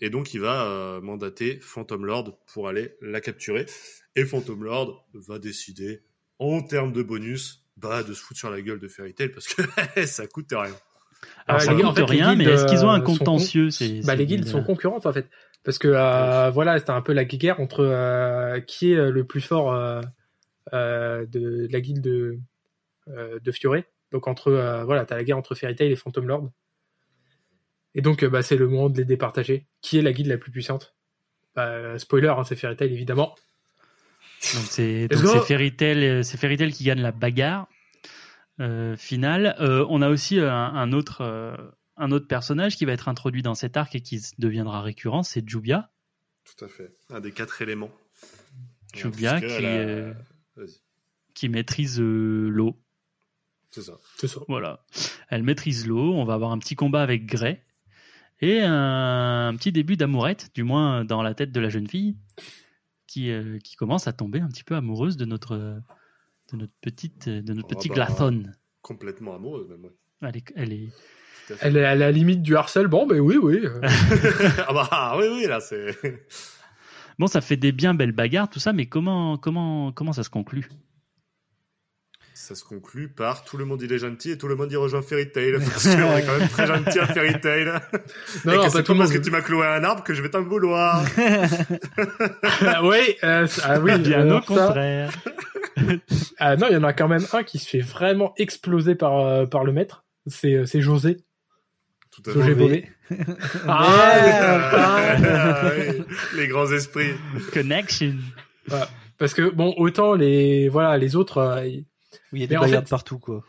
Et 0.00 0.08
donc 0.08 0.32
il 0.32 0.40
va 0.40 1.00
mandater 1.02 1.60
Phantom 1.60 2.06
Lord 2.06 2.38
pour 2.46 2.66
aller 2.66 2.96
la 3.02 3.20
capturer. 3.20 3.66
Et 4.16 4.24
Phantom 4.24 4.64
Lord 4.64 5.06
va 5.12 5.38
décider, 5.38 6.02
en 6.38 6.62
termes 6.62 6.94
de 6.94 7.02
bonus, 7.02 7.62
bah, 7.76 8.02
de 8.02 8.14
se 8.14 8.22
foutre 8.22 8.40
sur 8.40 8.50
la 8.50 8.62
gueule 8.62 8.80
de 8.80 8.88
Fairy 8.88 9.12
Tail 9.12 9.28
parce 9.28 9.46
que 9.52 9.62
ça 10.06 10.26
coûte 10.26 10.48
rien. 10.52 10.74
Alors 11.46 11.60
Euh, 11.60 11.64
ça 11.64 11.70
les- 11.72 11.76
coûte 11.78 11.86
en 11.90 11.94
fait, 11.94 12.04
rien, 12.04 12.34
mais 12.34 12.44
est-ce 12.44 12.66
qu'ils 12.66 12.84
ont 12.84 12.90
un 12.90 13.00
euh, 13.00 13.04
contentieux 13.04 13.70
ces- 13.70 14.00
Bah, 14.02 14.12
ces 14.12 14.16
les 14.16 14.26
guildes 14.26 14.44
sont 14.44 14.58
guildes-là 14.58 14.66
concurrentes 14.66 15.06
en 15.06 15.12
fait. 15.12 15.28
Parce 15.64 15.78
que 15.78 15.88
euh, 15.88 16.50
voilà, 16.50 16.78
c'était 16.78 16.90
un 16.90 17.00
peu 17.02 17.12
la 17.12 17.24
guerre 17.24 17.60
entre 17.60 17.80
euh, 17.84 18.60
qui 18.60 18.92
est 18.92 18.96
euh, 18.96 19.10
le 19.10 19.24
plus 19.24 19.40
fort 19.40 19.72
euh, 19.74 20.00
euh, 20.72 21.26
de, 21.26 21.66
de 21.66 21.68
la 21.72 21.80
guilde 21.80 22.00
de, 22.02 22.38
euh, 23.08 23.38
de 23.42 23.52
Fiore. 23.52 23.76
Donc 24.12 24.28
entre 24.28 24.48
euh, 24.48 24.84
voilà, 24.84 25.04
t'as 25.04 25.16
la 25.16 25.24
guerre 25.24 25.36
entre 25.38 25.54
Fairy 25.54 25.74
Tail 25.74 25.90
et 25.90 25.96
Phantom 25.96 26.26
Lord. 26.26 26.50
Et 27.94 28.00
donc 28.02 28.22
euh, 28.22 28.28
bah, 28.28 28.42
c'est 28.42 28.56
le 28.56 28.68
moment 28.68 28.88
de 28.90 28.96
les 28.98 29.04
départager. 29.04 29.66
Qui 29.82 29.98
est 29.98 30.02
la 30.02 30.12
guilde 30.12 30.28
la 30.28 30.38
plus 30.38 30.52
puissante? 30.52 30.94
Bah, 31.56 31.66
euh, 31.66 31.98
Spoiler, 31.98 32.28
hein, 32.28 32.44
c'est 32.44 32.56
Fairy 32.56 32.76
Tail 32.76 32.92
évidemment. 32.92 33.34
Donc 34.54 34.64
c'est 34.68 35.08
Fairy 35.46 35.74
Tail, 35.74 36.04
euh, 36.04 36.22
c'est 36.22 36.38
Fairy 36.38 36.56
Tail 36.56 36.72
qui 36.72 36.84
gagne 36.84 37.00
la 37.00 37.10
bagarre 37.12 37.62
euh, 37.62 37.77
finale. 38.96 39.56
Euh, 39.60 39.86
on 39.88 40.02
a 40.02 40.08
aussi 40.08 40.38
euh, 40.38 40.52
un, 40.52 40.74
un 40.74 40.92
autre 40.92 41.20
euh, 41.20 41.56
un 41.98 42.12
autre 42.12 42.26
personnage 42.26 42.76
qui 42.76 42.84
va 42.84 42.92
être 42.92 43.08
introduit 43.08 43.42
dans 43.42 43.54
cet 43.54 43.76
arc 43.76 43.94
et 43.94 44.00
qui 44.00 44.20
deviendra 44.38 44.80
récurrent, 44.80 45.22
c'est 45.22 45.46
Jubia. 45.46 45.90
Tout 46.44 46.64
à 46.64 46.68
fait. 46.68 46.96
Un 47.10 47.20
des 47.20 47.32
quatre 47.32 47.60
éléments. 47.60 47.90
Jubia 48.94 49.40
qui, 49.40 49.46
euh, 49.64 50.14
qui 51.34 51.48
maîtrise 51.48 52.00
euh, 52.00 52.48
l'eau. 52.48 52.80
c'est 53.70 53.82
ça. 53.82 53.98
C'est 54.16 54.28
ça. 54.28 54.40
Voilà. 54.48 54.84
Elle 55.28 55.42
maîtrise 55.42 55.86
l'eau. 55.86 56.14
On 56.14 56.24
va 56.24 56.34
avoir 56.34 56.52
un 56.52 56.58
petit 56.58 56.76
combat 56.76 57.02
avec 57.02 57.26
Grey. 57.26 57.64
Et 58.40 58.62
un, 58.62 59.52
petit 59.56 59.72
début 59.72 59.96
d'amourette, 59.96 60.50
du 60.54 60.62
moins 60.62 61.04
dans 61.04 61.22
la 61.22 61.34
tête 61.34 61.50
de 61.50 61.58
la 61.58 61.68
jeune 61.68 61.88
fille, 61.88 62.16
qui, 63.08 63.32
euh, 63.32 63.58
qui 63.58 63.74
commence 63.74 64.06
à 64.06 64.12
tomber 64.12 64.40
un 64.40 64.48
petit 64.48 64.62
peu 64.62 64.76
amoureuse 64.76 65.16
de 65.16 65.24
notre, 65.24 65.82
de 66.52 66.56
notre 66.56 66.72
petite, 66.80 67.28
de 67.28 67.52
notre 67.52 67.68
Oh, 67.72 67.74
petit 67.76 67.88
bah. 67.88 67.94
Glathon. 67.96 68.44
Complètement 68.82 69.34
amoureuse, 69.36 69.68
même. 69.68 69.84
Ouais. 69.84 69.90
Elle 70.22 70.36
est, 70.36 70.44
elle 70.56 70.72
est-. 70.72 70.88
Elle 71.60 71.76
est 71.78 71.84
à 71.84 71.94
la 71.94 72.10
limite 72.12 72.42
du 72.42 72.56
harcèle. 72.56 72.88
Bon, 72.88 73.06
ben 73.06 73.20
oui, 73.20 73.36
oui. 73.40 73.60
euh. 73.64 73.80
ah 74.68 74.72
bah 74.72 75.16
oui, 75.18 75.26
oui, 75.32 75.46
là, 75.46 75.60
c'est. 75.60 75.96
Bon, 77.18 77.26
ça 77.26 77.40
fait 77.40 77.56
des 77.56 77.72
bien 77.72 77.94
belles 77.94 78.12
bagarres, 78.12 78.48
tout 78.48 78.60
ça, 78.60 78.72
mais 78.72 78.86
comment, 78.86 79.36
comment, 79.38 79.90
comment 79.90 80.12
ça 80.12 80.22
se 80.22 80.30
conclut? 80.30 80.68
Ça 82.32 82.54
se 82.54 82.62
conclut 82.62 83.08
par 83.08 83.44
tout 83.44 83.56
le 83.56 83.64
monde 83.64 83.82
il 83.82 83.92
est 83.92 83.98
gentil 83.98 84.30
et 84.30 84.38
tout 84.38 84.46
le 84.46 84.54
monde 84.54 84.70
il 84.70 84.76
rejoint 84.76 85.02
Fairy 85.02 85.28
Tail. 85.32 85.54
Parce 85.58 85.82
qu'on 85.84 86.16
est 86.16 86.24
quand 86.24 86.38
même 86.38 86.48
très 86.48 86.66
gentil 86.68 86.98
à 87.00 87.06
Fairy 87.08 87.40
Tail. 87.40 87.64
Non, 87.64 87.72
et 88.52 88.56
non, 88.56 88.62
que 88.62 88.66
pas 88.66 88.70
c'est 88.70 88.82
pas 88.84 88.94
parce 88.94 89.12
que 89.12 89.18
tu 89.18 89.30
m'as 89.32 89.40
cloué 89.42 89.66
à 89.66 89.74
un 89.74 89.82
arbre 89.82 90.04
que 90.04 90.14
je 90.14 90.22
vais 90.22 90.30
t'en 90.30 90.42
vouloir. 90.44 91.04
Ah, 92.60 92.84
oui, 92.84 93.16
euh, 93.24 93.46
ah 93.64 93.80
oui, 93.80 93.98
Bien 93.98 94.26
au 94.30 94.40
ça- 94.40 94.46
contraire. 94.46 95.10
Ah 96.38 96.56
non, 96.56 96.66
il 96.70 96.74
y 96.74 96.76
en 96.76 96.84
a 96.84 96.92
quand 96.92 97.08
même 97.08 97.24
un 97.32 97.42
qui 97.42 97.58
se 97.58 97.68
fait 97.68 97.80
vraiment 97.80 98.32
exploser 98.36 98.94
par, 98.94 99.18
euh, 99.20 99.46
par 99.46 99.64
le 99.64 99.72
maître. 99.72 100.04
C'est 100.26 100.54
euh, 100.54 100.66
c'est 100.66 100.80
José. 100.80 101.18
Tout 102.10 102.22
à 102.30 102.32
José 102.34 102.46
fait. 102.48 102.54
Bové. 102.54 102.88
Ah, 103.66 104.70
Ah, 105.22 105.68
ouais, 105.68 105.98
les 106.36 106.46
grands 106.48 106.70
esprits. 106.70 107.12
Connection. 107.52 108.14
Parce 109.18 109.34
que 109.34 109.48
bon, 109.50 109.74
autant 109.78 110.14
les 110.14 110.68
voilà 110.68 110.96
les 110.98 111.16
autres, 111.16 111.38
euh, 111.38 111.62
Oui, 111.62 111.84
il 112.32 112.40
y 112.40 112.44
a 112.44 112.46
des 112.46 112.54
bagarres 112.56 112.70
fait- 112.70 112.84
de 112.84 112.88
partout, 112.88 113.18
quoi. 113.18 113.42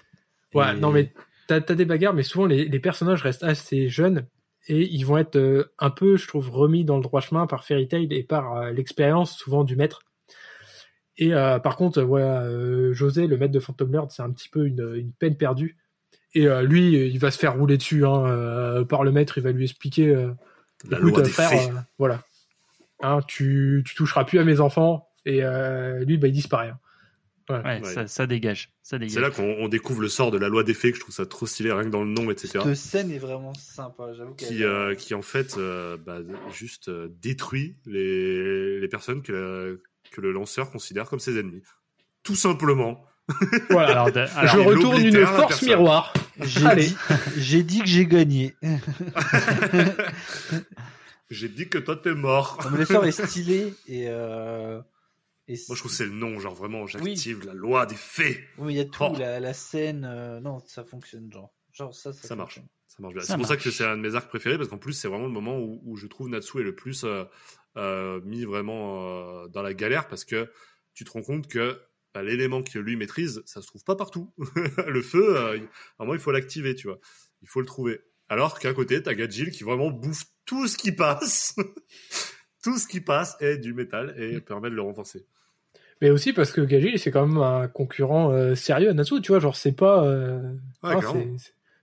ouais, 0.54 0.76
Et- 0.76 0.80
non 0.80 0.92
mais 0.92 1.14
t'as 1.48 1.58
as 1.58 1.76
des 1.76 1.86
bagarres, 1.86 2.14
mais 2.14 2.24
souvent 2.24 2.46
les, 2.46 2.66
les 2.66 2.80
personnages 2.80 3.22
restent 3.22 3.44
assez 3.44 3.88
jeunes 3.90 4.26
et 4.68 4.82
ils 4.82 5.04
vont 5.04 5.18
être 5.18 5.36
euh, 5.36 5.72
un 5.80 5.90
peu, 5.90 6.16
je 6.18 6.28
trouve, 6.28 6.50
remis 6.50 6.86
dans 6.86 6.98
le 6.98 7.04
droit 7.04 7.22
chemin 7.22 7.48
par 7.48 7.66
Fairy 7.66 7.88
Tail 7.88 8.08
et 8.12 8.24
par 8.24 8.56
euh, 8.56 8.72
l'expérience 8.72 9.36
souvent 9.38 9.64
du 9.64 9.76
maître. 9.76 10.02
Et 11.22 11.34
euh, 11.34 11.60
par 11.60 11.76
contre, 11.76 12.02
voilà, 12.02 12.44
euh, 12.44 12.94
José, 12.94 13.28
le 13.28 13.38
maître 13.38 13.52
de 13.52 13.60
Phantom 13.60 13.92
Lord, 13.92 14.12
c'est 14.12 14.22
un 14.24 14.32
petit 14.32 14.50
peu 14.50 14.66
une, 14.66 14.94
une 14.96 15.12
peine 15.12 15.36
perdue. 15.36 15.78
Et 16.34 16.48
euh, 16.48 16.62
lui, 16.62 16.94
il 16.94 17.20
va 17.20 17.30
se 17.30 17.38
faire 17.38 17.56
rouler 17.58 17.78
dessus 17.78 18.06
hein, 18.06 18.26
euh, 18.26 18.86
par 18.86 19.04
le 19.04 19.12
maître. 19.12 19.38
Il 19.38 19.44
va 19.44 19.52
lui 19.52 19.64
expliquer. 19.66 20.08
euh, 20.08 20.32
La 20.90 20.98
Écoute, 20.98 21.12
loi 21.18 21.22
des 21.24 21.30
frère, 21.30 21.50
fées. 21.50 21.70
euh, 21.70 21.80
voilà. 21.98 22.24
Hein, 23.02 23.20
tu, 23.28 23.84
tu 23.86 23.96
toucheras 23.96 24.24
plus 24.24 24.40
à 24.40 24.44
mes 24.46 24.60
enfants. 24.62 25.10
Et 25.26 25.44
euh, 25.44 26.04
lui, 26.06 26.18
bah, 26.18 26.28
il 26.28 26.34
disparaît. 26.34 26.70
hein. 26.70 26.80
Ouais, 27.50 27.64
Ouais. 27.82 27.84
Ça, 27.84 28.06
ça 28.08 28.28
dégage. 28.28 28.70
Ça 28.84 29.00
dégage. 29.00 29.14
C'est 29.16 29.22
là 29.22 29.32
qu'on 29.32 29.56
on 29.64 29.68
découvre 29.68 30.02
le 30.02 30.08
sort 30.08 30.30
de 30.30 30.38
la 30.38 30.50
loi 30.50 30.64
des 30.64 30.76
fées, 30.76 30.92
que 30.92 30.98
je 30.98 31.02
trouve 31.02 31.16
ça 31.16 31.26
trop 31.26 31.48
stylé, 31.48 31.72
rien 31.72 31.84
que 31.84 31.90
dans 31.90 32.04
le 32.04 32.12
nom, 32.12 32.30
etc. 32.30 32.60
Cette 32.64 32.76
scène 32.76 33.12
est 33.12 33.18
vraiment 33.18 33.54
sympa, 33.56 34.14
j'avoue. 34.14 34.36
Qui, 34.36 34.64
euh, 34.64 34.94
qui 34.94 35.16
en 35.16 35.24
fait 35.24 35.58
euh, 35.58 35.98
bah, 35.98 36.20
juste 36.54 36.90
euh, 36.90 37.10
détruit 37.22 37.76
les, 37.88 38.80
les 38.80 38.88
personnes 38.88 39.24
que, 39.24 39.32
la- 39.34 39.78
que 40.10 40.22
le 40.22 40.32
lanceur 40.32 40.72
considère 40.72 41.10
comme 41.10 41.20
ses 41.20 41.38
ennemis. 41.40 41.64
Tout 42.24 42.36
simplement. 42.36 43.04
Voilà. 43.70 44.02
Alors, 44.02 44.48
Je 44.48 44.58
retourne 44.60 45.02
une 45.06 45.26
force 45.26 45.62
miroir. 45.62 46.12
J'ai 46.42 47.62
dit, 47.64 47.80
que 47.82 47.86
j'ai 47.86 48.06
gagné. 48.08 48.56
J'ai 51.30 51.48
dit 51.50 51.70
que 51.70 51.78
toi 51.78 51.96
t'es 51.96 52.14
mort. 52.16 52.60
Le 52.76 52.86
sort 52.86 53.06
est 53.06 53.12
stylé 53.12 53.74
et. 53.88 54.06
Euh, 54.08 54.82
et 55.48 55.54
Moi 55.68 55.76
je 55.76 55.80
trouve 55.82 55.92
que 55.92 55.98
c'est 55.98 56.06
le 56.06 56.12
nom, 56.12 56.40
genre 56.40 56.54
vraiment, 56.56 56.84
Oui. 56.84 56.90
j'active 56.92 57.46
la 57.46 57.54
loi 57.54 57.86
des 57.86 57.96
fées. 57.96 58.40
Oui, 58.58 58.68
mais 58.68 58.74
il 58.74 58.78
y 58.78 58.80
a 58.82 58.86
tout, 58.86 59.04
Oh. 59.04 59.16
la, 59.18 59.40
la 59.40 59.54
scène. 59.54 60.08
euh, 60.10 60.40
Non, 60.40 60.60
ça 60.66 60.84
fonctionne, 60.84 61.32
genre. 61.32 61.52
Genre, 61.74 61.94
ça, 61.94 62.14
ça, 62.14 62.28
Ça 62.30 62.36
marche. 62.36 62.60
Ça 62.88 62.96
marche 63.00 63.14
bien. 63.14 63.24
C'est 63.24 63.36
pour 63.38 63.46
ça 63.48 63.58
que 63.58 63.70
c'est 63.72 63.86
un 63.86 63.96
de 63.98 64.02
mes 64.02 64.16
arcs 64.16 64.28
préférés, 64.30 64.58
parce 64.58 64.70
qu'en 64.70 64.78
plus 64.80 64.94
c'est 64.94 65.08
vraiment 65.08 65.26
le 65.26 65.32
moment 65.32 65.58
où, 65.60 65.82
où 65.86 65.96
je 65.98 66.08
trouve 66.08 66.30
Natsu 66.30 66.60
est 66.60 66.64
le 66.64 66.74
plus 66.76 67.04
euh, 67.04 67.24
euh, 67.80 68.22
mis 68.24 68.46
vraiment 68.46 69.44
euh, 69.44 69.48
dans 69.48 69.62
la 69.64 69.74
galère, 69.74 70.08
parce 70.08 70.26
que 70.26 70.52
tu 70.94 71.04
te 71.06 71.12
rends 71.12 71.22
compte 71.24 71.48
que 71.48 71.80
bah, 72.14 72.22
l'élément 72.24 72.62
que 72.62 72.78
lui 72.78 72.96
maîtrise, 72.96 73.42
ça 73.46 73.62
se 73.62 73.68
trouve 73.68 73.84
pas 73.84 73.96
partout. 73.96 74.32
le 74.88 75.02
feu, 75.02 75.38
euh, 75.38 75.58
il- 75.58 75.68
normalement 75.98 76.16
il 76.20 76.22
faut 76.22 76.32
l'activer, 76.32 76.76
tu 76.76 76.88
vois. 76.88 77.00
Il 77.42 77.48
faut 77.48 77.60
le 77.62 77.66
trouver. 77.66 78.02
Alors 78.28 78.60
qu'à 78.60 78.74
côté, 78.74 79.02
t'as 79.02 79.14
Gadjil 79.16 79.50
qui 79.52 79.64
vraiment 79.64 79.90
bouffe 79.90 80.24
tout 80.46 80.68
ce 80.68 80.78
qui 80.78 80.92
passe. 80.92 81.56
tout 82.64 82.78
ce 82.78 82.88
qui 82.88 83.02
passe 83.02 83.36
est 83.40 83.58
du 83.58 83.74
métal 83.74 84.14
et 84.18 84.40
permet 84.42 84.70
de 84.70 84.76
le 84.76 84.82
renforcer. 84.82 85.26
Mais 86.02 86.10
aussi 86.12 86.32
parce 86.34 86.52
que 86.52 86.62
Gagil, 86.62 86.98
c'est 87.00 87.12
quand 87.12 87.26
même 87.28 87.38
un 87.38 87.68
concurrent 87.68 88.32
euh, 88.32 88.56
sérieux 88.56 88.90
à 88.90 88.94
Natsu. 88.94 89.22
Tu 89.22 89.32
vois, 89.32 89.40
genre, 89.40 89.56
c'est 89.56 89.72
pas. 89.74 90.04
Ouais, 90.04 90.96
hein, 90.96 91.38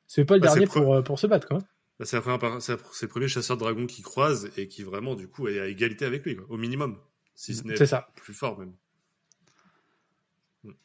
c'est- 0.06 0.24
pas 0.24 0.34
le 0.34 0.40
Bah, 0.40 0.48
dernier 0.48 0.66
pour, 0.66 1.02
pour 1.04 1.18
se 1.18 1.26
battre, 1.26 1.46
quoi. 1.48 1.58
Bah, 1.98 2.04
c'est 2.04 2.16
la 2.16 2.22
première 2.22 2.38
par- 2.38 2.60
c'est 2.62 2.72
la- 2.76 2.82
c'est 2.92 3.06
le 3.06 3.10
premier 3.10 3.28
chasseur 3.28 3.56
de 3.56 3.60
dragons 3.62 3.86
qui 3.86 4.02
croise 4.02 4.50
et 4.56 4.68
qui 4.68 4.82
vraiment 4.82 5.14
du 5.14 5.28
coup 5.28 5.48
est 5.48 5.58
à 5.60 5.66
égalité 5.66 6.04
avec 6.04 6.24
lui, 6.24 6.36
quoi, 6.36 6.44
au 6.50 6.56
minimum. 6.56 6.98
Si 7.34 7.54
ce 7.54 7.64
n'est 7.64 7.76
C'est 7.76 7.86
ça. 7.86 8.08
plus 8.16 8.34
fort 8.34 8.58
même. 8.58 8.72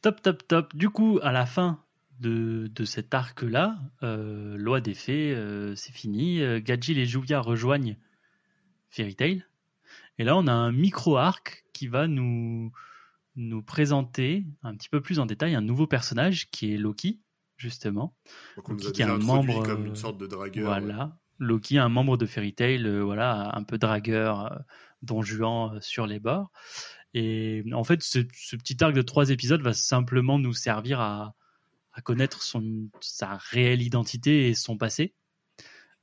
Top, 0.01 0.21
top, 0.21 0.47
top. 0.47 0.75
Du 0.75 0.89
coup, 0.89 1.19
à 1.23 1.31
la 1.31 1.45
fin 1.45 1.83
de, 2.19 2.69
de 2.73 2.85
cet 2.85 3.13
arc-là, 3.13 3.79
euh, 4.03 4.55
Loi 4.57 4.79
des 4.79 4.93
Fées, 4.93 5.33
euh, 5.33 5.75
c'est 5.75 5.91
fini. 5.93 6.41
Euh, 6.41 6.59
Gadjil 6.63 6.99
et 6.99 7.05
Juvia 7.05 7.39
rejoignent 7.39 7.97
Fairy 8.89 9.15
Tail. 9.15 9.45
Et 10.19 10.23
là, 10.23 10.37
on 10.37 10.45
a 10.45 10.51
un 10.53 10.71
micro-arc 10.71 11.65
qui 11.73 11.87
va 11.87 12.07
nous, 12.07 12.71
nous 13.35 13.63
présenter 13.63 14.45
un 14.61 14.75
petit 14.75 14.89
peu 14.89 15.01
plus 15.01 15.17
en 15.19 15.25
détail 15.25 15.55
un 15.55 15.61
nouveau 15.61 15.87
personnage 15.87 16.51
qui 16.51 16.73
est 16.73 16.77
Loki, 16.77 17.19
justement. 17.61 18.15
Donc 18.57 18.69
on 18.69 18.73
nous 18.73 18.91
Qui 18.91 19.03
a 19.03 19.07
est 19.07 19.09
un 19.09 19.17
membre, 19.17 19.63
comme 19.63 19.83
euh, 19.83 19.87
une 19.87 19.95
sorte 19.95 20.17
de 20.17 20.27
dragueur. 20.27 20.65
Voilà. 20.65 21.17
Loki, 21.39 21.77
un 21.77 21.89
membre 21.89 22.17
de 22.17 22.25
Fairy 22.25 22.53
Tail, 22.53 22.85
euh, 22.85 23.01
voilà, 23.01 23.51
un 23.55 23.63
peu 23.63 23.77
dragueur, 23.77 24.51
euh, 24.51 24.55
don 25.01 25.21
Juan 25.21 25.75
euh, 25.75 25.79
sur 25.81 26.05
les 26.05 26.19
bords. 26.19 26.51
Et 27.13 27.63
en 27.73 27.83
fait, 27.83 28.01
ce, 28.03 28.19
ce 28.33 28.55
petit 28.55 28.83
arc 28.83 28.93
de 28.93 29.01
trois 29.01 29.29
épisodes 29.31 29.61
va 29.61 29.73
simplement 29.73 30.39
nous 30.39 30.53
servir 30.53 30.99
à, 30.99 31.33
à 31.93 32.01
connaître 32.01 32.41
son, 32.43 32.89
sa 33.01 33.37
réelle 33.37 33.81
identité 33.81 34.49
et 34.49 34.53
son 34.55 34.77
passé. 34.77 35.13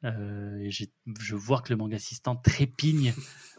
Euh, 0.05 0.59
et 0.61 0.71
je 0.71 1.35
vois 1.35 1.61
que 1.61 1.73
le 1.73 1.77
manga 1.77 1.97
assistant 1.97 2.37
trépigne 2.37 3.15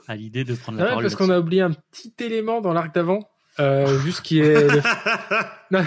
à 0.08 0.16
l'idée 0.16 0.44
de 0.44 0.54
prendre 0.56 0.78
la 0.78 0.84
Ah 0.84 0.88
ouais, 0.88 0.92
parole. 0.92 1.04
parce 1.06 1.16
qu'on 1.16 1.30
a 1.30 1.40
oublié 1.40 1.62
un 1.62 1.72
petit 1.72 2.14
élément 2.20 2.62
dans 2.62 2.72
l'arc 2.74 2.94
d'avant, 2.94 3.30
euh, 3.60 4.00
juste 4.00 4.22
qui 4.22 4.40
est. 4.40 4.68
le- 4.68 4.82
non, 5.72 5.84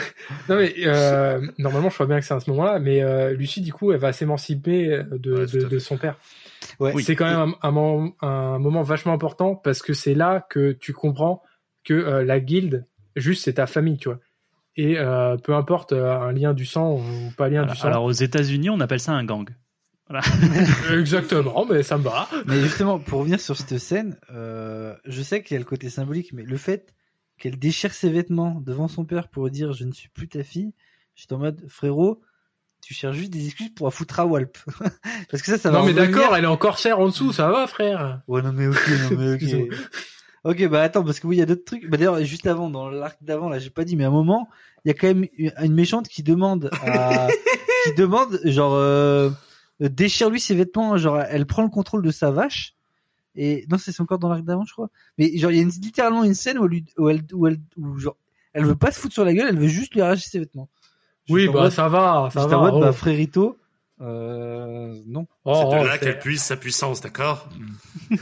non, 0.48 0.56
mais 0.56 0.74
euh, 0.84 1.40
normalement, 1.58 1.88
je 1.90 1.94
crois 1.94 2.06
bien 2.06 2.20
que 2.20 2.24
c'est 2.26 2.34
à 2.34 2.40
ce 2.40 2.50
moment-là, 2.50 2.78
mais 2.78 3.02
euh, 3.02 3.32
Lucie, 3.32 3.60
du 3.60 3.72
coup, 3.72 3.92
elle 3.92 3.98
va 4.00 4.12
s'émanciper 4.12 5.02
de, 5.10 5.32
Ouais, 5.34 5.46
tout 5.46 5.58
de, 5.58 5.64
de 5.68 5.78
son 5.78 5.96
père. 5.96 6.16
Ouais, 6.78 6.92
C'est 7.02 7.16
quand 7.16 7.24
même 7.26 7.54
un, 7.62 7.68
un 7.68 7.70
moment, 7.70 8.12
un 8.22 8.58
moment 8.58 8.82
vachement 8.82 9.12
important 9.12 9.54
parce 9.56 9.82
que 9.82 9.92
c'est 9.94 10.14
là 10.14 10.46
que 10.48 10.72
tu 10.72 10.92
comprends 10.92 11.42
que 11.84 11.94
euh, 11.94 12.24
la 12.24 12.38
guilde, 12.40 12.86
juste, 13.16 13.44
c'est 13.44 13.54
ta 13.54 13.66
famille, 13.66 13.98
tu 13.98 14.08
vois. 14.08 14.18
Et 14.76 14.98
euh, 14.98 15.36
peu 15.36 15.54
importe 15.54 15.92
euh, 15.92 16.10
un 16.18 16.32
lien 16.32 16.54
du 16.54 16.64
sang 16.64 16.94
ou 16.94 17.02
pas 17.36 17.48
lien 17.48 17.60
Voilà. 17.60 17.72
du 17.72 17.78
sang. 17.78 17.88
Alors 17.88 18.04
aux 18.04 18.12
États-Unis, 18.12 18.70
on 18.70 18.80
appelle 18.80 19.00
ça 19.00 19.12
un 19.12 19.24
gang. 19.24 19.48
Exactement, 20.92 21.64
mais 21.68 21.82
ça 21.82 21.96
me 21.98 22.02
va. 22.02 22.28
Mais 22.46 22.60
justement, 22.60 22.98
pour 22.98 23.20
revenir 23.20 23.40
sur 23.40 23.56
cette 23.56 23.78
scène, 23.78 24.16
euh, 24.32 24.94
je 25.04 25.22
sais 25.22 25.42
qu'il 25.42 25.54
y 25.54 25.56
a 25.56 25.58
le 25.58 25.64
côté 25.64 25.90
symbolique, 25.90 26.32
mais 26.32 26.42
le 26.42 26.56
fait 26.56 26.92
qu'elle 27.42 27.58
déchire 27.58 27.92
ses 27.92 28.08
vêtements 28.08 28.60
devant 28.64 28.86
son 28.86 29.04
père 29.04 29.26
pour 29.26 29.50
dire 29.50 29.72
je 29.72 29.82
ne 29.82 29.90
suis 29.90 30.08
plus 30.08 30.28
ta 30.28 30.44
fille, 30.44 30.72
j'étais 31.16 31.32
en 31.32 31.38
mode 31.38 31.64
frérot, 31.68 32.22
tu 32.80 32.94
cherches 32.94 33.16
juste 33.16 33.32
des 33.32 33.46
excuses 33.46 33.74
pour 33.74 33.88
la 33.88 33.90
foutre 33.90 34.20
à 34.20 34.26
Walp. 34.26 34.56
Parce 35.30 35.42
que 35.42 35.50
ça, 35.50 35.58
ça 35.58 35.72
va 35.72 35.80
non, 35.80 35.84
mais 35.84 35.92
d'accord, 35.92 36.36
elle 36.36 36.44
est 36.44 36.46
en 36.46 36.56
corsaire 36.56 37.00
en 37.00 37.06
dessous, 37.06 37.32
ça 37.32 37.50
va, 37.50 37.66
frère. 37.66 38.22
Ouais, 38.28 38.42
non, 38.42 38.52
mais 38.52 38.68
ok, 38.68 38.90
non, 39.10 39.18
mais 39.18 39.34
ok. 39.34 39.74
Ok, 40.44 40.66
bah 40.68 40.82
attends, 40.82 41.04
parce 41.04 41.20
que 41.20 41.28
oui, 41.28 41.36
il 41.36 41.38
y 41.38 41.42
a 41.42 41.46
d'autres 41.46 41.64
trucs. 41.64 41.88
Bah 41.88 41.96
d'ailleurs, 41.96 42.24
juste 42.24 42.48
avant, 42.48 42.68
dans 42.68 42.88
l'arc 42.88 43.16
d'avant, 43.22 43.48
là, 43.48 43.60
j'ai 43.60 43.70
pas 43.70 43.84
dit, 43.84 43.94
mais 43.96 44.02
à 44.02 44.08
un 44.08 44.10
moment, 44.10 44.48
il 44.84 44.88
y 44.88 44.90
a 44.90 44.94
quand 44.94 45.06
même 45.06 45.26
une 45.36 45.74
méchante 45.74 46.08
qui 46.08 46.24
demande 46.24 46.68
à, 46.82 47.28
qui 47.84 47.94
demande, 47.94 48.40
genre, 48.44 48.74
euh, 48.74 49.30
déchire-lui 49.80 50.40
ses 50.40 50.56
vêtements, 50.56 50.96
genre, 50.96 51.20
elle 51.20 51.46
prend 51.46 51.62
le 51.62 51.68
contrôle 51.68 52.02
de 52.02 52.10
sa 52.10 52.32
vache. 52.32 52.74
Et, 53.34 53.64
non, 53.70 53.78
c'est 53.78 53.98
encore 54.00 54.18
dans 54.18 54.28
l'arc 54.28 54.42
d'avant, 54.44 54.64
je 54.64 54.72
crois. 54.72 54.90
Mais, 55.18 55.36
genre, 55.38 55.50
il 55.50 55.56
y 55.56 55.60
a 55.60 55.62
une- 55.62 55.70
littéralement 55.70 56.24
une 56.24 56.34
scène 56.34 56.58
où, 56.58 56.66
elle 56.66 56.82
où 56.98 57.08
elle, 57.08 57.22
où 57.32 57.46
elle, 57.46 57.58
où, 57.76 57.98
genre, 57.98 58.16
elle 58.52 58.64
veut 58.66 58.76
pas 58.76 58.90
se 58.92 59.00
foutre 59.00 59.14
sur 59.14 59.24
la 59.24 59.32
gueule, 59.34 59.48
elle 59.48 59.58
veut 59.58 59.68
juste 59.68 59.94
lui 59.94 60.02
arracher 60.02 60.28
ses 60.28 60.38
vêtements. 60.38 60.68
Oui, 61.30 61.46
bah 61.46 61.62
mode- 61.62 61.72
ça 61.72 61.88
va, 61.88 62.28
ça 62.32 62.46
va. 62.46 62.58
en 62.58 62.62
mode, 62.62 62.74
oh. 62.74 62.80
bah, 62.80 62.92
frérito, 62.92 63.58
euh, 64.00 65.00
non. 65.06 65.26
Oh, 65.44 65.54
C'est 65.54 65.76
de 65.76 65.82
oh, 65.82 65.86
là 65.86 65.98
qu'elle 65.98 66.18
puise 66.18 66.42
sa 66.42 66.56
puissance, 66.56 67.00
d'accord? 67.00 67.48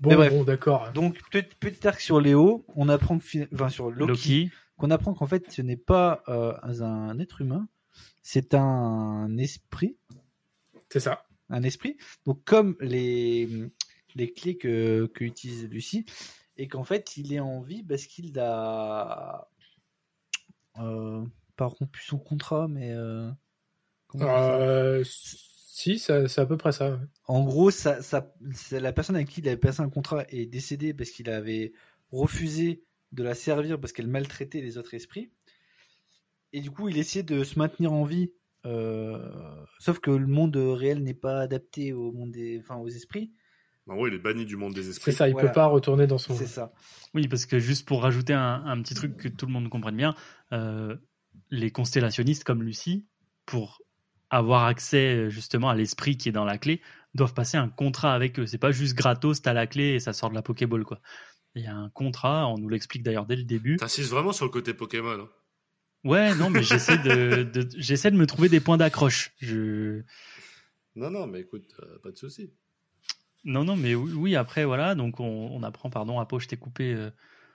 Bon, 0.00 0.14
bref. 0.16 0.32
bon, 0.32 0.44
d'accord. 0.44 0.90
Donc, 0.92 1.18
petit, 1.30 1.48
petit 1.58 1.86
arc 1.86 2.00
sur 2.00 2.20
Léo, 2.20 2.64
on 2.74 2.88
apprend 2.88 3.18
que, 3.18 3.24
fi- 3.24 3.46
enfin, 3.54 3.68
sur 3.68 3.90
Loki, 3.90 4.06
Loki. 4.10 4.50
qu'on 4.76 4.90
apprend 4.90 5.14
qu'en 5.14 5.26
fait 5.26 5.50
ce 5.50 5.62
n'est 5.62 5.76
pas 5.78 6.22
euh, 6.28 6.52
un 6.62 7.18
être 7.20 7.40
humain, 7.40 7.68
c'est 8.22 8.54
un 8.54 9.36
esprit, 9.38 9.96
C'est 10.90 11.00
ça. 11.00 11.24
un 11.48 11.62
esprit. 11.62 11.96
Donc 12.26 12.42
comme 12.44 12.76
les 12.80 13.70
les 14.14 14.32
clés 14.32 14.56
que, 14.56 15.06
que 15.14 15.24
utilise 15.24 15.68
Lucie, 15.68 16.06
et 16.56 16.68
qu'en 16.68 16.84
fait 16.84 17.16
il 17.16 17.32
est 17.32 17.40
en 17.40 17.60
vie 17.60 17.82
parce 17.82 18.06
qu'il 18.06 18.38
a 18.38 19.48
euh, 20.78 21.24
pas 21.56 21.66
rompu 21.66 22.02
son 22.02 22.18
contrat, 22.18 22.68
mais 22.68 22.92
euh, 22.92 23.30
Euh, 24.20 25.02
si, 25.04 25.98
c'est 25.98 26.38
à 26.38 26.46
peu 26.46 26.56
près 26.56 26.72
ça. 26.72 27.00
En 27.26 27.44
gros, 27.44 27.70
ça, 27.70 28.00
ça, 28.02 28.32
c'est 28.52 28.80
la 28.80 28.92
personne 28.92 29.16
avec 29.16 29.28
qui 29.28 29.40
il 29.40 29.48
avait 29.48 29.56
passé 29.56 29.80
un 29.80 29.90
contrat 29.90 30.24
est 30.28 30.46
décédée 30.46 30.94
parce 30.94 31.10
qu'il 31.10 31.28
avait 31.28 31.72
refusé 32.12 32.84
de 33.12 33.22
la 33.24 33.34
servir 33.34 33.80
parce 33.80 33.92
qu'elle 33.92 34.08
maltraitait 34.08 34.60
les 34.60 34.78
autres 34.78 34.94
esprits. 34.94 35.30
Et 36.52 36.60
du 36.60 36.70
coup, 36.70 36.88
il 36.88 36.98
essayait 36.98 37.24
de 37.24 37.42
se 37.42 37.58
maintenir 37.58 37.92
en 37.92 38.04
vie. 38.04 38.32
sauf 39.80 39.98
que 39.98 40.10
le 40.10 40.26
monde 40.26 40.56
réel 40.56 41.02
n'est 41.02 41.14
pas 41.14 41.40
adapté 41.40 41.92
au 41.92 42.12
monde 42.12 42.30
des, 42.30 42.60
enfin, 42.60 42.76
aux 42.76 42.88
esprits. 42.88 43.32
En 43.86 43.94
gros, 43.96 44.06
il 44.08 44.14
est 44.14 44.18
banni 44.18 44.46
du 44.46 44.56
monde 44.56 44.72
des 44.74 44.82
C'est 44.84 44.90
esprits. 44.90 45.12
ça, 45.12 45.28
il 45.28 45.32
Voilà. 45.32 45.48
peut 45.48 45.54
pas 45.54 45.66
retourner 45.66 46.06
dans 46.06 46.16
son. 46.18 46.34
C'est 46.34 46.46
ça. 46.46 46.72
Oui, 47.12 47.28
parce 47.28 47.44
que 47.46 47.58
juste 47.58 47.86
pour 47.86 48.02
rajouter 48.02 48.32
un, 48.32 48.62
un 48.64 48.80
petit 48.82 48.94
truc 48.94 49.16
que 49.16 49.28
tout 49.28 49.44
le 49.46 49.52
monde 49.52 49.68
comprenne 49.68 49.96
bien, 49.96 50.14
euh, 50.52 50.96
les 51.50 51.70
constellationnistes 51.70 52.44
comme 52.44 52.62
Lucie, 52.62 53.06
pour 53.44 53.82
avoir 54.30 54.64
accès 54.64 55.28
justement 55.30 55.68
à 55.68 55.74
l'esprit 55.74 56.16
qui 56.16 56.30
est 56.30 56.32
dans 56.32 56.46
la 56.46 56.56
clé, 56.58 56.80
doivent 57.14 57.34
passer 57.34 57.56
un 57.58 57.68
contrat 57.68 58.14
avec 58.14 58.38
eux. 58.40 58.46
C'est 58.46 58.58
pas 58.58 58.72
juste 58.72 58.94
gratos, 58.94 59.42
t'as 59.42 59.52
la 59.52 59.66
clé 59.66 59.90
et 59.94 60.00
ça 60.00 60.12
sort 60.14 60.30
de 60.30 60.34
la 60.34 60.42
Pokéball, 60.42 60.84
quoi. 60.84 61.00
Il 61.54 61.62
y 61.62 61.66
a 61.66 61.74
un 61.76 61.90
contrat, 61.90 62.48
on 62.48 62.56
nous 62.58 62.68
l'explique 62.68 63.02
d'ailleurs 63.04 63.26
dès 63.26 63.36
le 63.36 63.44
début. 63.44 63.76
T'insistes 63.76 64.10
vraiment 64.10 64.32
sur 64.32 64.44
le 64.46 64.50
côté 64.50 64.72
Pokémon. 64.74 65.20
hein. 65.20 65.28
Ouais, 66.02 66.34
non, 66.34 66.50
mais 66.50 66.62
j'essaie 66.62 66.98
de, 66.98 67.44
de- 67.44 67.68
j'essaie 67.76 68.10
de 68.10 68.16
me 68.16 68.26
trouver 68.26 68.48
des 68.48 68.60
points 68.60 68.76
d'accroche. 68.76 69.32
Je... 69.38 70.02
Non, 70.96 71.10
non, 71.10 71.26
mais 71.26 71.40
écoute, 71.40 71.66
euh, 71.80 71.98
pas 72.02 72.10
de 72.10 72.16
souci. 72.16 72.52
Non, 73.44 73.64
non, 73.64 73.76
mais 73.76 73.94
oui, 73.94 74.12
oui, 74.14 74.36
après, 74.36 74.64
voilà, 74.64 74.94
donc 74.94 75.20
on, 75.20 75.48
on 75.52 75.62
apprend, 75.62 75.90
pardon, 75.90 76.18
Apo, 76.18 76.38
je 76.38 76.46
t'ai 76.48 76.56
coupé, 76.56 76.94
euh, 76.94 77.10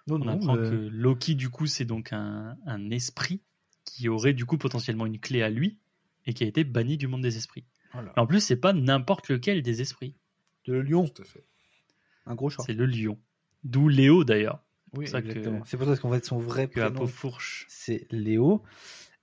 Non, 0.07 0.15
on 0.15 0.19
non, 0.19 0.27
apprend 0.33 0.55
mais- 0.55 0.69
que 0.69 0.75
Loki, 0.91 1.35
du 1.35 1.49
coup, 1.49 1.65
c'est 1.67 1.85
donc 1.85 2.13
un, 2.13 2.57
un 2.65 2.91
esprit 2.91 3.41
qui 3.85 4.07
aurait, 4.09 4.33
du 4.33 4.45
coup, 4.45 4.57
potentiellement 4.57 5.05
une 5.07 5.19
clé 5.19 5.41
à 5.41 5.49
lui 5.49 5.79
et 6.25 6.33
qui 6.33 6.43
a 6.43 6.47
été 6.47 6.63
banni 6.63 6.97
du 6.97 7.07
monde 7.07 7.21
des 7.21 7.37
esprits. 7.37 7.65
Voilà. 7.93 8.13
En 8.17 8.27
plus, 8.27 8.39
c'est 8.39 8.55
pas 8.57 8.71
n'importe 8.73 9.29
lequel 9.29 9.61
des 9.63 9.81
esprits, 9.81 10.15
Le 10.67 10.81
lion, 10.83 11.07
Tout 11.07 11.23
à 11.23 11.25
fait. 11.25 11.43
un 12.27 12.35
gros 12.35 12.49
chat. 12.51 12.61
c'est 12.63 12.73
le 12.73 12.85
lion. 12.85 13.17
D'où 13.63 13.87
Léo, 13.89 14.23
d'ailleurs, 14.23 14.63
Oui, 14.93 15.05
exactement. 15.05 15.63
C'est 15.65 15.75
pour 15.77 15.87
ça 15.87 15.97
qu'en 15.97 16.11
fait 16.11 16.23
son 16.25 16.37
vrai 16.37 16.67
que 16.69 16.79
Apo 16.81 16.93
prénom 16.93 17.07
fourche. 17.07 17.65
c'est 17.67 18.05
Léo. 18.11 18.61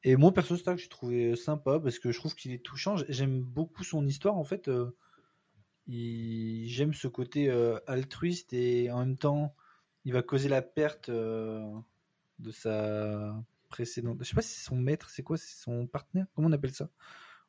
Et 0.02 0.16
moi, 0.16 0.32
perso, 0.34 0.56
c'est 0.56 0.64
que 0.64 0.76
j'ai 0.76 0.88
trouvé 0.88 1.36
sympa 1.36 1.78
parce 1.80 1.98
que 2.00 2.10
je 2.12 2.18
trouve 2.18 2.34
qu'il 2.34 2.52
est 2.52 2.62
touchant. 2.62 2.96
J'aime 3.08 3.40
beaucoup 3.40 3.82
son 3.84 4.04
histoire. 4.06 4.36
En 4.36 4.44
fait, 4.44 4.68
euh, 4.68 4.96
il- 5.88 6.68
j'aime 6.68 6.94
ce 6.94 7.08
côté 7.08 7.48
euh, 7.50 7.78
altruiste 7.86 8.52
et 8.52 8.90
en 8.90 9.00
même 9.00 9.16
temps, 9.16 9.54
il 10.04 10.12
va 10.12 10.22
causer 10.22 10.48
la 10.48 10.62
perte 10.62 11.08
euh, 11.08 11.62
de 12.38 12.50
sa 12.50 13.34
précédente. 13.68 14.18
Je 14.20 14.24
sais 14.24 14.34
pas 14.34 14.42
si 14.42 14.54
c'est 14.54 14.64
son 14.66 14.76
maître, 14.76 15.10
c'est 15.10 15.22
quoi 15.22 15.36
C'est 15.36 15.56
son 15.62 15.86
partenaire 15.86 16.26
Comment 16.34 16.48
on 16.48 16.52
appelle 16.52 16.74
ça? 16.74 16.88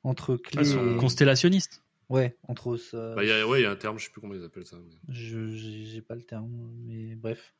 Entre 0.03 0.35
clé 0.37 0.61
Ah, 0.61 0.65
son 0.65 0.93
et- 0.93 0.97
constellationniste. 0.97 1.83
Ouais, 2.09 2.37
entre 2.47 2.77
ça. 2.77 3.15
Bah, 3.15 3.23
il 3.25 3.27
y 3.29 3.31
a, 3.33 3.45
ouais, 3.47 3.59
il 3.59 3.63
y 3.63 3.65
a 3.65 3.71
un 3.71 3.75
terme, 3.75 3.99
je 3.99 4.05
sais 4.05 4.11
plus 4.11 4.21
comment 4.21 4.33
ils 4.33 4.43
appellent 4.43 4.65
ça. 4.65 4.77
mais- 4.77 5.13
Je 5.13 5.47
j'ai 5.49 6.01
pas 6.01 6.15
le 6.15 6.21
terme, 6.23 6.49
mais 6.85 7.15
bref. 7.15 7.53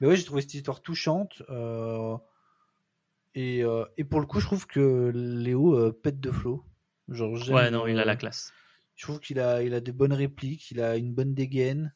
Mais 0.00 0.06
ouais, 0.06 0.16
j'ai 0.16 0.24
trouvé 0.24 0.40
cette 0.42 0.54
histoire 0.54 0.80
touchante. 0.80 1.42
euh, 1.50 2.16
et, 3.34 3.62
euh, 3.62 3.84
et 3.96 4.04
pour 4.04 4.20
le 4.20 4.26
coup, 4.26 4.40
je 4.40 4.46
trouve 4.46 4.66
que 4.66 5.12
Léo 5.14 5.74
euh, 5.76 5.92
pète 5.92 6.18
de 6.20 6.30
flow. 6.30 6.64
Genre, 7.08 7.32
Ouais, 7.50 7.70
non, 7.70 7.86
il 7.86 7.98
a 7.98 8.04
la 8.04 8.16
classe. 8.16 8.52
Je 9.00 9.06
trouve 9.06 9.18
qu'il 9.18 9.40
a, 9.40 9.62
il 9.62 9.72
a 9.72 9.80
des 9.80 9.92
bonnes 9.92 10.12
répliques, 10.12 10.70
il 10.72 10.78
a 10.82 10.94
une 10.98 11.14
bonne 11.14 11.32
dégaine. 11.32 11.94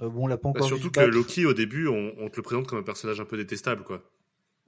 Euh, 0.00 0.08
bon, 0.08 0.22
on 0.22 0.26
l'a 0.28 0.36
pas 0.36 0.44
Bah, 0.44 0.50
encore 0.50 0.68
surtout 0.68 0.84
vu 0.84 0.90
que. 0.92 1.00
Loki, 1.00 1.44
au 1.46 1.52
début, 1.52 1.88
on, 1.88 2.14
on 2.16 2.30
te 2.30 2.36
le 2.36 2.42
présente 2.42 2.68
comme 2.68 2.78
un 2.78 2.84
personnage 2.84 3.18
un 3.20 3.24
peu 3.24 3.36
détestable, 3.36 3.82
quoi. 3.82 4.08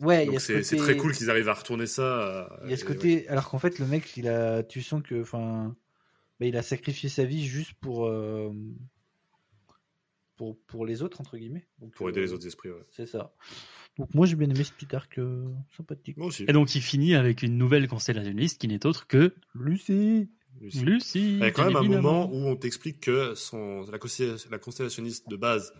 Ouais, 0.00 0.24
il 0.24 0.26
y 0.26 0.28
a 0.30 0.32
Donc 0.32 0.40
ce 0.40 0.46
c'est 0.48 0.62
c'est 0.64 0.76
côté- 0.76 0.92
très 0.94 1.00
cool 1.00 1.12
qu'ils 1.14 1.30
arrivent 1.30 1.48
à 1.48 1.54
retourner 1.54 1.86
ça. 1.86 2.58
Il 2.64 2.70
y 2.70 2.74
a 2.74 2.76
ce 2.76 2.84
côté, 2.84 3.28
alors 3.28 3.48
qu'en 3.48 3.60
fait, 3.60 3.78
le 3.78 3.86
mec, 3.86 4.16
il 4.16 4.26
a, 4.26 4.64
tu 4.64 4.82
sens 4.82 5.00
que, 5.04 5.22
enfin, 5.22 5.76
bah, 6.40 6.46
il 6.46 6.56
a 6.56 6.62
sacrifié 6.62 7.08
sa 7.08 7.24
vie 7.24 7.46
juste 7.46 7.74
pour, 7.74 8.08
euh, 8.08 8.50
pour, 10.36 10.58
pour 10.66 10.84
les 10.84 11.02
autres 11.02 11.20
entre 11.20 11.36
guillemets. 11.38 11.68
Donc, 11.78 11.92
pour 11.94 12.08
aider 12.08 12.18
euh, 12.18 12.24
les 12.24 12.32
autres 12.32 12.48
esprits. 12.48 12.70
Ouais. 12.70 12.84
C'est 12.90 13.06
ça. 13.06 13.32
Donc 13.96 14.12
moi, 14.12 14.26
j'ai 14.26 14.34
bien 14.34 14.50
aimé 14.50 14.64
ce 14.64 14.72
petit 14.72 14.94
arc 14.96 15.18
euh, 15.18 15.46
sympathique. 15.76 16.16
Moi 16.16 16.26
aussi. 16.26 16.44
Et 16.48 16.52
donc, 16.52 16.74
il 16.74 16.82
finit 16.82 17.14
avec 17.14 17.44
une 17.44 17.56
nouvelle 17.56 17.86
constellationniste 17.86 18.60
qui 18.60 18.66
n'est 18.66 18.84
autre 18.86 19.06
que 19.06 19.32
Lucie. 19.54 20.28
Lucie. 20.60 20.84
Lucie. 20.84 21.32
Il 21.34 21.38
y 21.38 21.44
a 21.44 21.50
quand 21.50 21.66
même 21.66 21.76
un 21.76 21.82
moment 21.82 22.30
où 22.32 22.46
on 22.46 22.56
t'explique 22.56 23.00
que 23.00 23.34
son, 23.34 23.82
la, 23.90 23.98
la 24.50 24.58
constellationniste 24.58 25.28
de 25.28 25.36
base 25.36 25.72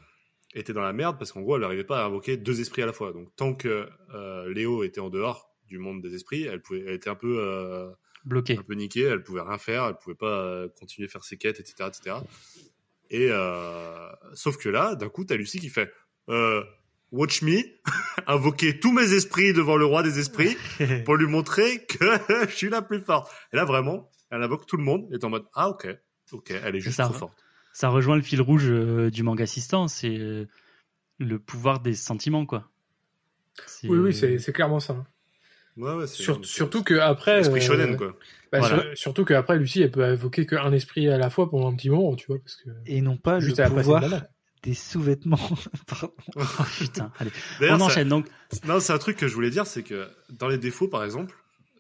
était 0.54 0.72
dans 0.72 0.82
la 0.82 0.92
merde 0.92 1.18
parce 1.18 1.32
qu'en 1.32 1.40
gros, 1.40 1.56
elle 1.56 1.62
n'arrivait 1.62 1.84
pas 1.84 2.02
à 2.02 2.06
invoquer 2.06 2.36
deux 2.36 2.60
esprits 2.60 2.82
à 2.82 2.86
la 2.86 2.92
fois. 2.92 3.12
Donc, 3.12 3.34
tant 3.36 3.54
que 3.54 3.88
euh, 4.14 4.52
Léo 4.52 4.84
était 4.84 5.00
en 5.00 5.10
dehors 5.10 5.50
du 5.66 5.78
monde 5.78 6.02
des 6.02 6.14
esprits, 6.14 6.44
elle, 6.44 6.62
pouvait, 6.62 6.84
elle 6.86 6.94
était 6.94 7.10
un 7.10 7.14
peu, 7.14 7.38
euh, 7.40 7.90
bloqué. 8.24 8.56
un 8.58 8.62
peu 8.62 8.74
niquée, 8.74 9.02
elle 9.02 9.22
pouvait 9.22 9.40
rien 9.40 9.58
faire, 9.58 9.86
elle 9.86 9.96
pouvait 9.96 10.14
pas 10.14 10.40
euh, 10.40 10.68
continuer 10.78 11.08
à 11.08 11.10
faire 11.10 11.24
ses 11.24 11.36
quêtes, 11.36 11.60
etc. 11.60 11.88
etc. 11.88 12.16
Et 13.10 13.28
sauf 14.32 14.56
que 14.56 14.68
là, 14.68 14.96
d'un 14.96 15.08
coup, 15.08 15.24
t'as 15.24 15.36
Lucie 15.36 15.60
qui 15.60 15.68
fait 15.68 15.90
watch 17.14 17.42
me, 17.42 17.62
invoquer 18.26 18.80
tous 18.80 18.92
mes 18.92 19.12
esprits 19.12 19.52
devant 19.52 19.76
le 19.76 19.84
roi 19.84 20.02
des 20.02 20.18
esprits 20.18 20.56
pour 21.04 21.16
lui 21.16 21.26
montrer 21.26 21.86
que 21.86 22.04
je 22.48 22.54
suis 22.54 22.68
la 22.68 22.82
plus 22.82 23.00
forte. 23.00 23.30
Et 23.52 23.56
là, 23.56 23.64
vraiment, 23.64 24.10
elle 24.35 24.43
invoque 24.43 24.66
tout 24.66 24.76
le 24.76 24.82
monde 24.85 25.07
et 25.11 25.14
est 25.14 25.24
en 25.24 25.30
mode, 25.30 25.45
ah, 25.55 25.68
ok, 25.70 25.87
ok, 26.32 26.51
elle 26.64 26.76
est 26.76 26.80
juste 26.80 26.97
ça, 26.97 27.05
trop 27.05 27.14
forte. 27.14 27.45
Ça 27.72 27.89
rejoint 27.89 28.16
le 28.16 28.22
fil 28.22 28.41
rouge 28.41 28.66
euh, 28.70 29.11
du 29.11 29.22
manga 29.22 29.43
assistant, 29.45 29.89
c'est 29.89 30.16
euh, 30.18 30.47
le 31.18 31.39
pouvoir 31.39 31.80
des 31.80 31.95
sentiments, 31.95 32.47
quoi. 32.47 32.70
Oui, 33.85 33.99
oui, 33.99 34.14
c'est 34.14 34.39
c'est 34.39 34.53
clairement 34.53 34.80
ça. 34.80 35.05
Ouais, 35.76 35.93
ouais, 35.95 36.07
c'est- 36.07 36.22
Sur- 36.22 36.37
c'est- 36.37 36.45
surtout 36.53 36.82
que 36.85 36.95
après, 36.95 37.41
Esprit 37.41 37.61
euh, 37.61 37.62
shonen, 37.64 37.97
quoi. 37.97 38.16
bah, 38.53 38.61
Voilà. 38.61 38.82
sur- 38.82 38.99
surtout 38.99 39.24
que 39.24 39.35
après, 39.35 39.59
Lucie, 39.59 39.82
elle 39.82 39.91
peut 39.91 40.05
invoquer 40.05 40.47
qu'un 40.47 40.72
esprit 40.72 41.09
à 41.09 41.18
la 41.18 41.30
fois 41.30 41.51
pendant 41.51 41.68
un 41.70 41.74
petit 41.74 41.91
moment, 41.91 42.14
tu 42.14 42.26
vois, 42.28 42.39
parce 42.39 42.57
que 42.57 42.70
Et 42.87 43.01
non 43.01 43.16
pas 43.16 43.41
juste 43.41 43.59
le 43.59 43.64
à 43.64 43.70
pouvoir 43.70 44.03
des 44.62 44.74
sous-vêtements. 44.74 45.37
Oh, 46.37 46.43
putain, 46.78 47.12
allez. 47.18 47.30
On 47.62 47.78
ça- 47.78 47.85
enchaîne 47.85 48.09
donc. 48.09 48.26
Non, 48.66 48.80
c'est 48.80 48.93
un 48.93 48.99
truc 48.99 49.16
que 49.16 49.28
je 49.28 49.35
voulais 49.35 49.51
dire, 49.51 49.66
c'est 49.66 49.82
que 49.82 50.09
dans 50.30 50.49
les 50.49 50.59
défauts, 50.59 50.89
par 50.89 51.05
exemple, 51.05 51.37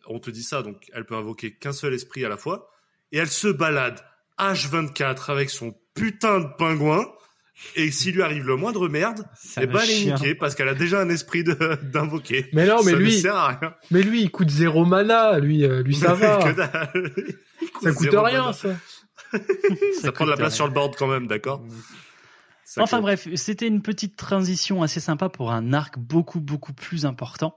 on 0.08 0.18
te 0.18 0.30
dit 0.30 0.42
ça, 0.42 0.62
donc 0.62 0.76
elle 0.92 1.04
peut 1.04 1.14
invoquer 1.16 1.54
qu'un 1.54 1.72
seul 1.72 1.94
esprit 1.94 2.24
à 2.24 2.28
la 2.28 2.36
fois, 2.36 2.70
et 3.12 3.18
elle 3.18 3.28
se 3.28 3.48
balade 3.48 4.00
H24 4.38 5.30
avec 5.30 5.50
son 5.50 5.74
putain 5.94 6.40
de 6.40 6.46
pingouin, 6.58 7.06
et 7.76 7.90
s'il 7.92 8.14
lui 8.16 8.22
arrive 8.22 8.44
le 8.46 8.56
moindre 8.56 8.88
merde, 8.88 9.24
C'est 9.36 9.62
eh 9.62 9.66
ben 9.66 9.78
elle 9.82 9.90
est 9.90 9.94
chien. 9.94 10.14
niquée, 10.16 10.34
parce 10.34 10.54
qu'elle 10.56 10.68
a 10.68 10.74
déjà 10.74 11.00
un 11.00 11.08
esprit 11.08 11.44
d'invoquer. 11.82 12.48
Mais 12.52 12.66
non, 12.66 12.82
mais 12.82 12.92
ça 12.92 12.98
lui, 12.98 13.06
ne 13.16 13.20
sert 13.20 13.36
à 13.36 13.48
rien. 13.48 13.74
mais 13.92 14.02
lui, 14.02 14.22
il 14.22 14.30
coûte 14.30 14.50
zéro 14.50 14.84
mana, 14.84 15.38
lui, 15.38 15.64
euh, 15.64 15.82
lui 15.82 15.94
ça 15.94 16.14
va. 16.14 16.52
Dalle. 16.52 17.12
ça 17.80 17.92
coûte 17.92 18.08
rien, 18.12 18.40
mana. 18.42 18.52
ça. 18.52 18.68
Ça 20.00 20.12
prend 20.12 20.24
de 20.26 20.30
la 20.30 20.36
coûte 20.36 20.42
place 20.42 20.52
rien. 20.52 20.56
sur 20.56 20.66
le 20.68 20.72
board 20.72 20.94
quand 20.96 21.08
même, 21.08 21.26
d'accord 21.26 21.60
Ça 22.64 22.82
Enfin 22.82 23.00
bref, 23.00 23.26
c'était 23.34 23.66
une 23.66 23.82
petite 23.82 24.16
transition 24.16 24.82
assez 24.82 25.00
sympa 25.00 25.28
pour 25.28 25.50
un 25.50 25.72
arc 25.72 25.98
beaucoup 25.98 26.40
beaucoup 26.40 26.72
plus 26.72 27.04
important 27.04 27.56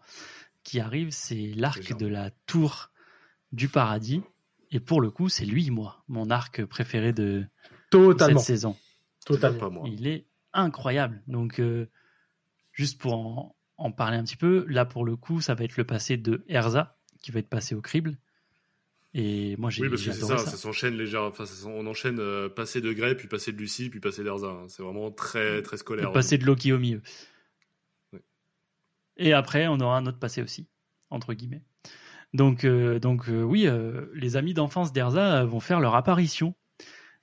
qui 0.67 0.79
arrive, 0.81 1.11
c'est 1.11 1.53
l'arc 1.55 1.97
de 1.97 2.07
la 2.07 2.29
tour 2.45 2.91
du 3.53 3.69
paradis. 3.69 4.21
Et 4.71 4.81
pour 4.81 4.99
le 4.99 5.09
coup, 5.09 5.29
c'est 5.29 5.45
lui, 5.45 5.69
moi, 5.71 6.03
mon 6.09 6.29
arc 6.29 6.65
préféré 6.65 7.13
de 7.13 7.45
Totalement, 7.89 8.39
cette 8.39 8.47
saison. 8.47 8.75
totalement. 9.25 9.59
Pas 9.59 9.69
moi. 9.69 9.87
Il 9.89 10.07
est 10.07 10.25
incroyable. 10.51 11.23
Donc, 11.27 11.59
euh, 11.61 11.87
juste 12.73 12.99
pour 12.99 13.13
en, 13.13 13.55
en 13.77 13.91
parler 13.93 14.17
un 14.17 14.23
petit 14.25 14.35
peu, 14.35 14.65
là 14.67 14.83
pour 14.83 15.05
le 15.05 15.15
coup, 15.15 15.39
ça 15.39 15.55
va 15.55 15.63
être 15.63 15.77
le 15.77 15.85
passé 15.85 16.17
de 16.17 16.43
Erza 16.49 16.97
qui 17.21 17.31
va 17.31 17.39
être 17.39 17.47
passé 17.49 17.73
au 17.73 17.81
crible. 17.81 18.17
Et 19.13 19.55
moi, 19.57 19.69
j'ai 19.69 19.83
Oui, 19.83 19.89
parce 19.89 20.03
que 20.03 20.11
c'est 20.11 20.19
ça, 20.19 20.37
ça. 20.37 20.51
ça 20.51 20.57
s'enchaîne 20.57 20.95
légèrement. 20.97 21.29
Enfin, 21.29 21.45
ça- 21.45 21.65
on 21.67 21.87
enchaîne 21.87 22.19
euh, 22.19 22.49
passer 22.49 22.81
de 22.81 22.91
Grey, 22.91 23.15
puis 23.15 23.29
passer 23.29 23.53
de 23.53 23.57
Lucie, 23.57 23.89
puis 23.89 24.01
passer 24.01 24.21
d'Erza. 24.23 24.53
C'est 24.67 24.83
vraiment 24.83 25.11
très, 25.11 25.61
très 25.61 25.77
scolaire. 25.77 26.07
Le 26.09 26.13
passé 26.13 26.37
de 26.37 26.45
Loki 26.45 26.73
au 26.73 26.77
milieu. 26.77 27.01
Et 29.17 29.33
après, 29.33 29.67
on 29.67 29.79
aura 29.79 29.97
un 29.97 30.05
autre 30.05 30.19
passé 30.19 30.41
aussi, 30.41 30.67
entre 31.09 31.33
guillemets. 31.33 31.63
Donc, 32.33 32.63
euh, 32.63 32.99
donc 32.99 33.29
euh, 33.29 33.41
oui, 33.41 33.67
euh, 33.67 34.07
les 34.13 34.37
amis 34.37 34.53
d'enfance 34.53 34.93
d'Erza 34.93 35.45
vont 35.45 35.59
faire 35.59 35.79
leur 35.79 35.95
apparition, 35.95 36.55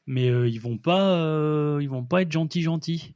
mais 0.07 0.29
euh, 0.29 0.49
ils 0.49 0.61
vont 0.61 0.79
pas, 0.79 1.17
euh, 1.17 1.79
ils 1.81 1.89
vont 1.89 2.05
pas 2.05 2.23
être 2.23 2.33
gentils 2.33 2.63
gentils 2.63 3.15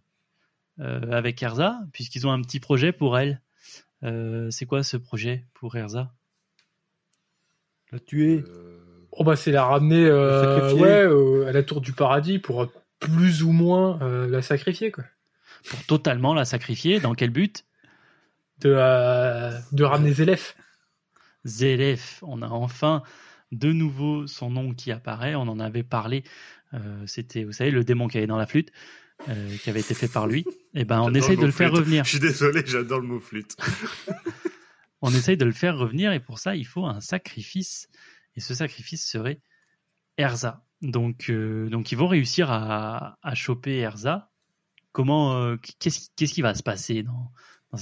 euh, 0.81 1.11
avec 1.11 1.43
Erza, 1.43 1.81
puisqu'ils 1.93 2.27
ont 2.27 2.33
un 2.33 2.43
petit 2.43 2.61
projet 2.61 2.93
pour 2.93 3.19
elle. 3.19 3.41
Euh, 4.05 4.51
c'est 4.51 4.67
quoi 4.67 4.83
ce 4.83 4.97
projet 4.97 5.47
pour 5.55 5.77
Erza? 5.77 6.13
La 7.91 7.99
tuer. 7.99 8.45
Euh, 8.47 8.85
Oh 9.13 9.25
bah 9.25 9.37
c'est 9.37 9.51
la 9.51 9.65
ramener 9.65 10.05
euh, 10.05 10.75
ouais, 10.75 11.03
euh, 11.03 11.47
à 11.49 11.53
la 11.53 11.63
tour 11.63 11.81
du 11.81 11.93
paradis 11.93 12.39
pour 12.39 12.71
plus 13.01 13.43
ou 13.43 13.53
moins 13.53 13.99
euh, 14.03 14.29
la 14.29 14.43
sacrifier 14.43 14.93
quoi. 14.93 15.05
Pour 15.69 15.83
totalement 15.87 16.35
la 16.35 16.45
sacrifier. 16.45 17.01
Dans 17.01 17.15
quel 17.15 17.31
but? 17.31 17.65
De, 18.61 18.75
euh, 18.77 19.57
de 19.73 19.85
ramener 19.85 20.13
Zélef. 20.13 20.57
Zélef. 21.45 22.23
On 22.27 22.43
a 22.43 22.49
enfin 22.49 23.03
de 23.53 23.73
nouveau 23.73 24.27
son 24.27 24.51
nom 24.51 24.75
qui 24.75 24.93
apparaît. 24.93 25.35
On 25.35 25.43
en 25.43 25.61
avait 25.61 25.83
parlé. 25.83 26.25
Euh, 26.75 27.05
C'était, 27.07 27.45
vous 27.45 27.53
savez, 27.53 27.71
le 27.71 27.85
démon 27.85 28.09
qui 28.09 28.19
avait 28.19 28.27
dans 28.27 28.37
la 28.37 28.47
flûte, 28.47 28.71
euh, 29.29 29.57
qui 29.59 29.71
avait 29.71 29.81
été 29.81 29.95
fait 29.95 30.09
par 30.09 30.27
lui. 30.27 30.45
Et 30.75 30.85
ben, 30.85 31.01
on 31.01 31.15
essaye 31.15 31.37
le 31.37 31.43
de 31.43 31.47
le 31.47 31.53
faire 31.53 31.73
revenir. 31.73 32.05
Je 32.05 32.11
suis 32.11 32.21
désolé, 32.21 32.63
j'adore 32.67 33.01
le 33.01 33.07
mot 33.07 33.21
flûte. 33.21 33.57
On 35.01 35.11
essaye 35.11 35.37
de 35.37 35.45
le 35.45 35.53
faire 35.53 35.79
revenir 35.79 36.13
et 36.13 36.19
pour 36.19 36.41
ça, 36.41 36.57
il 36.57 36.67
faut 36.67 36.85
un 36.85 37.01
sacrifice. 37.01 37.89
Et 38.35 38.41
ce 38.41 38.53
sacrifice 38.55 39.09
serait 39.09 39.41
Erza. 40.17 40.65
Donc, 40.83 41.31
euh, 41.31 41.69
donc 41.71 41.93
ils 41.93 41.99
vont 41.99 42.09
réussir 42.09 42.51
à, 42.51 43.17
à 43.23 43.35
choper 43.35 43.77
Erza. 43.77 44.31
Comment, 44.93 45.41
euh, 45.41 45.57
qu'est-ce, 45.79 46.09
qu'est-ce 46.17 46.33
qui 46.33 46.43
va 46.43 46.55
se 46.55 46.63
passer 46.65 47.05
dans, 47.05 47.31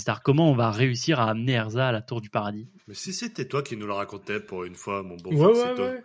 arc 0.07 0.23
Comment 0.25 0.51
on 0.51 0.55
va 0.55 0.71
réussir 0.71 1.21
à 1.21 1.31
amener 1.31 1.53
Erza 1.53 1.89
à 1.89 1.93
la 1.93 2.03
tour 2.03 2.21
du 2.21 2.31
paradis 2.31 2.69
Mais 2.89 2.95
si 2.95 3.13
c'était 3.13 3.47
toi 3.47 3.63
qui 3.63 3.77
nous 3.77 3.87
le 3.87 3.93
racontais 3.93 4.41
pour 4.41 4.65
une 4.65 4.75
fois, 4.75 5.03
mon 5.03 5.17
bon 5.17 5.31
Ouais 5.31 5.37
frère, 5.37 5.49
ouais 5.49 5.55
c'est 5.71 5.75
toi. 5.75 5.91
ouais. 5.91 6.05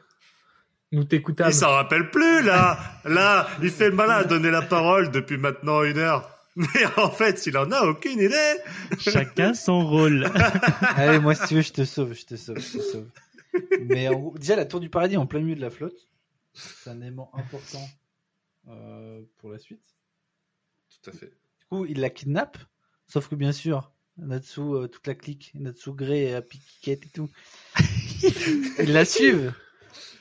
Nous 0.94 1.04
t'écoutâmes. 1.06 1.50
Il 1.50 1.54
s'en 1.54 1.70
rappelle 1.72 2.10
plus, 2.12 2.42
là 2.44 2.78
Là, 3.06 3.48
il 3.62 3.70
fait 3.70 3.90
le 3.90 3.96
malin 3.96 4.16
à 4.16 4.24
donner 4.26 4.52
la 4.52 4.62
parole 4.62 5.10
depuis 5.10 5.38
maintenant 5.38 5.84
une 5.84 5.98
heure. 5.98 6.30
Mais 6.58 6.68
en 6.98 7.10
fait, 7.10 7.46
il 7.48 7.58
en 7.58 7.72
a 7.72 7.84
aucune 7.84 8.20
idée 8.20 8.58
Chacun 9.00 9.54
son 9.54 9.88
rôle. 9.88 10.30
Allez, 10.98 11.18
moi, 11.20 11.34
si 11.34 11.48
tu 11.48 11.56
veux, 11.56 11.62
je 11.62 11.72
te 11.72 11.86
sauve, 11.86 12.14
je 12.14 12.26
te 12.26 12.36
sauve, 12.36 12.60
je 12.60 12.78
te 12.78 12.84
sauve. 12.84 13.08
Mais 13.84 14.10
en 14.10 14.20
gros, 14.20 14.38
déjà, 14.38 14.58
la 14.58 14.66
tour 14.66 14.82
du 14.82 14.90
paradis 14.90 15.16
en 15.16 15.26
plein 15.26 15.40
milieu 15.40 15.56
de 15.56 15.62
la 15.62 15.70
flotte, 15.70 16.10
c'est 16.54 16.90
un 16.90 17.00
élément 17.00 17.32
important 17.34 17.88
euh, 18.68 19.22
pour 19.38 19.50
la 19.50 19.60
suite. 19.60 19.96
Tout 21.02 21.10
à 21.10 21.14
fait. 21.14 21.28
Du 21.60 21.66
coup, 21.70 21.86
il 21.86 22.02
la 22.02 22.10
kidnappe, 22.10 22.58
sauf 23.12 23.28
que 23.28 23.36
bien 23.36 23.52
sûr, 23.52 23.92
Natsu, 24.18 24.62
euh, 24.62 24.88
toute 24.88 25.06
la 25.08 25.16
clique, 25.16 25.52
Natsu 25.56 25.92
Grey, 25.94 26.34
Happy 26.34 26.60
Kikette 26.60 27.06
et 27.06 27.10
tout, 27.10 27.30
ils 28.80 28.94
la 28.94 29.06
suivent. 29.06 29.54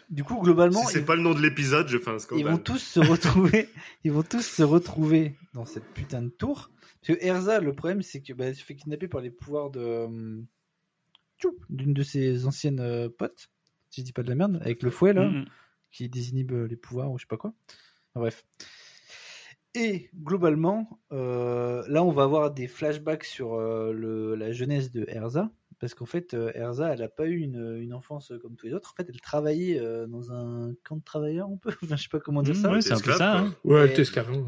Du 0.08 0.24
coup, 0.24 0.40
globalement, 0.42 0.84
Si 0.86 0.94
c'est 0.94 0.98
ils, 1.00 1.04
pas 1.04 1.14
le 1.14 1.22
nom 1.22 1.34
de 1.34 1.40
l'épisode, 1.40 1.86
je 1.86 1.96
fais 1.98 2.10
un 2.10 2.14
ils 2.16 2.20
scandale. 2.20 2.52
vont 2.52 2.58
tous 2.58 2.78
se 2.78 2.98
retrouver, 2.98 3.68
ils 4.04 4.10
vont 4.10 4.24
tous 4.24 4.42
se 4.44 4.62
retrouver 4.64 5.36
dans 5.54 5.64
cette 5.66 5.84
putain 5.94 6.22
de 6.22 6.28
tour. 6.30 6.70
Parce 7.00 7.16
que 7.18 7.24
Erza, 7.24 7.60
le 7.60 7.72
problème, 7.74 8.02
c'est 8.02 8.20
que 8.20 8.32
bah, 8.32 8.46
elle 8.46 8.56
se 8.56 8.64
fait 8.64 8.74
kidnapper 8.74 9.06
par 9.08 9.20
les 9.20 9.30
pouvoirs 9.30 9.70
de 9.70 9.80
euh, 9.80 10.40
d'une 11.70 11.94
de 11.94 12.02
ses 12.02 12.44
anciennes 12.46 12.80
euh, 12.80 13.08
potes, 13.08 13.50
si 13.88 14.00
je 14.00 14.06
dis 14.06 14.12
pas 14.12 14.22
de 14.24 14.28
la 14.28 14.34
merde, 14.34 14.58
avec 14.62 14.82
le 14.82 14.90
fouet 14.90 15.12
là 15.12 15.28
Mhm. 15.28 15.44
qui 15.92 16.08
désinhibe 16.08 16.52
les 16.52 16.76
pouvoirs 16.76 17.10
ou 17.10 17.18
je 17.18 17.22
sais 17.22 17.28
pas 17.28 17.36
quoi. 17.38 17.52
Enfin, 18.12 18.20
bref. 18.20 18.44
Et 19.74 20.10
globalement, 20.16 21.00
euh, 21.12 21.84
là, 21.88 22.02
on 22.02 22.10
va 22.10 22.24
avoir 22.24 22.52
des 22.52 22.66
flashbacks 22.66 23.24
sur 23.24 23.54
euh, 23.54 23.92
le, 23.92 24.34
la 24.34 24.52
jeunesse 24.52 24.90
de 24.90 25.04
Erza. 25.08 25.50
Parce 25.78 25.94
qu'en 25.94 26.04
fait, 26.06 26.34
euh, 26.34 26.52
Erza, 26.54 26.92
elle 26.92 26.98
n'a 27.00 27.08
pas 27.08 27.26
eu 27.26 27.38
une, 27.38 27.78
une 27.80 27.94
enfance 27.94 28.32
comme 28.42 28.54
tous 28.56 28.66
les 28.66 28.74
autres. 28.74 28.92
En 28.92 28.96
fait, 28.96 29.08
elle 29.08 29.20
travaillait 29.20 29.78
euh, 29.80 30.06
dans 30.06 30.30
un 30.32 30.74
camp 30.84 30.96
de 30.96 31.02
travailleurs, 31.04 31.48
on 31.48 31.56
peut. 31.56 31.72
Enfin, 31.84 31.96
je 31.96 32.02
sais 32.02 32.08
pas 32.10 32.20
comment 32.20 32.42
dire 32.42 32.54
Mhm, 32.54 32.60
ça. 32.62 32.70
ouais, 32.72 32.82
c'est 32.82 32.92
un 32.92 32.96
peu 33.00 33.10
Esclave, 33.12 33.18
ça. 33.18 33.30
quoi. 33.38 33.48
hein. 33.48 33.54
Ouais, 33.64 34.00
esclave. 34.00 34.30
hein. 34.30 34.46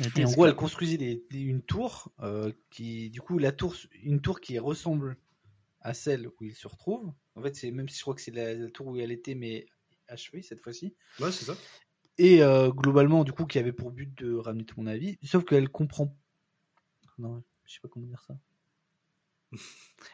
Elle 0.00 0.06
était 0.08 0.20
Et 0.22 0.24
en 0.24 0.26
gros, 0.26 0.32
esclave. 0.32 0.48
elle 0.48 0.56
construisait 0.56 0.96
des- 0.96 1.24
des- 1.30 1.40
une 1.40 1.62
tour 1.62 2.10
euh, 2.20 2.50
qui, 2.70 3.10
du 3.10 3.20
coup, 3.20 3.38
la 3.38 3.52
tour, 3.52 3.76
une 4.02 4.20
tour 4.20 4.40
qui 4.40 4.58
ressemble 4.58 5.16
à 5.82 5.94
celle 5.94 6.26
où 6.26 6.32
il 6.44 6.54
se 6.54 6.66
retrouve. 6.66 7.12
En 7.36 7.42
fait, 7.42 7.54
c'est 7.54 7.70
même 7.70 7.88
si 7.88 7.98
je 7.98 8.02
crois 8.02 8.14
que 8.14 8.20
c'est 8.20 8.34
la, 8.34 8.54
la 8.54 8.68
tour 8.70 8.88
où 8.88 8.96
elle 8.96 9.12
était, 9.12 9.34
mais 9.36 9.66
achevée 10.08 10.42
cette 10.42 10.60
fois-ci. 10.62 10.94
Ouais, 11.20 11.30
c'est 11.30 11.44
ça. 11.44 11.54
Et 12.18 12.42
euh, 12.42 12.70
globalement, 12.70 13.24
du 13.24 13.32
coup, 13.32 13.46
qui 13.46 13.58
avait 13.58 13.72
pour 13.72 13.90
but 13.90 14.16
de 14.22 14.34
ramener 14.34 14.64
tout 14.64 14.80
mon 14.80 14.86
avis. 14.86 15.18
Sauf 15.24 15.44
qu'elle 15.44 15.68
comprend. 15.68 16.14
Non, 17.18 17.42
je 17.66 17.74
sais 17.74 17.80
pas 17.82 17.88
comment 17.88 18.06
dire 18.06 18.22
ça. 18.26 18.34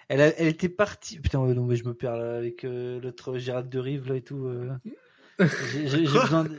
Elle, 0.08 0.20
a- 0.20 0.38
elle 0.40 0.48
était 0.48 0.68
partie. 0.68 1.20
Putain, 1.20 1.38
non, 1.46 1.64
mais 1.64 1.76
je 1.76 1.84
me 1.84 1.94
perds 1.94 2.16
là, 2.16 2.36
avec 2.36 2.64
euh, 2.64 3.00
l'autre 3.00 3.36
Gérald 3.38 3.68
de 3.68 3.78
Rive 3.78 4.08
là 4.08 4.16
et 4.16 4.22
tout. 4.22 4.46
euh. 4.46 4.70
J'ai 5.38 5.86
j'ai- 5.86 6.06
j'ai 6.06 6.12
Quoi 6.12 6.22
besoin 6.22 6.44
de. 6.44 6.56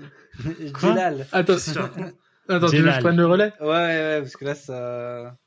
Gélal. 0.80 1.28
Attends, 1.32 1.54
attends, 1.56 1.90
tu 1.98 2.48
veux 2.48 2.60
que 2.60 2.68
Gélal. 2.78 2.96
je 2.96 3.00
prenne 3.02 3.18
le 3.18 3.26
relais? 3.26 3.54
Ouais, 3.60 3.68
ouais, 3.68 4.20
parce 4.22 4.36
que 4.36 4.46
là, 4.46 4.56
ça. 4.56 5.38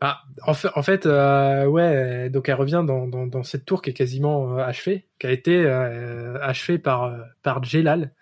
Ah, 0.00 0.20
en 0.46 0.54
fait, 0.54 0.68
en 0.74 0.82
fait 0.82 1.06
euh, 1.06 1.66
ouais, 1.66 2.28
donc 2.30 2.48
elle 2.48 2.56
revient 2.56 2.82
dans, 2.84 3.06
dans, 3.06 3.26
dans 3.26 3.42
cette 3.44 3.64
tour 3.66 3.82
qui 3.82 3.90
est 3.90 3.94
quasiment 3.94 4.58
euh, 4.58 4.62
achevée, 4.64 5.08
qui 5.20 5.26
a 5.28 5.30
été 5.30 5.64
euh, 5.64 6.40
achevée 6.40 6.78
par, 6.78 7.04
euh, 7.04 7.18
par 7.42 7.62
Jelal. 7.62 8.12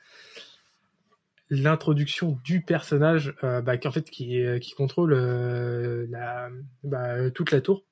L'introduction 1.51 2.39
du 2.45 2.61
personnage, 2.63 3.35
euh, 3.43 3.61
bah, 3.61 3.77
qui, 3.77 3.89
en 3.89 3.93
fait, 3.93 4.09
qui, 4.09 4.41
euh, 4.41 4.59
qui 4.61 4.73
contrôle 4.75 5.13
euh, 5.13 6.07
la, 6.11 6.49
bah, 6.85 7.31
toute 7.33 7.51
la 7.51 7.61
tour. 7.61 7.85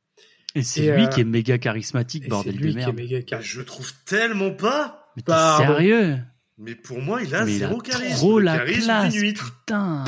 Et 0.54 0.62
c'est 0.62 0.94
lui 0.94 1.04
euh, 1.04 1.06
qui 1.08 1.20
est 1.20 1.24
méga 1.24 1.58
charismatique, 1.58 2.28
bordel 2.28 2.54
de 2.56 2.58
lui 2.62 2.70
qui 2.72 2.78
est 2.78 2.80
merde. 2.86 2.96
méga 2.96 3.22
charismatique. 3.22 3.58
je 3.58 3.62
trouve 3.62 3.92
tellement 4.04 4.52
pas 4.52 5.10
Mais 5.16 5.22
t'es 5.22 5.32
Pardon. 5.32 5.66
sérieux? 5.74 6.18
Mais 6.56 6.74
pour 6.74 7.00
moi, 7.02 7.22
il 7.22 7.34
a 7.34 7.44
Mais 7.44 7.52
il 7.56 7.64
a 7.64 7.68
zéro 7.68 7.80
charisme. 7.80 8.14
trop 8.16 8.38
Le 8.38 8.44
la 8.46 8.56
charisme 8.58 8.84
classe, 8.84 9.12
d'une 9.12 9.22
huître. 9.22 9.56
putain 9.60 10.04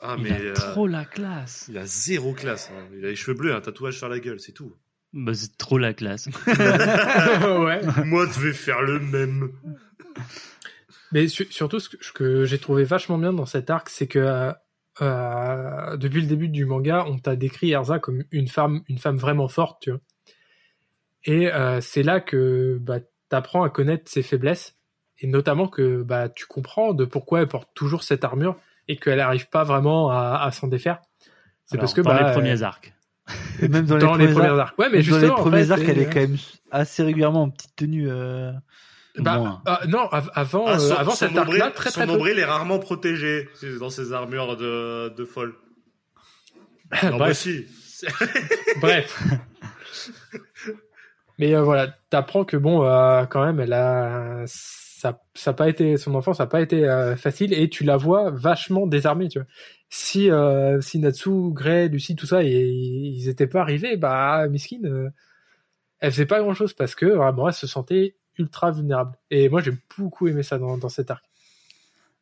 Ah, 0.00 0.14
Il 0.18 0.22
mais 0.24 0.30
a 0.32 0.34
euh, 0.40 0.52
trop 0.54 0.86
la 0.86 1.04
classe 1.04 1.66
il 1.68 1.78
a 1.78 1.86
zéro 1.86 2.32
classe. 2.34 2.70
hein. 2.72 2.86
Il 2.96 3.04
a 3.04 3.08
les 3.08 3.16
cheveux 3.16 3.36
bleus, 3.36 3.54
un 3.54 3.60
tatouage 3.60 3.96
sur 3.98 4.08
la 4.08 4.20
gueule, 4.20 4.38
c'est 4.40 4.52
tout. 4.52 4.74
bah, 5.12 5.32
C'est 5.34 5.56
trop 5.58 5.78
la 5.78 5.92
classe. 5.94 6.28
ouais. 6.46 7.80
Moi, 8.04 8.26
je 8.34 8.40
vais 8.40 8.52
faire 8.52 8.82
le 8.82 9.00
même. 9.00 9.50
Mais 11.12 11.28
su- 11.28 11.48
surtout, 11.50 11.78
ce 11.80 11.88
que, 12.12 12.44
j'ai 12.44 12.58
trouvé 12.58 12.84
vachement 12.84 13.18
bien 13.18 13.32
dans 13.32 13.46
cet 13.46 13.70
arc, 13.70 13.88
c'est 13.90 14.06
que 14.06 14.18
euh, 14.18 14.52
euh, 15.00 15.96
depuis 15.96 16.20
le 16.20 16.26
début 16.26 16.48
du 16.48 16.64
manga, 16.64 17.04
on 17.06 17.18
t'a 17.18 17.36
décrit 17.36 17.70
Erza 17.72 17.98
comme 17.98 18.24
une 18.30 18.48
femme, 18.48 18.82
une 18.88 18.98
femme 18.98 19.16
vraiment 19.16 19.48
forte, 19.48 19.82
tu 19.82 19.90
vois. 19.90 20.00
Et 21.24 21.52
euh, 21.52 21.80
c'est 21.80 22.02
là 22.02 22.20
que 22.20 22.78
bah, 22.80 22.98
t'apprends 23.28 23.62
à 23.62 23.70
connaître 23.70 24.10
ses 24.10 24.22
faiblesses 24.22 24.76
et 25.20 25.26
notamment 25.28 25.68
que 25.68 26.02
bah 26.02 26.28
tu 26.28 26.46
comprends 26.46 26.94
de 26.94 27.04
pourquoi 27.04 27.40
elle 27.42 27.48
porte 27.48 27.68
toujours 27.74 28.02
cette 28.02 28.24
armure 28.24 28.56
et 28.88 28.96
qu'elle 28.96 29.18
n'arrive 29.18 29.48
pas 29.48 29.62
vraiment 29.62 30.10
à, 30.10 30.40
à 30.42 30.50
s'en 30.50 30.66
défaire. 30.66 31.00
C'est 31.66 31.78
parce 31.78 31.94
que 31.94 32.00
dans 32.00 32.10
bah, 32.10 32.26
les 32.26 32.32
premiers 32.32 32.62
arcs. 32.62 32.92
Et 33.62 33.68
même 33.68 33.86
dans, 33.86 33.98
dans 33.98 34.16
les, 34.16 34.26
les 34.26 34.32
premiers 34.32 34.48
arcs. 34.48 34.58
arcs. 34.58 34.78
Ouais, 34.78 34.88
mais 34.90 35.02
dans 35.02 35.18
les 35.18 35.30
en 35.30 35.34
premiers 35.36 35.64
fait, 35.64 35.70
arcs, 35.70 35.82
elle 35.86 35.98
est 36.00 36.06
quand 36.06 36.20
même 36.20 36.36
assez 36.72 37.02
régulièrement 37.04 37.42
en 37.44 37.50
petite 37.50 37.76
tenue. 37.76 38.10
euh, 38.10 38.52
Bah, 39.18 39.60
ah, 39.66 39.80
non, 39.88 40.08
av- 40.10 40.30
avant, 40.34 40.64
Ah, 40.66 40.74
euh, 40.74 40.78
son, 40.78 40.94
avant 40.94 41.10
son 41.10 41.16
cet 41.26 41.34
nombril, 41.34 41.60
arc-là, 41.62 41.74
très 41.74 41.90
son 41.90 42.00
très 42.00 42.06
peu. 42.06 42.12
nombril 42.12 42.38
est 42.38 42.44
rarement 42.44 42.78
protégé 42.78 43.48
dans 43.78 43.90
ses 43.90 44.12
armures 44.12 44.56
de, 44.56 45.10
de 45.10 45.24
folle. 45.24 45.54
Non, 47.04 47.10
bah 47.10 47.18
Bref. 47.18 47.36
si. 47.38 47.66
Bref. 48.80 49.22
Mais 51.38 51.54
euh, 51.54 51.62
voilà, 51.62 51.94
t'apprends 52.10 52.44
que 52.44 52.56
bon, 52.56 52.84
euh, 52.84 53.24
quand 53.26 53.44
même, 53.44 53.58
elle 53.60 53.72
a, 53.72 54.42
ça, 54.46 55.20
ça 55.34 55.50
a 55.50 55.54
pas 55.54 55.68
été, 55.68 55.96
son 55.96 56.14
enfance 56.14 56.40
a 56.40 56.46
pas 56.46 56.60
été 56.60 56.88
euh, 56.88 57.16
facile 57.16 57.52
et 57.54 57.68
tu 57.68 57.84
la 57.84 57.96
vois 57.96 58.30
vachement 58.30 58.86
désarmée, 58.86 59.28
tu 59.28 59.38
vois. 59.38 59.48
Si, 59.88 60.30
euh, 60.30 60.80
si 60.80 60.98
Natsu, 60.98 61.30
Grey, 61.52 61.88
Lucie, 61.88 62.16
tout 62.16 62.26
ça, 62.26 62.42
et, 62.44 62.48
ils 62.50 63.28
étaient 63.28 63.46
pas 63.46 63.60
arrivés, 63.62 63.96
bah, 63.96 64.46
Miskin, 64.48 64.80
euh, 64.84 65.08
elle 66.00 66.12
faisait 66.12 66.26
pas 66.26 66.40
grand 66.40 66.54
chose 66.54 66.72
parce 66.74 66.94
que 66.94 67.06
vraiment, 67.06 67.48
elle 67.48 67.54
se 67.54 67.66
sentait 67.66 68.16
ultra 68.38 68.70
vulnérable. 68.70 69.16
Et 69.30 69.48
moi, 69.48 69.62
j'ai 69.62 69.72
beaucoup 69.96 70.28
aimé 70.28 70.42
ça 70.42 70.58
dans, 70.58 70.78
dans 70.78 70.88
cet 70.88 71.10
arc. 71.10 71.24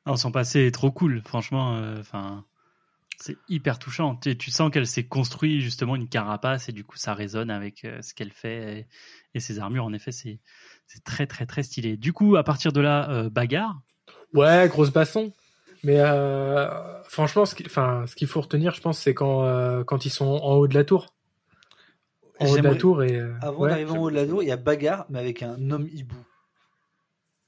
Non, 0.07 0.17
son 0.17 0.33
passé 0.33 0.67
est 0.67 0.71
trop 0.71 0.91
cool, 0.91 1.23
franchement. 1.25 1.77
euh, 1.77 2.03
c'est 3.19 3.37
hyper 3.49 3.79
touchant. 3.79 4.17
Tu, 4.17 4.37
tu 4.37 4.51
sens 4.51 4.71
qu'elle 4.71 4.87
s'est 4.87 5.07
construit 5.07 5.61
justement 5.61 5.95
une 5.95 6.09
carapace 6.09 6.69
et 6.69 6.73
du 6.73 6.85
coup 6.85 6.97
ça 6.97 7.13
résonne 7.13 7.51
avec 7.51 7.85
euh, 7.85 8.01
ce 8.01 8.15
qu'elle 8.15 8.33
fait 8.33 8.79
et, 8.79 8.87
et 9.35 9.41
ses 9.41 9.59
armures. 9.59 9.85
En 9.85 9.93
effet, 9.93 10.11
c'est 10.11 10.41
très 11.05 11.27
très 11.27 11.47
très 11.47 11.63
stylé. 11.63 11.97
Du 11.97 12.13
coup, 12.13 12.37
à 12.37 12.45
partir 12.45 12.73
de 12.73 12.81
là, 12.81 13.11
euh, 13.11 13.29
bagarre? 13.29 13.83
Ouais, 14.33 14.69
grosse 14.69 14.91
baston. 14.91 15.33
Mais 15.83 15.99
franchement, 17.09 17.47
ce 17.47 17.55
enfin, 17.65 18.05
qu'il 18.15 18.29
faut 18.29 18.43
retenir, 18.43 18.75
je 18.75 18.83
pense, 18.83 18.99
c'est 18.99 19.15
quand, 19.15 19.83
quand 19.85 20.05
ils 20.05 20.11
sont 20.11 20.27
en 20.27 20.53
haut 20.57 20.69
de 20.69 20.75
la 20.75 20.85
tour. 20.85 21.15
En 22.41 22.47
haut 22.47 22.51
de 22.53 22.57
la 22.57 22.63
J'aimerais- 22.63 22.79
tour 22.79 23.03
et. 23.05 23.17
euh, 23.17 23.35
Avant 23.43 23.59
ouais. 23.61 23.71
d'arriver 23.71 23.91
en 23.91 23.99
haut 23.99 24.11
de 24.11 24.17
la 24.17 24.27
tour, 24.27 24.43
il 24.43 24.49
y 24.49 24.53
a 24.53 24.57
bagarre, 24.57 25.07
mais 25.11 25.19
avec 25.19 25.43
un 25.43 25.71
homme 25.71 25.89
hibou. 25.93 26.17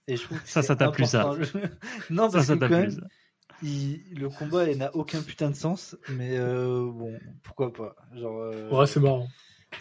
Et 0.08 0.16
je 0.16 0.22
trouve 0.24 0.40
que 0.42 0.48
Ça, 0.48 0.62
ça 0.62 0.76
t'a 0.76 0.90
plu, 0.90 1.04
ça. 1.06 1.30
non, 2.10 2.26
Ça, 2.28 2.32
parce 2.38 2.46
ça 2.46 2.54
que 2.54 2.58
t'a 2.60 2.68
quand 2.68 2.74
plu. 2.74 2.82
même, 2.82 2.90
ça. 2.90 3.06
il- 3.62 4.00
le 4.18 4.28
combat 4.28 4.68
il 4.68 4.78
n'a 4.78 4.94
aucun 4.94 5.22
putain 5.22 5.50
de 5.50 5.54
sens, 5.56 5.96
mais 6.08 6.36
euh, 6.38 6.80
bon, 6.92 7.18
pourquoi 7.42 7.72
pas. 7.72 7.94
Genre, 8.14 8.38
euh, 8.40 8.70
Ouais, 8.70 8.86
c'est 8.86 9.00
marrant. 9.00 9.28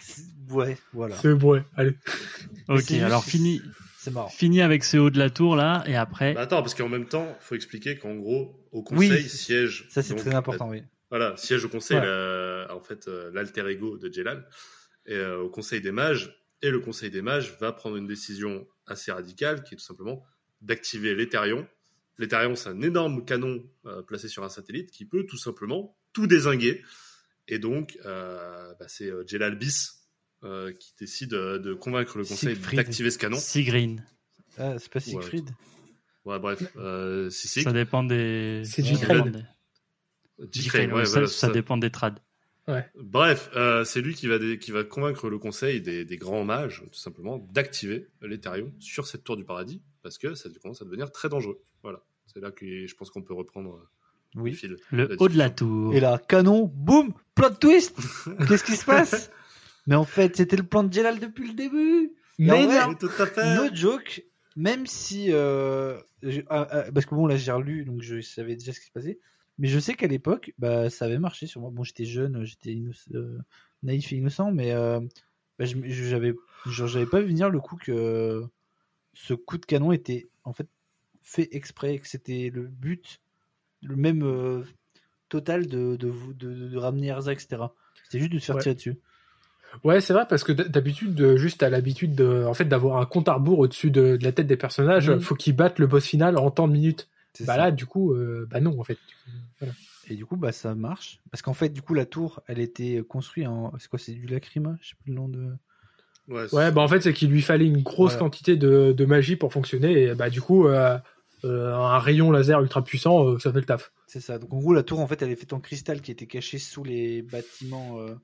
c'est- 0.00 0.22
Ouais, 0.50 0.76
voilà. 0.92 1.16
C'est 1.16 1.32
ouais, 1.32 1.62
allez. 1.76 1.94
Ok, 2.68 2.90
alors 2.92 3.24
fini, 3.24 3.60
C'est 3.98 4.10
marrant. 4.10 4.28
fini 4.28 4.60
avec 4.62 4.84
ce 4.84 4.96
haut 4.96 5.10
de 5.10 5.18
la 5.18 5.30
tour 5.30 5.56
là 5.56 5.82
et 5.86 5.96
après. 5.96 6.34
Bah 6.34 6.42
attends, 6.42 6.60
parce 6.62 6.74
qu'en 6.74 6.88
même 6.88 7.06
temps, 7.06 7.26
faut 7.40 7.54
expliquer 7.54 7.96
qu'en 7.98 8.14
gros, 8.16 8.66
au 8.72 8.82
conseil 8.82 9.10
Oui, 9.10 9.28
siège. 9.28 9.86
Ça, 9.90 10.02
c'est 10.02 10.14
très 10.14 10.34
important, 10.34 10.68
oui. 10.68 10.82
Voilà, 11.10 11.36
siège 11.36 11.64
au 11.64 11.68
conseil, 11.68 11.98
Ouais. 11.98 12.06
la- 12.06 12.74
en 12.74 12.80
fait, 12.80 13.06
euh, 13.08 13.30
l'alter 13.34 13.66
ego 13.68 13.98
de 13.98 14.10
Jelal, 14.12 14.46
et 15.06 15.14
euh, 15.14 15.40
au 15.40 15.48
conseil 15.48 15.80
des 15.80 15.92
mages. 15.92 16.38
Et 16.62 16.70
le 16.70 16.78
conseil 16.80 17.10
des 17.10 17.22
mages 17.22 17.56
va 17.58 17.72
prendre 17.72 17.96
une 17.96 18.06
décision 18.06 18.66
assez 18.86 19.10
radicale, 19.10 19.64
qui 19.64 19.74
est 19.74 19.76
tout 19.76 19.82
simplement 19.84 20.24
d'activer 20.60 21.14
l'Etherion. 21.14 21.66
L'Etherion, 22.18 22.54
c'est 22.54 22.68
un 22.68 22.82
énorme 22.82 23.24
canon 23.24 23.64
euh, 23.86 24.02
placé 24.02 24.28
sur 24.28 24.44
un 24.44 24.48
satellite 24.48 24.90
qui 24.90 25.04
peut 25.04 25.24
tout 25.26 25.38
simplement 25.38 25.96
tout 26.12 26.26
désinguer. 26.26 26.84
Et 27.48 27.58
donc, 27.58 27.98
euh, 28.04 28.72
bah, 28.78 28.86
c'est 28.86 29.10
euh, 29.10 29.24
Jelal 29.26 29.56
Bis 29.56 30.06
euh, 30.44 30.72
qui 30.72 30.94
décide 30.98 31.34
euh, 31.34 31.58
de 31.58 31.74
convaincre 31.74 32.18
le 32.18 32.24
conseil 32.24 32.54
Siegfried. 32.54 32.76
d'activer 32.76 33.10
ce 33.10 33.18
canon. 33.18 33.38
Sigreen. 33.38 34.04
Ah, 34.58 34.78
c'est 34.78 34.92
pas 34.92 35.00
Siegfried. 35.00 35.48
Ouais, 36.24 36.38
bref, 36.38 36.62
euh, 36.76 37.30
si, 37.30 37.48
si. 37.48 37.62
Ça 37.62 37.72
dépend 37.72 38.04
des. 38.04 38.62
C'est 38.64 38.82
ouais, 40.92 41.04
ça, 41.04 41.12
voilà, 41.12 41.26
ça 41.26 41.50
dépend 41.50 41.76
des 41.76 41.90
trades. 41.90 42.20
Bref, 42.96 43.50
euh, 43.56 43.84
c'est 43.84 44.00
lui 44.00 44.14
qui 44.14 44.26
va, 44.28 44.38
dé- 44.38 44.58
qui 44.58 44.70
va 44.70 44.84
convaincre 44.84 45.28
le 45.28 45.38
conseil 45.38 45.80
des, 45.80 46.04
des 46.04 46.16
grands 46.16 46.44
mages, 46.44 46.82
tout 46.92 46.98
simplement, 46.98 47.38
d'activer 47.52 48.08
l'Ethereum 48.20 48.72
sur 48.78 49.06
cette 49.06 49.24
tour 49.24 49.36
du 49.36 49.44
paradis, 49.44 49.82
parce 50.02 50.18
que 50.18 50.34
ça 50.34 50.48
commence 50.62 50.80
à 50.82 50.84
devenir 50.84 51.10
très 51.10 51.28
dangereux. 51.28 51.60
Voilà. 51.82 52.02
C'est 52.26 52.40
là 52.40 52.50
que 52.50 52.86
je 52.86 52.94
pense 52.94 53.10
qu'on 53.10 53.22
peut 53.22 53.34
reprendre 53.34 53.74
euh, 53.74 53.88
le 54.36 54.42
Oui. 54.42 54.54
fil. 54.54 54.76
Le 54.90 55.16
haut 55.20 55.28
de 55.28 55.36
la 55.36 55.50
tour. 55.50 55.92
Et 55.94 56.00
là, 56.00 56.18
canon, 56.18 56.70
boum, 56.72 57.12
plot 57.34 57.50
twist 57.60 57.96
Qu'est-ce 58.48 58.64
qui 58.64 58.76
se 58.76 58.84
passe? 58.84 59.30
Mais 59.88 59.96
en 59.96 60.04
fait, 60.04 60.36
c'était 60.36 60.56
le 60.56 60.62
plan 60.62 60.84
de 60.84 60.92
Jelal 60.92 61.18
depuis 61.18 61.48
le 61.48 61.54
début 61.54 62.12
Et 62.38 62.44
Mais 62.44 62.64
vrai, 62.66 62.86
non. 62.86 62.94
Tout 62.94 63.10
à 63.18 63.26
fait. 63.26 63.56
No 63.56 63.74
joke, 63.74 64.22
même 64.54 64.86
si. 64.86 65.26
euh, 65.32 65.98
ah, 66.48 66.68
ah, 66.70 66.84
parce 66.94 67.04
que 67.06 67.14
bon, 67.16 67.26
là, 67.26 67.36
j'ai 67.36 67.50
relu, 67.50 67.84
donc 67.84 68.00
je 68.02 68.20
savais 68.20 68.54
déjà 68.54 68.72
ce 68.72 68.78
qui 68.78 68.86
se 68.86 68.92
passait. 68.92 69.18
Mais 69.62 69.68
je 69.68 69.78
sais 69.78 69.94
qu'à 69.94 70.08
l'époque, 70.08 70.52
bah, 70.58 70.90
ça 70.90 71.04
avait 71.06 71.18
marché 71.20 71.46
sur 71.46 71.60
moi. 71.62 71.70
Bon, 71.72 71.84
j'étais 71.84 72.04
jeune, 72.04 72.44
j'étais 72.44 72.76
euh, 73.14 73.38
naïf 73.82 74.12
et 74.12 74.16
innocent, 74.16 74.50
mais 74.52 74.72
euh, 74.72 75.00
bah, 75.58 75.64
j'avais 75.64 76.34
j'avais 76.66 77.06
pas 77.06 77.20
vu 77.20 77.28
venir 77.28 77.48
le 77.48 77.60
coup 77.60 77.76
que 77.76 78.42
ce 79.14 79.34
coup 79.34 79.56
de 79.58 79.64
canon 79.64 79.92
était 79.92 80.28
en 80.44 80.52
fait 80.52 80.66
fait 81.22 81.48
exprès, 81.52 81.98
que 81.98 82.08
c'était 82.08 82.50
le 82.52 82.62
but, 82.66 83.20
le 83.82 83.94
même 83.94 84.22
euh, 84.24 84.64
total 85.28 85.66
de, 85.68 85.94
de, 85.96 86.08
vous- 86.08 86.34
de, 86.34 86.52
de 86.68 86.76
ramener 86.76 87.06
Erza, 87.06 87.32
etc. 87.32 87.62
C'était 88.04 88.18
juste 88.18 88.32
de 88.32 88.38
se 88.40 88.46
faire 88.46 88.56
Ouais. 88.56 88.62
tirer 88.62 88.74
dessus. 88.74 88.98
Ouais, 89.84 90.00
c'est 90.00 90.12
vrai 90.12 90.26
parce 90.28 90.44
que 90.44 90.52
d'habitude, 90.52 91.36
juste 91.36 91.62
à 91.62 91.70
l'habitude 91.70 92.14
de, 92.14 92.44
en 92.46 92.52
fait, 92.54 92.64
d'avoir 92.66 92.98
un 93.00 93.06
compte 93.06 93.28
à 93.28 93.34
rebours 93.34 93.60
au-dessus 93.60 93.90
de, 93.90 94.16
de 94.16 94.24
la 94.24 94.32
tête 94.32 94.46
des 94.46 94.56
personnages, 94.56 95.10
Mhm. 95.10 95.20
faut 95.20 95.34
qu'ils 95.36 95.54
battent 95.56 95.78
le 95.78 95.86
boss 95.86 96.04
final 96.04 96.36
en 96.36 96.50
temps 96.50 96.66
de 96.68 96.72
minutes. 96.72 97.08
Bah 97.40 97.46
ça. 97.46 97.56
là, 97.56 97.70
du 97.70 97.86
coup, 97.86 98.12
euh, 98.12 98.46
bah 98.50 98.60
non, 98.60 98.78
en 98.78 98.84
fait. 98.84 98.98
Et 100.08 100.16
du 100.16 100.26
coup, 100.26 100.36
bah, 100.36 100.52
ça 100.52 100.74
marche. 100.74 101.20
Parce 101.30 101.42
qu'en 101.42 101.54
fait, 101.54 101.68
du 101.70 101.80
coup, 101.82 101.94
la 101.94 102.04
tour, 102.06 102.42
elle 102.46 102.58
était 102.58 103.02
construite 103.08 103.46
en. 103.46 103.72
C'est 103.78 103.88
quoi 103.88 103.98
C'est 103.98 104.12
du 104.12 104.26
lacrima 104.26 104.76
Je 104.82 104.88
sais 104.90 104.94
plus 105.02 105.10
le 105.10 105.16
nom 105.16 105.28
de. 105.28 105.52
Ouais, 106.28 106.52
Ouais, 106.54 106.70
bah 106.70 106.82
en 106.82 106.88
fait, 106.88 107.00
c'est 107.00 107.12
qu'il 107.12 107.30
lui 107.30 107.42
fallait 107.42 107.66
une 107.66 107.82
grosse 107.82 108.12
Voilà. 108.12 108.18
quantité 108.26 108.56
de, 108.56 108.92
de 108.96 109.04
magie 109.04 109.36
pour 109.36 109.52
fonctionner 109.52 110.02
et 110.04 110.14
bah 110.14 110.30
du 110.30 110.40
coup, 110.40 110.68
euh, 110.68 110.96
euh, 111.44 111.74
un 111.74 111.98
rayon 111.98 112.30
laser 112.30 112.60
ultra 112.60 112.84
puissant, 112.84 113.26
euh, 113.28 113.38
ça 113.40 113.52
fait 113.52 113.58
le 113.58 113.64
taf. 113.66 113.90
C'est 114.06 114.20
ça. 114.20 114.38
Donc 114.38 114.52
en 114.52 114.58
gros, 114.58 114.72
la 114.72 114.82
tour, 114.84 115.00
en 115.00 115.06
fait, 115.08 115.20
elle 115.22 115.30
est 115.32 115.36
faite 115.36 115.52
en 115.52 115.58
cristal 115.60 116.00
qui 116.00 116.12
était 116.12 116.26
caché 116.28 116.58
sous 116.58 116.84
les 116.84 117.22
bâtiments, 117.22 117.98
euh, 117.98 118.14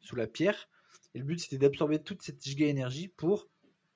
sous 0.00 0.16
la 0.16 0.26
pierre. 0.26 0.68
Et 1.14 1.18
le 1.18 1.24
but, 1.26 1.40
c'était 1.40 1.58
d'absorber 1.58 1.98
toute 1.98 2.22
cette 2.22 2.42
giga 2.42 2.66
énergie 2.66 3.08
pour 3.08 3.48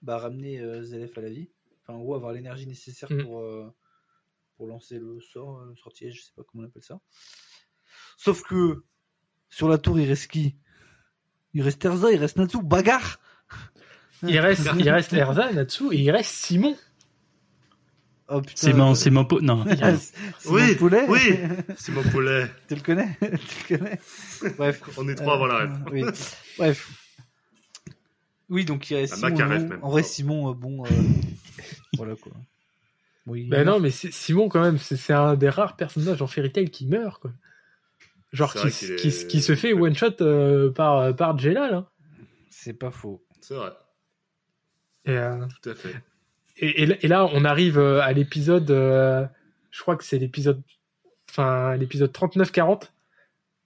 bah, 0.02 0.18
ramener 0.18 0.60
euh, 0.60 0.82
Zelef 0.82 1.16
à 1.16 1.22
la 1.22 1.30
vie. 1.30 1.48
Enfin, 1.82 1.98
en 1.98 2.02
gros, 2.02 2.14
avoir 2.14 2.32
l'énergie 2.32 2.66
nécessaire 2.66 3.10
Mm. 3.10 3.22
pour, 3.22 3.40
euh, 3.40 3.72
pour 4.56 4.66
lancer 4.66 4.98
le 4.98 5.20
sort, 5.20 5.60
euh, 5.60 5.70
le 5.70 5.76
sortilège, 5.76 6.16
je 6.16 6.22
sais 6.22 6.32
pas 6.36 6.42
comment 6.50 6.64
on 6.64 6.66
appelle 6.66 6.82
ça. 6.82 7.00
Sauf 8.16 8.42
que 8.42 8.84
sur 9.48 9.68
la 9.68 9.78
tour, 9.78 9.98
il 10.00 10.08
reste 10.08 10.28
qui? 10.28 10.56
Il 11.54 11.62
reste 11.62 11.84
Erza, 11.84 12.10
il 12.10 12.18
reste 12.18 12.36
Natsu, 12.36 12.62
bagarre 12.62 13.18
Il 14.22 14.38
reste, 14.38 14.68
il 14.78 14.90
reste 14.90 15.12
Erza, 15.12 15.52
Natsu 15.52 15.92
et 15.92 15.98
il 16.00 16.10
reste 16.10 16.30
Simon. 16.30 16.76
Oh 18.28 18.40
putain. 18.40 18.52
C'est 18.56 18.72
mon, 18.72 18.94
c'est 18.94 19.10
mon. 19.10 19.26
Non. 19.40 19.64
Oui, 20.46 20.62
mon 20.70 20.74
poulet 20.74 21.06
oui. 21.08 21.20
C'est 21.76 21.92
mon 21.92 22.02
poulet. 22.02 22.50
tu 22.68 22.74
le 22.74 22.80
connais? 22.80 23.16
Tu 23.20 23.74
le 23.74 23.78
connais? 23.78 24.00
Bref. 24.56 24.82
On 24.96 25.08
est 25.08 25.14
trois 25.14 25.38
rêve. 25.46 25.70
Euh, 25.86 25.90
oui. 25.92 26.04
Bref. 26.58 26.90
Oui, 28.48 28.64
donc 28.64 28.90
il 28.90 28.96
reste 28.96 29.14
Simon. 29.14 29.30
Bon, 29.30 29.46
même. 29.48 29.78
en 29.82 29.90
vrai, 29.90 30.02
Simon, 30.02 30.50
euh, 30.50 30.54
bon. 30.54 30.84
euh, 30.84 30.88
voilà 31.96 32.16
quoi. 32.16 32.32
Il 33.34 33.48
Ben 33.48 33.64
non, 33.64 33.80
mais 33.80 33.90
c'est- 33.90 34.12
Simon, 34.12 34.48
quand 34.48 34.60
même, 34.62 34.78
c'est 34.78 35.12
un 35.12 35.34
des 35.34 35.48
rares 35.48 35.76
personnages 35.76 36.22
en 36.22 36.26
Fairy 36.26 36.52
Tail 36.52 36.70
qui 36.70 36.86
meurt, 36.86 37.20
quoi. 37.20 37.32
Genre, 38.32 38.52
qui, 38.52 38.58
vrai 38.58 38.70
qu'il 38.70 38.90
est- 38.92 38.96
qui, 38.96 39.26
qui 39.26 39.40
se 39.40 39.54
fait 39.56 39.72
one-shot 39.72 40.20
euh, 40.20 40.70
par, 40.70 41.14
par 41.16 41.38
Jelal. 41.38 41.74
Hein. 41.74 41.88
C'est 42.50 42.74
pas 42.74 42.90
faux. 42.90 43.24
C'est 43.40 43.54
vrai, 43.54 43.70
Et, 45.06 45.10
euh, 45.12 45.44
tout 45.62 45.70
à 45.70 45.74
fait. 45.74 45.94
et, 46.58 46.82
et 46.82 46.86
là- 46.86 46.96
et 47.00 47.08
là, 47.08 47.26
on 47.32 47.44
arrive 47.44 47.78
euh, 47.78 48.00
à 48.00 48.12
l'épisode, 48.12 48.70
euh, 48.70 49.24
je 49.70 49.80
crois 49.82 49.96
que 49.96 50.04
c'est 50.04 50.18
l'épisode, 50.18 50.62
enfin, 51.30 51.76
l'épisode 51.76 52.12
39-40, 52.12 52.92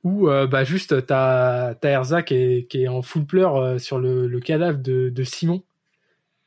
où 0.05 0.28
euh, 0.28 0.47
bah, 0.47 0.65
juste 0.65 1.07
t'as 1.07 1.70
as 1.82 1.89
Erza 1.89 2.23
qui 2.23 2.35
est, 2.35 2.66
qui 2.70 2.82
est 2.82 2.89
en 2.89 3.03
full 3.03 3.27
pleurs 3.27 3.57
euh, 3.57 3.78
sur 3.78 3.99
le, 3.99 4.27
le 4.28 4.41
cadavre 4.41 4.78
de, 4.78 5.09
de 5.11 5.24
Simon. 5.24 5.62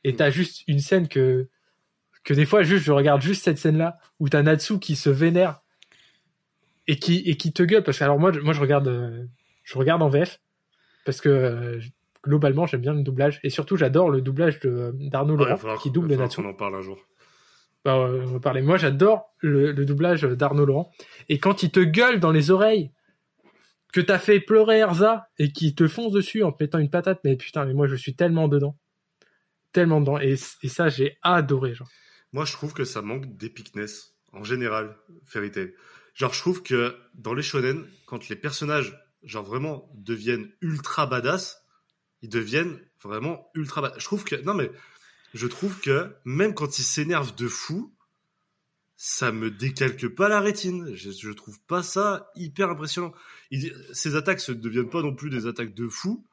Et 0.04 0.14
t'as 0.16 0.30
juste 0.30 0.62
une 0.68 0.80
scène 0.80 1.08
que, 1.08 1.48
que 2.24 2.34
des 2.34 2.46
fois, 2.46 2.62
juste, 2.62 2.84
je 2.84 2.92
regarde 2.92 3.20
juste 3.22 3.44
cette 3.44 3.58
scène-là, 3.58 3.98
où 4.18 4.28
t'as 4.28 4.42
Natsu 4.42 4.78
qui 4.78 4.96
se 4.96 5.10
vénère 5.10 5.60
et 6.86 6.96
qui, 6.98 7.18
et 7.26 7.36
qui 7.36 7.52
te 7.52 7.62
gueule. 7.62 7.82
Parce 7.84 7.98
que, 7.98 8.04
alors, 8.04 8.18
moi, 8.18 8.32
je- 8.32 8.40
moi 8.40 8.52
je, 8.54 8.60
regarde, 8.60 8.88
euh, 8.88 9.24
je 9.62 9.78
regarde 9.78 10.02
en 10.02 10.08
VF, 10.08 10.40
parce 11.04 11.20
que 11.20 11.28
euh, 11.28 11.80
globalement, 12.22 12.66
j'aime 12.66 12.80
bien 12.80 12.94
le 12.94 13.02
doublage. 13.02 13.40
Et 13.42 13.50
surtout, 13.50 13.76
j'adore 13.76 14.08
le 14.10 14.20
doublage 14.22 14.58
de- 14.60 14.92
d'Arnaud 14.94 15.36
Laurent, 15.36 15.56
qui 15.82 15.90
double 15.90 16.08
Natsu. 16.24 16.42
qu'on 16.42 16.48
en 16.48 16.54
parle 16.54 16.74
un 16.76 16.80
jour. 16.80 16.98
Bah, 17.84 17.96
euh, 17.96 18.22
on 18.24 18.26
va 18.32 18.40
parler. 18.40 18.62
Moi, 18.62 18.78
j'adore 18.78 19.34
le, 19.40 19.72
le 19.72 19.84
doublage 19.84 20.22
d'Arnaud 20.22 20.64
Laurent. 20.64 20.90
Et 21.28 21.38
quand 21.38 21.62
il 21.62 21.70
te 21.70 21.80
gueule 21.80 22.18
dans 22.20 22.32
les 22.32 22.50
oreilles, 22.50 22.90
que 23.92 24.00
t'as 24.00 24.18
fait 24.18 24.40
pleurer 24.40 24.78
Erza 24.78 25.28
et 25.38 25.52
qui 25.52 25.74
te 25.74 25.86
fonce 25.86 26.10
dessus 26.12 26.42
en 26.42 26.50
te 26.50 26.62
mettant 26.64 26.78
une 26.78 26.88
patate. 26.90 27.20
Mais 27.24 27.36
putain, 27.36 27.64
mais 27.66 27.74
moi 27.74 27.86
je 27.86 27.94
suis 27.94 28.14
tellement 28.16 28.48
dedans, 28.48 28.76
tellement 29.72 30.00
dedans. 30.00 30.18
Et, 30.18 30.32
et 30.62 30.68
ça, 30.68 30.88
j'ai 30.88 31.16
adoré. 31.22 31.74
Genre. 31.74 31.88
Moi, 32.34 32.44
je 32.44 32.52
trouve 32.52 32.72
que 32.72 32.84
ça 32.84 33.00
manque 33.00 33.36
d'épicness 33.36 34.16
en 34.32 34.42
général, 34.42 34.98
Fairy 35.24 35.52
Tail. 35.52 35.72
Genre, 36.14 36.34
je 36.34 36.40
trouve 36.40 36.64
que 36.64 36.96
dans 37.14 37.32
les 37.32 37.44
shonen, 37.44 37.86
quand 38.06 38.28
les 38.28 38.34
personnages, 38.34 39.00
genre 39.22 39.44
vraiment 39.44 39.88
deviennent 39.94 40.50
ultra 40.60 41.06
badass, 41.06 41.62
ils 42.22 42.28
deviennent 42.28 42.80
vraiment 43.00 43.48
ultra 43.54 43.82
badass. 43.82 44.00
Je 44.00 44.04
trouve 44.04 44.24
que 44.24 44.34
non 44.34 44.52
mais 44.52 44.72
je 45.32 45.46
trouve 45.46 45.78
que 45.78 46.12
même 46.24 46.54
quand 46.54 46.80
ils 46.80 46.82
s'énervent 46.82 47.36
de 47.36 47.46
fou, 47.46 47.94
ça 48.96 49.30
me 49.30 49.48
décalque 49.48 50.08
pas 50.08 50.28
la 50.28 50.40
rétine. 50.40 50.92
Je, 50.96 51.30
trouve 51.30 51.60
pas 51.68 51.84
ça 51.84 52.32
hyper 52.34 52.68
impressionnant. 52.68 53.14
Ces 53.92 54.16
attaques 54.16 54.46
ne 54.48 54.54
deviennent 54.54 54.90
pas 54.90 55.02
non 55.02 55.14
plus 55.14 55.30
des 55.30 55.46
attaques 55.46 55.74
de 55.74 55.86
fou. 55.86 56.26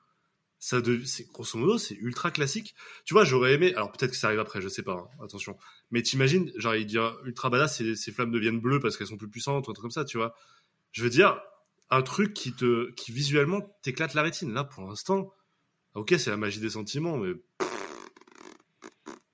Ça 0.63 0.77
c'est 1.05 1.27
grosso 1.31 1.57
modo, 1.57 1.79
c'est 1.79 1.95
ultra 1.95 2.29
classique. 2.29 2.75
Tu 3.03 3.15
vois, 3.15 3.23
j'aurais 3.23 3.53
aimé. 3.55 3.73
Alors 3.73 3.91
peut-être 3.91 4.11
que 4.11 4.15
ça 4.17 4.27
arrive 4.27 4.39
après, 4.39 4.61
je 4.61 4.67
sais 4.69 4.83
pas. 4.83 4.93
hein, 4.93 5.23
attention. 5.25 5.57
Mais 5.89 6.03
t'imagines, 6.03 6.51
genre 6.55 6.75
il 6.75 6.85
dit 6.85 6.97
ultra 7.25 7.49
badass, 7.49 7.77
ces, 7.77 7.95
ces 7.95 8.11
flammes 8.11 8.29
deviennent 8.31 8.59
bleues 8.59 8.79
parce 8.79 8.95
qu'elles 8.95 9.07
sont 9.07 9.17
plus 9.17 9.27
puissantes 9.27 9.67
ou 9.67 9.71
un 9.71 9.73
truc 9.73 9.81
comme 9.81 9.89
ça, 9.91 10.05
tu 10.05 10.17
vois. 10.17 10.35
Je 10.91 11.01
veux 11.03 11.09
dire 11.09 11.41
un 11.89 12.03
truc 12.03 12.35
qui 12.35 12.53
te, 12.53 12.91
qui 12.91 13.11
visuellement 13.11 13.61
t'éclate 13.81 14.13
la 14.13 14.21
rétine. 14.21 14.53
Là, 14.53 14.63
pour 14.63 14.87
l'instant, 14.87 15.33
ok, 15.95 16.13
c'est 16.19 16.29
la 16.29 16.37
magie 16.37 16.59
des 16.59 16.69
sentiments, 16.69 17.17
mais 17.17 17.33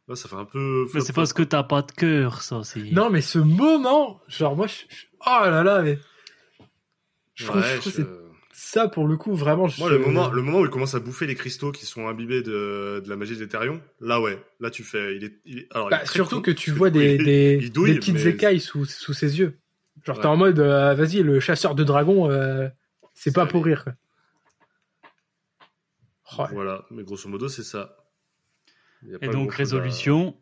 là, 0.07 0.15
ça 0.15 0.29
fait 0.29 0.35
un 0.35 0.45
peu. 0.45 0.87
Mais 0.93 1.01
c'est 1.01 1.11
parce 1.13 1.33
que 1.33 1.43
t'as 1.43 1.63
pas 1.63 1.81
de 1.81 1.91
cœur, 1.91 2.41
ça. 2.41 2.63
C'est... 2.63 2.79
Non, 2.91 3.09
mais 3.09 3.21
ce 3.21 3.39
moment, 3.39 4.21
genre 4.29 4.55
moi, 4.55 4.67
je, 4.67 4.75
oh 5.25 5.43
là 5.43 5.61
là, 5.63 5.81
mais 5.81 5.99
je 7.35 7.45
trouve, 7.45 7.61
Ouais, 7.61 7.75
je 7.75 7.79
trouve 7.81 7.91
je- 7.93 7.97
c'est 7.97 8.26
ça 8.59 8.88
pour 8.88 9.07
le 9.07 9.17
coup 9.17 9.35
vraiment. 9.35 9.67
Je, 9.67 9.79
Moi, 9.79 9.91
le 9.91 9.99
moment, 9.99 10.29
le 10.29 10.41
moment 10.41 10.59
où 10.61 10.65
il 10.65 10.71
commence 10.71 10.95
à 10.95 10.99
bouffer 10.99 11.27
les 11.27 11.35
cristaux 11.35 11.71
qui 11.71 11.85
sont 11.85 12.07
imbibés 12.07 12.41
de, 12.41 13.03
de 13.05 13.07
la 13.09 13.15
magie 13.15 13.38
d'Ethereum, 13.38 13.79
là, 14.01 14.19
ouais, 14.19 14.43
là, 14.59 14.71
tu 14.71 14.84
fais. 14.84 15.15
Il 15.15 15.23
est, 15.25 15.39
il 15.45 15.59
est- 15.59 15.67
alors, 15.75 15.88
il 15.89 15.91
Bah, 15.91 16.01
est 16.01 16.11
surtout 16.11 16.38
con, 16.38 16.41
que 16.41 16.51
tu 16.51 16.71
vois 16.71 16.89
des, 16.89 17.15
il- 17.15 17.23
des, 17.23 17.59
il 17.61 17.71
douille, 17.71 17.93
des 17.93 17.99
petites 17.99 18.15
mais- 18.15 18.25
écailles 18.25 18.59
sous, 18.59 18.85
sous 18.85 19.13
ses 19.13 19.38
yeux. 19.38 19.59
Genre 20.05 20.19
t'es 20.19 20.25
en 20.25 20.38
mode, 20.38 20.59
euh, 20.59 20.95
vas-y, 20.95 21.21
le 21.21 21.39
chasseur 21.39 21.75
de 21.75 21.84
dragons, 21.84 22.31
euh, 22.31 22.67
c'est 23.13 23.34
pas 23.34 23.45
pour 23.45 23.63
rire. 23.63 23.84
Quoi. 23.84 23.93
Oh, 26.39 26.45
Voilà, 26.51 26.85
mais 26.91 27.03
grosso 27.03 27.29
modo, 27.29 27.47
c'est 27.47 27.63
ça. 27.63 27.95
Et 29.21 29.27
donc, 29.27 29.53
à- 29.53 29.55
résolution, 29.55 30.35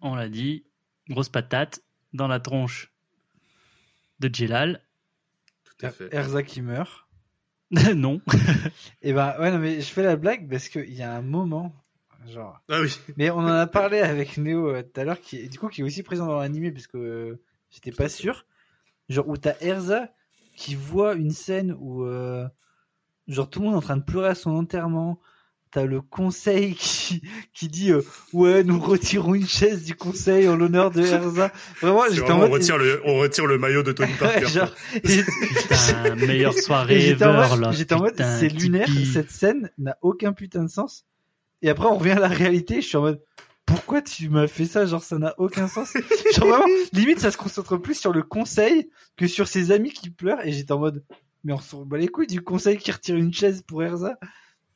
on 0.00 0.14
l'a 0.14 0.28
dit, 0.28 0.64
grosse 1.08 1.28
patate 1.28 1.82
dans 2.12 2.28
la 2.28 2.38
tronche 2.40 2.92
de 4.20 4.32
Jelal. 4.32 4.82
Tout 5.80 5.86
à 5.86 5.90
fait. 5.90 6.14
Erza 6.14 6.42
qui 6.42 6.60
meurt. 6.62 7.06
non. 7.94 8.20
Et 9.02 9.12
ben 9.12 9.34
ouais 9.38 9.50
non 9.50 9.58
mais 9.58 9.80
je 9.80 9.92
fais 9.92 10.02
la 10.02 10.16
blague 10.16 10.48
parce 10.48 10.68
qu'il 10.68 10.92
y 10.92 11.02
a 11.02 11.14
un 11.14 11.22
moment 11.22 11.72
genre 12.28 12.60
Ah 12.68 12.80
oui. 12.80 12.98
mais 13.16 13.30
on 13.30 13.38
en 13.38 13.46
a 13.46 13.66
parlé 13.66 14.00
avec 14.00 14.36
Néo 14.38 14.68
euh, 14.68 14.82
tout 14.82 15.00
à 15.00 15.04
l'heure 15.04 15.20
qui 15.20 15.48
du 15.48 15.58
coup 15.58 15.68
qui 15.68 15.80
est 15.80 15.84
aussi 15.84 16.02
présent 16.02 16.26
dans 16.26 16.40
l'animé 16.40 16.72
parce 16.72 16.86
que 16.88 16.98
euh, 16.98 17.42
j'étais 17.70 17.92
pas 17.92 18.08
sûr 18.08 18.44
genre 19.08 19.28
où 19.28 19.36
t'as 19.36 19.54
Erza 19.60 20.12
qui 20.56 20.74
voit 20.74 21.14
une 21.14 21.30
scène 21.30 21.76
où 21.78 22.04
euh, 22.04 22.46
genre 23.28 23.48
tout 23.48 23.60
le 23.60 23.66
monde 23.66 23.74
est 23.74 23.78
en 23.78 23.82
train 23.82 23.96
de 23.96 24.02
pleurer 24.02 24.30
à 24.30 24.34
son 24.34 24.50
enterrement 24.50 25.20
t'as 25.70 25.84
le 25.84 26.00
conseil 26.00 26.74
qui 26.78 27.22
qui 27.54 27.68
dit 27.68 27.92
euh, 27.92 28.02
ouais 28.32 28.64
nous 28.64 28.80
retirons 28.80 29.34
une 29.34 29.46
chaise 29.46 29.84
du 29.84 29.94
conseil 29.94 30.48
en 30.48 30.56
l'honneur 30.56 30.90
de 30.90 31.02
Erza 31.02 31.52
vraiment 31.80 32.02
j'étais 32.10 32.20
vraiment, 32.20 32.34
en 32.34 32.46
on, 32.46 32.48
mode 32.48 32.60
retire 32.60 32.78
le, 32.78 33.00
on 33.04 33.18
retire 33.18 33.46
le 33.46 33.58
maillot 33.58 33.82
de 33.82 33.92
Tony 33.92 34.12
Parker. 34.18 34.46
genre. 34.46 34.74
Putain, 35.02 36.14
meilleure 36.16 36.54
soirée 36.54 37.14
en 37.14 37.16
ever, 37.16 37.48
mode, 37.48 37.60
là. 37.60 37.72
j'étais 37.72 37.94
en 37.94 38.00
mode, 38.00 38.16
c'est 38.16 38.48
lunaire, 38.48 38.88
cette 39.12 39.30
scène 39.30 39.70
n'a 39.78 39.96
aucun 40.02 40.32
putain 40.32 40.64
de 40.64 40.70
sens. 40.70 41.06
Et 41.62 41.68
après, 41.68 41.86
on 41.86 41.96
revient 41.96 42.12
à 42.12 42.20
la 42.20 42.28
réalité, 42.28 42.80
je 42.80 42.86
suis 42.86 42.96
en 42.96 43.02
mode, 43.02 43.20
pourquoi 43.66 44.02
tu 44.02 44.28
m'as 44.28 44.46
fait 44.46 44.64
ça? 44.64 44.86
Genre, 44.86 45.02
ça 45.02 45.18
n'a 45.18 45.34
aucun 45.38 45.68
sens. 45.68 45.92
Genre, 46.34 46.48
vraiment, 46.48 46.64
limite, 46.92 47.20
ça 47.20 47.30
se 47.30 47.36
concentre 47.36 47.76
plus 47.76 47.94
sur 47.94 48.12
le 48.12 48.22
conseil 48.22 48.90
que 49.16 49.26
sur 49.26 49.46
ses 49.46 49.70
amis 49.70 49.90
qui 49.90 50.10
pleurent. 50.10 50.44
Et 50.44 50.52
j'étais 50.52 50.72
en 50.72 50.78
mode, 50.78 51.04
mais 51.44 51.52
on 51.52 51.58
s'en 51.58 51.84
bat 51.84 51.98
les 51.98 52.08
couilles 52.08 52.26
du 52.26 52.40
conseil 52.40 52.78
qui 52.78 52.90
retire 52.90 53.16
une 53.16 53.32
chaise 53.32 53.62
pour 53.66 53.82
Erza. 53.82 54.18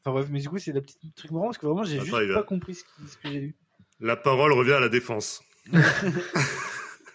Enfin 0.05 0.13
bref, 0.13 0.27
mais 0.31 0.41
du 0.41 0.49
coup, 0.49 0.59
c'est 0.59 0.73
la 0.73 0.81
petite 0.83 0.99
truc 1.17 1.31
marrant 1.31 1.47
parce 1.47 1.59
que 1.59 1.67
vraiment, 1.67 1.83
j'ai 1.85 1.99
juste 2.01 2.35
pas 2.35 2.43
compris 2.43 2.75
ce, 2.75 2.85
qui- 2.85 3.09
ce 3.09 3.17
que 3.17 3.29
j'ai 3.33 3.41
lu. 3.41 3.57
La 4.01 4.17
parole 4.17 4.53
revient 4.53 4.73
à 4.75 4.81
la 4.81 4.89
défense. 4.91 5.43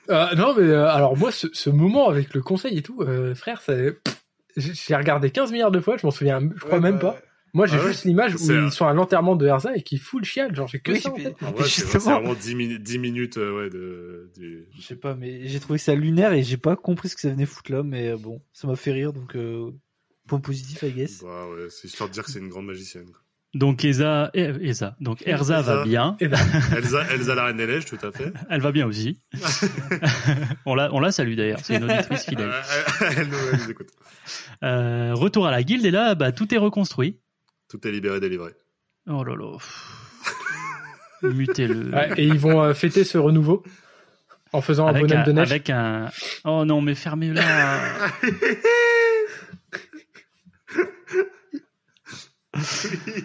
Euh, 0.10 0.34
non, 0.36 0.56
mais 0.58 0.64
euh, 0.64 0.88
alors 0.90 1.16
moi, 1.16 1.32
ce, 1.32 1.46
ce 1.54 1.70
moment 1.70 2.10
avec 2.10 2.34
le 2.34 2.42
conseil 2.42 2.80
et 2.80 2.82
tout, 2.82 3.02
euh, 3.04 3.36
frère, 3.36 3.62
j'ai 4.58 4.96
regardé 4.96 5.30
15 5.30 5.52
milliards 5.52 5.70
de 5.70 5.80
fois, 5.80 5.98
je 5.98 6.06
m'en 6.08 6.10
souviens, 6.12 6.40
je 6.56 6.62
crois 6.66 6.80
même 6.80 6.98
pas. 6.98 7.16
Moi, 7.54 7.68
j'ai 7.68 7.78
Ah 7.78 7.82
ouais 7.84 7.88
juste 7.90 8.06
l'image 8.06 8.34
où 8.36 8.52
un- 8.52 8.66
ils 8.66 8.72
sont 8.72 8.88
à 8.88 8.94
l'enterrement 8.94 9.36
de 9.36 9.46
Erza 9.46 9.76
et 9.76 9.84
qui 9.84 9.98
fout 10.00 10.22
le 10.22 10.26
chial, 10.26 10.56
genre 10.56 10.68
j'ai 10.68 10.80
que 10.80 10.94
Oui, 10.94 11.02
ça 11.02 11.10
en 11.10 11.14
puis- 11.14 11.24
tête. 11.26 11.36
En 11.44 11.52
vrai, 11.52 11.64
c'est 11.64 11.82
Justement. 11.82 12.00
c'est 12.04 12.10
vraiment 12.12 12.34
10, 12.34 12.56
minu- 12.56 12.80
10 12.80 12.98
minutes 12.98 13.38
euh, 13.38 13.56
ouais, 13.56 13.70
de, 13.70 14.32
du- 14.36 14.68
Je 14.76 14.82
sais 14.82 14.96
pas, 14.96 15.14
mais 15.14 15.48
j'ai 15.48 15.60
trouvé 15.60 15.78
ça 15.78 15.94
lunaire 15.94 16.34
et 16.34 16.42
j'ai 16.42 16.58
pas 16.58 16.76
compris 16.76 17.10
ce 17.10 17.16
que 17.16 17.22
ça 17.22 17.30
venait 17.30 17.46
foutre 17.46 17.72
là, 17.72 17.84
mais 17.84 18.16
bon, 18.16 18.42
ça 18.52 18.68
m'a 18.68 18.76
fait 18.76 18.92
rire, 18.92 19.14
donc 19.14 19.36
euh, 19.36 19.70
point 20.30 20.40
positif, 20.40 20.82
I 20.84 20.92
guess. 20.92 21.22
Bah 21.24 21.48
ouais, 21.50 21.68
c'est 21.70 21.88
histoire 21.88 22.08
de 22.10 22.14
dire 22.14 22.24
que 22.24 22.32
c'est 22.32 22.40
une 22.40 22.50
grande 22.50 22.66
magicienne. 22.68 23.06
quoi. 23.06 23.20
Donc, 23.56 23.84
Eza, 23.84 24.30
eh, 24.36 24.54
Eza. 24.62 24.96
Donc, 25.00 25.24
Erza 25.26 25.58
Erza. 25.58 25.76
va 25.78 25.84
bien. 25.84 26.16
Elsa, 26.22 27.04
Elsa 27.12 27.34
la 27.34 27.46
reine 27.46 27.58
des 27.58 27.66
neiges, 27.66 27.86
tout 27.86 27.98
à 28.04 28.12
fait. 28.12 28.32
Elle 28.50 28.62
va 28.62 28.72
bien 28.72 28.86
aussi. 28.86 29.20
on 30.68 30.76
la, 30.76 30.94
on 30.94 31.00
la 31.00 31.12
salue 31.12 31.34
d'ailleurs. 31.36 31.60
C'est 31.64 31.78
une 31.78 31.86
auditrice 31.86 32.26
fidèle. 32.26 32.52
Elle 33.02 33.28
nous, 33.28 33.38
elle 33.52 33.58
nous 33.60 33.72
écoute. 33.72 33.90
Euh, 34.64 35.16
retour 35.16 35.48
à 35.48 35.52
la 35.52 35.64
guilde 35.64 35.84
et 35.84 35.90
là, 35.92 36.14
bah, 36.14 36.32
tout 36.32 36.54
est 36.54 36.60
reconstruit. 36.60 37.18
Tout 37.70 37.88
est 37.88 37.92
libéré, 37.92 38.20
délivré. 38.20 38.52
Oh 39.08 39.24
là 39.24 39.36
là. 39.36 39.58
Mutez-le. 41.24 41.90
Ouais, 41.92 42.10
et 42.18 42.26
ils 42.26 42.38
vont 42.38 42.62
euh, 42.62 42.74
fêter 42.76 43.04
ce 43.04 43.18
renouveau 43.18 43.64
en 44.54 44.62
faisant 44.62 44.88
un 44.88 44.94
bonhomme 44.94 45.20
un, 45.20 45.24
de 45.24 45.32
neige. 45.32 45.50
avec 45.52 45.70
un. 45.72 46.10
Oh 46.46 46.66
non, 46.66 46.82
mais 46.82 46.94
fermez-la. 46.94 47.44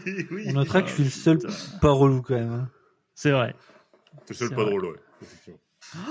Oui, 0.07 0.27
oui. 0.31 0.45
On 0.49 0.53
notera 0.55 0.83
que 0.83 0.89
je 0.89 0.95
suis 0.95 1.05
le 1.05 1.11
seul 1.11 1.39
Putain. 1.39 1.53
pas 1.81 1.91
relou 1.91 2.23
quand 2.23 2.35
même. 2.35 2.53
hein. 2.53 2.69
C'est 3.15 3.31
vrai. 3.31 3.55
C'est 4.27 4.31
le 4.31 4.35
seul 4.37 4.49
C'est 4.49 4.55
pas 4.55 4.63
vrai. 4.63 4.71
drôle, 4.71 4.85
ouais. 4.87 4.99
effectivement. 5.23 5.59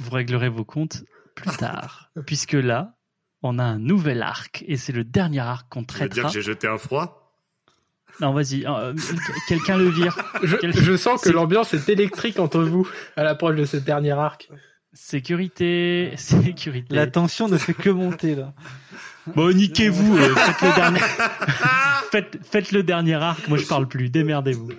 Vous 0.00 0.10
réglerez 0.10 0.48
vos 0.48 0.64
comptes 0.64 1.04
plus 1.34 1.56
tard. 1.56 2.10
puisque 2.26 2.52
là, 2.54 2.96
on 3.42 3.58
a 3.58 3.64
un 3.64 3.78
nouvel 3.78 4.22
arc. 4.22 4.64
Et 4.66 4.76
c'est 4.76 4.92
le 4.92 5.04
dernier 5.04 5.40
arc 5.40 5.68
qu'on 5.70 5.84
Tu 5.84 5.94
veux 5.94 6.00
dire 6.00 6.08
traitera. 6.10 6.28
que 6.28 6.34
j'ai 6.34 6.42
jeté 6.42 6.66
un 6.68 6.78
froid? 6.78 7.34
Non, 8.20 8.32
vas-y. 8.32 8.66
euh, 8.66 8.94
Quelqu'un 9.48 9.76
le 9.78 9.88
vire. 9.88 10.16
Je, 10.42 10.56
Quel- 10.56 10.74
je 10.76 10.96
sens 10.96 11.20
que 11.22 11.28
c'est- 11.28 11.32
l'ambiance 11.32 11.72
est 11.74 11.88
électrique 11.88 12.38
entre 12.38 12.60
vous 12.62 12.86
à 13.16 13.22
l'approche 13.22 13.56
de 13.56 13.64
ce 13.64 13.76
dernier 13.78 14.10
arc. 14.12 14.50
Sécurité. 14.92 16.12
Sécurité. 16.16 16.94
La 16.94 17.06
tension 17.06 17.48
ne 17.48 17.56
fait 17.56 17.72
que 17.74 17.88
monter 17.90 18.34
là. 18.34 18.52
Bon, 19.34 19.54
niquez-vous. 19.54 20.16
euh, 20.16 20.34
faites, 20.34 20.62
le 20.62 20.74
dernier... 20.74 21.00
faites, 22.10 22.38
faites 22.44 22.72
le 22.72 22.82
dernier 22.82 23.14
arc. 23.14 23.48
Moi, 23.48 23.58
je 23.58 23.66
parle 23.66 23.86
plus. 23.88 24.10
Démerdez-vous. 24.10 24.70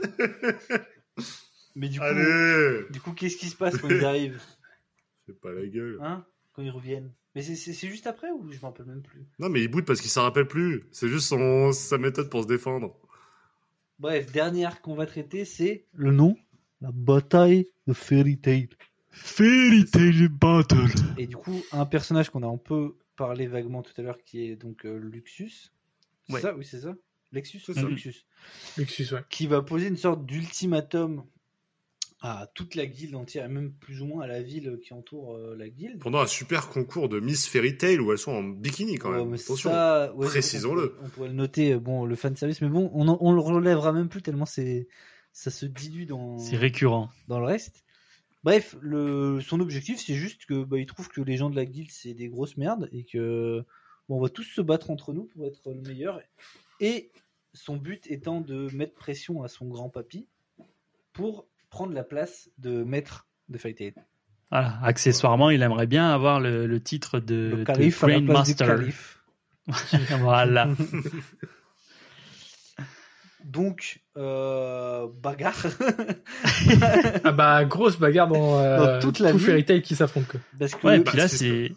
Mais 1.75 1.87
du 1.89 1.99
coup, 1.99 2.05
Allez 2.05 2.85
du 2.91 2.99
coup, 2.99 3.13
qu'est-ce 3.13 3.37
qui 3.37 3.47
se 3.47 3.55
passe 3.55 3.77
quand 3.77 3.89
ils 3.89 4.03
arrivent 4.03 4.41
C'est 5.25 5.39
pas 5.39 5.51
la 5.51 5.65
gueule. 5.65 5.99
Hein 6.01 6.25
Quand 6.53 6.61
ils 6.63 6.69
reviennent 6.69 7.11
Mais 7.35 7.41
c'est- 7.41 7.87
juste 7.87 8.07
après 8.07 8.29
ou 8.31 8.51
je 8.51 8.59
m'en 8.61 8.69
rappelle 8.69 8.87
même 8.87 9.01
plus 9.01 9.25
Non, 9.39 9.47
mais 9.49 9.61
il 9.61 9.69
boude 9.69 9.85
parce 9.85 10.01
qu'il 10.01 10.09
s'en 10.09 10.23
rappelle 10.23 10.47
plus. 10.47 10.83
C'est 10.91 11.07
juste 11.07 11.27
son, 11.29 11.71
sa 11.71 11.97
méthode 11.97 12.29
pour 12.29 12.43
se 12.43 12.47
défendre. 12.47 12.95
Bref, 13.99 14.31
dernier 14.31 14.65
arc 14.65 14.81
qu'on 14.81 14.95
va 14.95 15.05
traiter, 15.05 15.45
c'est 15.45 15.85
le 15.93 16.11
nom 16.11 16.35
La 16.81 16.89
bataille 16.91 17.67
de 17.87 17.93
Fairy 17.93 18.37
Tail. 18.37 18.67
Fairy 19.11 19.85
Tail 19.85 20.27
Battle. 20.27 20.87
Et 21.17 21.27
du 21.27 21.37
coup, 21.37 21.61
un 21.71 21.85
personnage 21.85 22.29
qu'on 22.31 22.43
a 22.43 22.47
un 22.47 22.57
peu 22.57 22.95
parlé 23.25 23.47
vaguement 23.47 23.81
tout 23.83 23.93
à 23.97 24.01
l'heure 24.01 24.17
qui 24.25 24.41
est 24.45 24.55
donc 24.55 24.85
euh, 24.85 24.97
Luxus. 24.97 25.71
C'est 26.27 26.33
Ouais. 26.33 26.41
ça? 26.41 26.55
Oui, 26.55 26.65
c'est 26.65 26.81
ça 26.81 26.95
Lexus? 27.31 27.59
C'est 27.65 27.73
ça. 27.73 27.83
Luxus. 27.83 28.25
Luxus, 28.77 29.13
ouais. 29.13 29.21
Qui 29.29 29.47
va 29.47 29.61
poser 29.61 29.87
une 29.87 29.95
sorte 29.97 30.25
d'ultimatum 30.25 31.23
à 32.23 32.47
toute 32.53 32.75
la 32.75 32.85
guilde 32.85 33.15
entière, 33.15 33.45
et 33.45 33.47
même 33.47 33.71
plus 33.73 34.01
ou 34.01 34.05
moins 34.05 34.23
à 34.23 34.27
la 34.27 34.41
ville 34.43 34.79
qui 34.83 34.93
entoure 34.93 35.35
euh, 35.35 35.55
la 35.57 35.69
guilde. 35.69 35.99
Pendant 35.99 36.19
un 36.19 36.27
super 36.27 36.69
concours 36.69 37.09
de 37.09 37.19
Miss 37.19 37.47
Fairy 37.47 37.77
Tail 37.77 37.99
où 37.99 38.11
elles 38.11 38.17
sont 38.19 38.31
en 38.33 38.43
bikini 38.43 38.97
quand 38.97 39.09
Ouais, 39.11 39.17
même. 39.19 39.29
mais 39.29 39.41
Attention. 39.41 39.71
ouais, 39.71 40.27
précisons-le. 40.27 40.83
On, 40.83 40.87
pourrait- 40.89 41.05
on 41.05 41.09
pourrait 41.09 41.27
le 41.29 41.33
noter, 41.35 41.73
euh, 41.73 41.79
bon, 41.79 42.05
le 42.05 42.15
fan 42.15 42.35
service, 42.35 42.61
mais 42.61 42.69
bon, 42.69 42.91
on, 42.93 43.07
en- 43.07 43.17
on 43.21 43.33
le 43.33 43.39
relèvera 43.41 43.91
même 43.91 44.07
plus 44.09 44.21
tellement 44.21 44.45
c'est, 44.45 44.87
ça 45.31 45.49
se 45.49 45.65
dilue 45.65 46.05
dans, 46.05 46.37
C'est 46.37 46.57
récurrent. 46.57 47.09
dans 47.27 47.39
le 47.39 47.45
reste. 47.45 47.83
Bref, 48.43 48.75
le, 48.81 49.39
son 49.41 49.59
objectif, 49.59 49.99
c'est 49.99 50.15
juste 50.15 50.45
que 50.45 50.63
bah, 50.63 50.79
il 50.79 50.85
trouve 50.85 51.09
que 51.09 51.21
les 51.21 51.37
gens 51.37 51.49
de 51.49 51.55
la 51.55 51.65
guilde 51.65 51.91
c'est 51.91 52.13
des 52.13 52.27
grosses 52.27 52.57
merdes 52.57 52.89
et 52.91 53.03
que 53.03 53.63
bon, 54.09 54.17
on 54.17 54.21
va 54.21 54.29
tous 54.29 54.43
se 54.43 54.61
battre 54.61 54.89
entre 54.89 55.13
nous 55.13 55.25
pour 55.25 55.45
être 55.45 55.71
le 55.71 55.81
meilleur. 55.81 56.19
Et 56.79 57.11
son 57.53 57.77
but 57.77 58.07
étant 58.09 58.41
de 58.41 58.67
mettre 58.75 58.95
pression 58.95 59.43
à 59.43 59.47
son 59.47 59.67
grand 59.67 59.89
papy 59.89 60.27
pour 61.13 61.47
prendre 61.69 61.93
la 61.93 62.03
place 62.03 62.49
de 62.57 62.83
maître 62.83 63.27
de 63.49 63.57
Fairy 63.57 63.75
Tail. 63.75 63.93
Voilà. 64.49 64.79
Accessoirement, 64.83 65.49
il 65.49 65.61
aimerait 65.61 65.87
bien 65.87 66.09
avoir 66.09 66.39
le, 66.39 66.65
le 66.65 66.81
titre 66.81 67.19
de, 67.19 67.51
Le 67.51 67.57
de 67.57 67.63
calife 67.63 68.03
à 68.03 68.07
la 68.07 68.13
place 68.13 68.47
du 68.47 68.55
Grandmaster. 68.55 68.67
calife. 68.67 69.23
voilà. 70.19 70.69
Donc, 73.45 73.99
euh, 74.17 75.07
bagarre. 75.21 75.65
Ah 77.23 77.31
bah, 77.31 77.65
grosse 77.65 77.97
bagarre 77.97 78.27
dans, 78.27 78.59
euh, 78.59 78.77
Dans 78.95 78.99
toute 78.99 79.19
la 79.19 79.31
tout 79.31 79.37
ville. 79.37 79.47
Fairy 79.47 79.65
Tail 79.65 79.81
qui 79.81 79.95
s'affronte, 79.95 80.27
quoi. 80.27 80.39
Parce 80.59 80.75
que 80.75 80.85
Ouais, 80.87 80.95
et 80.97 80.99
bah, 80.99 81.11
puis 81.11 81.17
là, 81.17 81.27
c'est- 81.27 81.71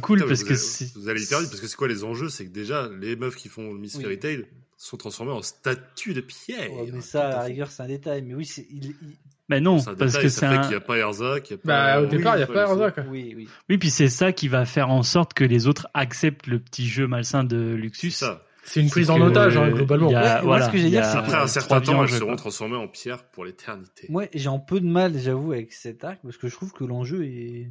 cool 0.00 0.24
parce 0.26 0.40
vous 0.42 0.46
que 0.48 0.98
Vous 0.98 1.08
allez 1.08 1.20
vite 1.20 1.30
parce 1.30 1.60
que 1.60 1.66
c'est 1.66 1.76
quoi 1.76 1.88
les 1.88 2.04
enjeux? 2.04 2.28
C'est 2.28 2.46
que 2.46 2.50
déjà, 2.50 2.88
les 3.00 3.16
meufs 3.16 3.36
qui 3.36 3.48
font 3.48 3.72
Miss 3.74 3.94
Oui. 3.96 4.02
Fairy 4.02 4.18
Tail 4.18 4.46
sont 4.76 4.96
transformées 4.96 5.32
en 5.32 5.42
statues 5.42 6.14
de 6.14 6.20
pierre. 6.20 6.72
Ouais, 6.72 6.90
mais 6.92 7.00
ça, 7.00 7.26
à 7.26 7.30
la 7.30 7.40
rigueur, 7.42 7.70
c'est 7.70 7.82
un 7.82 7.88
détail. 7.88 8.22
Mais 8.22 8.34
oui, 8.34 8.46
c'est. 8.46 8.66
Il, 8.70 8.86
il- 8.86 8.96
Mais 9.48 9.60
non, 9.60 9.82
parce 9.82 9.96
détail, 10.12 10.22
que 10.22 10.28
c'est 10.28 10.46
un. 10.46 10.58
qu'il 10.60 10.70
n'y 10.70 10.74
a 10.76 10.80
pas 10.80 10.96
Erza, 10.96 11.40
qu'il 11.40 11.56
n'y 11.56 11.62
a 11.62 11.66
Bah, 11.66 12.00
au 12.00 12.04
oui, 12.04 12.10
départ, 12.16 12.34
il 12.36 12.38
n'y 12.38 12.44
a 12.44 12.46
pas 12.46 12.62
Erza, 12.62 12.90
quoi. 12.90 13.04
Oui, 13.08 13.34
oui. 13.36 13.48
Oui, 13.68 13.78
puis 13.78 13.90
c'est 13.90 14.08
ça 14.08 14.32
qui 14.32 14.48
va 14.48 14.64
faire 14.64 14.88
en 14.90 15.02
sorte 15.02 15.34
que 15.34 15.44
les 15.44 15.66
autres 15.66 15.88
acceptent 15.94 16.46
le 16.46 16.58
petit 16.58 16.86
jeu 16.88 17.06
malsain 17.06 17.44
de 17.44 17.72
C'est 17.74 17.80
Luxus. 17.80 18.10
ça. 18.12 18.42
C'est 18.72 18.80
une 18.80 18.88
prise 18.88 19.10
en 19.10 19.20
otage, 19.20 19.56
hein, 19.56 19.68
globalement. 19.70 20.10
a- 20.10 20.12
Ouais, 20.12 20.20
moi, 20.20 20.40
voilà, 20.42 20.66
ce 20.66 20.70
que 20.70 20.78
j'ai 20.78 20.90
dire, 20.90 21.02
a 21.02 21.18
Après 21.18 21.36
un 21.36 21.46
certain 21.48 21.80
temps, 21.80 22.04
elles 22.04 22.10
seront 22.10 22.36
transformées 22.36 22.76
en 22.76 22.86
pierre 22.86 23.24
pour 23.24 23.44
l'éternité. 23.44 24.06
Moi, 24.08 24.26
j'ai 24.32 24.48
un 24.48 24.60
peu 24.60 24.78
de 24.80 24.86
mal, 24.86 25.18
j'avoue, 25.18 25.50
avec 25.52 25.72
cet 25.72 26.04
arc 26.04 26.20
parce 26.22 26.36
que 26.36 26.46
je 26.48 26.54
trouve 26.54 26.72
que 26.72 26.84
l'enjeu 26.84 27.24
est. 27.24 27.68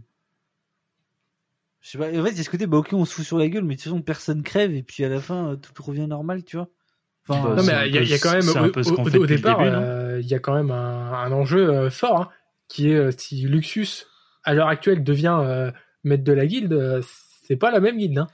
Je 1.81 1.89
sais 1.91 1.97
pas. 1.97 2.07
En 2.09 2.23
fait, 2.25 2.31
il 2.31 2.37
y 2.37 2.41
a 2.41 2.43
ce 2.43 2.49
côté, 2.49 2.67
bah 2.67 2.77
ok, 2.77 2.89
on 2.91 3.05
se 3.05 3.13
fout 3.13 3.23
sur 3.25 3.37
la 3.37 3.47
gueule, 3.47 3.63
mais 3.63 3.75
de 3.75 3.79
toute 3.79 3.85
façon, 3.85 4.01
personne 4.01 4.43
crève 4.43 4.73
et 4.75 4.83
puis 4.83 5.05
à 5.05 5.09
la 5.09 5.21
fin, 5.21 5.55
tout 5.55 5.71
revient 5.83 6.07
normal, 6.07 6.43
tu 6.43 6.57
vois. 6.57 6.67
Enfin, 7.27 7.41
Bah, 7.43 7.55
Non, 7.55 7.63
c'est 7.63 7.71
mais 7.73 7.87
il 7.87 7.95
y, 7.95 7.97
a- 7.97 8.01
y 8.03 8.19
quand 8.19 8.33
même, 8.33 8.49
au, 8.49 9.25
départ, 9.25 9.61
euh, 9.61 10.19
il 10.21 10.27
y 10.27 10.33
a 10.33 10.39
quand 10.39 10.53
même 10.53 10.71
un, 10.71 11.13
un 11.13 11.31
enjeu 11.31 11.69
euh, 11.69 11.89
fort, 11.89 12.19
hein, 12.21 12.29
qui 12.67 12.91
est 12.91 12.95
euh, 12.95 13.11
si 13.17 13.41
Luxus, 13.47 14.05
à 14.43 14.53
l'heure 14.53 14.67
actuelle, 14.67 15.01
devient 15.03 15.37
euh, 15.41 15.71
maître 16.03 16.23
de 16.25 16.33
la 16.33 16.45
guilde, 16.45 16.73
euh, 16.73 17.01
c'est 17.43 17.55
pas 17.55 17.71
la 17.71 17.79
même 17.79 17.97
guilde. 17.97 18.17
Hein. 18.17 18.27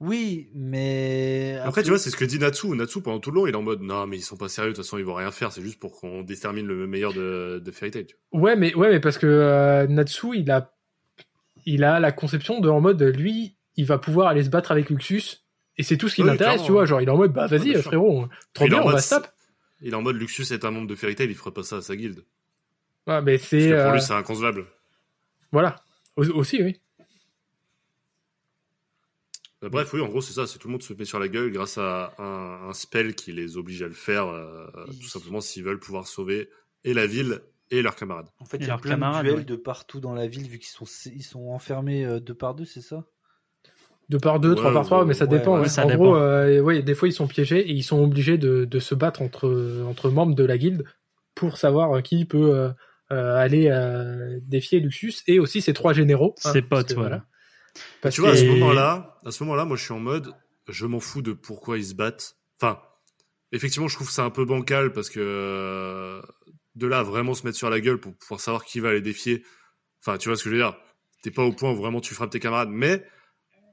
Oui, 0.00 0.48
mais. 0.54 1.58
Après, 1.64 1.82
tu 1.82 1.88
vois, 1.88 1.98
c'est 1.98 2.10
ce 2.10 2.16
que 2.16 2.24
dit 2.24 2.38
Natsu. 2.38 2.68
Natsu, 2.68 3.02
pendant 3.02 3.18
tout 3.18 3.30
le 3.32 3.36
long, 3.36 3.46
il 3.48 3.52
est 3.52 3.56
en 3.56 3.62
mode 3.62 3.82
non, 3.82 4.06
mais 4.06 4.16
ils 4.16 4.22
sont 4.22 4.36
pas 4.36 4.48
sérieux, 4.48 4.70
de 4.70 4.76
toute 4.76 4.84
façon, 4.84 4.96
ils 4.98 5.04
vont 5.04 5.14
rien 5.14 5.32
faire, 5.32 5.50
c'est 5.50 5.60
juste 5.62 5.80
pour 5.80 5.98
qu'on 6.00 6.22
détermine 6.22 6.66
le 6.66 6.86
meilleur 6.86 7.12
de, 7.12 7.60
de 7.64 7.70
Fairy 7.72 7.90
Tail. 7.90 8.06
Ouais, 8.32 8.54
mais 8.54 8.74
ouais, 8.74 8.90
mais 8.90 9.00
parce 9.00 9.18
que 9.18 9.26
euh, 9.26 9.86
Natsu, 9.88 10.28
il 10.36 10.50
a, 10.52 10.72
il 11.66 11.82
a 11.82 11.98
la 11.98 12.12
conception 12.12 12.60
de 12.60 12.68
en 12.68 12.80
mode, 12.80 13.02
lui, 13.02 13.56
il 13.76 13.86
va 13.86 13.98
pouvoir 13.98 14.28
aller 14.28 14.44
se 14.44 14.50
battre 14.50 14.70
avec 14.70 14.88
Luxus, 14.88 15.42
et 15.76 15.82
c'est 15.82 15.96
tout 15.96 16.08
ce 16.08 16.14
qui 16.14 16.22
Oui, 16.22 16.28
l'intéresse, 16.28 16.62
tu 16.62 16.70
vois. 16.70 16.84
Genre, 16.84 17.00
il 17.00 17.08
est 17.08 17.10
en 17.12 17.16
mode, 17.16 17.32
bah 17.32 17.46
vas-y, 17.48 17.72
sûr. 17.72 17.82
frérot, 17.82 18.28
trop 18.52 18.66
bien, 18.68 18.78
en 18.80 18.86
on 18.86 18.90
va 18.92 19.00
se 19.00 19.10
taper. 19.10 19.28
Il 19.80 19.92
est 19.92 19.96
en 19.96 20.02
mode 20.02 20.16
Luxus 20.16 20.52
est 20.52 20.64
un 20.64 20.70
membre 20.70 20.86
de 20.86 20.94
Fairy 20.94 21.16
Tail, 21.16 21.28
il 21.28 21.34
ferait 21.36 21.50
pas 21.52 21.62
ça 21.64 21.76
à 21.78 21.82
sa 21.82 21.96
guilde. 21.96 22.24
Ouais, 23.08 23.20
mais 23.22 23.36
Parce 23.38 23.48
c'est, 23.48 23.58
que 23.70 23.74
pour 23.82 23.90
euh, 23.90 23.94
lui, 23.94 24.00
c'est 24.02 24.12
inconcevable. 24.12 24.66
voilà, 25.50 25.74
Au- 26.16 26.24
aussi, 26.34 26.62
oui. 26.62 26.80
Euh, 29.64 29.68
Bref, 29.68 29.92
oui, 29.92 30.00
en 30.00 30.08
gros, 30.08 30.20
c'est 30.20 30.32
ça. 30.34 30.46
C'est 30.46 30.58
tout 30.58 30.68
le 30.68 30.72
monde 30.72 30.82
se 30.82 30.92
met 30.94 31.04
sur 31.04 31.18
la 31.18 31.28
gueule 31.28 31.50
grâce 31.50 31.78
à 31.78 32.14
un, 32.18 32.68
un 32.68 32.72
spell 32.72 33.14
qui 33.14 33.32
les 33.32 33.56
oblige 33.56 33.82
à 33.82 33.88
le 33.88 33.94
faire, 33.94 34.26
euh, 34.28 34.66
tout 35.00 35.08
simplement 35.08 35.40
s'ils 35.40 35.64
veulent 35.64 35.80
pouvoir 35.80 36.06
sauver 36.06 36.48
et 36.84 36.94
la 36.94 37.06
ville 37.06 37.40
et 37.70 37.82
leurs 37.82 37.96
camarades. 37.96 38.28
En 38.38 38.44
fait, 38.44 38.58
il 38.58 38.66
y 38.66 38.70
a 38.70 38.78
plein 38.78 38.96
de 38.96 39.22
duels 39.22 39.34
ouais. 39.38 39.44
de 39.44 39.56
partout 39.56 40.00
dans 40.00 40.14
la 40.14 40.26
ville 40.26 40.48
vu 40.48 40.58
qu'ils 40.58 40.68
sont, 40.70 40.86
ils 41.14 41.22
sont 41.22 41.48
enfermés 41.48 42.04
euh, 42.04 42.20
deux 42.20 42.34
par 42.34 42.54
deux, 42.54 42.64
c'est 42.64 42.80
ça? 42.80 43.04
Deux 44.08 44.18
par 44.18 44.40
deux, 44.40 44.50
Ouais, 44.50 44.56
trois 44.56 44.72
par 44.72 44.84
trois, 44.86 45.00
ouais, 45.00 45.06
mais 45.06 45.12
ça 45.14 45.26
ouais, 45.26 45.38
dépend. 45.38 45.54
ouais, 45.56 45.62
ouais. 45.62 45.68
ça 45.68 45.84
en 45.84 45.88
dépend. 45.88 46.04
gros, 46.04 46.16
euh, 46.16 46.60
ouais, 46.60 46.82
des 46.82 46.94
fois 46.94 47.08
ils 47.08 47.12
sont 47.12 47.26
piégés 47.26 47.58
et 47.60 47.72
ils 47.72 47.82
sont 47.82 48.02
obligés 48.02 48.38
de, 48.38 48.64
de 48.64 48.78
se 48.78 48.94
battre 48.94 49.20
entre, 49.20 49.82
entre 49.86 50.08
membres 50.10 50.34
de 50.34 50.44
la 50.44 50.56
guilde 50.56 50.84
pour 51.34 51.58
savoir 51.58 52.02
qui 52.02 52.24
peut 52.24 52.54
euh, 52.54 52.70
euh, 53.12 53.36
aller 53.36 53.68
euh, 53.70 54.38
défier 54.42 54.80
Luxus 54.80 55.14
et 55.26 55.38
aussi 55.38 55.60
ses 55.60 55.74
trois 55.74 55.92
généraux. 55.92 56.34
hein, 56.44 56.52
Ses 56.52 56.62
potes, 56.62 56.88
que, 56.88 56.94
voilà. 56.94 57.26
Parce 58.00 58.14
tu 58.14 58.20
vois, 58.20 58.30
à 58.30 58.36
ce 58.36 58.44
moment-là, 58.44 59.18
à 59.24 59.30
ce 59.30 59.42
moment-là, 59.44 59.64
moi, 59.64 59.76
je 59.76 59.84
suis 59.84 59.92
en 59.92 60.00
mode, 60.00 60.32
je 60.68 60.86
m'en 60.86 61.00
fous 61.00 61.22
de 61.22 61.32
pourquoi 61.32 61.78
ils 61.78 61.84
se 61.86 61.94
battent. 61.94 62.36
Enfin, 62.60 62.80
effectivement, 63.52 63.88
je 63.88 63.94
trouve 63.96 64.10
ça 64.10 64.24
un 64.24 64.30
peu 64.30 64.44
bancal 64.44 64.92
parce 64.92 65.10
que 65.10 65.20
euh, 65.20 66.22
de 66.74 66.86
là 66.86 67.00
à 67.00 67.02
vraiment 67.02 67.34
se 67.34 67.44
mettre 67.46 67.56
sur 67.58 67.70
la 67.70 67.80
gueule 67.80 67.98
pour 67.98 68.16
pouvoir 68.16 68.40
savoir 68.40 68.64
qui 68.64 68.80
va 68.80 68.92
les 68.92 69.00
défier. 69.00 69.44
Enfin, 70.00 70.18
tu 70.18 70.28
vois 70.28 70.36
ce 70.36 70.44
que 70.44 70.50
je 70.50 70.54
veux 70.56 70.60
dire? 70.60 70.76
T'es 71.22 71.30
pas 71.30 71.42
au 71.42 71.52
point 71.52 71.72
où 71.72 71.76
vraiment 71.76 72.00
tu 72.00 72.14
frappes 72.14 72.30
tes 72.30 72.40
camarades, 72.40 72.70
mais 72.70 73.04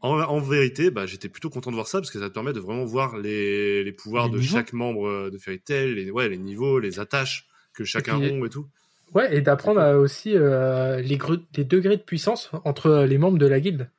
en, 0.01 0.19
en 0.19 0.39
vérité, 0.39 0.91
bah, 0.91 1.05
j'étais 1.05 1.29
plutôt 1.29 1.49
content 1.49 1.69
de 1.71 1.75
voir 1.75 1.87
ça 1.87 1.99
parce 1.99 2.11
que 2.11 2.19
ça 2.19 2.29
te 2.29 2.33
permet 2.33 2.53
de 2.53 2.59
vraiment 2.59 2.85
voir 2.85 3.17
les, 3.17 3.83
les 3.83 3.91
pouvoirs 3.91 4.25
Les 4.27 4.33
de 4.33 4.37
niveaux. 4.39 4.53
chaque 4.53 4.73
membre 4.73 5.07
euh, 5.07 5.29
de 5.31 5.37
Fairy 5.37 5.61
Tail, 5.61 5.93
les, 5.95 6.11
ouais, 6.11 6.29
les 6.29 6.37
niveaux, 6.37 6.79
les 6.79 6.99
attaches 6.99 7.47
que 7.73 7.83
chacun 7.83 8.15
rompt 8.15 8.45
et 8.45 8.49
tout. 8.49 8.67
Ouais, 9.13 9.35
et 9.35 9.41
d'apprendre 9.41 9.79
à 9.79 9.97
aussi 9.97 10.35
euh, 10.35 10.99
les, 11.01 11.17
degrés 11.63 11.97
de 11.97 12.01
puissance 12.01 12.51
entre 12.63 13.05
les 13.07 13.17
membres 13.17 13.37
de 13.37 13.45
la 13.47 13.59
guilde. 13.59 13.89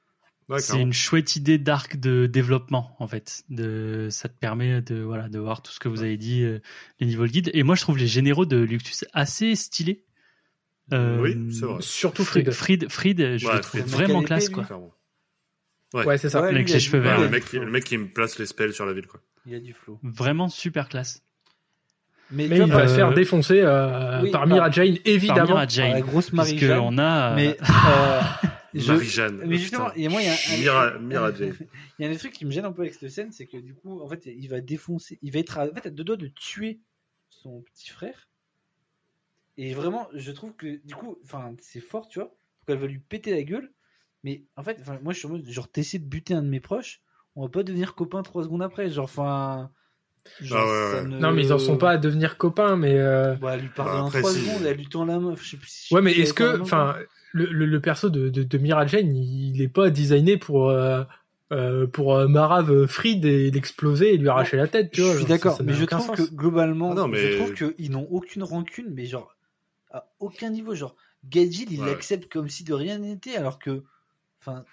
C'est 0.59 0.81
une 0.81 0.93
chouette 0.93 1.35
idée 1.35 1.59
d'arc 1.59 1.97
de 1.97 2.27
développement 2.27 2.95
en 3.01 3.09
fait. 3.09 3.43
De, 3.49 4.09
ça 4.11 4.28
te 4.28 4.39
permet 4.39 4.81
de 4.81 5.01
voilà 5.01 5.28
de 5.28 5.41
voir 5.41 5.61
tout 5.61 5.73
ce 5.73 5.81
que 5.81 5.89
vous 5.89 6.03
avez 6.03 6.16
dit, 6.16 6.45
euh, 6.45 6.61
les 7.01 7.07
niveaux 7.07 7.27
de 7.27 7.33
guide. 7.33 7.51
Et 7.53 7.62
moi 7.65 7.74
je 7.74 7.81
trouve 7.81 7.99
les 7.99 8.07
généraux 8.07 8.47
de 8.47 8.59
Luxus 8.59 9.05
assez 9.12 9.57
stylés. 9.57 10.05
Euh, 10.93 11.20
Oui, 11.20 11.37
c'est 11.53 11.65
vrai. 11.65 11.78
Surtout 11.81 12.24
Fried, 12.24 12.89
Fried. 12.89 13.39
Je 13.39 13.47
Ouais, 13.47 13.55
le 13.55 13.61
trouve 13.61 13.81
Fried. 13.81 13.93
vraiment 13.93 14.23
classe 14.23 14.49
quoi. 14.49 14.66
Ouais, 15.95 16.19
c'est 16.19 16.31
ça. 16.31 16.43
Ouais, 16.43 16.49
Avec 16.49 16.69
les 16.69 16.81
cheveux 16.81 16.99
verts. 17.01 17.20
Le, 17.20 17.28
mec, 17.28 17.53
le 17.53 17.70
mec 17.70 17.85
qui 17.85 17.97
me 17.97 18.07
place 18.07 18.39
les 18.39 18.47
spells 18.47 18.73
sur 18.73 18.87
la 18.87 18.93
ville, 18.93 19.07
quoi. 19.07 19.20
Il 19.47 19.53
y 19.53 19.55
a 19.55 19.61
du 19.61 19.73
flow. 19.73 19.99
Vraiment 20.03 20.49
super 20.49 20.89
classe. 20.89 21.23
Mais, 22.31 22.47
il 22.47 22.65
va 22.65 22.81
euh, 22.81 22.89
se 22.89 22.94
faire 22.94 23.15
défoncer 23.15 23.61
euh, 23.62 24.20
oui, 24.23 24.31
par 24.32 24.47
Mira 24.48 24.69
Jane, 24.70 24.94
Par 24.97 25.03
évidemment. 25.05 25.43
Mira 25.44 25.55
par 25.61 25.69
Jane. 25.69 25.93
la 25.93 26.01
grosse 26.01 26.31
Parce 26.31 26.48
Marie 26.48 26.57
que 26.57 26.66
Jeanne. 26.66 26.78
on 26.81 26.98
a. 26.98 27.35
Mais, 27.36 27.57
euh, 27.61 28.20
je- 28.74 28.93
Marie-Jeanne. 28.93 29.43
mais 29.47 29.57
justement, 29.59 29.90
putain. 29.90 30.01
et 30.01 30.09
moi, 30.09 30.20
il 30.23 30.27
y 30.27 30.28
a 30.28 30.32
un- 30.35 30.59
Mira, 30.59 30.98
Mira 30.98 31.32
Jane. 31.35 31.55
Il 31.98 32.03
y 32.03 32.05
a 32.05 32.09
un 32.09 32.12
des 32.12 32.19
trucs 32.19 32.32
qui 32.32 32.44
me 32.44 32.51
gêne 32.51 32.65
un 32.65 32.73
peu 32.73 32.82
avec 32.82 32.94
cette 32.94 33.09
scène, 33.11 33.31
c'est 33.32 33.47
que 33.47 33.57
du 33.57 33.74
coup, 33.74 34.01
en 34.03 34.09
fait, 34.09 34.27
il 34.27 34.48
va 34.48 34.61
défoncer, 34.61 35.19
il 35.23 35.32
va 35.32 35.39
être 35.39 35.57
à, 35.59 35.65
en 35.66 35.73
fait, 35.74 35.86
à 35.86 35.90
deux 35.90 36.05
doigts 36.05 36.16
de 36.16 36.27
tuer 36.27 36.81
son 37.31 37.62
petit 37.62 37.89
frère. 37.90 38.28
Et 39.57 39.73
vraiment, 39.73 40.09
je 40.12 40.31
trouve 40.32 40.53
que 40.55 40.85
du 40.85 40.94
coup, 40.94 41.19
enfin, 41.24 41.55
c'est 41.61 41.81
fort, 41.81 42.09
tu 42.09 42.19
vois. 42.19 42.28
Donc 42.28 42.69
elle 42.69 42.78
va 42.78 42.86
lui 42.86 42.98
péter 42.98 43.31
la 43.31 43.43
gueule. 43.44 43.73
Mais 44.24 44.43
en 44.57 44.62
fait, 44.62 44.82
moi, 45.03 45.12
je 45.12 45.19
suis 45.20 45.27
en 45.28 45.31
mode, 45.31 45.48
genre, 45.48 45.70
t'essaies 45.70 45.98
de 46.01 46.05
buter 46.05 46.35
un 46.35 46.43
de 46.43 46.48
mes 46.48 46.61
proches, 46.61 47.01
on 47.36 47.43
va 47.44 47.48
pas 47.48 47.62
devenir 47.62 47.94
copains 47.94 48.23
trois 48.23 48.43
secondes 48.43 48.62
après. 48.62 48.90
Genre, 48.90 49.05
enfin. 49.05 49.70
Genre, 50.40 50.59
Ah 50.61 50.65
ouais, 50.66 50.90
ça 50.98 51.03
ouais. 51.03 51.09
ne- 51.09 51.19
Non, 51.19 51.32
mais 51.32 51.43
ils 51.44 51.53
en 51.53 51.59
sont 51.59 51.77
pas 51.77 51.90
à 51.93 51.97
devenir 51.98 52.36
copains, 52.39 52.77
mais. 52.77 52.98
euh, 52.98 53.35
Bah, 53.36 53.53
elle 53.55 53.61
lui 53.62 53.69
parle 53.69 53.90
Bah, 53.90 54.03
en 54.05 54.09
trois 54.11 54.31
si. 54.32 54.40
secondes, 54.40 54.65
elle 54.66 54.77
lui 54.77 54.89
tend 54.89 55.05
la 55.05 55.19
main. 55.19 55.35
Je 55.40 55.48
sais 55.51 55.57
plus 55.57 55.69
si- 55.70 55.94
Ouais, 55.94 56.03
mais 56.03 56.12
est-ce 56.12 56.35
que, 56.35 56.61
enfin, 56.61 56.97
le, 57.32 57.47
le, 57.47 57.66
le 57.66 57.81
perso 57.81 58.09
de, 58.11 58.28
de, 58.28 58.43
de 58.43 58.59
Mira 58.59 58.86
Jane, 58.86 59.15
il 59.16 59.61
est 59.61 59.69
pas 59.69 59.90
designé 59.90 60.36
pour 60.36 60.70
euh, 60.70 61.03
euh, 61.53 61.86
pour 61.86 62.16
euh, 62.16 62.27
Marave 62.27 62.86
Fried 62.86 63.24
et 63.24 63.51
l'exploser 63.51 64.15
et 64.15 64.16
lui 64.19 64.28
arracher 64.28 64.57
la 64.57 64.66
tête, 64.66 64.90
tu 64.90 65.01
vois. 65.03 65.12
je 65.12 65.19
suis 65.19 65.27
d'accord, 65.27 65.61
mais 65.62 65.74
je 65.74 65.85
trouve 65.85 66.07
sens. 66.07 66.16
que 66.16 66.35
globalement, 66.35 66.90
Ah 66.93 66.94
non, 66.94 67.09
mais- 67.09 67.32
je 67.32 67.36
trouve 67.39 67.55
qu'ils 67.55 67.90
n'ont 67.93 68.09
aucune 68.11 68.43
rancune, 68.43 68.86
mais 68.93 69.05
genre 69.07 69.36
à 69.93 70.07
aucun 70.19 70.51
niveau. 70.51 70.74
Genre 70.74 70.97
Gadgil, 71.28 71.73
il 71.73 71.81
Ouais. 71.81 71.86
l'accepte 71.86 72.31
comme 72.32 72.48
si 72.48 72.65
de 72.65 72.74
rien 72.74 72.98
n'était, 72.98 73.36
alors 73.36 73.59
que, 73.59 73.85
enfin, 74.40 74.65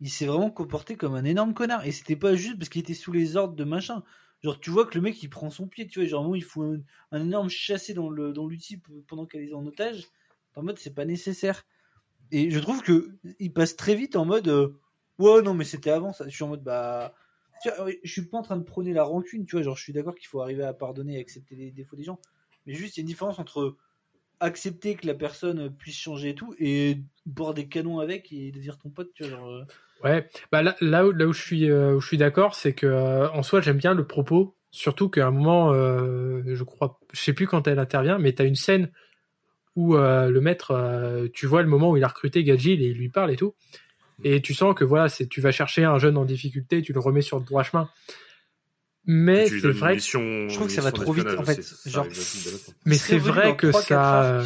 il 0.00 0.08
s'est 0.10 0.26
vraiment 0.26 0.50
comporté 0.50 0.96
comme 0.96 1.14
un 1.14 1.24
énorme 1.24 1.54
connard. 1.54 1.86
Et 1.86 1.92
c'était 1.92 2.16
pas 2.16 2.34
juste 2.34 2.58
parce 2.58 2.68
qu'il 2.70 2.80
était 2.82 2.94
sous 2.94 3.12
les 3.12 3.36
ordres 3.36 3.54
de 3.54 3.64
machin. 3.64 4.02
Genre, 4.42 4.60
tu 4.60 4.70
vois 4.70 4.86
que 4.86 4.94
le 4.94 5.00
mec 5.00 5.22
il 5.22 5.28
prend 5.28 5.50
son 5.50 5.66
pied, 5.66 5.86
tu 5.86 6.00
vois, 6.00 6.08
genre 6.08 6.36
il 6.36 6.44
faut 6.44 6.62
un, 6.62 7.20
énorme 7.20 7.48
chassé 7.48 7.94
dans 7.94 8.10
le 8.10 8.32
dans 8.32 8.46
l'outil 8.46 8.80
pendant 9.08 9.26
qu'elle 9.26 9.42
est 9.42 9.54
en 9.54 9.66
otage. 9.66 10.06
En 10.54 10.62
mode, 10.62 10.78
c'est 10.78 10.94
pas 10.94 11.04
nécessaire. 11.04 11.66
Et 12.32 12.50
je 12.50 12.58
trouve 12.58 12.82
que 12.82 13.18
il 13.38 13.52
passe 13.52 13.76
très 13.76 13.94
vite 13.94 14.16
en 14.16 14.24
mode, 14.24 14.48
euh, 14.48 14.80
ouais, 15.18 15.42
non, 15.42 15.54
mais 15.54 15.64
c'était 15.64 15.90
avant 15.90 16.12
ça. 16.12 16.28
Je 16.28 16.34
suis 16.34 16.44
en 16.44 16.48
mode, 16.48 16.62
bah. 16.62 17.14
Tu 17.62 17.70
vois, 17.70 17.90
je 18.02 18.10
suis 18.10 18.26
pas 18.26 18.38
en 18.38 18.42
train 18.42 18.56
de 18.56 18.64
prôner 18.64 18.92
la 18.92 19.04
rancune, 19.04 19.46
tu 19.46 19.56
vois. 19.56 19.62
Genre, 19.62 19.76
je 19.76 19.82
suis 19.82 19.92
d'accord 19.92 20.14
qu'il 20.14 20.28
faut 20.28 20.40
arriver 20.40 20.64
à 20.64 20.74
pardonner 20.74 21.16
et 21.16 21.20
accepter 21.20 21.56
les 21.56 21.70
défauts 21.70 21.96
des 21.96 22.04
gens. 22.04 22.18
Mais 22.66 22.74
juste, 22.74 22.96
il 22.96 23.00
y 23.00 23.02
a 23.02 23.02
une 23.02 23.08
différence 23.08 23.38
entre 23.38 23.76
accepter 24.40 24.94
que 24.94 25.06
la 25.06 25.14
personne 25.14 25.70
puisse 25.70 25.98
changer 25.98 26.30
et 26.30 26.34
tout 26.34 26.54
et 26.58 26.98
boire 27.24 27.54
des 27.54 27.68
canons 27.68 28.00
avec 28.00 28.32
et 28.32 28.50
devenir 28.50 28.78
ton 28.78 28.90
pote, 28.90 29.10
tu 29.14 29.24
vois. 29.24 29.32
Genre, 29.32 29.50
euh, 29.50 29.64
Ouais, 30.04 30.28
bah 30.52 30.62
là, 30.62 30.76
là, 30.82 31.06
où, 31.06 31.12
là 31.12 31.26
où 31.26 31.32
je 31.32 31.40
suis, 31.40 31.70
euh, 31.70 31.94
où 31.94 32.00
je 32.00 32.06
suis 32.06 32.18
d'accord, 32.18 32.54
c'est 32.54 32.74
que 32.74 32.86
euh, 32.86 33.30
en 33.30 33.42
soi, 33.42 33.62
j'aime 33.62 33.78
bien 33.78 33.94
le 33.94 34.06
propos, 34.06 34.54
surtout 34.70 35.08
qu'à 35.08 35.26
un 35.26 35.30
moment, 35.30 35.72
je 35.72 36.62
crois, 36.64 37.00
je 37.12 37.20
sais 37.20 37.32
plus 37.32 37.46
quand 37.46 37.66
elle 37.66 37.78
intervient, 37.78 38.18
mais 38.18 38.32
t'as 38.32 38.44
une 38.44 38.56
scène 38.56 38.90
où 39.74 39.96
le 39.96 40.40
maître, 40.40 41.28
tu 41.32 41.46
vois 41.46 41.62
le 41.62 41.68
moment 41.68 41.92
où 41.92 41.96
il 41.96 42.04
a 42.04 42.08
recruté 42.08 42.44
Gadgil 42.44 42.82
et 42.82 42.88
il 42.88 42.98
lui 42.98 43.08
parle 43.08 43.30
et 43.30 43.36
tout, 43.36 43.54
et 44.22 44.42
tu 44.42 44.52
sens 44.52 44.74
que 44.74 44.84
voilà, 44.84 45.08
c'est, 45.08 45.28
tu 45.28 45.40
vas 45.40 45.50
chercher 45.50 45.84
un 45.84 45.98
jeune 45.98 46.18
en 46.18 46.26
difficulté, 46.26 46.82
tu 46.82 46.92
le 46.92 47.00
remets 47.00 47.22
sur 47.22 47.38
le 47.38 47.44
droit 47.44 47.62
chemin. 47.62 47.88
Mais 49.06 49.48
c'est 49.48 49.60
vrai, 49.72 49.90
que- 49.92 49.94
mission- 49.96 50.48
Je 50.48 50.54
trouve 50.54 50.66
que 50.66 50.72
une 50.72 50.76
ça 50.76 50.82
va 50.82 50.92
trop 50.92 51.12
vite, 51.12 51.26
en 51.38 51.44
fait. 51.44 51.62
Genre, 51.86 52.06
mais 52.84 52.96
c'est 52.96 53.18
vrai 53.18 53.56
que 53.56 53.70
ça, 53.72 54.42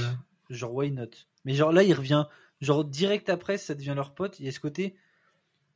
genre, 0.50 0.74
why 0.74 0.90
not? 0.90 1.06
Mais 1.44 1.54
genre 1.54 1.72
là, 1.72 1.82
il 1.82 1.94
revient, 1.94 2.26
genre 2.60 2.84
direct 2.84 3.28
après, 3.30 3.56
ça 3.58 3.74
devient 3.74 3.94
leur 3.96 4.14
pote. 4.14 4.38
Il 4.40 4.46
y 4.46 4.48
a 4.48 4.52
ce 4.52 4.60
côté, 4.60 4.94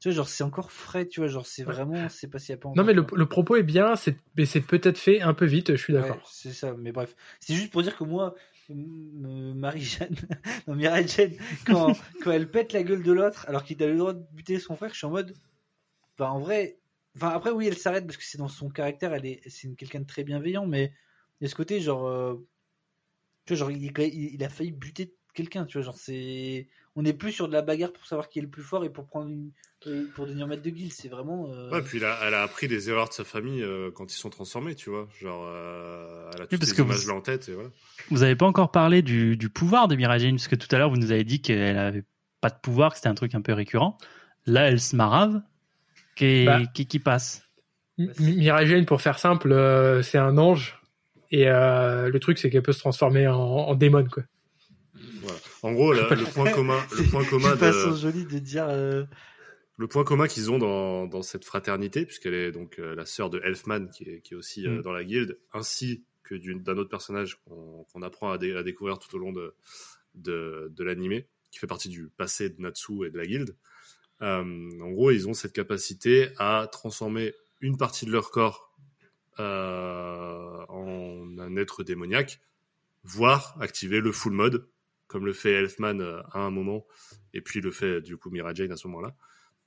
tu 0.00 0.08
vois, 0.08 0.16
genre 0.16 0.28
c'est 0.28 0.44
encore 0.44 0.70
frais, 0.72 1.06
tu 1.06 1.20
vois, 1.20 1.28
genre 1.28 1.46
c'est 1.46 1.62
vraiment, 1.64 2.08
c'est 2.10 2.28
passé 2.28 2.52
à 2.52 2.56
pas 2.58 2.68
non 2.76 2.84
mais 2.84 2.92
le, 2.92 3.06
le 3.14 3.26
propos 3.26 3.56
est 3.56 3.62
bien, 3.62 3.96
c'est, 3.96 4.16
mais 4.36 4.44
c'est 4.44 4.60
peut-être 4.60 4.98
fait 4.98 5.22
un 5.22 5.32
peu 5.32 5.46
vite, 5.46 5.70
je 5.76 5.80
suis 5.82 5.92
d'accord. 5.94 6.16
Ouais, 6.16 6.22
c'est 6.30 6.52
ça, 6.52 6.74
mais 6.78 6.92
bref. 6.92 7.16
C'est 7.40 7.54
juste 7.54 7.70
pour 7.72 7.82
dire 7.82 7.96
que 7.96 8.04
moi, 8.04 8.34
Marie-Jeanne, 8.68 10.16
non, 10.66 10.74
quand, 11.66 11.96
quand 12.22 12.30
elle 12.32 12.50
pète 12.50 12.72
la 12.72 12.82
gueule 12.82 13.02
de 13.02 13.12
l'autre, 13.12 13.44
alors 13.48 13.64
qu'il 13.64 13.82
a 13.82 13.86
le 13.86 13.96
droit 13.96 14.12
de 14.12 14.24
buter 14.32 14.58
son 14.58 14.76
frère, 14.76 14.90
je 14.92 14.98
suis 14.98 15.06
en 15.06 15.10
mode, 15.10 15.34
enfin, 16.18 16.30
en 16.30 16.40
vrai, 16.40 16.78
enfin, 17.16 17.28
après, 17.30 17.50
oui, 17.50 17.66
elle 17.66 17.76
s'arrête 17.78 18.06
parce 18.06 18.16
que 18.16 18.24
c'est 18.24 18.38
dans 18.38 18.48
son 18.48 18.68
caractère, 18.70 19.12
elle 19.14 19.26
est, 19.26 19.40
c'est 19.48 19.66
une- 19.68 19.76
quelqu'un 19.76 20.00
de 20.00 20.06
très 20.06 20.24
bienveillant, 20.24 20.66
mais 20.66 20.92
il 21.40 21.44
y 21.44 21.46
a 21.46 21.50
ce 21.50 21.54
côté, 21.54 21.80
genre, 21.80 22.06
euh, 22.06 22.34
tu 23.46 23.52
vois, 23.54 23.58
genre, 23.58 23.70
il, 23.70 23.82
il- 23.84 24.34
il 24.34 24.44
a 24.44 24.48
failli 24.48 24.72
buter 24.72 25.14
quelqu'un, 25.34 25.64
tu 25.66 25.78
vois, 25.78 25.84
genre, 25.84 25.96
c'est, 25.98 26.68
on 26.96 27.02
n'est 27.02 27.12
plus 27.12 27.32
sur 27.32 27.48
de 27.48 27.52
la 27.52 27.62
bagarre 27.62 27.92
pour 27.92 28.06
savoir 28.06 28.28
qui 28.28 28.38
est 28.38 28.42
le 28.42 28.48
plus 28.48 28.62
fort 28.62 28.84
et 28.84 28.90
pour 28.90 29.06
prendre 29.06 29.28
une, 29.28 29.50
et 29.86 30.02
pour 30.14 30.26
devenir 30.26 30.46
maître 30.46 30.62
de 30.62 30.70
guilde, 30.70 30.92
c'est 30.92 31.08
vraiment, 31.08 31.50
euh, 31.52 31.70
Ouais, 31.70 31.82
puis 31.82 31.98
elle 31.98 32.04
a, 32.04 32.18
elle 32.26 32.34
a 32.34 32.42
appris 32.42 32.68
des 32.68 32.88
erreurs 32.88 33.08
de 33.08 33.12
sa 33.12 33.24
famille 33.24 33.62
euh, 33.62 33.90
quand 33.90 34.10
ils 34.12 34.16
sont 34.16 34.30
transformés, 34.30 34.74
tu 34.74 34.88
vois. 34.90 35.08
Genre, 35.20 35.44
euh, 35.46 36.30
elle 36.34 36.42
a 36.42 36.46
toutes 36.46 36.60
parce 36.60 36.70
les 36.70 36.76
que 36.76 36.82
images 36.82 37.02
vous- 37.02 37.08
là 37.08 37.14
en 37.16 37.20
tête 37.20 37.48
et 37.48 37.52
voilà. 37.52 37.68
Vous 38.10 38.18
n'avez 38.20 38.36
pas 38.36 38.46
encore 38.46 38.70
parlé 38.70 39.02
du, 39.02 39.36
du 39.36 39.50
pouvoir 39.50 39.88
de 39.88 39.96
Mira 39.96 40.16
Jane, 40.18 40.36
parce 40.36 40.48
que 40.48 40.56
tout 40.56 40.68
à 40.74 40.78
l'heure, 40.78 40.88
vous 40.90 40.96
nous 40.96 41.10
avez 41.12 41.24
dit 41.24 41.42
qu'elle 41.42 41.76
avait 41.76 42.04
pas 42.40 42.48
de 42.50 42.58
pouvoir, 42.62 42.90
que 42.92 42.96
c'était 42.96 43.08
un 43.08 43.14
truc 43.14 43.34
un 43.34 43.42
peu 43.42 43.52
récurrent. 43.52 43.98
Là, 44.46 44.68
elle 44.68 44.80
se 44.80 44.94
marave. 44.96 45.42
Qui, 46.16 46.44
Bah. 46.44 46.60
qui, 46.72 46.86
qui 46.86 46.98
passe 46.98 47.42
Mi- 47.98 48.36
Mirai 48.36 48.66
Jane, 48.66 48.86
pour 48.86 49.00
faire 49.02 49.18
simple, 49.18 49.52
euh, 49.52 50.02
c'est 50.02 50.18
un 50.18 50.36
ange. 50.38 50.80
Et 51.30 51.48
euh, 51.48 52.08
le 52.10 52.20
truc, 52.20 52.38
c'est 52.38 52.50
qu'elle 52.50 52.62
peut 52.62 52.72
se 52.72 52.78
transformer 52.80 53.26
en, 53.28 53.36
en 53.38 53.74
démon, 53.74 54.04
quoi. 54.06 54.22
Voilà. 55.22 55.38
En 55.62 55.72
gros, 55.72 55.92
le, 55.92 56.00
le 56.10 56.24
point 56.32 56.50
commun, 56.50 56.78
le 56.96 57.04
point 57.10 57.24
commun 57.24 57.52
une 57.52 57.58
façon 57.58 57.90
de, 57.92 57.96
jolie 57.96 58.24
de 58.26 58.38
dire, 58.38 58.66
euh, 58.68 59.04
le 59.76 59.88
point 59.88 60.04
commun 60.04 60.28
qu'ils 60.28 60.50
ont 60.50 60.58
dans, 60.58 61.06
dans 61.06 61.22
cette 61.22 61.44
fraternité, 61.44 62.04
puisqu'elle 62.06 62.34
est 62.34 62.52
donc 62.52 62.78
euh, 62.78 62.94
la 62.94 63.06
sœur 63.06 63.30
de 63.30 63.40
Elfman, 63.44 63.88
qui 63.88 64.04
est, 64.04 64.20
qui 64.20 64.34
est 64.34 64.36
aussi 64.36 64.66
euh, 64.66 64.78
Mm. 64.78 64.82
dans 64.82 64.92
la 64.92 65.02
guilde, 65.04 65.38
ainsi 65.52 66.04
que 66.22 66.34
d'un 66.36 66.76
autre 66.78 66.90
personnage 66.90 67.36
qu'on 67.44 67.84
qu'on 67.92 68.02
apprend 68.02 68.30
à, 68.30 68.38
dé- 68.38 68.54
à 68.54 68.62
découvrir 68.62 68.98
tout 68.98 69.14
au 69.14 69.18
long 69.18 69.32
de, 69.32 69.54
de, 70.14 70.72
de 70.74 70.84
l'animé, 70.84 71.26
qui 71.50 71.58
fait 71.58 71.66
partie 71.66 71.88
du 71.88 72.08
passé 72.16 72.50
de 72.50 72.60
Natsu 72.60 73.04
et 73.06 73.10
de 73.10 73.18
la 73.18 73.26
guilde. 73.26 73.56
Euh, 74.22 74.80
en 74.80 74.90
gros, 74.90 75.10
ils 75.10 75.28
ont 75.28 75.34
cette 75.34 75.52
capacité 75.52 76.30
à 76.38 76.68
transformer 76.70 77.34
une 77.60 77.76
partie 77.76 78.06
de 78.06 78.10
leur 78.10 78.30
corps 78.30 78.74
euh, 79.38 80.64
en 80.68 81.38
un 81.38 81.56
être 81.56 81.82
démoniaque, 81.82 82.40
voire 83.02 83.56
activer 83.60 84.00
le 84.00 84.12
full 84.12 84.32
mode, 84.32 84.68
comme 85.06 85.26
le 85.26 85.32
fait 85.32 85.52
Elfman 85.52 86.00
euh, 86.00 86.22
à 86.32 86.40
un 86.40 86.50
moment, 86.50 86.86
et 87.32 87.40
puis 87.40 87.60
le 87.60 87.70
fait 87.70 88.00
du 88.00 88.16
coup 88.16 88.30
Mira 88.30 88.54
Jane 88.54 88.72
à 88.72 88.76
ce 88.76 88.86
moment-là, 88.88 89.16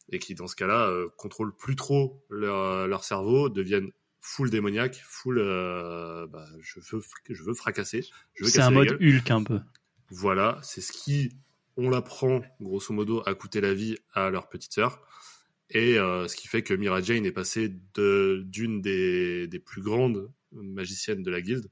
et 0.10 0.20
qui 0.20 0.36
dans 0.36 0.48
ce 0.48 0.56
cas-là 0.56 0.88
euh, 0.88 1.10
contrôlent 1.18 1.56
plus 1.56 1.76
trop 1.76 2.24
leur, 2.30 2.88
leur 2.88 3.04
cerveau, 3.04 3.50
deviennent 3.50 3.92
full 4.22 4.50
démoniaque, 4.50 5.02
full 5.06 5.40
euh, 5.40 6.28
bah, 6.28 6.46
je 6.60 6.80
veux 6.92 7.02
je 7.30 7.44
veux 7.44 7.54
fracasser, 7.54 8.06
je 8.34 8.44
veux 8.44 8.50
C'est 8.50 8.62
un 8.62 8.72
mode. 8.72 8.98
Hulk 9.02 9.32
un 9.32 9.44
peu. 9.44 9.60
Voilà, 10.10 10.60
c'est 10.64 10.82
ce 10.82 10.92
qui, 10.92 11.36
on 11.78 11.90
l'apprend, 11.90 12.42
grosso 12.60 12.94
modo, 12.94 13.24
à 13.26 13.34
coûter 13.36 13.62
la 13.62 13.74
vie 13.74 13.98
à 14.14 14.30
leur 14.30 14.50
petite 14.50 14.74
sœur. 14.74 15.02
Et 15.70 15.98
euh, 16.00 16.28
ce 16.28 16.36
qui 16.36 16.48
fait 16.48 16.64
que 16.64 16.74
Mira 16.74 17.02
Jane 17.02 17.26
est 17.26 17.32
passée 17.32 17.74
de- 17.94 18.42
d'une 18.46 18.82
des, 18.82 19.48
des 19.48 19.60
plus 19.60 19.82
grandes 19.82 20.32
magiciennes 20.52 21.24
de 21.24 21.30
la 21.32 21.42
guilde, 21.42 21.70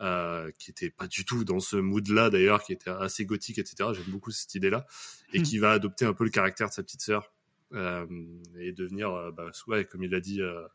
euh, 0.00 0.50
qui 0.58 0.70
était 0.70 0.90
pas 0.90 1.06
du 1.06 1.24
tout 1.24 1.44
dans 1.44 1.60
ce 1.60 1.76
mood-là 1.76 2.28
d'ailleurs, 2.30 2.62
qui 2.62 2.72
était 2.72 2.90
assez 2.90 3.24
gothique, 3.24 3.58
etc. 3.58 3.90
J'aime 3.94 4.10
beaucoup 4.10 4.30
cette 4.30 4.54
idée-là. 4.54 4.86
Et 5.32 5.40
Hmm. 5.40 5.42
qui 5.42 5.58
va 5.58 5.72
adopter 5.72 6.04
un 6.06 6.12
peu 6.14 6.24
le 6.24 6.30
caractère 6.30 6.68
de 6.68 6.74
sa 6.74 6.82
petite 6.82 7.02
sœur 7.02 7.32
euh, 7.72 8.06
et 8.58 8.72
devenir, 8.72 9.32
bah, 9.32 9.50
comme 9.90 10.02
il 10.02 10.10
l'a 10.10 10.20
dit, 10.20 10.40
euh, 10.40 10.66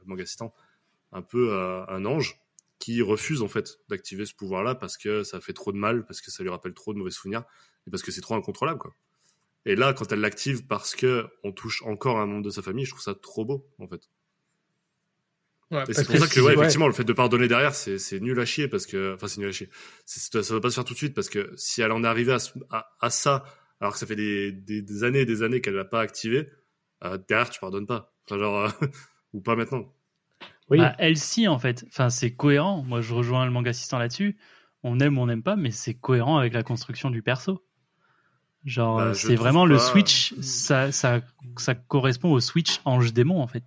un 1.14 1.22
peu 1.22 1.54
un 1.54 2.06
ange 2.06 2.40
qui 2.82 3.02
refuse 3.04 3.44
en 3.44 3.50
fait 3.50 3.80
d'activer 3.90 4.26
ce 4.28 4.36
pouvoir-là 4.36 4.76
parce 4.76 4.98
que 4.98 5.24
ça 5.24 5.42
fait 5.42 5.54
trop 5.54 5.72
de 5.74 5.78
mal, 5.78 6.06
parce 6.08 6.22
que 6.22 6.32
ça 6.32 6.44
lui 6.44 6.50
rappelle 6.52 6.74
trop 6.76 6.94
de 6.94 7.00
mauvais 7.00 7.12
souvenirs 7.12 7.46
et 7.88 7.92
parce 7.92 8.04
que 8.04 8.12
c'est 8.12 8.22
trop 8.22 8.36
incontrôlable 8.36 8.80
quoi. 8.80 8.96
Et 9.66 9.76
là, 9.76 9.94
quand 9.94 10.12
elle 10.12 10.22
l'active 10.22 10.68
parce 10.68 10.96
que 10.96 11.28
on 11.44 11.52
touche 11.54 11.84
encore 11.84 12.20
un 12.20 12.28
membre 12.28 12.44
de 12.46 12.52
sa 12.52 12.62
famille, 12.64 12.86
je 12.86 12.92
trouve 12.92 13.04
ça 13.04 13.16
trop 13.16 13.46
beau 13.46 13.70
en 13.80 13.88
fait. 13.88 14.10
Ouais, 15.72 15.88
Et 15.88 15.94
c'est 15.94 16.06
pour 16.06 16.18
ça 16.20 16.28
que 16.28 16.34
si- 16.34 16.40
ouais, 16.40 16.54
ouais, 16.54 16.54
effectivement, 16.56 16.88
le 16.88 16.94
fait 16.94 17.04
de 17.04 17.14
pardonner 17.14 17.48
derrière, 17.48 17.74
c'est 17.74 17.98
c'est 17.98 18.20
nul 18.20 18.40
à 18.40 18.46
chier 18.46 18.68
parce 18.68 18.86
que, 18.86 19.16
enfin, 19.16 19.28
c'est 19.28 19.40
nul 19.40 19.50
à 19.50 19.52
chier. 19.52 19.70
C'est- 20.06 20.42
Ça 20.44 20.54
va 20.54 20.62
pas 20.62 20.70
se 20.70 20.76
faire 20.76 20.86
tout 20.86 20.94
de 20.94 20.98
suite 20.98 21.14
parce 21.16 21.30
que 21.30 21.52
si 21.58 21.82
elle 21.82 21.92
en 21.92 22.04
est 22.04 22.08
arrivée 22.08 22.34
à, 22.34 22.38
à, 22.70 22.88
à 23.00 23.10
ça, 23.10 23.44
alors 23.80 23.94
que 23.94 24.00
ça 24.00 24.06
fait 24.06 24.16
des, 24.16 24.52
des, 24.52 24.82
des 24.82 25.04
années 25.04 25.22
et 25.22 25.26
des 25.26 25.42
années 25.44 25.60
qu'elle 25.62 25.74
l'a 25.76 25.86
pas 25.86 26.02
activé, 26.02 26.50
euh, 27.04 27.18
derrière 27.28 27.50
tu 27.50 27.60
pardonnes 27.60 27.88
pas. 27.88 28.14
Enfin, 28.26 28.38
genre, 28.40 28.60
euh, 28.66 28.70
ou 29.34 29.42
pas 29.42 29.56
maintenant. 29.56 29.94
Oui. 30.72 30.78
Bah, 30.80 30.96
elle 30.98 31.18
si 31.18 31.48
en 31.48 31.60
fait. 31.60 31.86
Enfin, 31.90 32.10
c'est 32.10 32.32
cohérent. 32.32 32.84
Moi, 32.84 33.02
je 33.02 33.14
rejoins 33.14 33.46
le 33.46 33.52
manga 33.52 33.70
assistant 33.70 34.00
là-dessus. 34.00 34.38
On 34.84 35.00
aime 35.00 35.18
ou 35.18 35.22
on 35.22 35.28
n'aime 35.28 35.44
pas, 35.44 35.56
mais 35.56 35.70
c'est 35.70 35.94
cohérent 35.94 36.38
avec 36.38 36.54
la 36.54 36.64
construction 36.64 37.12
du 37.12 37.22
perso. 37.22 37.64
Genre, 38.66 38.98
Bah, 38.98 39.04
euh, 39.08 39.14
c'est 39.14 39.36
vraiment 39.36 39.66
le 39.66 39.78
switch. 39.78 40.34
Ça, 40.42 40.92
ça, 40.92 41.22
ça 41.58 41.76
correspond 41.76 42.32
au 42.32 42.40
switch 42.40 42.80
ange-démon 42.86 43.42
en 43.42 43.48
fait. 43.48 43.64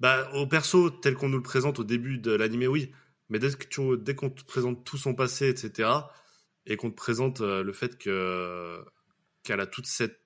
Bah, 0.00 0.28
au 0.34 0.46
perso 0.46 0.90
tel 0.90 1.14
qu'on 1.14 1.28
nous 1.28 1.36
le 1.36 1.42
présente 1.42 1.78
au 1.78 1.84
début 1.84 2.18
de 2.18 2.32
l'animé, 2.32 2.66
oui. 2.66 2.92
Mais 3.28 3.38
dès 3.38 3.50
que 3.50 3.66
tu, 3.66 3.80
dès 3.98 4.14
qu'on 4.14 4.30
te 4.30 4.44
présente 4.44 4.84
tout 4.84 4.98
son 4.98 5.14
passé, 5.14 5.48
etc., 5.48 5.88
et 6.66 6.76
qu'on 6.76 6.90
te 6.90 6.96
présente 6.96 7.40
euh, 7.40 7.62
le 7.62 7.72
fait 7.72 7.98
que 7.98 8.84
qu'elle 9.42 9.60
a 9.60 9.66
toute 9.66 9.86
cette, 9.86 10.20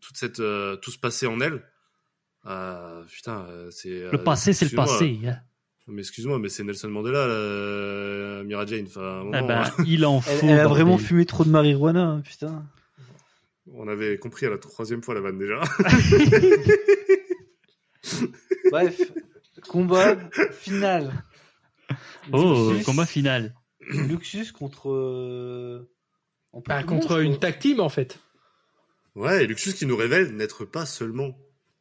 toute 0.00 0.16
cette, 0.16 0.40
euh, 0.40 0.76
tout 0.76 0.90
ce 0.90 0.98
passé 0.98 1.26
en 1.26 1.40
elle, 1.40 1.62
euh, 2.46 3.02
putain, 3.10 3.46
euh, 3.48 3.70
c'est. 3.70 3.88
Le 3.88 4.14
euh, 4.14 4.18
passé, 4.18 4.52
c'est 4.52 4.70
le 4.70 4.76
passé. 4.76 5.18
hein. 5.26 5.36
Mais 5.88 6.00
excuse-moi, 6.00 6.38
mais 6.40 6.48
c'est 6.48 6.64
Nelson 6.64 6.88
Mandela, 6.88 7.18
euh, 7.18 8.42
Mira 8.44 8.66
Jane. 8.66 8.86
Enfin, 8.86 9.22
Eh 9.28 9.46
ben, 9.46 9.64
il 9.86 10.04
en 10.04 10.20
faut. 10.20 10.30
elle, 10.44 10.50
elle 10.50 10.60
a 10.60 10.66
vraiment 10.68 10.98
fumé 10.98 11.24
trop 11.26 11.44
de 11.44 11.50
marijuana, 11.50 12.02
hein, 12.02 12.20
putain. 12.22 12.64
on 13.72 13.86
avait 13.86 14.18
compris 14.18 14.46
à 14.46 14.50
la 14.50 14.58
troisième 14.58 15.02
fois 15.02 15.14
la 15.14 15.20
vanne 15.20 15.38
déjà. 15.38 15.60
Bref, 18.70 19.00
combat 19.68 20.16
final. 20.52 21.12
Oh, 22.32 22.72
Luxus- 22.72 22.84
combat 22.84 23.06
final. 23.06 23.54
Luxus 23.88 24.52
contre. 24.52 24.90
euh, 24.90 25.88
on 26.52 26.60
peut 26.60 26.70
Bah, 26.72 26.80
le 26.80 26.86
contre 26.86 27.20
une 27.20 27.38
tag 27.38 27.58
team, 27.58 27.80
en 27.80 27.88
fait. 27.88 28.18
Ouais, 29.14 29.44
et 29.44 29.46
Luxus 29.46 29.74
qui 29.74 29.86
nous 29.86 29.96
révèle 29.96 30.34
n'être 30.36 30.64
pas 30.64 30.86
seulement 30.86 31.36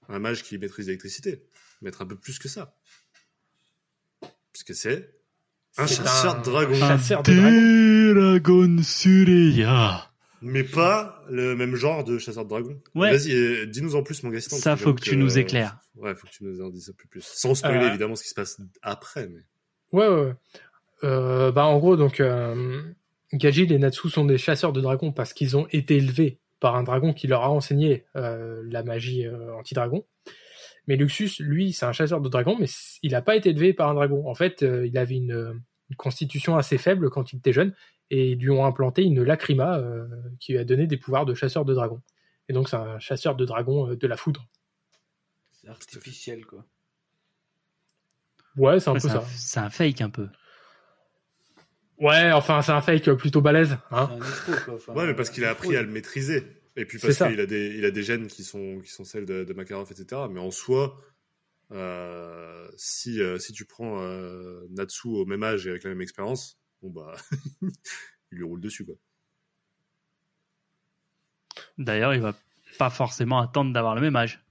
un 0.09 0.19
mage 0.19 0.43
qui 0.43 0.57
maîtrise 0.57 0.87
l'électricité, 0.87 1.43
mais 1.81 1.89
être 1.89 2.01
un 2.01 2.05
peu 2.05 2.15
plus 2.15 2.39
que 2.39 2.47
ça. 2.47 2.75
Puisque 4.53 4.73
c'est 4.75 5.09
un 5.77 5.87
chasseur 5.87 6.35
un- 6.35 6.39
de 6.39 6.43
dragons. 6.45 6.73
un 6.75 6.97
chasseur 6.97 7.23
de 7.23 7.33
dragons. 7.33 8.21
Dragon 8.21 8.81
Sureya. 8.83 10.11
Mais 10.41 10.63
pas 10.63 11.23
le 11.29 11.55
même 11.55 11.75
genre 11.75 12.03
de 12.03 12.17
chasseur 12.17 12.43
de 12.45 12.49
dragons. 12.49 12.81
Ouais. 12.93 13.11
Vas-y, 13.11 13.33
euh, 13.33 13.65
dis-nous 13.65 13.95
en 13.95 14.03
plus, 14.03 14.21
mon 14.23 14.29
Gaston. 14.29 14.55
Ça, 14.57 14.77
faut 14.77 14.93
que 14.93 15.01
tu 15.01 15.17
nous 15.17 15.37
éclaires. 15.37 15.77
Ouais, 15.95 16.13
faut 16.15 16.27
que 16.27 16.31
tu 16.31 16.43
nous 16.43 16.61
en 16.61 16.69
dises 16.69 16.89
un 16.89 16.93
peu 16.93 17.07
plus. 17.09 17.23
Sans 17.23 17.55
spoiler, 17.55 17.85
Euh, 17.85 17.89
évidemment, 17.89 18.15
ce 18.15 18.23
qui 18.23 18.29
se 18.29 18.35
passe 18.35 18.61
après. 18.81 19.27
Mais... 19.27 19.41
Ouais, 19.91 20.07
ouais. 20.07 20.21
ouais. 20.25 20.33
Euh, 21.03 21.51
bah, 21.51 21.65
en 21.65 21.77
gros, 21.79 21.97
donc, 21.97 22.19
euh, 22.19 22.83
Gajil 23.33 23.71
et 23.71 23.77
Natsu 23.79 24.09
sont 24.09 24.23
des 24.25 24.37
chasseurs 24.37 24.71
de 24.71 24.81
dragons 24.81 25.11
parce 25.11 25.33
qu'ils 25.33 25.57
ont 25.57 25.67
été 25.71 25.97
élevés 25.97 26.39
par 26.65 26.75
un 26.75 26.81
dragon 26.81 27.13
qui 27.13 27.27
leur 27.27 27.43
a 27.43 27.51
enseigné 27.51 28.05
euh, 28.15 28.63
la 28.71 28.81
magie 28.81 29.27
euh, 29.27 29.53
anti-dragon. 29.53 30.03
Mais 30.87 30.95
Luxus, 30.95 31.33
lui, 31.39 31.73
c'est 31.73 31.85
un 31.85 31.91
chasseur 31.91 32.21
de 32.21 32.27
dragons, 32.27 32.57
mais 32.59 32.65
il 33.03 33.11
n'a 33.11 33.21
pas 33.21 33.35
été 33.35 33.49
élevé 33.51 33.71
par 33.71 33.87
un 33.87 33.93
dragon. 33.93 34.27
En 34.27 34.33
fait, 34.33 34.63
euh, 34.63 34.87
il 34.87 34.97
avait 34.97 35.13
une, 35.17 35.61
une 35.91 35.95
constitution 35.95 36.57
assez 36.57 36.79
faible 36.79 37.11
quand 37.11 37.33
il 37.33 37.37
était 37.37 37.53
jeune, 37.53 37.75
et 38.09 38.31
ils 38.31 38.39
lui 38.39 38.49
ont 38.49 38.65
implanté 38.65 39.03
une 39.03 39.21
lacrima 39.21 39.77
euh, 39.77 40.07
qui 40.39 40.53
lui 40.53 40.59
a 40.59 40.63
donné 40.63 40.87
des 40.87 40.97
pouvoirs 40.97 41.27
de 41.27 41.35
chasseur 41.35 41.65
de 41.65 41.73
dragons. 41.75 42.01
Et 42.49 42.53
donc, 42.53 42.67
c'est 42.67 42.77
un 42.77 42.97
chasseur 42.97 43.35
de 43.35 43.45
dragons 43.45 43.91
euh, 43.91 43.95
de 43.95 44.07
la 44.07 44.17
foudre. 44.17 44.47
C'est 45.51 45.67
artificiel, 45.67 46.47
quoi. 46.47 46.65
Ouais, 48.57 48.79
c'est 48.79 48.89
un 48.89 48.93
Ouais, 48.93 49.01
peu 49.01 49.09
ça. 49.09 49.23
C'est 49.35 49.59
un 49.59 49.69
fake 49.69 50.01
un 50.01 50.09
peu. 50.09 50.29
Ouais, 51.97 52.31
enfin, 52.31 52.61
c'est 52.61 52.71
un 52.71 52.81
fake 52.81 53.13
plutôt 53.13 53.41
balèze. 53.41 53.77
Hein 53.91 54.09
C'est 54.11 54.23
un 54.23 54.27
escroc, 54.27 54.65
quoi. 54.65 54.73
Enfin, 54.75 54.93
Ouais, 54.93 55.05
mais 55.07 55.13
parce 55.13 55.29
qu'il 55.29 55.45
a 55.45 55.49
appris 55.49 55.75
à 55.75 55.81
le 55.81 55.89
maîtriser. 55.89 56.43
Et 56.75 56.85
puis 56.85 56.99
parce 56.99 57.17
qu'il 57.17 57.39
a 57.39 57.45
des, 57.45 57.73
il 57.77 57.85
a 57.85 57.91
des 57.91 58.03
gènes 58.03 58.27
qui 58.27 58.43
sont, 58.43 58.81
qui 58.81 58.91
sont 58.91 59.05
celles 59.05 59.25
de, 59.25 59.45
de 59.45 59.53
Makarov, 59.53 59.89
etc. 59.91 60.23
Mais 60.29 60.41
en 60.41 60.51
soi, 60.51 60.99
euh, 61.71 62.67
si, 62.75 63.21
euh, 63.21 63.39
si 63.39 63.53
tu 63.53 63.65
prends 63.65 64.01
euh, 64.01 64.65
Natsu 64.71 65.07
au 65.07 65.25
même 65.25 65.43
âge 65.43 65.67
et 65.67 65.69
avec 65.69 65.83
la 65.83 65.89
même 65.91 66.01
expérience, 66.01 66.59
bon 66.81 66.89
bah, 66.89 67.15
il 67.61 68.37
lui 68.37 68.43
roule 68.43 68.59
dessus 68.59 68.85
quoi. 68.85 68.95
D'ailleurs, 71.77 72.13
il 72.13 72.21
va 72.21 72.35
pas 72.77 72.89
forcément 72.89 73.39
attendre 73.39 73.71
d'avoir 73.71 73.95
le 73.95 74.01
même 74.01 74.15
âge. 74.15 74.44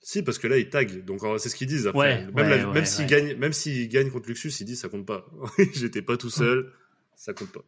Si, 0.00 0.22
parce 0.22 0.38
que 0.38 0.46
là, 0.46 0.56
il 0.58 0.70
tag. 0.70 1.04
Donc, 1.04 1.20
c'est 1.38 1.48
ce 1.48 1.56
qu'ils 1.56 1.66
disent 1.66 1.86
après. 1.86 1.98
Ouais, 1.98 2.24
même 2.26 2.34
ouais, 2.34 2.56
la- 2.58 2.66
ouais, 2.68 2.72
même 2.74 2.84
s'il 2.86 3.04
ouais. 3.04 3.10
gagne, 3.10 3.34
même 3.36 3.52
s'il 3.52 3.88
gagne 3.88 4.10
contre 4.10 4.28
Luxus, 4.28 4.50
il 4.60 4.64
dit 4.64 4.76
ça 4.76 4.88
compte 4.88 5.04
pas. 5.06 5.26
J'étais 5.74 6.02
pas 6.02 6.16
tout 6.16 6.30
seul, 6.30 6.72
ça 7.16 7.32
compte 7.34 7.52
pas. 7.52 7.60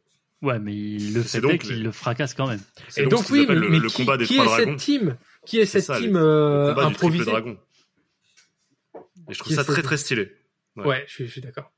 Ouais, 0.43 0.59
mais 0.59 0.75
il 0.75 1.13
le 1.13 1.23
fait 1.23 1.41
donc 1.43 1.53
est 1.53 1.59
qu'il 1.59 1.83
le 1.83 1.93
fracasse 1.93 2.33
quand 2.33 2.47
même. 2.47 2.61
Et 2.97 3.05
donc, 3.07 3.29
oui, 3.31 3.45
mais, 3.49 3.55
le, 3.55 3.69
mais 3.69 3.79
le 3.79 3.89
qui, 3.89 3.97
combat 3.97 4.17
des 4.17 4.25
qui 4.25 4.37
trois 4.37 4.47
est 4.47 4.65
dragons. 4.65 4.79
cette 4.79 4.87
team 4.87 5.17
Qui 5.45 5.59
est 5.59 5.67
cette 5.67 5.85
ça, 5.85 5.99
team 6.01 6.13
le- 6.15 6.19
euh, 6.19 6.69
Le 6.69 6.75
combat 6.75 6.89
du 6.89 6.95
triple 6.95 7.07
improvisée 7.07 7.25
dragon. 7.31 7.59
Et 9.29 9.35
je 9.35 9.39
trouve 9.39 9.49
Qui 9.49 9.55
ça 9.57 9.65
très 9.65 9.83
très 9.83 9.97
stylé. 9.99 10.33
Ouais, 10.77 11.05
je 11.09 11.25
suis, 11.25 11.41
d'accord. 11.43 11.71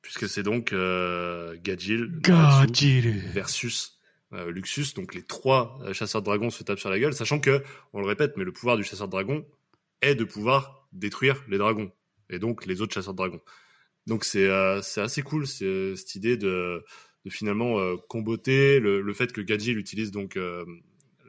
puisque 0.00 0.28
c'est 0.28 0.42
donc 0.42 0.72
euh, 0.72 1.54
Gadjil, 1.62 2.10
Gadjil. 2.22 3.18
versus 3.34 3.98
euh, 4.34 4.50
Luxus. 4.50 4.94
Donc 4.94 5.14
les 5.14 5.22
trois 5.22 5.78
euh, 5.82 5.92
chasseurs 5.92 6.22
de 6.22 6.26
dragons 6.26 6.50
se 6.50 6.62
tapent 6.62 6.78
sur 6.78 6.90
la 6.90 6.98
gueule, 6.98 7.12
sachant 7.12 7.38
que, 7.38 7.62
on 7.92 8.00
le 8.00 8.06
répète, 8.06 8.36
mais 8.36 8.44
le 8.44 8.52
pouvoir 8.52 8.76
du 8.76 8.84
chasseur 8.84 9.06
de 9.06 9.12
dragons 9.12 9.44
est 10.00 10.14
de 10.14 10.24
pouvoir 10.24 10.88
détruire 10.92 11.42
les 11.48 11.58
dragons 11.58 11.92
et 12.30 12.38
donc 12.38 12.66
les 12.66 12.80
autres 12.80 12.94
chasseurs 12.94 13.12
de 13.14 13.18
dragons. 13.18 13.40
Donc 14.06 14.24
c'est 14.24 14.48
euh, 14.48 14.80
assez 14.96 15.22
cool 15.22 15.46
cette 15.46 16.14
idée 16.14 16.36
de, 16.36 16.84
finalement 17.28 17.96
comboter 18.08 18.80
le, 18.80 19.12
fait 19.12 19.32
que 19.32 19.40
Gadjil 19.40 19.78
utilise 19.78 20.10
donc 20.10 20.36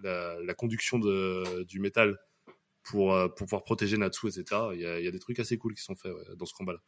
la, 0.02 0.54
conduction 0.56 0.98
du 0.98 1.80
métal 1.80 2.18
pour, 2.84 3.16
pour 3.36 3.46
pouvoir 3.46 3.64
protéger 3.64 3.98
Natsu, 3.98 4.28
etc. 4.28 4.46
Il 4.74 4.80
y 4.80 4.88
a, 4.88 5.00
y 5.00 5.08
a 5.08 5.12
des 5.12 5.20
trucs 5.20 5.40
assez 5.40 5.58
cool 5.58 5.76
qui 5.76 5.84
sont 5.84 5.96
faits 5.96 6.12
dans 6.36 6.46
ce 6.46 6.54
combat-là. 6.56 6.80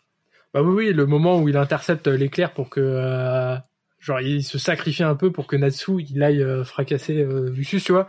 Bah 0.56 0.64
oui, 0.64 0.92
le 0.92 1.06
moment 1.06 1.40
où 1.40 1.50
il 1.50 1.58
intercepte 1.58 2.08
l'éclair 2.08 2.54
pour 2.54 2.72
que, 2.72 3.60
genre, 4.00 4.22
il 4.22 4.44
se 4.44 4.58
sacrifie 4.58 5.04
un 5.04 5.16
peu 5.16 5.32
pour 5.32 5.48
que 5.48 5.56
Natsu 5.56 6.02
il 6.10 6.22
aille 6.24 6.42
euh, 6.44 6.64
fracasser 6.64 7.22
euh, 7.22 7.50
Lucius, 7.50 7.84
tu 7.84 7.92
vois. 7.92 8.08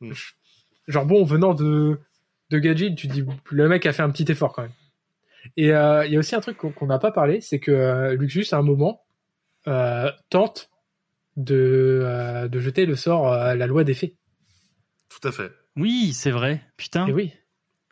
Mm. 0.00 0.12
Genre 0.86 1.06
bon, 1.06 1.24
venant 1.24 1.54
de 1.54 1.98
de 2.50 2.58
Gadget, 2.58 2.94
tu 2.96 3.08
te 3.08 3.12
dis 3.12 3.24
le 3.50 3.68
mec 3.68 3.84
a 3.86 3.92
fait 3.92 4.02
un 4.02 4.10
petit 4.10 4.30
effort 4.30 4.52
quand 4.54 4.62
même. 4.62 4.72
Et 5.56 5.72
euh, 5.72 6.06
il 6.06 6.12
y 6.12 6.16
a 6.16 6.18
aussi 6.18 6.34
un 6.34 6.40
truc 6.40 6.56
qu'on 6.56 6.86
n'a 6.86 6.98
pas 6.98 7.12
parlé, 7.12 7.40
c'est 7.40 7.60
que 7.60 7.70
euh, 7.70 8.14
Luxus 8.14 8.46
à 8.52 8.56
un 8.56 8.62
moment 8.62 9.04
euh, 9.66 10.10
tente 10.30 10.70
de 11.36 12.00
euh, 12.04 12.48
de 12.48 12.58
jeter 12.58 12.86
le 12.86 12.96
sort 12.96 13.32
euh, 13.32 13.54
la 13.54 13.66
loi 13.66 13.84
des 13.84 13.94
fées. 13.94 14.16
Tout 15.08 15.26
à 15.28 15.32
fait. 15.32 15.52
Oui, 15.76 16.12
c'est 16.12 16.30
vrai. 16.30 16.62
Putain. 16.76 17.06
Et 17.06 17.12
oui. 17.12 17.32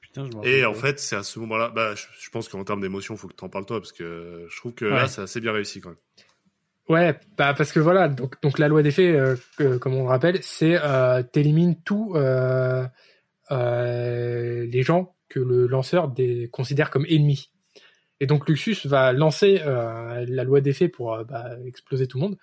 Putain, 0.03 0.27
je 0.27 0.33
m'en 0.33 0.43
Et 0.43 0.65
en 0.65 0.75
fait, 0.75 0.99
c'est 0.99 1.17
à 1.17 1.23
ce 1.23 1.39
moment-là, 1.41 1.69
bah, 1.71 1.95
je, 1.95 2.05
je 2.19 2.31
pense 2.31 2.49
qu'en 2.49 2.65
termes 2.65 2.81
d'émotion, 2.81 3.17
faut 3.17 3.29
que 3.29 3.35
t'en 3.35 3.49
parles 3.49 3.67
toi, 3.67 3.81
parce 3.81 3.93
que 3.93 4.47
je 4.49 4.57
trouve 4.57 4.75
que 4.75 4.85
Ouais. 4.87 4.91
là, 4.93 5.07
c'est 5.09 5.21
assez 5.23 5.41
bien 5.41 5.53
réussi 5.53 5.81
quand 5.81 5.91
même. 5.91 5.99
Ouais, 6.89 7.19
bah 7.37 7.53
parce 7.53 7.73
que 7.73 7.81
voilà, 7.81 8.09
donc 8.09 8.41
donc 8.43 8.61
la 8.61 8.69
loi 8.69 8.83
des 8.83 8.93
fées, 8.93 9.11
euh, 9.11 9.35
comme 9.81 9.95
on 9.95 10.03
le 10.05 10.09
rappelle, 10.09 10.39
c'est 10.43 10.79
euh, 10.81 11.21
t'élimines 11.23 11.83
tous 11.83 12.15
euh, 12.15 12.87
euh, 13.51 14.67
les 14.67 14.83
gens 14.83 15.17
que 15.29 15.41
le 15.41 15.67
lanceur 15.67 16.09
des, 16.09 16.49
considère 16.53 16.91
comme 16.91 17.05
ennemis. 17.09 17.51
Et 18.21 18.27
donc 18.27 18.49
Luxus 18.49 18.87
va 18.87 19.13
lancer 19.13 19.61
euh, 19.67 20.25
la 20.29 20.45
loi 20.45 20.61
des 20.61 20.73
fées 20.73 20.89
pour 20.89 21.15
euh, 21.15 21.25
bah, 21.25 21.51
exploser 21.67 22.07
tout 22.07 22.19
le 22.19 22.23
monde. 22.23 22.39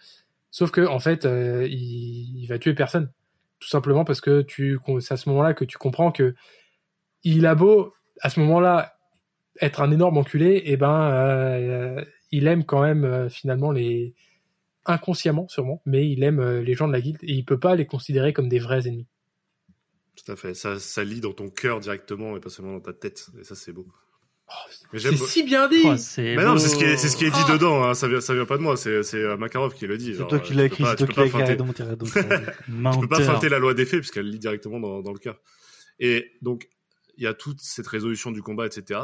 Sauf 0.51 0.71
que 0.71 0.85
en 0.85 0.99
fait, 0.99 1.25
euh, 1.25 1.65
il, 1.67 2.41
il 2.41 2.45
va 2.47 2.59
tuer 2.59 2.73
personne, 2.73 3.09
tout 3.59 3.69
simplement 3.69 4.03
parce 4.03 4.19
que 4.19 4.41
tu, 4.41 4.77
c'est 4.99 5.13
à 5.13 5.17
ce 5.17 5.29
moment-là 5.29 5.53
que 5.53 5.63
tu 5.63 5.77
comprends 5.77 6.11
que 6.11 6.35
il 7.23 7.45
a 7.45 7.55
beau 7.55 7.93
à 8.19 8.29
ce 8.29 8.41
moment-là 8.41 8.97
être 9.61 9.81
un 9.81 9.91
énorme 9.91 10.17
enculé, 10.17 10.63
et 10.65 10.75
ben 10.75 11.11
euh, 11.11 12.03
il 12.31 12.47
aime 12.47 12.65
quand 12.65 12.81
même 12.81 13.29
finalement 13.29 13.71
les 13.71 14.13
inconsciemment 14.85 15.47
sûrement, 15.47 15.81
mais 15.85 16.09
il 16.09 16.23
aime 16.23 16.39
euh, 16.39 16.61
les 16.61 16.73
gens 16.73 16.87
de 16.87 16.93
la 16.93 17.01
guilde 17.01 17.19
et 17.23 17.33
il 17.33 17.45
peut 17.45 17.59
pas 17.59 17.75
les 17.75 17.85
considérer 17.85 18.33
comme 18.33 18.49
des 18.49 18.59
vrais 18.59 18.87
ennemis. 18.87 19.07
Tout 20.15 20.31
à 20.31 20.35
fait. 20.35 20.53
Ça, 20.53 20.79
ça 20.79 21.03
lit 21.03 21.21
dans 21.21 21.33
ton 21.33 21.49
cœur 21.49 21.79
directement 21.79 22.37
et 22.37 22.39
pas 22.39 22.49
seulement 22.49 22.73
dans 22.73 22.81
ta 22.81 22.93
tête. 22.93 23.27
Et 23.39 23.43
ça, 23.43 23.55
c'est 23.55 23.71
beau. 23.73 23.87
Oh, 24.49 24.97
c'est 24.97 25.15
si 25.17 25.41
bien 25.43 25.67
dit. 25.69 25.81
Oh, 25.85 25.95
c'est 25.97 26.35
Mais 26.35 26.43
non, 26.43 26.57
c'est 26.57 26.67
ce 26.69 26.75
qui 26.75 26.83
est, 26.83 26.97
c'est 26.97 27.07
ce 27.07 27.15
qui 27.17 27.25
est 27.25 27.31
dit 27.31 27.39
Ah. 27.47 27.53
dedans. 27.53 27.83
Hein. 27.83 27.93
Ça 27.95 28.07
vient, 28.07 28.21
ça 28.21 28.33
vient 28.35 28.45
pas 28.45 28.57
de 28.57 28.61
moi. 28.61 28.77
C'est, 28.77 29.01
c'est 29.01 29.17
euh, 29.17 29.37
Makarov 29.37 29.73
qui 29.73 29.87
le 29.87 29.97
dit. 29.97 30.13
C'est 30.15 30.27
toi 30.27 30.39
qui 30.39 30.53
euh, 30.53 30.57
l'as 30.57 30.69
tu 30.69 30.83
écrit, 30.83 30.83
peux 30.83 30.83
pas- 30.83 30.91
c'est 30.91 30.97
toi 30.97 31.07
peux 31.07 31.13
qui 31.13 31.15
pas 31.15 31.39
l'as 31.39 31.53
écrit. 31.53 31.57
Tu 32.93 32.99
peux 32.99 33.07
pas 33.07 33.21
feinter 33.21 33.49
la 33.49 33.57
loi 33.59 33.73
des 33.73 33.85
faits 33.85 34.01
puisqu'elle 34.01 34.29
lit 34.29 34.39
directement 34.39 34.79
dans, 34.79 35.01
dans 35.01 35.13
le 35.13 35.17
cœur. 35.19 35.39
Et 35.99 36.31
donc, 36.41 36.67
il 37.17 37.23
y 37.23 37.27
a 37.27 37.33
toute 37.33 37.61
cette 37.61 37.87
résolution 37.87 38.31
du 38.31 38.41
combat, 38.43 38.65
etc. 38.67 38.99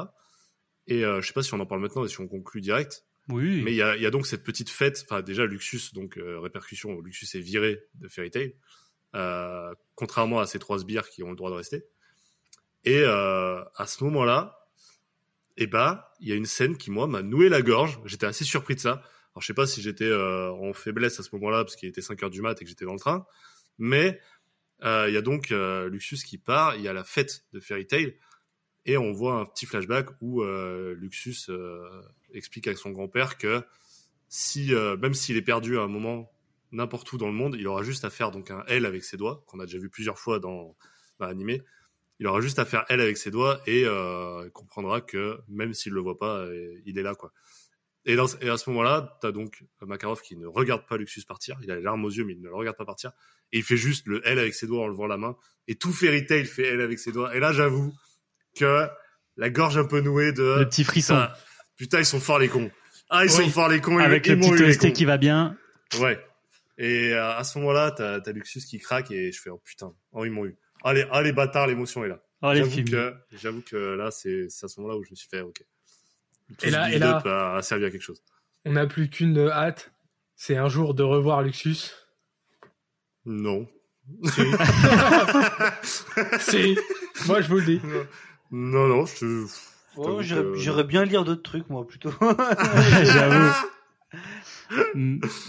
Et 0.88 1.06
euh, 1.06 1.22
je 1.22 1.28
sais 1.28 1.34
pas 1.34 1.42
si 1.42 1.54
on 1.54 1.60
en 1.60 1.66
parle 1.66 1.82
maintenant 1.82 2.04
et 2.06 2.10
si 2.10 2.20
on 2.20 2.28
conclut 2.28 2.62
direct. 2.62 3.06
Oui. 3.30 3.62
Mais 3.64 3.72
il 3.72 3.78
y 3.78 3.82
a, 3.82 3.96
y 3.96 4.06
a 4.06 4.12
donc 4.12 4.28
cette 4.28 4.44
petite 4.44 4.70
fête. 4.70 5.06
Enfin, 5.06 5.22
déjà, 5.22 5.46
Luxus, 5.46 5.94
donc 5.94 6.18
euh, 6.18 6.40
répercussion, 6.40 7.00
Luxus 7.00 7.38
est 7.38 7.42
viré 7.42 7.84
de 7.96 8.08
Fairy 8.08 8.32
Tail, 8.32 8.56
euh, 9.16 9.74
contrairement 9.96 10.40
à 10.40 10.48
ces 10.48 10.60
trois 10.60 10.80
sbires 10.80 11.10
qui 11.10 11.24
ont 11.24 11.30
le 11.30 11.36
droit 11.36 11.50
de 11.50 11.56
rester. 11.56 11.86
Et 12.86 13.02
euh, 13.04 13.64
à 13.76 13.88
ce 13.88 14.04
moment-là, 14.04 14.60
eh 15.58 15.68
ben, 15.68 16.02
il 16.22 16.30
y 16.30 16.32
a 16.32 16.36
une 16.36 16.46
scène 16.46 16.78
qui 16.78 16.90
moi 16.90 17.06
m'a 17.06 17.22
noué 17.22 17.50
la 17.50 17.62
gorge. 17.62 18.00
J'étais 18.06 18.26
assez 18.26 18.46
surpris 18.46 18.76
de 18.76 18.80
ça. 18.80 18.92
Alors, 18.92 19.42
je 19.42 19.48
sais 19.48 19.54
pas 19.54 19.68
si 19.68 19.82
j'étais 19.82 20.06
euh, 20.06 20.52
en 20.52 20.74
faiblesse 20.74 21.20
à 21.20 21.24
ce 21.24 21.30
moment-là 21.34 21.64
parce 21.64 21.76
qu'il 21.76 21.90
était 21.90 22.02
5 22.02 22.24
heures 22.24 22.30
du 22.30 22.42
mat 22.42 22.60
et 22.60 22.64
que 22.64 22.70
j'étais 22.70 22.86
dans 22.86 22.94
le 22.94 23.00
train, 23.00 23.26
mais 23.78 24.20
euh, 24.84 25.06
il 25.08 25.14
y 25.14 25.18
a 25.18 25.22
donc 25.22 25.52
euh, 25.52 25.90
Luxus 25.90 26.24
qui 26.26 26.38
part. 26.38 26.76
Il 26.78 26.82
y 26.82 26.88
a 26.88 26.94
la 26.94 27.04
fête 27.04 27.44
de 27.54 27.60
Fairy 27.60 27.86
Tail. 27.86 28.18
Et 28.86 28.98
on 28.98 29.12
voit 29.12 29.36
un 29.36 29.46
petit 29.46 29.66
flashback 29.66 30.08
où 30.22 30.42
euh, 30.42 30.96
Luxus 30.96 31.50
euh, 31.50 32.02
explique 32.34 32.68
avec 32.68 32.78
son 32.78 32.92
grand-père 32.92 33.38
que 33.38 33.62
si, 34.30 34.74
euh, 34.74 34.96
même 34.98 35.14
s'il 35.14 35.38
est 35.38 35.42
perdu 35.42 35.78
à 35.78 35.82
un 35.82 35.88
moment 35.88 36.32
n'importe 36.72 37.12
où 37.14 37.18
dans 37.18 37.28
le 37.28 37.34
monde, 37.34 37.56
il 37.58 37.68
aura 37.68 37.84
juste 37.84 38.06
à 38.06 38.10
faire 38.10 38.32
donc 38.32 38.52
un 38.52 38.64
L 38.68 38.86
avec 38.86 39.04
ses 39.04 39.18
doigts, 39.18 39.44
qu'on 39.48 39.60
a 39.60 39.66
déjà 39.66 39.80
vu 39.80 39.90
plusieurs 39.90 40.20
fois 40.20 40.40
dans, 40.40 40.76
dans 41.20 41.26
l'animé. 41.26 41.64
Il 42.20 42.28
aura 42.28 42.42
juste 42.42 42.60
à 42.60 42.66
faire 42.66 42.86
L 42.90 43.00
avec 43.02 43.18
ses 43.18 43.32
doigts 43.32 43.62
et 43.66 43.84
euh, 43.86 44.50
comprendra 44.52 45.02
que 45.02 45.40
même 45.48 45.74
s'il 45.74 45.94
le 45.94 46.02
voit 46.02 46.18
pas, 46.18 46.46
il 46.86 46.98
est 46.98 47.02
là 47.04 47.16
quoi. 47.16 47.32
Et, 48.06 48.16
dans- 48.16 48.28
et 48.42 48.50
à 48.50 48.58
ce 48.58 48.70
moment-là, 48.70 49.18
t'as 49.22 49.32
donc 49.32 49.64
Makarov 49.82 50.22
qui 50.22 50.36
ne 50.38 50.46
regarde 50.48 50.86
pas 50.88 50.98
Luxus 50.98 51.24
partir. 51.28 51.58
Il 51.64 51.72
a 51.72 51.76
les 51.76 51.82
larmes 51.82 52.06
aux 52.06 52.10
yeux, 52.10 52.24
mais 52.24 52.34
il 52.34 52.42
ne 52.42 52.48
le 52.48 52.56
regarde 52.56 52.78
pas 52.78 52.86
partir. 52.86 53.12
Et 53.52 53.58
il 53.58 53.64
fait 53.64 53.78
juste 53.78 54.08
le 54.08 54.22
L 54.28 54.40
avec 54.40 54.54
ses 54.54 54.68
doigts 54.68 54.84
en 54.84 54.88
levant 54.88 55.06
la 55.08 55.18
main. 55.18 55.36
Et 55.68 55.76
tout 55.76 55.92
Fairy 55.92 56.26
Tail 56.26 56.46
fait 56.46 56.68
L 56.68 56.82
avec 56.82 56.98
ses 57.00 57.12
doigts. 57.12 57.36
Et 57.36 57.40
là, 57.40 57.52
j'avoue 57.52 57.94
que 58.56 58.88
la 59.38 59.50
gorge 59.50 59.78
un 59.78 59.86
peu 59.86 60.02
nouée 60.02 60.32
de 60.32 60.60
Le 60.60 60.66
petit 60.70 60.84
frisson. 60.84 61.16
Putain, 61.16 61.34
putain, 61.78 62.00
ils 62.00 62.06
sont 62.06 62.20
forts 62.20 62.40
les 62.40 62.50
cons. 62.50 62.70
Ah, 63.10 63.24
ils 63.26 63.32
Oui. 63.32 63.46
sont 63.46 63.50
forts 63.50 63.70
les 63.70 63.82
cons. 63.82 64.00
ils- 64.00 64.04
Avec 64.04 64.26
ils 64.28 64.32
le 64.32 64.36
m'ont 64.38 64.50
petit 64.52 64.64
les 64.64 64.70
OST 64.70 64.94
qui 64.94 65.06
va 65.06 65.18
bien. 65.18 65.58
Ouais. 66.00 66.20
Et 66.78 67.14
euh, 67.14 67.36
à 67.36 67.44
ce 67.44 67.58
moment-là, 67.60 67.92
t'as 67.92 68.20
as 68.26 68.32
Luxus 68.32 68.62
qui 68.62 68.80
craque 68.80 69.12
et 69.12 69.32
je 69.32 69.42
fais 69.42 69.50
oh 69.50 69.62
putain, 69.66 69.92
oh 70.14 70.24
ils 70.26 70.32
m'ont 70.32 70.46
eu. 70.46 70.56
Allez, 70.84 71.06
allez 71.12 71.34
bâtard, 71.34 71.68
l'émotion 71.68 72.06
est 72.06 72.08
là. 72.10 72.22
Oh, 72.42 72.52
les 72.54 72.60
J'avoue 72.60 72.84
que, 72.86 73.14
j'avoue 73.34 73.62
que 73.62 73.76
là, 73.76 74.12
c'est 74.12 74.46
à 74.64 74.68
ce 74.68 74.80
moment-là 74.80 74.98
où 74.98 75.04
je 75.04 75.10
me 75.12 75.16
suis 75.16 75.28
fait 75.28 75.42
ok. 75.42 75.62
Tout 76.58 76.66
Et 76.66 76.70
là- 76.70 76.90
et 76.90 76.98
là- 77.00 77.14
build-up 77.20 77.26
a, 77.28 77.56
a 77.58 77.62
servi 77.62 77.84
à 77.86 77.92
quelque 77.92 78.02
chose. 78.02 78.24
On 78.66 78.72
n'a 78.74 78.88
plus 78.88 79.10
qu'une 79.10 79.38
hâte, 79.50 79.92
c'est 80.38 80.56
un 80.56 80.70
jour 80.70 80.94
de 80.94 81.04
revoir 81.04 81.42
Luxus. 81.42 81.92
Non. 83.26 83.68
Si. 84.24 84.42
si. 86.40 86.78
Moi 87.28 87.42
je 87.42 87.48
vous 87.50 87.58
le 87.58 87.66
dis. 87.66 87.82
Non, 88.52 88.88
non, 88.88 89.06
je 89.06 89.16
te. 89.16 89.46
Oh, 89.98 90.22
J'avoue 90.22 90.56
J'aurais 90.56 90.84
que- 90.84 90.88
bien 90.88 91.04
lire 91.06 91.24
d'autres 91.26 91.42
trucs, 91.44 91.70
moi, 91.70 91.86
plutôt. 91.86 92.12
J'avoue. 93.04 93.54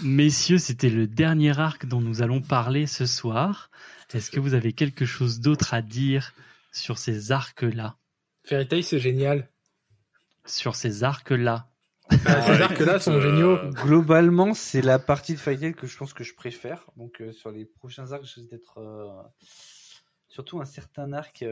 Messieurs, 0.03 0.57
c'était 0.57 0.89
le 0.89 1.07
dernier 1.07 1.57
arc 1.59 1.85
dont 1.85 2.01
nous 2.01 2.21
allons 2.21 2.41
parler 2.41 2.87
ce 2.87 3.05
soir. 3.05 3.69
Est-ce 4.13 4.29
que 4.31 4.39
vous 4.39 4.53
avez 4.53 4.73
quelque 4.73 5.05
chose 5.05 5.39
d'autre 5.39 5.73
à 5.73 5.81
dire 5.81 6.33
sur 6.71 6.97
ces 6.97 7.31
arcs-là? 7.31 7.95
Fairy 8.43 8.67
Tail 8.67 8.83
c'est 8.83 8.99
génial. 8.99 9.47
Sur 10.45 10.75
ces 10.75 11.03
arcs-là 11.03 11.67
Euh, 12.11 12.17
Ah, 12.25 12.41
ces 12.41 12.61
arcs-là 12.61 12.99
sont 12.99 13.13
euh, 13.13 13.21
géniaux. 13.21 13.57
Globalement, 13.85 14.53
c'est 14.53 14.81
la 14.81 14.99
partie 14.99 15.33
de 15.33 15.39
Fight 15.39 15.59
Tail 15.61 15.73
que 15.75 15.87
je 15.87 15.95
pense 15.97 16.13
que 16.13 16.23
je 16.25 16.33
préfère. 16.33 16.85
Donc, 16.97 17.21
euh, 17.21 17.31
sur 17.31 17.51
les 17.51 17.63
prochains 17.65 18.11
arcs, 18.11 18.25
je 18.25 18.35
risque 18.41 18.49
d'être. 18.49 18.79
euh, 18.79 19.21
Surtout 20.27 20.59
un 20.61 20.65
certain 20.65 21.11
arc. 21.13 21.43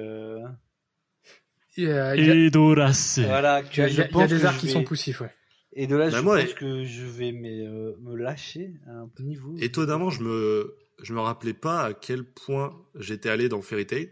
Euh, 1.88 2.16
il 2.16 2.26
y 2.26 2.30
a- 2.32 2.36
Edorace. 2.36 3.20
Voilà, 3.20 3.62
que 3.64 3.88
je 3.88 3.94
il 3.94 3.98
y 3.98 4.02
a 4.02 4.08
pense 4.08 4.30
des 4.30 4.40
je 4.40 4.58
qui 4.60 4.66
vais- 4.68 4.72
sont 4.74 4.84
poussifs, 4.84 5.22
ouais. 5.22 5.34
Et 5.74 5.86
de 5.88 5.96
là, 5.96 6.10
Bah, 6.10 6.18
je 6.18 6.24
moi, 6.24 6.40
pense 6.42 6.50
et- 6.50 6.54
que 6.56 6.84
je 6.84 7.06
vais 7.06 7.32
mais, 7.32 7.62
euh, 7.66 7.94
me 8.02 8.16
lâcher 8.16 8.72
à 8.88 8.92
un 8.92 9.10
niveau. 9.20 9.56
Étonnamment, 9.60 10.10
je 10.10 10.22
me, 10.24 10.76
je 11.02 11.14
me 11.14 11.20
rappelais 11.20 11.54
pas 11.54 11.84
à 11.84 11.94
quel 11.94 12.24
point 12.24 12.74
j'étais 12.96 13.30
allé 13.30 13.50
dans 13.50 13.62
Fairy 13.62 13.86
Tail. 13.86 14.12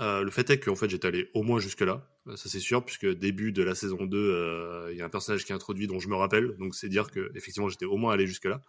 Euh, 0.00 0.22
le 0.22 0.30
fait 0.30 0.48
est 0.50 0.58
qu'en 0.60 0.74
fait, 0.76 0.88
j'étais 0.90 1.08
allé 1.08 1.28
au 1.34 1.42
moins 1.42 1.58
jusque-là. 1.60 2.06
Euh, 2.28 2.36
Ça, 2.36 2.48
c'est 2.48 2.60
sûr, 2.60 2.84
puisque 2.84 3.06
début 3.06 3.52
de 3.52 3.62
la 3.62 3.74
saison 3.74 4.04
2, 4.06 4.16
euh, 4.18 4.88
il 4.92 4.98
y 4.98 5.02
a 5.02 5.04
un 5.04 5.08
personnage 5.08 5.44
qui 5.44 5.52
est 5.52 5.54
introduit 5.54 5.86
dont 5.86 5.98
je 6.00 6.08
me 6.08 6.14
rappelle. 6.16 6.56
Donc, 6.58 6.74
c'est 6.74 6.88
dire 6.88 7.10
que, 7.10 7.30
effectivement, 7.34 7.68
j'étais 7.68 7.86
au 7.86 7.96
moins 7.96 8.12
allé 8.12 8.26
jusque-là. 8.26 8.60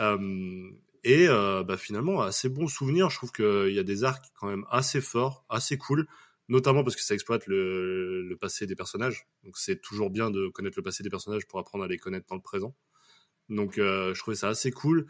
Euh, 0.00 0.70
et 1.04 1.26
euh, 1.28 1.62
bah, 1.62 1.76
finalement, 1.76 2.20
assez 2.22 2.48
bon 2.48 2.66
souvenir. 2.68 3.10
Je 3.10 3.16
trouve 3.16 3.32
qu'il 3.32 3.72
y 3.72 3.78
a 3.78 3.82
des 3.82 4.04
arcs 4.04 4.24
quand 4.38 4.48
même 4.48 4.64
assez 4.70 5.00
forts, 5.00 5.44
assez 5.48 5.76
cool. 5.78 6.06
Notamment 6.50 6.84
parce 6.84 6.96
que 6.96 7.02
ça 7.02 7.14
exploite 7.14 7.46
le, 7.46 8.22
le 8.22 8.36
passé 8.36 8.66
des 8.66 8.74
personnages. 8.74 9.26
Donc, 9.44 9.56
c'est 9.56 9.80
toujours 9.80 10.10
bien 10.10 10.30
de 10.30 10.48
connaître 10.48 10.76
le 10.76 10.82
passé 10.82 11.02
des 11.02 11.08
personnages 11.08 11.46
pour 11.46 11.60
apprendre 11.60 11.84
à 11.84 11.86
les 11.86 11.96
connaître 11.96 12.26
dans 12.28 12.34
le 12.34 12.42
présent. 12.42 12.76
Donc, 13.48 13.78
euh, 13.78 14.12
je 14.14 14.20
trouvais 14.20 14.36
ça 14.36 14.48
assez 14.48 14.72
cool. 14.72 15.06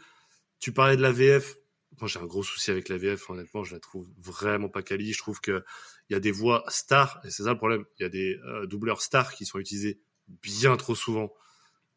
Tu 0.59 0.71
parlais 0.71 0.95
de 0.95 1.01
la 1.01 1.11
VF. 1.11 1.57
Moi, 1.99 2.07
j'ai 2.07 2.19
un 2.19 2.25
gros 2.25 2.43
souci 2.43 2.69
avec 2.69 2.89
la 2.89 2.97
VF. 2.97 3.27
Honnêtement, 3.29 3.63
je 3.63 3.73
la 3.73 3.79
trouve 3.79 4.07
vraiment 4.19 4.69
pas 4.69 4.83
quali. 4.83 5.13
Je 5.13 5.17
trouve 5.17 5.41
que 5.41 5.63
il 6.09 6.13
y 6.13 6.15
a 6.15 6.19
des 6.19 6.31
voix 6.31 6.63
stars, 6.67 7.19
et 7.23 7.31
c'est 7.31 7.43
ça 7.43 7.51
le 7.51 7.57
problème. 7.57 7.85
Il 7.99 8.03
y 8.03 8.05
a 8.05 8.09
des 8.09 8.37
euh, 8.45 8.67
doubleurs 8.67 9.01
stars 9.01 9.33
qui 9.33 9.45
sont 9.45 9.57
utilisés 9.57 9.99
bien 10.27 10.77
trop 10.77 10.93
souvent. 10.93 11.33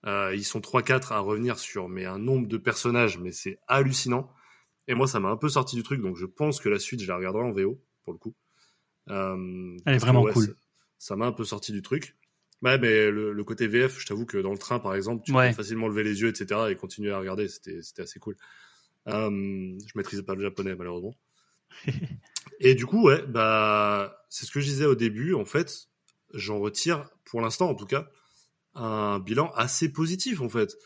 Euh, 0.07 0.35
ils 0.35 0.45
sont 0.45 0.61
3-4 0.61 1.13
à 1.13 1.19
revenir 1.19 1.59
sur 1.59 1.89
mais 1.91 2.07
un 2.07 2.19
nombre 2.19 2.47
de 2.49 2.57
personnages, 2.57 3.19
mais 3.19 3.33
c'est 3.33 3.59
hallucinant. 3.67 4.33
Et 4.89 4.95
moi, 4.95 5.07
ça 5.07 5.21
m'a 5.21 5.29
un 5.29 5.37
peu 5.37 5.49
sorti 5.51 5.77
du 5.77 5.83
truc, 5.83 6.01
donc 6.01 6.17
je 6.17 6.27
pense 6.27 6.61
que 6.61 6.69
la 6.71 6.79
suite, 6.79 7.03
je 7.03 7.09
la 7.09 7.17
regarderai 7.17 7.45
en 7.45 7.53
VO, 7.53 7.83
pour 8.05 8.13
le 8.13 8.19
coup. 8.19 8.35
Euh, 9.11 9.77
Elle 9.87 9.95
est 9.95 9.99
que, 9.99 10.03
vraiment 10.03 10.23
ouais, 10.23 10.33
cool. 10.33 10.55
ça- 10.99 11.17
m'a 11.17 11.27
un 11.27 11.33
peu 11.33 11.45
sorti 11.45 11.73
du 11.73 11.83
truc. 11.83 12.17
Ouais, 12.63 12.79
mais 12.79 13.11
le, 13.11 13.33
le 13.33 13.45
côté 13.45 13.67
VF, 13.67 13.99
je 14.01 14.07
t'avoue 14.07 14.25
que 14.25 14.39
dans 14.39 14.53
le 14.53 14.59
train, 14.59 14.79
par 14.79 14.95
exemple, 14.95 15.23
tu 15.25 15.33
Ouais. 15.33 15.51
peux 15.51 15.57
facilement 15.57 15.89
lever 15.89 16.03
les 16.05 16.21
yeux, 16.23 16.29
etc., 16.29 16.71
et 16.71 16.77
continuer 16.77 17.13
à 17.13 17.19
regarder. 17.19 17.47
C'était, 17.49 17.83
c'était 17.83 18.03
assez 18.03 18.19
cool. 18.21 18.37
Euh, 19.09 19.29
je 19.31 19.93
maîtrisais 19.97 20.23
pas 20.23 20.35
le 20.35 20.41
japonais, 20.43 20.75
malheureusement. 20.75 21.15
et 22.61 22.75
du 22.75 22.87
coup, 22.87 23.03
ouais, 23.05 23.23
bah, 23.27 24.25
c'est 24.31 24.47
ce 24.47 24.51
que 24.51 24.61
je 24.61 24.67
disais 24.67 24.87
au 24.87 24.95
début. 24.95 25.35
En 25.35 25.45
fait, 25.45 25.89
j'en 26.33 26.59
retire, 26.59 27.11
pour 27.25 27.41
l'instant, 27.43 27.69
en 27.69 27.75
tout 27.75 27.87
cas, 27.87 28.09
un 28.75 29.19
bilan 29.19 29.53
assez 29.55 29.93
positif, 29.93 30.41
en 30.41 30.49
fait. 30.49 30.77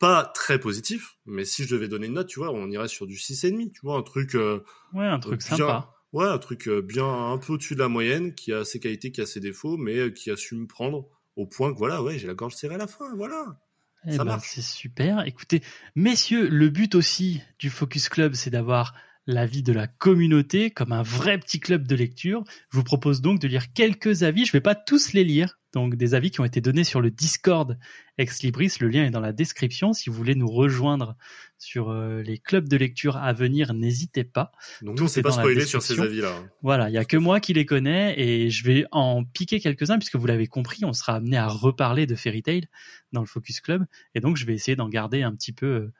Pas 0.00 0.24
très 0.34 0.58
positif, 0.58 1.16
mais 1.26 1.44
si 1.44 1.62
je 1.64 1.72
devais 1.74 1.86
donner 1.86 2.08
une 2.08 2.14
note, 2.14 2.26
tu 2.26 2.40
vois, 2.40 2.50
on 2.50 2.68
irait 2.70 2.88
sur 2.88 3.06
du 3.06 3.16
6,5, 3.16 3.70
tu 3.72 3.80
vois, 3.82 3.96
un 3.96 4.02
truc, 4.02 4.34
euh, 4.34 4.60
Ouais, 4.92 5.06
un 5.06 5.20
truc 5.20 5.38
bien- 5.46 5.56
sympa. 5.56 5.92
Ouais, 6.16 6.24
un 6.24 6.38
truc 6.38 6.66
euh, 6.66 6.80
bien 6.80 7.04
un 7.04 7.36
peu 7.36 7.52
au-dessus 7.52 7.74
de 7.74 7.80
la 7.80 7.88
moyenne, 7.88 8.32
qui 8.32 8.50
a 8.50 8.64
ses 8.64 8.80
qualités, 8.80 9.12
qui 9.12 9.20
a 9.20 9.26
ses 9.26 9.38
défauts, 9.38 9.76
mais 9.76 9.98
euh, 9.98 10.08
qui 10.08 10.30
a 10.30 10.36
su 10.38 10.54
me 10.54 10.66
prendre 10.66 11.06
au 11.36 11.44
point 11.44 11.70
que 11.74 11.76
voilà, 11.76 12.02
ouais, 12.02 12.18
j'ai 12.18 12.26
la 12.26 12.32
gorge 12.32 12.54
serrée 12.54 12.76
à 12.76 12.78
la 12.78 12.86
fin, 12.86 13.14
voilà. 13.16 13.60
Eh 14.06 14.12
Ça 14.12 14.18
ben, 14.24 14.24
marche. 14.24 14.48
c'est 14.48 14.62
super. 14.62 15.26
Écoutez, 15.26 15.60
messieurs, 15.94 16.48
le 16.48 16.70
but 16.70 16.94
aussi 16.94 17.42
du 17.58 17.68
Focus 17.68 18.08
Club, 18.08 18.32
c'est 18.32 18.48
d'avoir 18.48 18.94
l'avis 19.26 19.62
de 19.62 19.74
la 19.74 19.88
communauté 19.88 20.70
comme 20.70 20.92
un 20.92 21.02
vrai 21.02 21.36
petit 21.36 21.60
club 21.60 21.86
de 21.86 21.94
lecture. 21.94 22.44
Je 22.70 22.78
vous 22.78 22.84
propose 22.84 23.20
donc 23.20 23.38
de 23.38 23.48
lire 23.48 23.74
quelques 23.74 24.22
avis. 24.22 24.46
Je 24.46 24.52
vais 24.52 24.62
pas 24.62 24.74
tous 24.74 25.12
les 25.12 25.22
lire. 25.22 25.55
Donc, 25.72 25.96
des 25.96 26.14
avis 26.14 26.30
qui 26.30 26.40
ont 26.40 26.44
été 26.44 26.60
donnés 26.60 26.84
sur 26.84 27.00
le 27.00 27.10
Discord 27.10 27.78
Ex 28.18 28.42
Libris. 28.42 28.72
Le 28.80 28.88
lien 28.88 29.04
est 29.04 29.10
dans 29.10 29.20
la 29.20 29.32
description. 29.32 29.92
Si 29.92 30.08
vous 30.08 30.16
voulez 30.16 30.34
nous 30.34 30.48
rejoindre 30.48 31.16
sur 31.58 31.90
euh, 31.90 32.22
les 32.22 32.38
clubs 32.38 32.68
de 32.68 32.76
lecture 32.76 33.16
à 33.16 33.32
venir, 33.32 33.74
n'hésitez 33.74 34.24
pas. 34.24 34.52
Donc 34.80 34.96
Tout 34.96 35.02
nous, 35.04 35.08
est 35.08 35.12
c'est 35.12 35.22
pas 35.22 35.32
spoilé 35.32 35.66
sur 35.66 35.82
ces 35.82 36.00
avis-là. 36.00 36.34
hein. 36.34 36.48
Voilà, 36.62 36.88
il 36.88 36.92
y 36.92 36.98
a 36.98 37.04
que 37.04 37.16
moi 37.16 37.40
qui 37.40 37.52
les 37.52 37.66
connais 37.66 38.18
et 38.18 38.48
je 38.48 38.64
vais 38.64 38.86
en 38.92 39.24
piquer 39.24 39.60
quelques-uns 39.60 39.98
puisque 39.98 40.16
vous 40.16 40.26
l'avez 40.26 40.46
compris, 40.46 40.84
on 40.84 40.92
sera 40.92 41.14
amené 41.16 41.36
à 41.36 41.48
reparler 41.48 42.06
de 42.06 42.14
Fairy 42.14 42.42
Tail 42.42 42.68
dans 43.12 43.20
le 43.20 43.26
Focus 43.26 43.60
Club 43.60 43.84
et 44.14 44.20
donc 44.20 44.36
je 44.36 44.46
vais 44.46 44.54
essayer 44.54 44.76
d'en 44.76 44.88
garder 44.88 45.22
un 45.22 45.34
petit 45.34 45.52
peu 45.52 45.66
euh, 45.66 45.92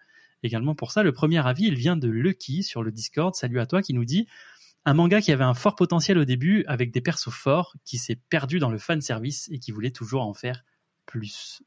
également 0.42 0.74
pour 0.74 0.92
ça. 0.92 1.02
Le 1.02 1.12
premier 1.12 1.44
avis, 1.46 1.64
il 1.66 1.74
vient 1.74 1.96
de 1.96 2.08
Lucky 2.08 2.62
sur 2.62 2.82
le 2.82 2.92
Discord. 2.92 3.34
Salut 3.34 3.60
à 3.60 3.66
toi 3.66 3.82
qui 3.82 3.94
nous 3.94 4.04
dit 4.04 4.26
un 4.86 4.94
manga 4.94 5.20
qui 5.20 5.32
avait 5.32 5.44
un 5.44 5.52
fort 5.52 5.74
potentiel 5.74 6.16
au 6.16 6.24
début 6.24 6.64
avec 6.66 6.92
des 6.92 7.00
persos 7.02 7.30
forts 7.32 7.74
qui 7.84 7.98
s'est 7.98 8.16
perdu 8.16 8.58
dans 8.58 8.70
le 8.70 8.78
fan 8.78 9.00
service 9.02 9.48
et 9.52 9.58
qui 9.58 9.72
voulait 9.72 9.90
toujours 9.90 10.22
en 10.22 10.32
faire 10.32 10.64
plus. 11.04 11.62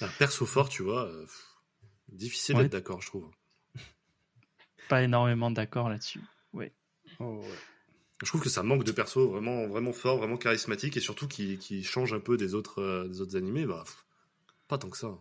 Un 0.00 0.08
perso 0.18 0.44
fort, 0.46 0.68
tu 0.68 0.82
vois, 0.82 1.06
euh, 1.06 1.22
pff, 1.22 1.46
difficile 2.08 2.56
Ouais. 2.56 2.62
d'être 2.64 2.72
d'accord, 2.72 3.00
je 3.00 3.06
trouve. 3.06 3.30
Pas 4.88 5.02
énormément 5.02 5.50
d'accord 5.50 5.88
là-dessus. 5.88 6.20
Oh, 7.18 7.42
Je 8.22 8.26
trouve 8.26 8.40
que 8.40 8.48
ça 8.48 8.62
manque 8.62 8.84
de 8.84 8.92
persos 8.92 9.28
vraiment, 9.28 9.66
vraiment 9.66 9.92
forts, 9.92 10.16
vraiment 10.18 10.36
charismatiques 10.36 10.96
et 10.96 11.00
surtout 11.00 11.26
qui, 11.28 11.58
qui 11.58 11.82
changent 11.82 12.14
un 12.14 12.20
peu 12.20 12.36
des 12.36 12.54
autres, 12.54 12.80
euh, 12.80 13.08
des 13.08 13.20
autres 13.20 13.36
animés. 13.36 13.66
Bah, 13.66 13.82
pff, 13.84 14.04
pas 14.68 14.78
tant 14.78 14.88
que 14.88 14.96
ça. 14.96 15.18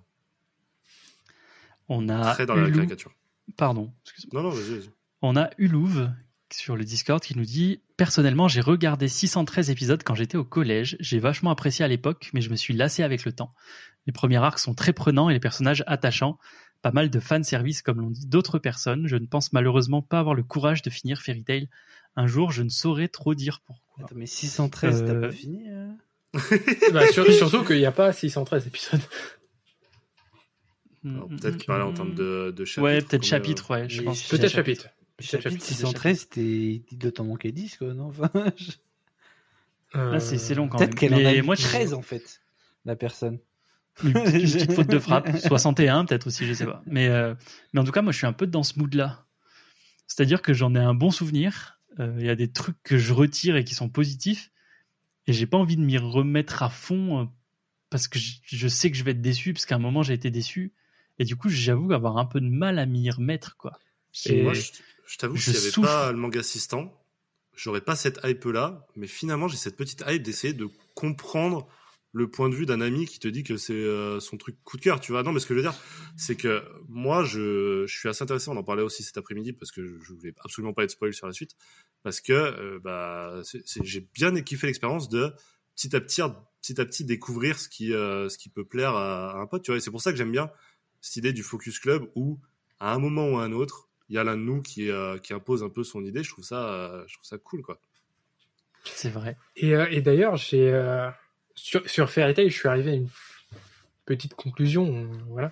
On 1.89 2.07
a 2.09 2.33
Très 2.33 2.45
dans 2.45 2.55
la 2.55 2.69
caricature. 2.71 3.11
Pardon. 3.57 3.91
Non, 4.31 4.43
non, 4.43 4.49
vas-y, 4.49 4.77
vas-y. 4.79 4.89
On 5.21 5.35
a 5.35 5.49
Ulouve 5.57 6.09
sur 6.53 6.75
le 6.75 6.83
Discord 6.83 7.21
qui 7.21 7.37
nous 7.37 7.45
dit 7.45 7.81
Personnellement, 7.97 8.47
j'ai 8.47 8.61
regardé 8.61 9.07
613 9.07 9.69
épisodes 9.69 10.01
quand 10.03 10.15
j'étais 10.15 10.37
au 10.37 10.43
collège. 10.45 10.97
J'ai 10.99 11.19
vachement 11.19 11.51
apprécié 11.51 11.83
à 11.85 11.87
l'époque, 11.87 12.29
mais 12.33 12.41
je 12.41 12.49
me 12.49 12.55
suis 12.55 12.73
lassé 12.73 13.03
avec 13.03 13.25
le 13.25 13.31
temps. 13.33 13.53
Les 14.07 14.13
premiers 14.13 14.37
arcs 14.37 14.59
sont 14.59 14.73
très 14.73 14.93
prenants 14.93 15.29
et 15.29 15.33
les 15.33 15.39
personnages 15.39 15.83
attachants. 15.87 16.37
Pas 16.81 16.91
mal 16.91 17.09
de 17.09 17.19
fanservice, 17.19 17.81
comme 17.81 17.99
l'ont 17.99 18.09
dit 18.09 18.25
d'autres 18.25 18.57
personnes. 18.57 19.05
Je 19.07 19.17
ne 19.17 19.25
pense 19.25 19.51
malheureusement 19.51 20.01
pas 20.01 20.19
avoir 20.19 20.33
le 20.33 20.43
courage 20.43 20.81
de 20.81 20.89
finir 20.89 21.21
Fairy 21.21 21.43
Tail. 21.43 21.69
Un 22.15 22.25
jour, 22.25 22.51
je 22.51 22.63
ne 22.63 22.69
saurais 22.69 23.09
trop 23.09 23.35
dire 23.35 23.59
pourquoi. 23.65 24.05
Attends, 24.05 24.15
mais 24.15 24.25
613, 24.25 25.03
t'as 25.05 25.11
Euh, 25.13 25.21
pas 25.21 25.31
fini 25.31 25.69
euh 25.69 25.89
Bah, 26.93 27.05
sur- 27.11 27.29
surtout 27.33 27.63
qu'il 27.65 27.77
n'y 27.77 27.85
a 27.85 27.91
pas 27.91 28.13
613 28.13 28.67
épisodes. 28.67 29.01
Alors, 31.05 31.27
Peut-être 31.29 31.57
qu'il 31.57 31.65
parlait 31.65 31.83
en 31.83 31.93
termes 31.93 32.13
de, 32.15 32.53
de 32.55 32.65
chapitres. 32.65 32.81
Ouais, 32.83 33.01
peut-être 33.01 33.23
euh, 33.23 33.27
chapitre, 33.27 33.71
ouais, 33.71 33.89
je 33.89 34.01
pense. 34.01 34.23
Peut-être 34.23 34.51
chapitre. 34.51 34.83
Chapitre 34.83 34.95
chapitre, 35.21 35.63
613, 35.63 36.19
c'était... 36.19 36.81
il 36.91 36.97
doit 36.97 37.11
t'en 37.11 37.23
manquer 37.25 37.51
10, 37.51 37.77
quoi, 37.77 37.93
non 37.93 38.07
enfin, 38.07 38.29
je- 38.57 38.71
Euh, 39.95 40.13
Ah, 40.15 40.19
c'est 40.19 40.37
c'est 40.37 40.53
long 40.55 40.67
quand 40.67 40.79
même. 40.79 40.89
Peut-être 40.89 40.99
qu'elle 40.99 41.13
en 41.15 41.25
a 41.25 41.41
moi, 41.41 41.55
je- 41.55 41.63
13, 41.63 41.93
en 41.93 42.01
fait, 42.01 42.41
la 42.85 42.95
personne. 42.95 43.39
Une 44.03 44.13
petite, 44.13 44.35
une 44.35 44.51
petite 44.51 44.73
faute 44.73 44.87
de 44.87 44.99
frappe. 44.99 45.35
61 45.47 46.05
peut-être 46.05 46.27
aussi, 46.27 46.45
je 46.45 46.53
sais 46.53 46.65
pas. 46.65 46.81
Mais, 46.85 47.07
euh, 47.07 47.33
mais 47.73 47.81
en 47.81 47.83
tout 47.83 47.91
cas, 47.91 48.01
moi 48.01 48.11
je 48.11 48.17
suis 48.17 48.27
un 48.27 48.33
peu 48.33 48.45
dans 48.47 48.63
ce 48.63 48.77
mood-là. 48.79 49.25
C'est-à-dire 50.07 50.41
que 50.41 50.53
j'en 50.53 50.73
ai 50.75 50.79
un 50.79 50.93
bon 50.93 51.09
souvenir. 51.11 51.79
Euh, 51.99 52.15
Il 52.19 52.25
y 52.25 52.29
a 52.29 52.35
des 52.35 52.51
trucs 52.51 52.81
que 52.83 52.97
je 52.97 53.13
retire 53.13 53.55
et 53.57 53.63
qui 53.63 53.73
sont 53.75 53.89
positifs. 53.89 54.51
Et 55.27 55.33
j'ai 55.33 55.45
pas 55.47 55.57
envie 55.57 55.75
de 55.75 55.81
m'y 55.83 55.97
remettre 55.97 56.63
à 56.63 56.69
fond 56.69 57.29
parce 57.89 58.07
que 58.07 58.19
je, 58.19 58.33
je 58.43 58.67
sais 58.67 58.89
que 58.91 58.97
je 58.97 59.03
vais 59.03 59.11
être 59.11 59.21
déçu, 59.21 59.53
parce 59.53 59.65
qu'à 59.65 59.75
un 59.75 59.79
moment 59.79 60.01
j'ai 60.03 60.13
été 60.13 60.29
déçu. 60.31 60.71
Et 61.17 61.25
du 61.25 61.35
coup, 61.35 61.49
j'avoue 61.49 61.91
avoir 61.91 62.17
un 62.17 62.25
peu 62.25 62.39
de 62.39 62.47
mal 62.47 62.79
à 62.79 62.85
m'y 62.85 63.09
remettre, 63.11 63.57
quoi. 63.57 63.79
Et 63.81 63.81
Et 63.81 64.37
C'est- 64.37 64.43
moi, 64.43 64.53
je, 64.53 64.61
je 65.09 65.17
t'avoue, 65.17 65.37
s'il 65.37 65.53
n'y 65.53 65.59
avait 65.59 65.71
souffre. 65.71 65.87
pas 65.87 66.11
le 66.11 66.19
manga 66.19 66.39
assistant, 66.39 66.93
j'aurais 67.55 67.81
pas 67.81 67.95
cette 67.95 68.19
hype-là, 68.23 68.87
mais 68.95 69.07
finalement, 69.07 69.47
j'ai 69.47 69.57
cette 69.57 69.75
petite 69.75 70.03
hype 70.07 70.21
d'essayer 70.21 70.53
de 70.53 70.69
comprendre 70.93 71.67
le 72.11 72.29
point 72.29 72.47
de 72.47 72.53
vue 72.53 72.67
d'un 72.67 72.79
ami 72.79 73.07
qui 73.07 73.17
te 73.19 73.27
dit 73.27 73.43
que 73.43 73.57
c'est 73.57 73.73
euh, 73.73 74.19
son 74.19 74.37
truc 74.37 74.55
coup 74.63 74.77
de 74.77 74.83
cœur, 74.83 74.99
tu 74.99 75.11
vois. 75.11 75.23
Non, 75.23 75.31
mais 75.31 75.39
ce 75.39 75.47
que 75.47 75.55
je 75.55 75.59
veux 75.59 75.63
dire, 75.63 75.75
c'est 76.15 76.35
que 76.35 76.63
moi, 76.87 77.23
je, 77.23 77.85
je 77.87 77.97
suis 77.97 78.07
assez 78.07 78.23
intéressé, 78.23 78.49
on 78.49 78.57
en 78.57 78.63
parlait 78.63 78.83
aussi 78.83 79.01
cet 79.01 79.17
après-midi, 79.17 79.53
parce 79.53 79.71
que 79.71 79.83
je, 79.83 79.99
je 79.99 80.13
voulais 80.13 80.33
absolument 80.43 80.73
pas 80.73 80.83
être 80.83 80.91
spoil 80.91 81.13
sur 81.13 81.25
la 81.25 81.33
suite, 81.33 81.55
parce 82.03 82.21
que 82.21 82.33
euh, 82.33 82.79
bah, 82.83 83.41
j'ai 83.83 84.07
bien 84.13 84.39
kiffé 84.41 84.67
l'expérience 84.67 85.09
de 85.09 85.33
petit 85.75 85.95
à 85.95 86.01
petit, 86.01 86.21
petit 86.61 86.79
à 86.79 86.85
petit 86.85 87.03
découvrir 87.03 87.57
ce 87.57 87.67
qui, 87.67 87.93
euh, 87.93 88.29
ce 88.29 88.37
qui 88.37 88.49
peut 88.49 88.65
plaire 88.65 88.95
à, 88.95 89.31
à 89.31 89.37
un 89.37 89.47
pote, 89.47 89.63
tu 89.63 89.71
vois. 89.71 89.77
Et 89.77 89.81
c'est 89.81 89.91
pour 89.91 90.01
ça 90.01 90.11
que 90.11 90.17
j'aime 90.19 90.31
bien 90.31 90.51
cette 91.01 91.15
idée 91.15 91.33
du 91.33 91.41
focus 91.41 91.79
club 91.79 92.11
où, 92.13 92.39
à 92.79 92.93
un 92.93 92.99
moment 92.99 93.27
ou 93.29 93.37
à 93.37 93.43
un 93.43 93.53
autre, 93.53 93.88
il 94.09 94.15
y 94.15 94.17
a 94.19 94.23
l'un 94.23 94.35
de 94.35 94.41
nous 94.41 94.61
qui, 94.61 94.89
euh, 94.89 95.17
qui 95.19 95.33
impose 95.33 95.63
un 95.63 95.69
peu 95.69 95.83
son 95.83 96.03
idée. 96.03 96.23
Je 96.23 96.29
trouve 96.31 96.45
ça, 96.45 96.67
euh, 96.69 97.03
je 97.07 97.13
trouve 97.15 97.25
ça 97.25 97.37
cool, 97.37 97.61
quoi. 97.61 97.79
C'est 98.83 99.09
vrai. 99.09 99.37
Et, 99.55 99.75
euh, 99.75 99.87
et 99.91 100.01
d'ailleurs, 100.01 100.35
j'ai 100.37 100.71
euh, 100.71 101.09
sur, 101.55 101.87
sur 101.89 102.09
Fairy 102.09 102.33
Tail, 102.33 102.49
je 102.49 102.57
suis 102.57 102.67
arrivé 102.69 102.91
à 102.91 102.95
une 102.95 103.09
petite 104.05 104.33
conclusion. 104.33 105.07
Voilà, 105.27 105.51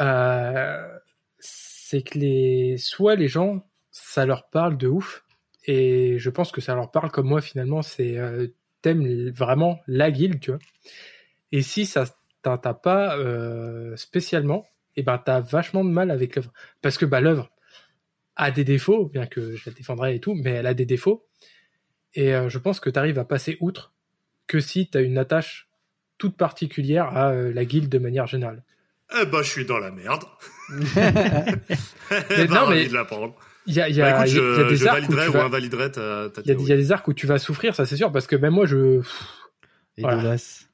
Euh, 0.00 0.98
c'est 1.38 2.02
que 2.02 2.18
les 2.18 2.76
soit 2.78 3.14
les 3.14 3.28
gens, 3.28 3.66
ça 3.90 4.24
leur 4.24 4.48
parle 4.48 4.76
de 4.78 4.88
ouf, 4.88 5.24
et 5.66 6.18
je 6.18 6.30
pense 6.30 6.50
que 6.50 6.60
ça 6.60 6.74
leur 6.74 6.90
parle 6.90 7.10
comme 7.10 7.28
moi 7.28 7.40
finalement. 7.40 7.82
C'est 7.82 8.16
euh, 8.18 8.48
t'aimes 8.80 9.30
vraiment 9.30 9.80
la 9.86 10.10
guilde, 10.10 10.40
tu 10.40 10.50
vois. 10.50 10.60
Et 11.52 11.62
si 11.62 11.86
ça 11.86 12.06
t'as 12.42 12.56
pas 12.74 13.16
euh, 13.18 13.94
spécialement, 13.96 14.66
et 14.96 15.02
ben 15.02 15.18
t'as 15.18 15.40
vachement 15.40 15.84
de 15.84 15.90
mal 15.90 16.10
avec 16.10 16.34
l'œuvre, 16.36 16.52
parce 16.80 16.98
que 16.98 17.04
bah 17.06 17.20
l'œuvre 17.20 17.50
a 18.36 18.50
des 18.50 18.64
défauts, 18.64 19.06
bien 19.06 19.26
que 19.26 19.56
je 19.56 19.68
la 19.68 19.74
défendrai 19.74 20.14
et 20.16 20.20
tout, 20.20 20.34
mais 20.34 20.50
elle 20.50 20.66
a 20.66 20.74
des 20.74 20.86
défauts. 20.86 21.26
Et 22.14 22.34
euh, 22.34 22.48
je 22.48 22.58
pense 22.58 22.80
que 22.80 22.90
tu 22.90 22.98
arrives 22.98 23.18
à 23.18 23.24
passer 23.24 23.56
outre 23.60 23.92
que 24.46 24.60
si 24.60 24.88
tu 24.88 24.98
as 24.98 25.00
une 25.02 25.18
attache 25.18 25.68
toute 26.18 26.36
particulière 26.36 27.06
à 27.16 27.30
euh, 27.30 27.52
la 27.52 27.64
guilde 27.64 27.88
de 27.88 27.98
manière 27.98 28.26
générale. 28.26 28.62
Eh 29.20 29.26
ben, 29.26 29.42
je 29.42 29.50
suis 29.50 29.64
dans 29.66 29.78
la 29.78 29.90
merde. 29.90 30.24
Mais 30.70 30.80
Eh 32.30 32.46
ben, 32.46 32.54
non, 32.54 32.68
mais- 32.68 32.86
de. 32.86 33.34
Il 33.66 33.74
y 33.74 33.80
a, 33.80 33.88
Bah, 33.88 34.26
écoute, 34.26 34.32
y 34.34 34.38
y 34.38 34.68
des 34.70 34.76
je 34.76 34.86
arcs 34.88 34.98
où 34.98 35.12
validerai 35.12 35.24
tu 35.24 35.28
ou 35.28 35.32
vas- 35.34 35.44
invaliderai 35.44 35.92
ta, 35.92 36.30
ta 36.30 36.40
il 36.40 36.48
y, 36.48 36.50
a, 36.50 36.54
il 36.54 36.60
y 36.60 36.64
a 36.64 36.66
théorie. 36.66 36.76
des 36.76 36.92
arcs 36.92 37.06
où 37.08 37.12
tu 37.14 37.26
vas 37.28 37.38
souffrir, 37.38 37.74
ça 37.76 37.86
c'est 37.86 37.96
sûr, 37.96 38.10
parce 38.10 38.26
que 38.26 38.34
même 38.34 38.54
moi, 38.54 38.66
je. 38.66 39.00
Et 39.98 40.02
Voilà. 40.02 40.22
Dolas. 40.22 40.64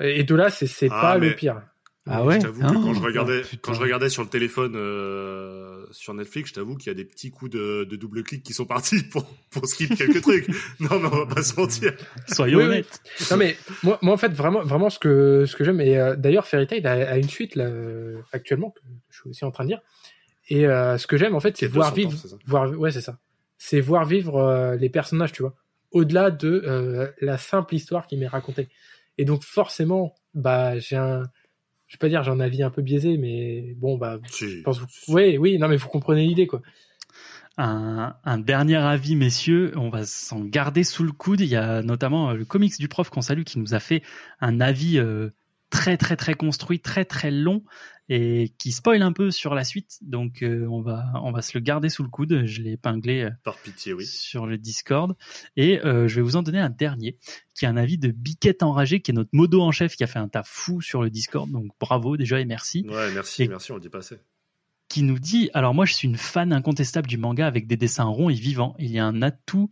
Et 0.00 0.24
de 0.24 0.34
là, 0.34 0.48
c'est 0.48 0.66
c'est 0.66 0.88
Ah, 0.90 1.00
pas 1.00 1.18
mais- 1.18 1.28
le 1.30 1.34
pire. 1.34 1.60
Ah 2.06 2.24
ouais 2.24 2.36
Je 2.36 2.46
t'avoue 2.46 2.60
que 2.60 2.66
Oh, 2.68 2.80
quand 2.82 2.94
je 2.94 3.00
regardais, 3.00 3.40
oh, 3.44 3.46
putain. 3.48 3.58
quand 3.62 3.74
je 3.74 3.80
regardais 3.80 4.08
sur 4.08 4.22
le 4.24 4.28
téléphone 4.28 4.72
euh, 4.74 5.86
sur 5.92 6.14
Netflix, 6.14 6.48
je 6.50 6.54
t'avoue 6.54 6.76
qu'il 6.76 6.88
y 6.88 6.90
a 6.90 6.94
des 6.94 7.04
petits 7.04 7.30
coups 7.30 7.52
de, 7.52 7.84
de 7.84 7.96
double 7.96 8.24
clic 8.24 8.42
qui 8.42 8.52
sont 8.54 8.64
partis 8.64 9.02
pour 9.12 9.24
pour 9.50 9.66
skip 9.66 9.94
quelques 9.96 10.20
trucs. 10.22 10.48
Non, 10.80 10.98
mais 10.98 11.06
on 11.12 11.24
va 11.24 11.26
pas 11.34 11.42
se 11.42 11.54
mentir. 11.58 11.92
Soyons 12.26 12.58
Oui, 12.58 12.64
oui. 12.64 12.70
honnêtes. 12.70 13.00
Non 13.30 13.36
mais 13.36 13.56
moi, 13.84 13.98
moi 14.02 14.14
en 14.14 14.16
fait 14.16 14.32
vraiment 14.32 14.62
vraiment 14.62 14.90
ce 14.90 14.98
que 14.98 15.44
ce 15.46 15.54
que 15.54 15.62
j'aime 15.64 15.80
et 15.80 15.96
euh, 15.96 16.16
d'ailleurs 16.16 16.46
Fairy 16.46 16.66
Tail 16.66 16.84
a, 16.86 16.92
a 17.12 17.16
une 17.18 17.28
suite 17.28 17.54
là 17.54 17.66
euh, 17.66 18.20
actuellement 18.32 18.70
que 18.70 18.80
je 19.10 19.20
suis 19.20 19.30
aussi 19.30 19.44
en 19.44 19.50
train 19.52 19.64
de 19.64 19.68
dire 19.68 19.80
et 20.48 20.66
euh, 20.66 20.98
ce 20.98 21.06
que 21.06 21.16
j'aime 21.16 21.36
en 21.36 21.40
fait 21.40 21.56
c'est 21.56 21.68
voir 21.68 21.92
200 21.94 22.08
ans, 22.08 22.10
vivre 22.10 22.38
voir 22.46 22.70
ouais 22.72 22.90
c'est 22.90 23.00
ça 23.00 23.18
c'est 23.58 23.80
voir 23.80 24.04
vivre 24.04 24.38
euh, 24.38 24.74
les 24.74 24.88
personnages 24.88 25.30
tu 25.32 25.42
vois 25.42 25.54
au-delà 25.92 26.32
de 26.32 26.64
euh, 26.66 27.06
la 27.20 27.38
simple 27.38 27.76
histoire 27.76 28.08
qui 28.08 28.16
m'est 28.16 28.26
racontée 28.26 28.68
et 29.18 29.24
donc 29.24 29.44
forcément 29.44 30.14
bah 30.34 30.78
j'ai 30.80 30.96
un 30.96 31.22
je 31.92 31.98
vais 31.98 32.00
pas 32.00 32.08
dire 32.08 32.22
j'ai 32.22 32.30
un 32.30 32.40
avis 32.40 32.62
un 32.62 32.70
peu 32.70 32.80
biaisé 32.80 33.18
mais 33.18 33.74
bon 33.76 33.98
bah 33.98 34.18
Si. 34.30 34.48
je 34.48 34.62
pense 34.62 34.78
que 34.78 34.84
vous... 34.84 35.14
oui 35.14 35.36
oui 35.36 35.58
non 35.58 35.68
mais 35.68 35.76
vous 35.76 35.88
comprenez 35.88 36.24
l'idée 36.26 36.46
quoi 36.46 36.62
un, 37.58 38.14
un 38.24 38.38
dernier 38.38 38.76
avis, 38.76 39.14
messieurs. 39.14 39.72
On 39.76 39.90
va 39.90 40.06
s'en 40.06 40.40
garder 40.40 40.84
sous 40.84 41.04
le 41.04 41.12
coude. 41.12 41.42
Il 41.42 41.48
y 41.48 41.56
a 41.56 41.82
notamment 41.82 42.30
euh, 42.30 42.34
le 42.34 42.46
comics 42.46 42.78
du 42.78 42.88
prof 42.88 43.10
qu'on 43.10 43.20
salue 43.20 43.42
qui 43.42 43.58
nous 43.58 43.74
a 43.74 43.78
fait 43.78 44.02
un 44.40 44.58
avis 44.62 44.98
euh, 44.98 45.28
très 45.68 45.98
très 45.98 46.16
très 46.16 46.32
construit, 46.32 46.80
très 46.80 47.04
très 47.04 47.30
long 47.30 47.62
et 48.08 48.52
qui 48.58 48.72
spoil 48.72 49.00
un 49.02 49.12
peu 49.12 49.30
sur 49.30 49.54
la 49.54 49.64
suite. 49.64 49.98
Donc 50.02 50.42
euh, 50.42 50.66
on 50.68 50.80
va 50.82 51.12
on 51.22 51.32
va 51.32 51.40
se 51.42 51.56
le 51.56 51.62
garder 51.62 51.88
sous 51.88 52.02
le 52.02 52.08
coude. 52.08 52.44
Je 52.46 52.62
l'ai 52.62 52.72
épinglé 52.72 53.22
euh, 53.22 53.30
Par 53.44 53.56
pitié, 53.58 53.92
oui. 53.92 54.04
sur 54.06 54.46
le 54.46 54.58
Discord 54.58 55.16
et 55.56 55.80
euh, 55.84 56.08
je 56.08 56.16
vais 56.16 56.22
vous 56.22 56.36
en 56.36 56.42
donner 56.42 56.58
un 56.58 56.70
dernier 56.70 57.16
qui 57.54 57.64
est 57.64 57.68
un 57.68 57.76
avis 57.76 57.98
de 57.98 58.10
Biquette 58.10 58.62
enragé 58.62 59.00
qui 59.00 59.10
est 59.12 59.14
notre 59.14 59.30
modo 59.32 59.62
en 59.62 59.70
chef 59.72 59.94
qui 59.96 60.04
a 60.04 60.06
fait 60.06 60.18
un 60.18 60.28
tas 60.28 60.42
fou 60.44 60.80
sur 60.80 61.02
le 61.02 61.10
Discord. 61.10 61.50
Donc 61.50 61.70
bravo 61.80 62.16
déjà 62.16 62.40
et 62.40 62.44
merci. 62.44 62.84
Ouais, 62.88 63.12
merci, 63.14 63.44
Et- 63.44 63.48
merci, 63.48 63.72
on 63.72 63.76
le 63.76 63.80
dit 63.80 63.88
pas 63.88 63.98
assez. 63.98 64.16
Qui 64.88 65.02
nous 65.04 65.18
dit 65.18 65.48
alors 65.54 65.72
moi 65.72 65.86
je 65.86 65.94
suis 65.94 66.06
une 66.08 66.18
fan 66.18 66.52
incontestable 66.52 67.08
du 67.08 67.16
manga 67.16 67.46
avec 67.46 67.66
des 67.66 67.76
dessins 67.78 68.04
ronds 68.04 68.28
et 68.30 68.34
vivants. 68.34 68.74
Il 68.78 68.90
y 68.90 68.98
a 68.98 69.06
un 69.06 69.22
atout 69.22 69.70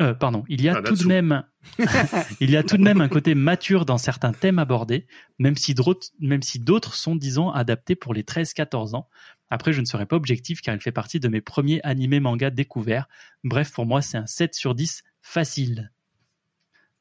euh, 0.00 0.14
pardon, 0.14 0.44
il 0.48 0.62
y 0.62 0.68
a 0.68 0.80
tout 0.82 0.94
de 0.94 1.04
même, 1.06 1.44
il 2.40 2.50
y 2.50 2.56
a 2.56 2.62
tout 2.62 2.76
de 2.76 2.82
même 2.82 3.00
un 3.00 3.08
côté 3.08 3.34
mature 3.34 3.84
dans 3.84 3.98
certains 3.98 4.32
thèmes 4.32 4.58
abordés, 4.58 5.06
même 5.38 5.56
si 5.56 5.74
d'autres, 5.74 6.08
même 6.20 6.42
si 6.42 6.58
d'autres 6.58 6.94
sont, 6.94 7.16
disons, 7.16 7.50
adaptés 7.50 7.96
pour 7.96 8.14
les 8.14 8.22
13-14 8.22 8.94
ans. 8.94 9.08
Après, 9.50 9.72
je 9.72 9.80
ne 9.80 9.86
serai 9.86 10.06
pas 10.06 10.16
objectif 10.16 10.60
car 10.60 10.74
il 10.74 10.80
fait 10.80 10.92
partie 10.92 11.20
de 11.20 11.28
mes 11.28 11.40
premiers 11.40 11.80
animés 11.82 12.20
manga 12.20 12.50
découverts. 12.50 13.08
Bref, 13.44 13.72
pour 13.72 13.86
moi, 13.86 14.02
c'est 14.02 14.18
un 14.18 14.26
7 14.26 14.54
sur 14.54 14.74
10 14.74 15.02
facile. 15.22 15.90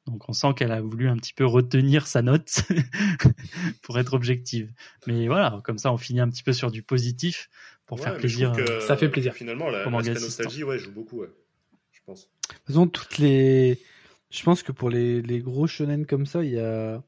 Donc, 0.06 0.30
on 0.30 0.34
sent 0.34 0.53
qu'elle 0.56 0.72
a 0.72 0.80
voulu 0.80 1.10
un 1.10 1.18
petit 1.18 1.34
peu 1.34 1.45
retenir 1.45 2.07
sa 2.07 2.22
note 2.22 2.61
pour 3.82 3.99
être 3.99 4.14
objective. 4.14 4.72
Mais 5.06 5.28
voilà, 5.28 5.60
comme 5.65 5.78
ça, 5.78 5.91
on 5.91 5.98
finit 5.98 6.22
un 6.22 6.30
petit 6.30 6.44
peu 6.44 6.53
sur 6.53 6.72
du 6.72 6.82
positif 6.82 7.49
pour 7.86 7.98
Ouais, 7.99 8.06
faire 8.06 8.18
plaisir. 8.18 8.53
euh, 8.57 8.80
Ça 8.80 8.95
fait 8.95 9.10
plaisir. 9.10 9.34
Finalement, 9.34 9.69
la, 9.69 9.80
assistant. 9.86 10.22
nostalgie, 10.22 10.64
ouais, 10.64 10.80
joue 10.80 10.91
beaucoup, 10.94 11.19
ouais. 11.22 11.28
Je 12.08 12.12
pense. 12.12 12.30
De 12.50 12.56
toute 12.56 12.68
façon, 12.68 12.88
toutes 12.88 13.18
les. 13.18 13.80
Je 14.30 14.44
pense 14.44 14.64
que 14.64 14.72
pour 14.72 14.90
les, 14.90 15.22
les 15.22 15.40
gros 15.40 15.68
shonen 15.68 16.06
comme 16.06 16.26
ça, 16.26 16.44
il 16.44 16.52
y 16.52 16.60
a, 16.60 17.02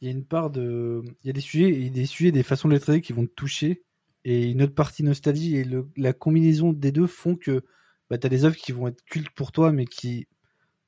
il 0.00 0.08
y 0.08 0.08
a 0.08 0.12
une 0.12 0.24
part 0.24 0.50
de. 0.50 1.02
Il 1.22 1.26
y 1.26 1.30
a 1.30 1.32
des 1.32 1.40
sujets, 1.40 1.70
il 1.70 1.84
y 1.84 1.86
a 1.86 1.90
des 1.90 2.06
sujets, 2.06 2.32
des 2.32 2.42
façons 2.42 2.68
de 2.68 2.74
les 2.74 2.80
traiter 2.80 3.00
qui 3.00 3.12
vont 3.12 3.26
te 3.26 3.32
toucher. 3.32 3.84
Et 4.24 4.50
une 4.50 4.62
autre 4.62 4.74
partie 4.74 5.04
nostalgie 5.04 5.56
et 5.56 5.64
le, 5.64 5.88
la 5.96 6.12
combinaison 6.12 6.72
des 6.72 6.92
deux 6.92 7.06
font 7.06 7.36
que 7.36 7.64
bah, 8.10 8.18
tu 8.18 8.26
as 8.26 8.30
des 8.30 8.44
œuvres 8.44 8.56
qui 8.56 8.72
vont 8.72 8.88
être 8.88 9.04
cultes 9.04 9.30
pour 9.30 9.52
toi, 9.52 9.70
mais 9.72 9.86
qui, 9.86 10.26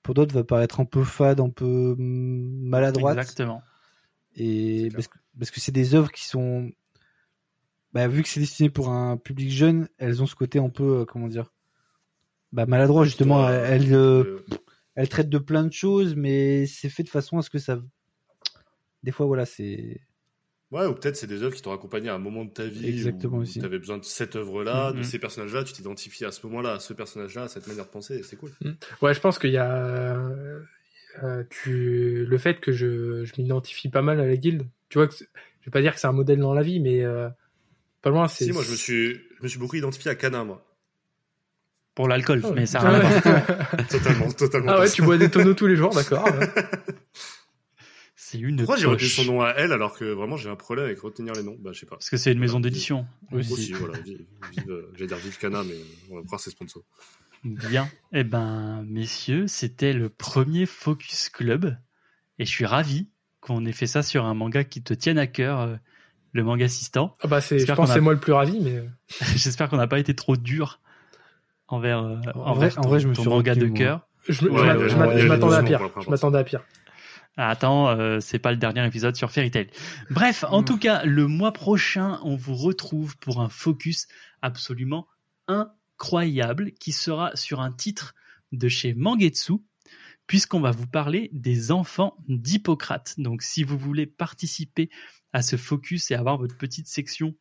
pour 0.02 0.14
d'autres, 0.14 0.34
va 0.34 0.44
paraître 0.44 0.80
un 0.80 0.84
peu 0.84 1.04
fade, 1.04 1.40
un 1.40 1.50
peu 1.50 1.94
mm, 1.96 2.68
maladroite. 2.68 3.16
Exactement. 3.18 3.62
Et 4.34 4.88
clair. 4.88 4.92
parce 4.94 5.08
que 5.08 5.18
parce 5.38 5.50
que 5.50 5.60
c'est 5.60 5.72
des 5.72 5.94
œuvres 5.94 6.10
qui 6.10 6.26
sont, 6.26 6.70
bah, 7.92 8.08
vu 8.08 8.22
que 8.22 8.28
c'est 8.28 8.40
destiné 8.40 8.68
pour 8.68 8.90
un 8.90 9.16
public 9.16 9.50
jeune, 9.50 9.88
elles 9.98 10.22
ont 10.22 10.26
ce 10.26 10.34
côté 10.34 10.58
un 10.58 10.68
peu, 10.68 11.00
euh, 11.00 11.04
comment 11.04 11.28
dire, 11.28 11.52
bah, 12.52 12.66
maladroit 12.66 13.04
justement. 13.04 13.48
Elles, 13.48 13.82
elles, 13.84 13.94
euh, 13.94 14.24
Euh, 14.24 14.44
elles 14.96 15.08
traitent 15.08 15.30
de 15.30 15.38
plein 15.38 15.64
de 15.64 15.72
choses, 15.72 16.14
mais 16.16 16.66
c'est 16.66 16.88
fait 16.88 17.02
de 17.02 17.08
façon 17.08 17.38
à 17.38 17.42
ce 17.42 17.50
que 17.50 17.58
ça. 17.58 17.80
Des 19.02 19.12
fois, 19.12 19.26
voilà, 19.26 19.46
c'est. 19.46 20.00
Ouais, 20.70 20.86
ou 20.86 20.94
peut-être 20.94 21.16
c'est 21.16 21.26
des 21.26 21.42
œuvres 21.42 21.54
qui 21.56 21.62
t'ont 21.62 21.72
accompagné 21.72 22.10
à 22.10 22.14
un 22.14 22.18
moment 22.18 22.44
de 22.44 22.50
ta 22.50 22.64
vie. 22.66 22.86
Exactement 22.88 23.38
où 23.38 23.40
aussi. 23.40 23.58
Tu 23.58 23.64
avais 23.64 23.78
besoin 23.78 23.98
de 23.98 24.04
cette 24.04 24.36
œuvre-là, 24.36 24.92
de 24.92 24.98
Mhm. 24.98 25.04
ces 25.04 25.18
personnages-là, 25.18 25.64
tu 25.64 25.72
t'identifies 25.72 26.24
à 26.24 26.30
ce 26.32 26.46
moment-là, 26.46 26.74
à 26.74 26.78
ce 26.80 26.92
personnage-là, 26.92 27.44
à 27.44 27.48
cette 27.48 27.66
manière 27.66 27.86
de 27.86 27.90
penser, 27.90 28.18
et 28.18 28.22
c'est 28.22 28.36
cool. 28.36 28.52
Ouais, 29.02 29.12
je 29.12 29.20
pense 29.20 29.40
qu'il 29.40 29.50
y 29.50 29.56
a 29.56 29.84
euh, 29.84 30.60
euh, 31.24 31.42
tu 31.50 32.24
le 32.24 32.38
fait 32.38 32.60
que 32.60 32.70
je, 32.70 33.24
je 33.24 33.32
m'identifie 33.38 33.88
pas 33.88 34.02
mal 34.02 34.20
à 34.20 34.26
la 34.26 34.36
guilde. 34.36 34.62
Tu 34.90 34.98
vois 34.98 35.08
que 35.08 35.14
je 35.16 35.24
vais 35.66 35.70
pas 35.72 35.80
dire 35.82 35.92
que 35.94 36.00
c'est 36.00 36.06
un 36.06 36.12
modèle 36.12 36.38
dans 36.38 36.54
la 36.54 36.62
vie, 36.62 36.78
mais 36.78 37.02
euh, 37.02 37.28
pas 38.02 38.10
loin. 38.10 38.28
C'est 38.28 38.44
Si, 38.44 38.52
moi, 38.52 38.62
je 38.62 38.70
me 38.70 38.76
suis, 38.76 39.14
je 39.38 39.42
me 39.42 39.48
suis 39.48 39.58
beaucoup 39.58 39.76
identifié 39.76 40.10
à 40.12 40.14
Kana, 40.14 40.44
moi. 40.44 40.64
Pour 42.00 42.08
l'alcool, 42.08 42.40
Ah 42.42 42.48
ouais. 42.48 42.54
mais 42.54 42.64
ça 42.66 42.80
a 42.80 42.88
rien 42.90 43.00
à 43.00 43.20
voir. 43.20 43.66
Totalement, 43.88 44.30
totalement. 44.32 44.72
ah 44.72 44.80
ouais, 44.80 44.90
tu 44.90 45.02
bois 45.02 45.18
des 45.18 45.30
tonneaux 45.30 45.52
tous 45.52 45.66
les 45.66 45.76
jours, 45.76 45.92
d'accord. 45.94 46.26
C'est 48.16 48.38
une 48.38 48.56
Pourquoi 48.56 48.76
j'ai 48.76 48.86
retenu 48.86 49.06
son 49.08 49.24
nom 49.24 49.42
à 49.42 49.50
elle 49.56 49.72
alors 49.72 49.96
que 49.98 50.04
vraiment 50.04 50.36
j'ai 50.36 50.48
un 50.48 50.56
problème 50.56 50.86
avec 50.86 51.00
retenir 51.00 51.34
les 51.34 51.42
noms? 51.42 51.56
Bah, 51.60 51.70
je 51.74 51.80
sais 51.80 51.86
pas. 51.86 51.96
Parce 51.96 52.08
que 52.10 52.16
c'est 52.16 52.32
une 52.32 52.38
maison 52.38 52.60
d'édition. 52.60 53.06
Aussi, 53.32 53.52
aussi. 53.52 53.72
voilà. 53.72 53.94
Euh, 54.68 54.90
J'allais 54.94 55.08
dire 55.08 55.16
vive 55.18 55.36
Kana, 55.38 55.62
mais 55.64 55.74
on 56.10 56.16
va 56.16 56.22
croire 56.22 56.40
c'est 56.40 56.50
sponsor. 56.50 56.82
Bien. 57.44 57.90
Eh 58.12 58.22
ben, 58.24 58.82
messieurs, 58.86 59.46
c'était 59.46 59.92
le 59.92 60.08
premier 60.08 60.64
Focus 60.66 61.28
Club. 61.28 61.76
Et 62.38 62.44
je 62.44 62.50
suis 62.50 62.66
ravi 62.66 63.08
qu'on 63.40 63.66
ait 63.66 63.72
fait 63.72 63.86
ça 63.86 64.02
sur 64.02 64.24
un 64.26 64.34
manga 64.34 64.64
qui 64.64 64.82
te 64.82 64.94
tienne 64.94 65.18
à 65.18 65.26
cœur, 65.26 65.60
euh, 65.60 65.76
le 66.32 66.44
manga 66.44 66.64
assistant. 66.66 67.16
Ah 67.22 67.26
bah 67.26 67.40
c'est, 67.40 67.58
je 67.58 67.66
pense 67.66 67.76
qu'on 67.76 67.84
que 67.84 67.90
a- 67.90 67.94
c'est 67.94 68.00
moi 68.00 68.12
le 68.14 68.20
plus 68.20 68.32
ravi, 68.32 68.60
mais 68.60 68.84
J'espère 69.36 69.68
qu'on 69.68 69.76
n'a 69.78 69.86
pas 69.88 69.98
été 69.98 70.14
trop 70.14 70.36
dur 70.36 70.80
envers, 71.70 71.98
euh, 72.00 72.16
En 72.34 72.40
envers 72.52 72.54
vrai- 72.70 72.78
en 72.78 72.82
ton, 72.82 72.88
vrai, 72.88 73.00
je 73.00 73.08
me 73.08 73.14
ton 73.14 73.22
suis 73.22 73.30
manga 73.30 73.54
de 73.54 73.66
cœur. 73.68 74.06
je, 74.28 74.46
Ouais, 74.46 74.50
ouais, 74.76 75.26
m'attendais 75.26 75.56
à 75.56 75.62
pire. 75.62 75.80
Je 76.04 76.10
m'attendais 76.10 76.38
à 76.38 76.44
pire. 76.44 76.62
Ah, 77.36 77.48
attends, 77.48 77.88
euh, 77.88 78.18
c'est 78.20 78.38
pas 78.40 78.50
le 78.50 78.56
dernier 78.58 78.84
épisode 78.86 79.16
sur 79.16 79.30
Fairy 79.30 79.50
Tail. 79.50 79.68
Bref, 80.10 80.44
en 80.48 80.62
Mm. 80.62 80.64
tout 80.64 80.78
cas, 80.78 81.04
le 81.04 81.26
mois 81.26 81.52
prochain, 81.52 82.18
on 82.24 82.36
vous 82.36 82.54
retrouve 82.54 83.16
pour 83.18 83.40
un 83.40 83.48
focus 83.48 84.08
absolument 84.42 85.06
incroyable 85.98 86.72
qui 86.72 86.92
sera 86.92 87.34
sur 87.36 87.60
un 87.60 87.72
titre 87.72 88.14
de 88.52 88.68
chez 88.68 88.94
Mangetsu, 88.94 89.54
puisqu'on 90.26 90.60
va 90.60 90.70
vous 90.70 90.86
parler 90.86 91.30
des 91.32 91.70
enfants 91.72 92.16
d'Hippocrate. 92.28 93.14
Donc, 93.18 93.42
si 93.42 93.62
vous 93.64 93.78
voulez 93.78 94.06
participer 94.06 94.90
à 95.32 95.42
ce 95.42 95.56
focus 95.56 96.10
et 96.10 96.14
avoir 96.14 96.36
votre 96.36 96.56
petite 96.56 96.88
section 96.88 97.34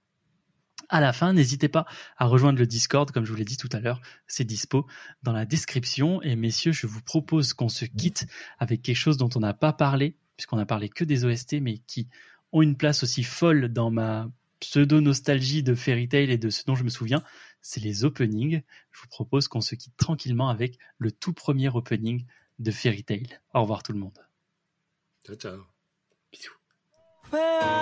à 0.90 1.00
la 1.00 1.14
fin, 1.14 1.34
n'hésitez 1.34 1.70
pas 1.70 1.86
à 2.18 2.26
rejoindre 2.26 2.60
le 2.60 2.66
Discord, 2.66 3.10
comme 3.12 3.24
je 3.24 3.32
vous 3.32 3.38
l'ai 3.38 3.46
dit 3.46 3.58
tout 3.58 3.70
à 3.72 3.80
l'heure, 3.80 4.02
c'est 4.28 4.44
dispo 4.44 4.88
dans 5.24 5.32
la 5.32 5.46
description. 5.46 6.22
Et 6.24 6.36
messieurs, 6.36 6.72
je 6.72 6.88
vous 6.88 7.02
propose 7.02 7.54
qu'on 7.54 7.70
se 7.70 7.86
quitte 7.86 8.26
avec 8.58 8.82
quelque 8.82 8.96
chose 8.96 9.18
dont 9.18 9.30
on 9.36 9.40
n'a 9.40 9.54
pas 9.54 9.72
parlé, 9.72 10.16
puisqu'on 10.36 10.58
a 10.58 10.66
parlé 10.66 10.90
que 10.90 11.04
des 11.04 11.26
OST, 11.26 11.62
mais 11.62 11.78
qui 11.78 12.08
ont 12.52 12.64
une 12.64 12.76
place 12.76 13.04
aussi 13.04 13.24
folle 13.24 13.70
dans 13.70 13.92
ma 13.92 14.30
pseudo-nostalgie 14.60 15.64
de 15.64 15.76
Fairy 15.76 16.10
Tail 16.10 16.32
et 16.32 16.38
de 16.38 16.50
ce 16.50 16.66
dont 16.66 16.76
je 16.76 16.84
me 16.84 16.90
souviens, 16.90 17.24
c'est 17.62 17.82
les 17.82 18.04
openings. 18.04 18.62
Je 18.92 19.02
vous 19.02 19.08
propose 19.08 19.48
qu'on 19.48 19.62
se 19.62 19.76
quitte 19.76 19.96
tranquillement 19.96 20.50
avec 20.50 20.78
le 20.98 21.12
tout 21.12 21.34
premier 21.34 21.70
opening 21.70 22.26
de 22.58 22.72
Fairy 22.72 23.04
Tail. 23.04 23.28
Au 23.54 23.62
revoir 23.62 23.84
tout 23.84 23.94
le 23.94 24.00
monde. 24.00 24.18
Ciao, 25.26 25.36
ciao. 25.36 25.66
Where 27.32 27.80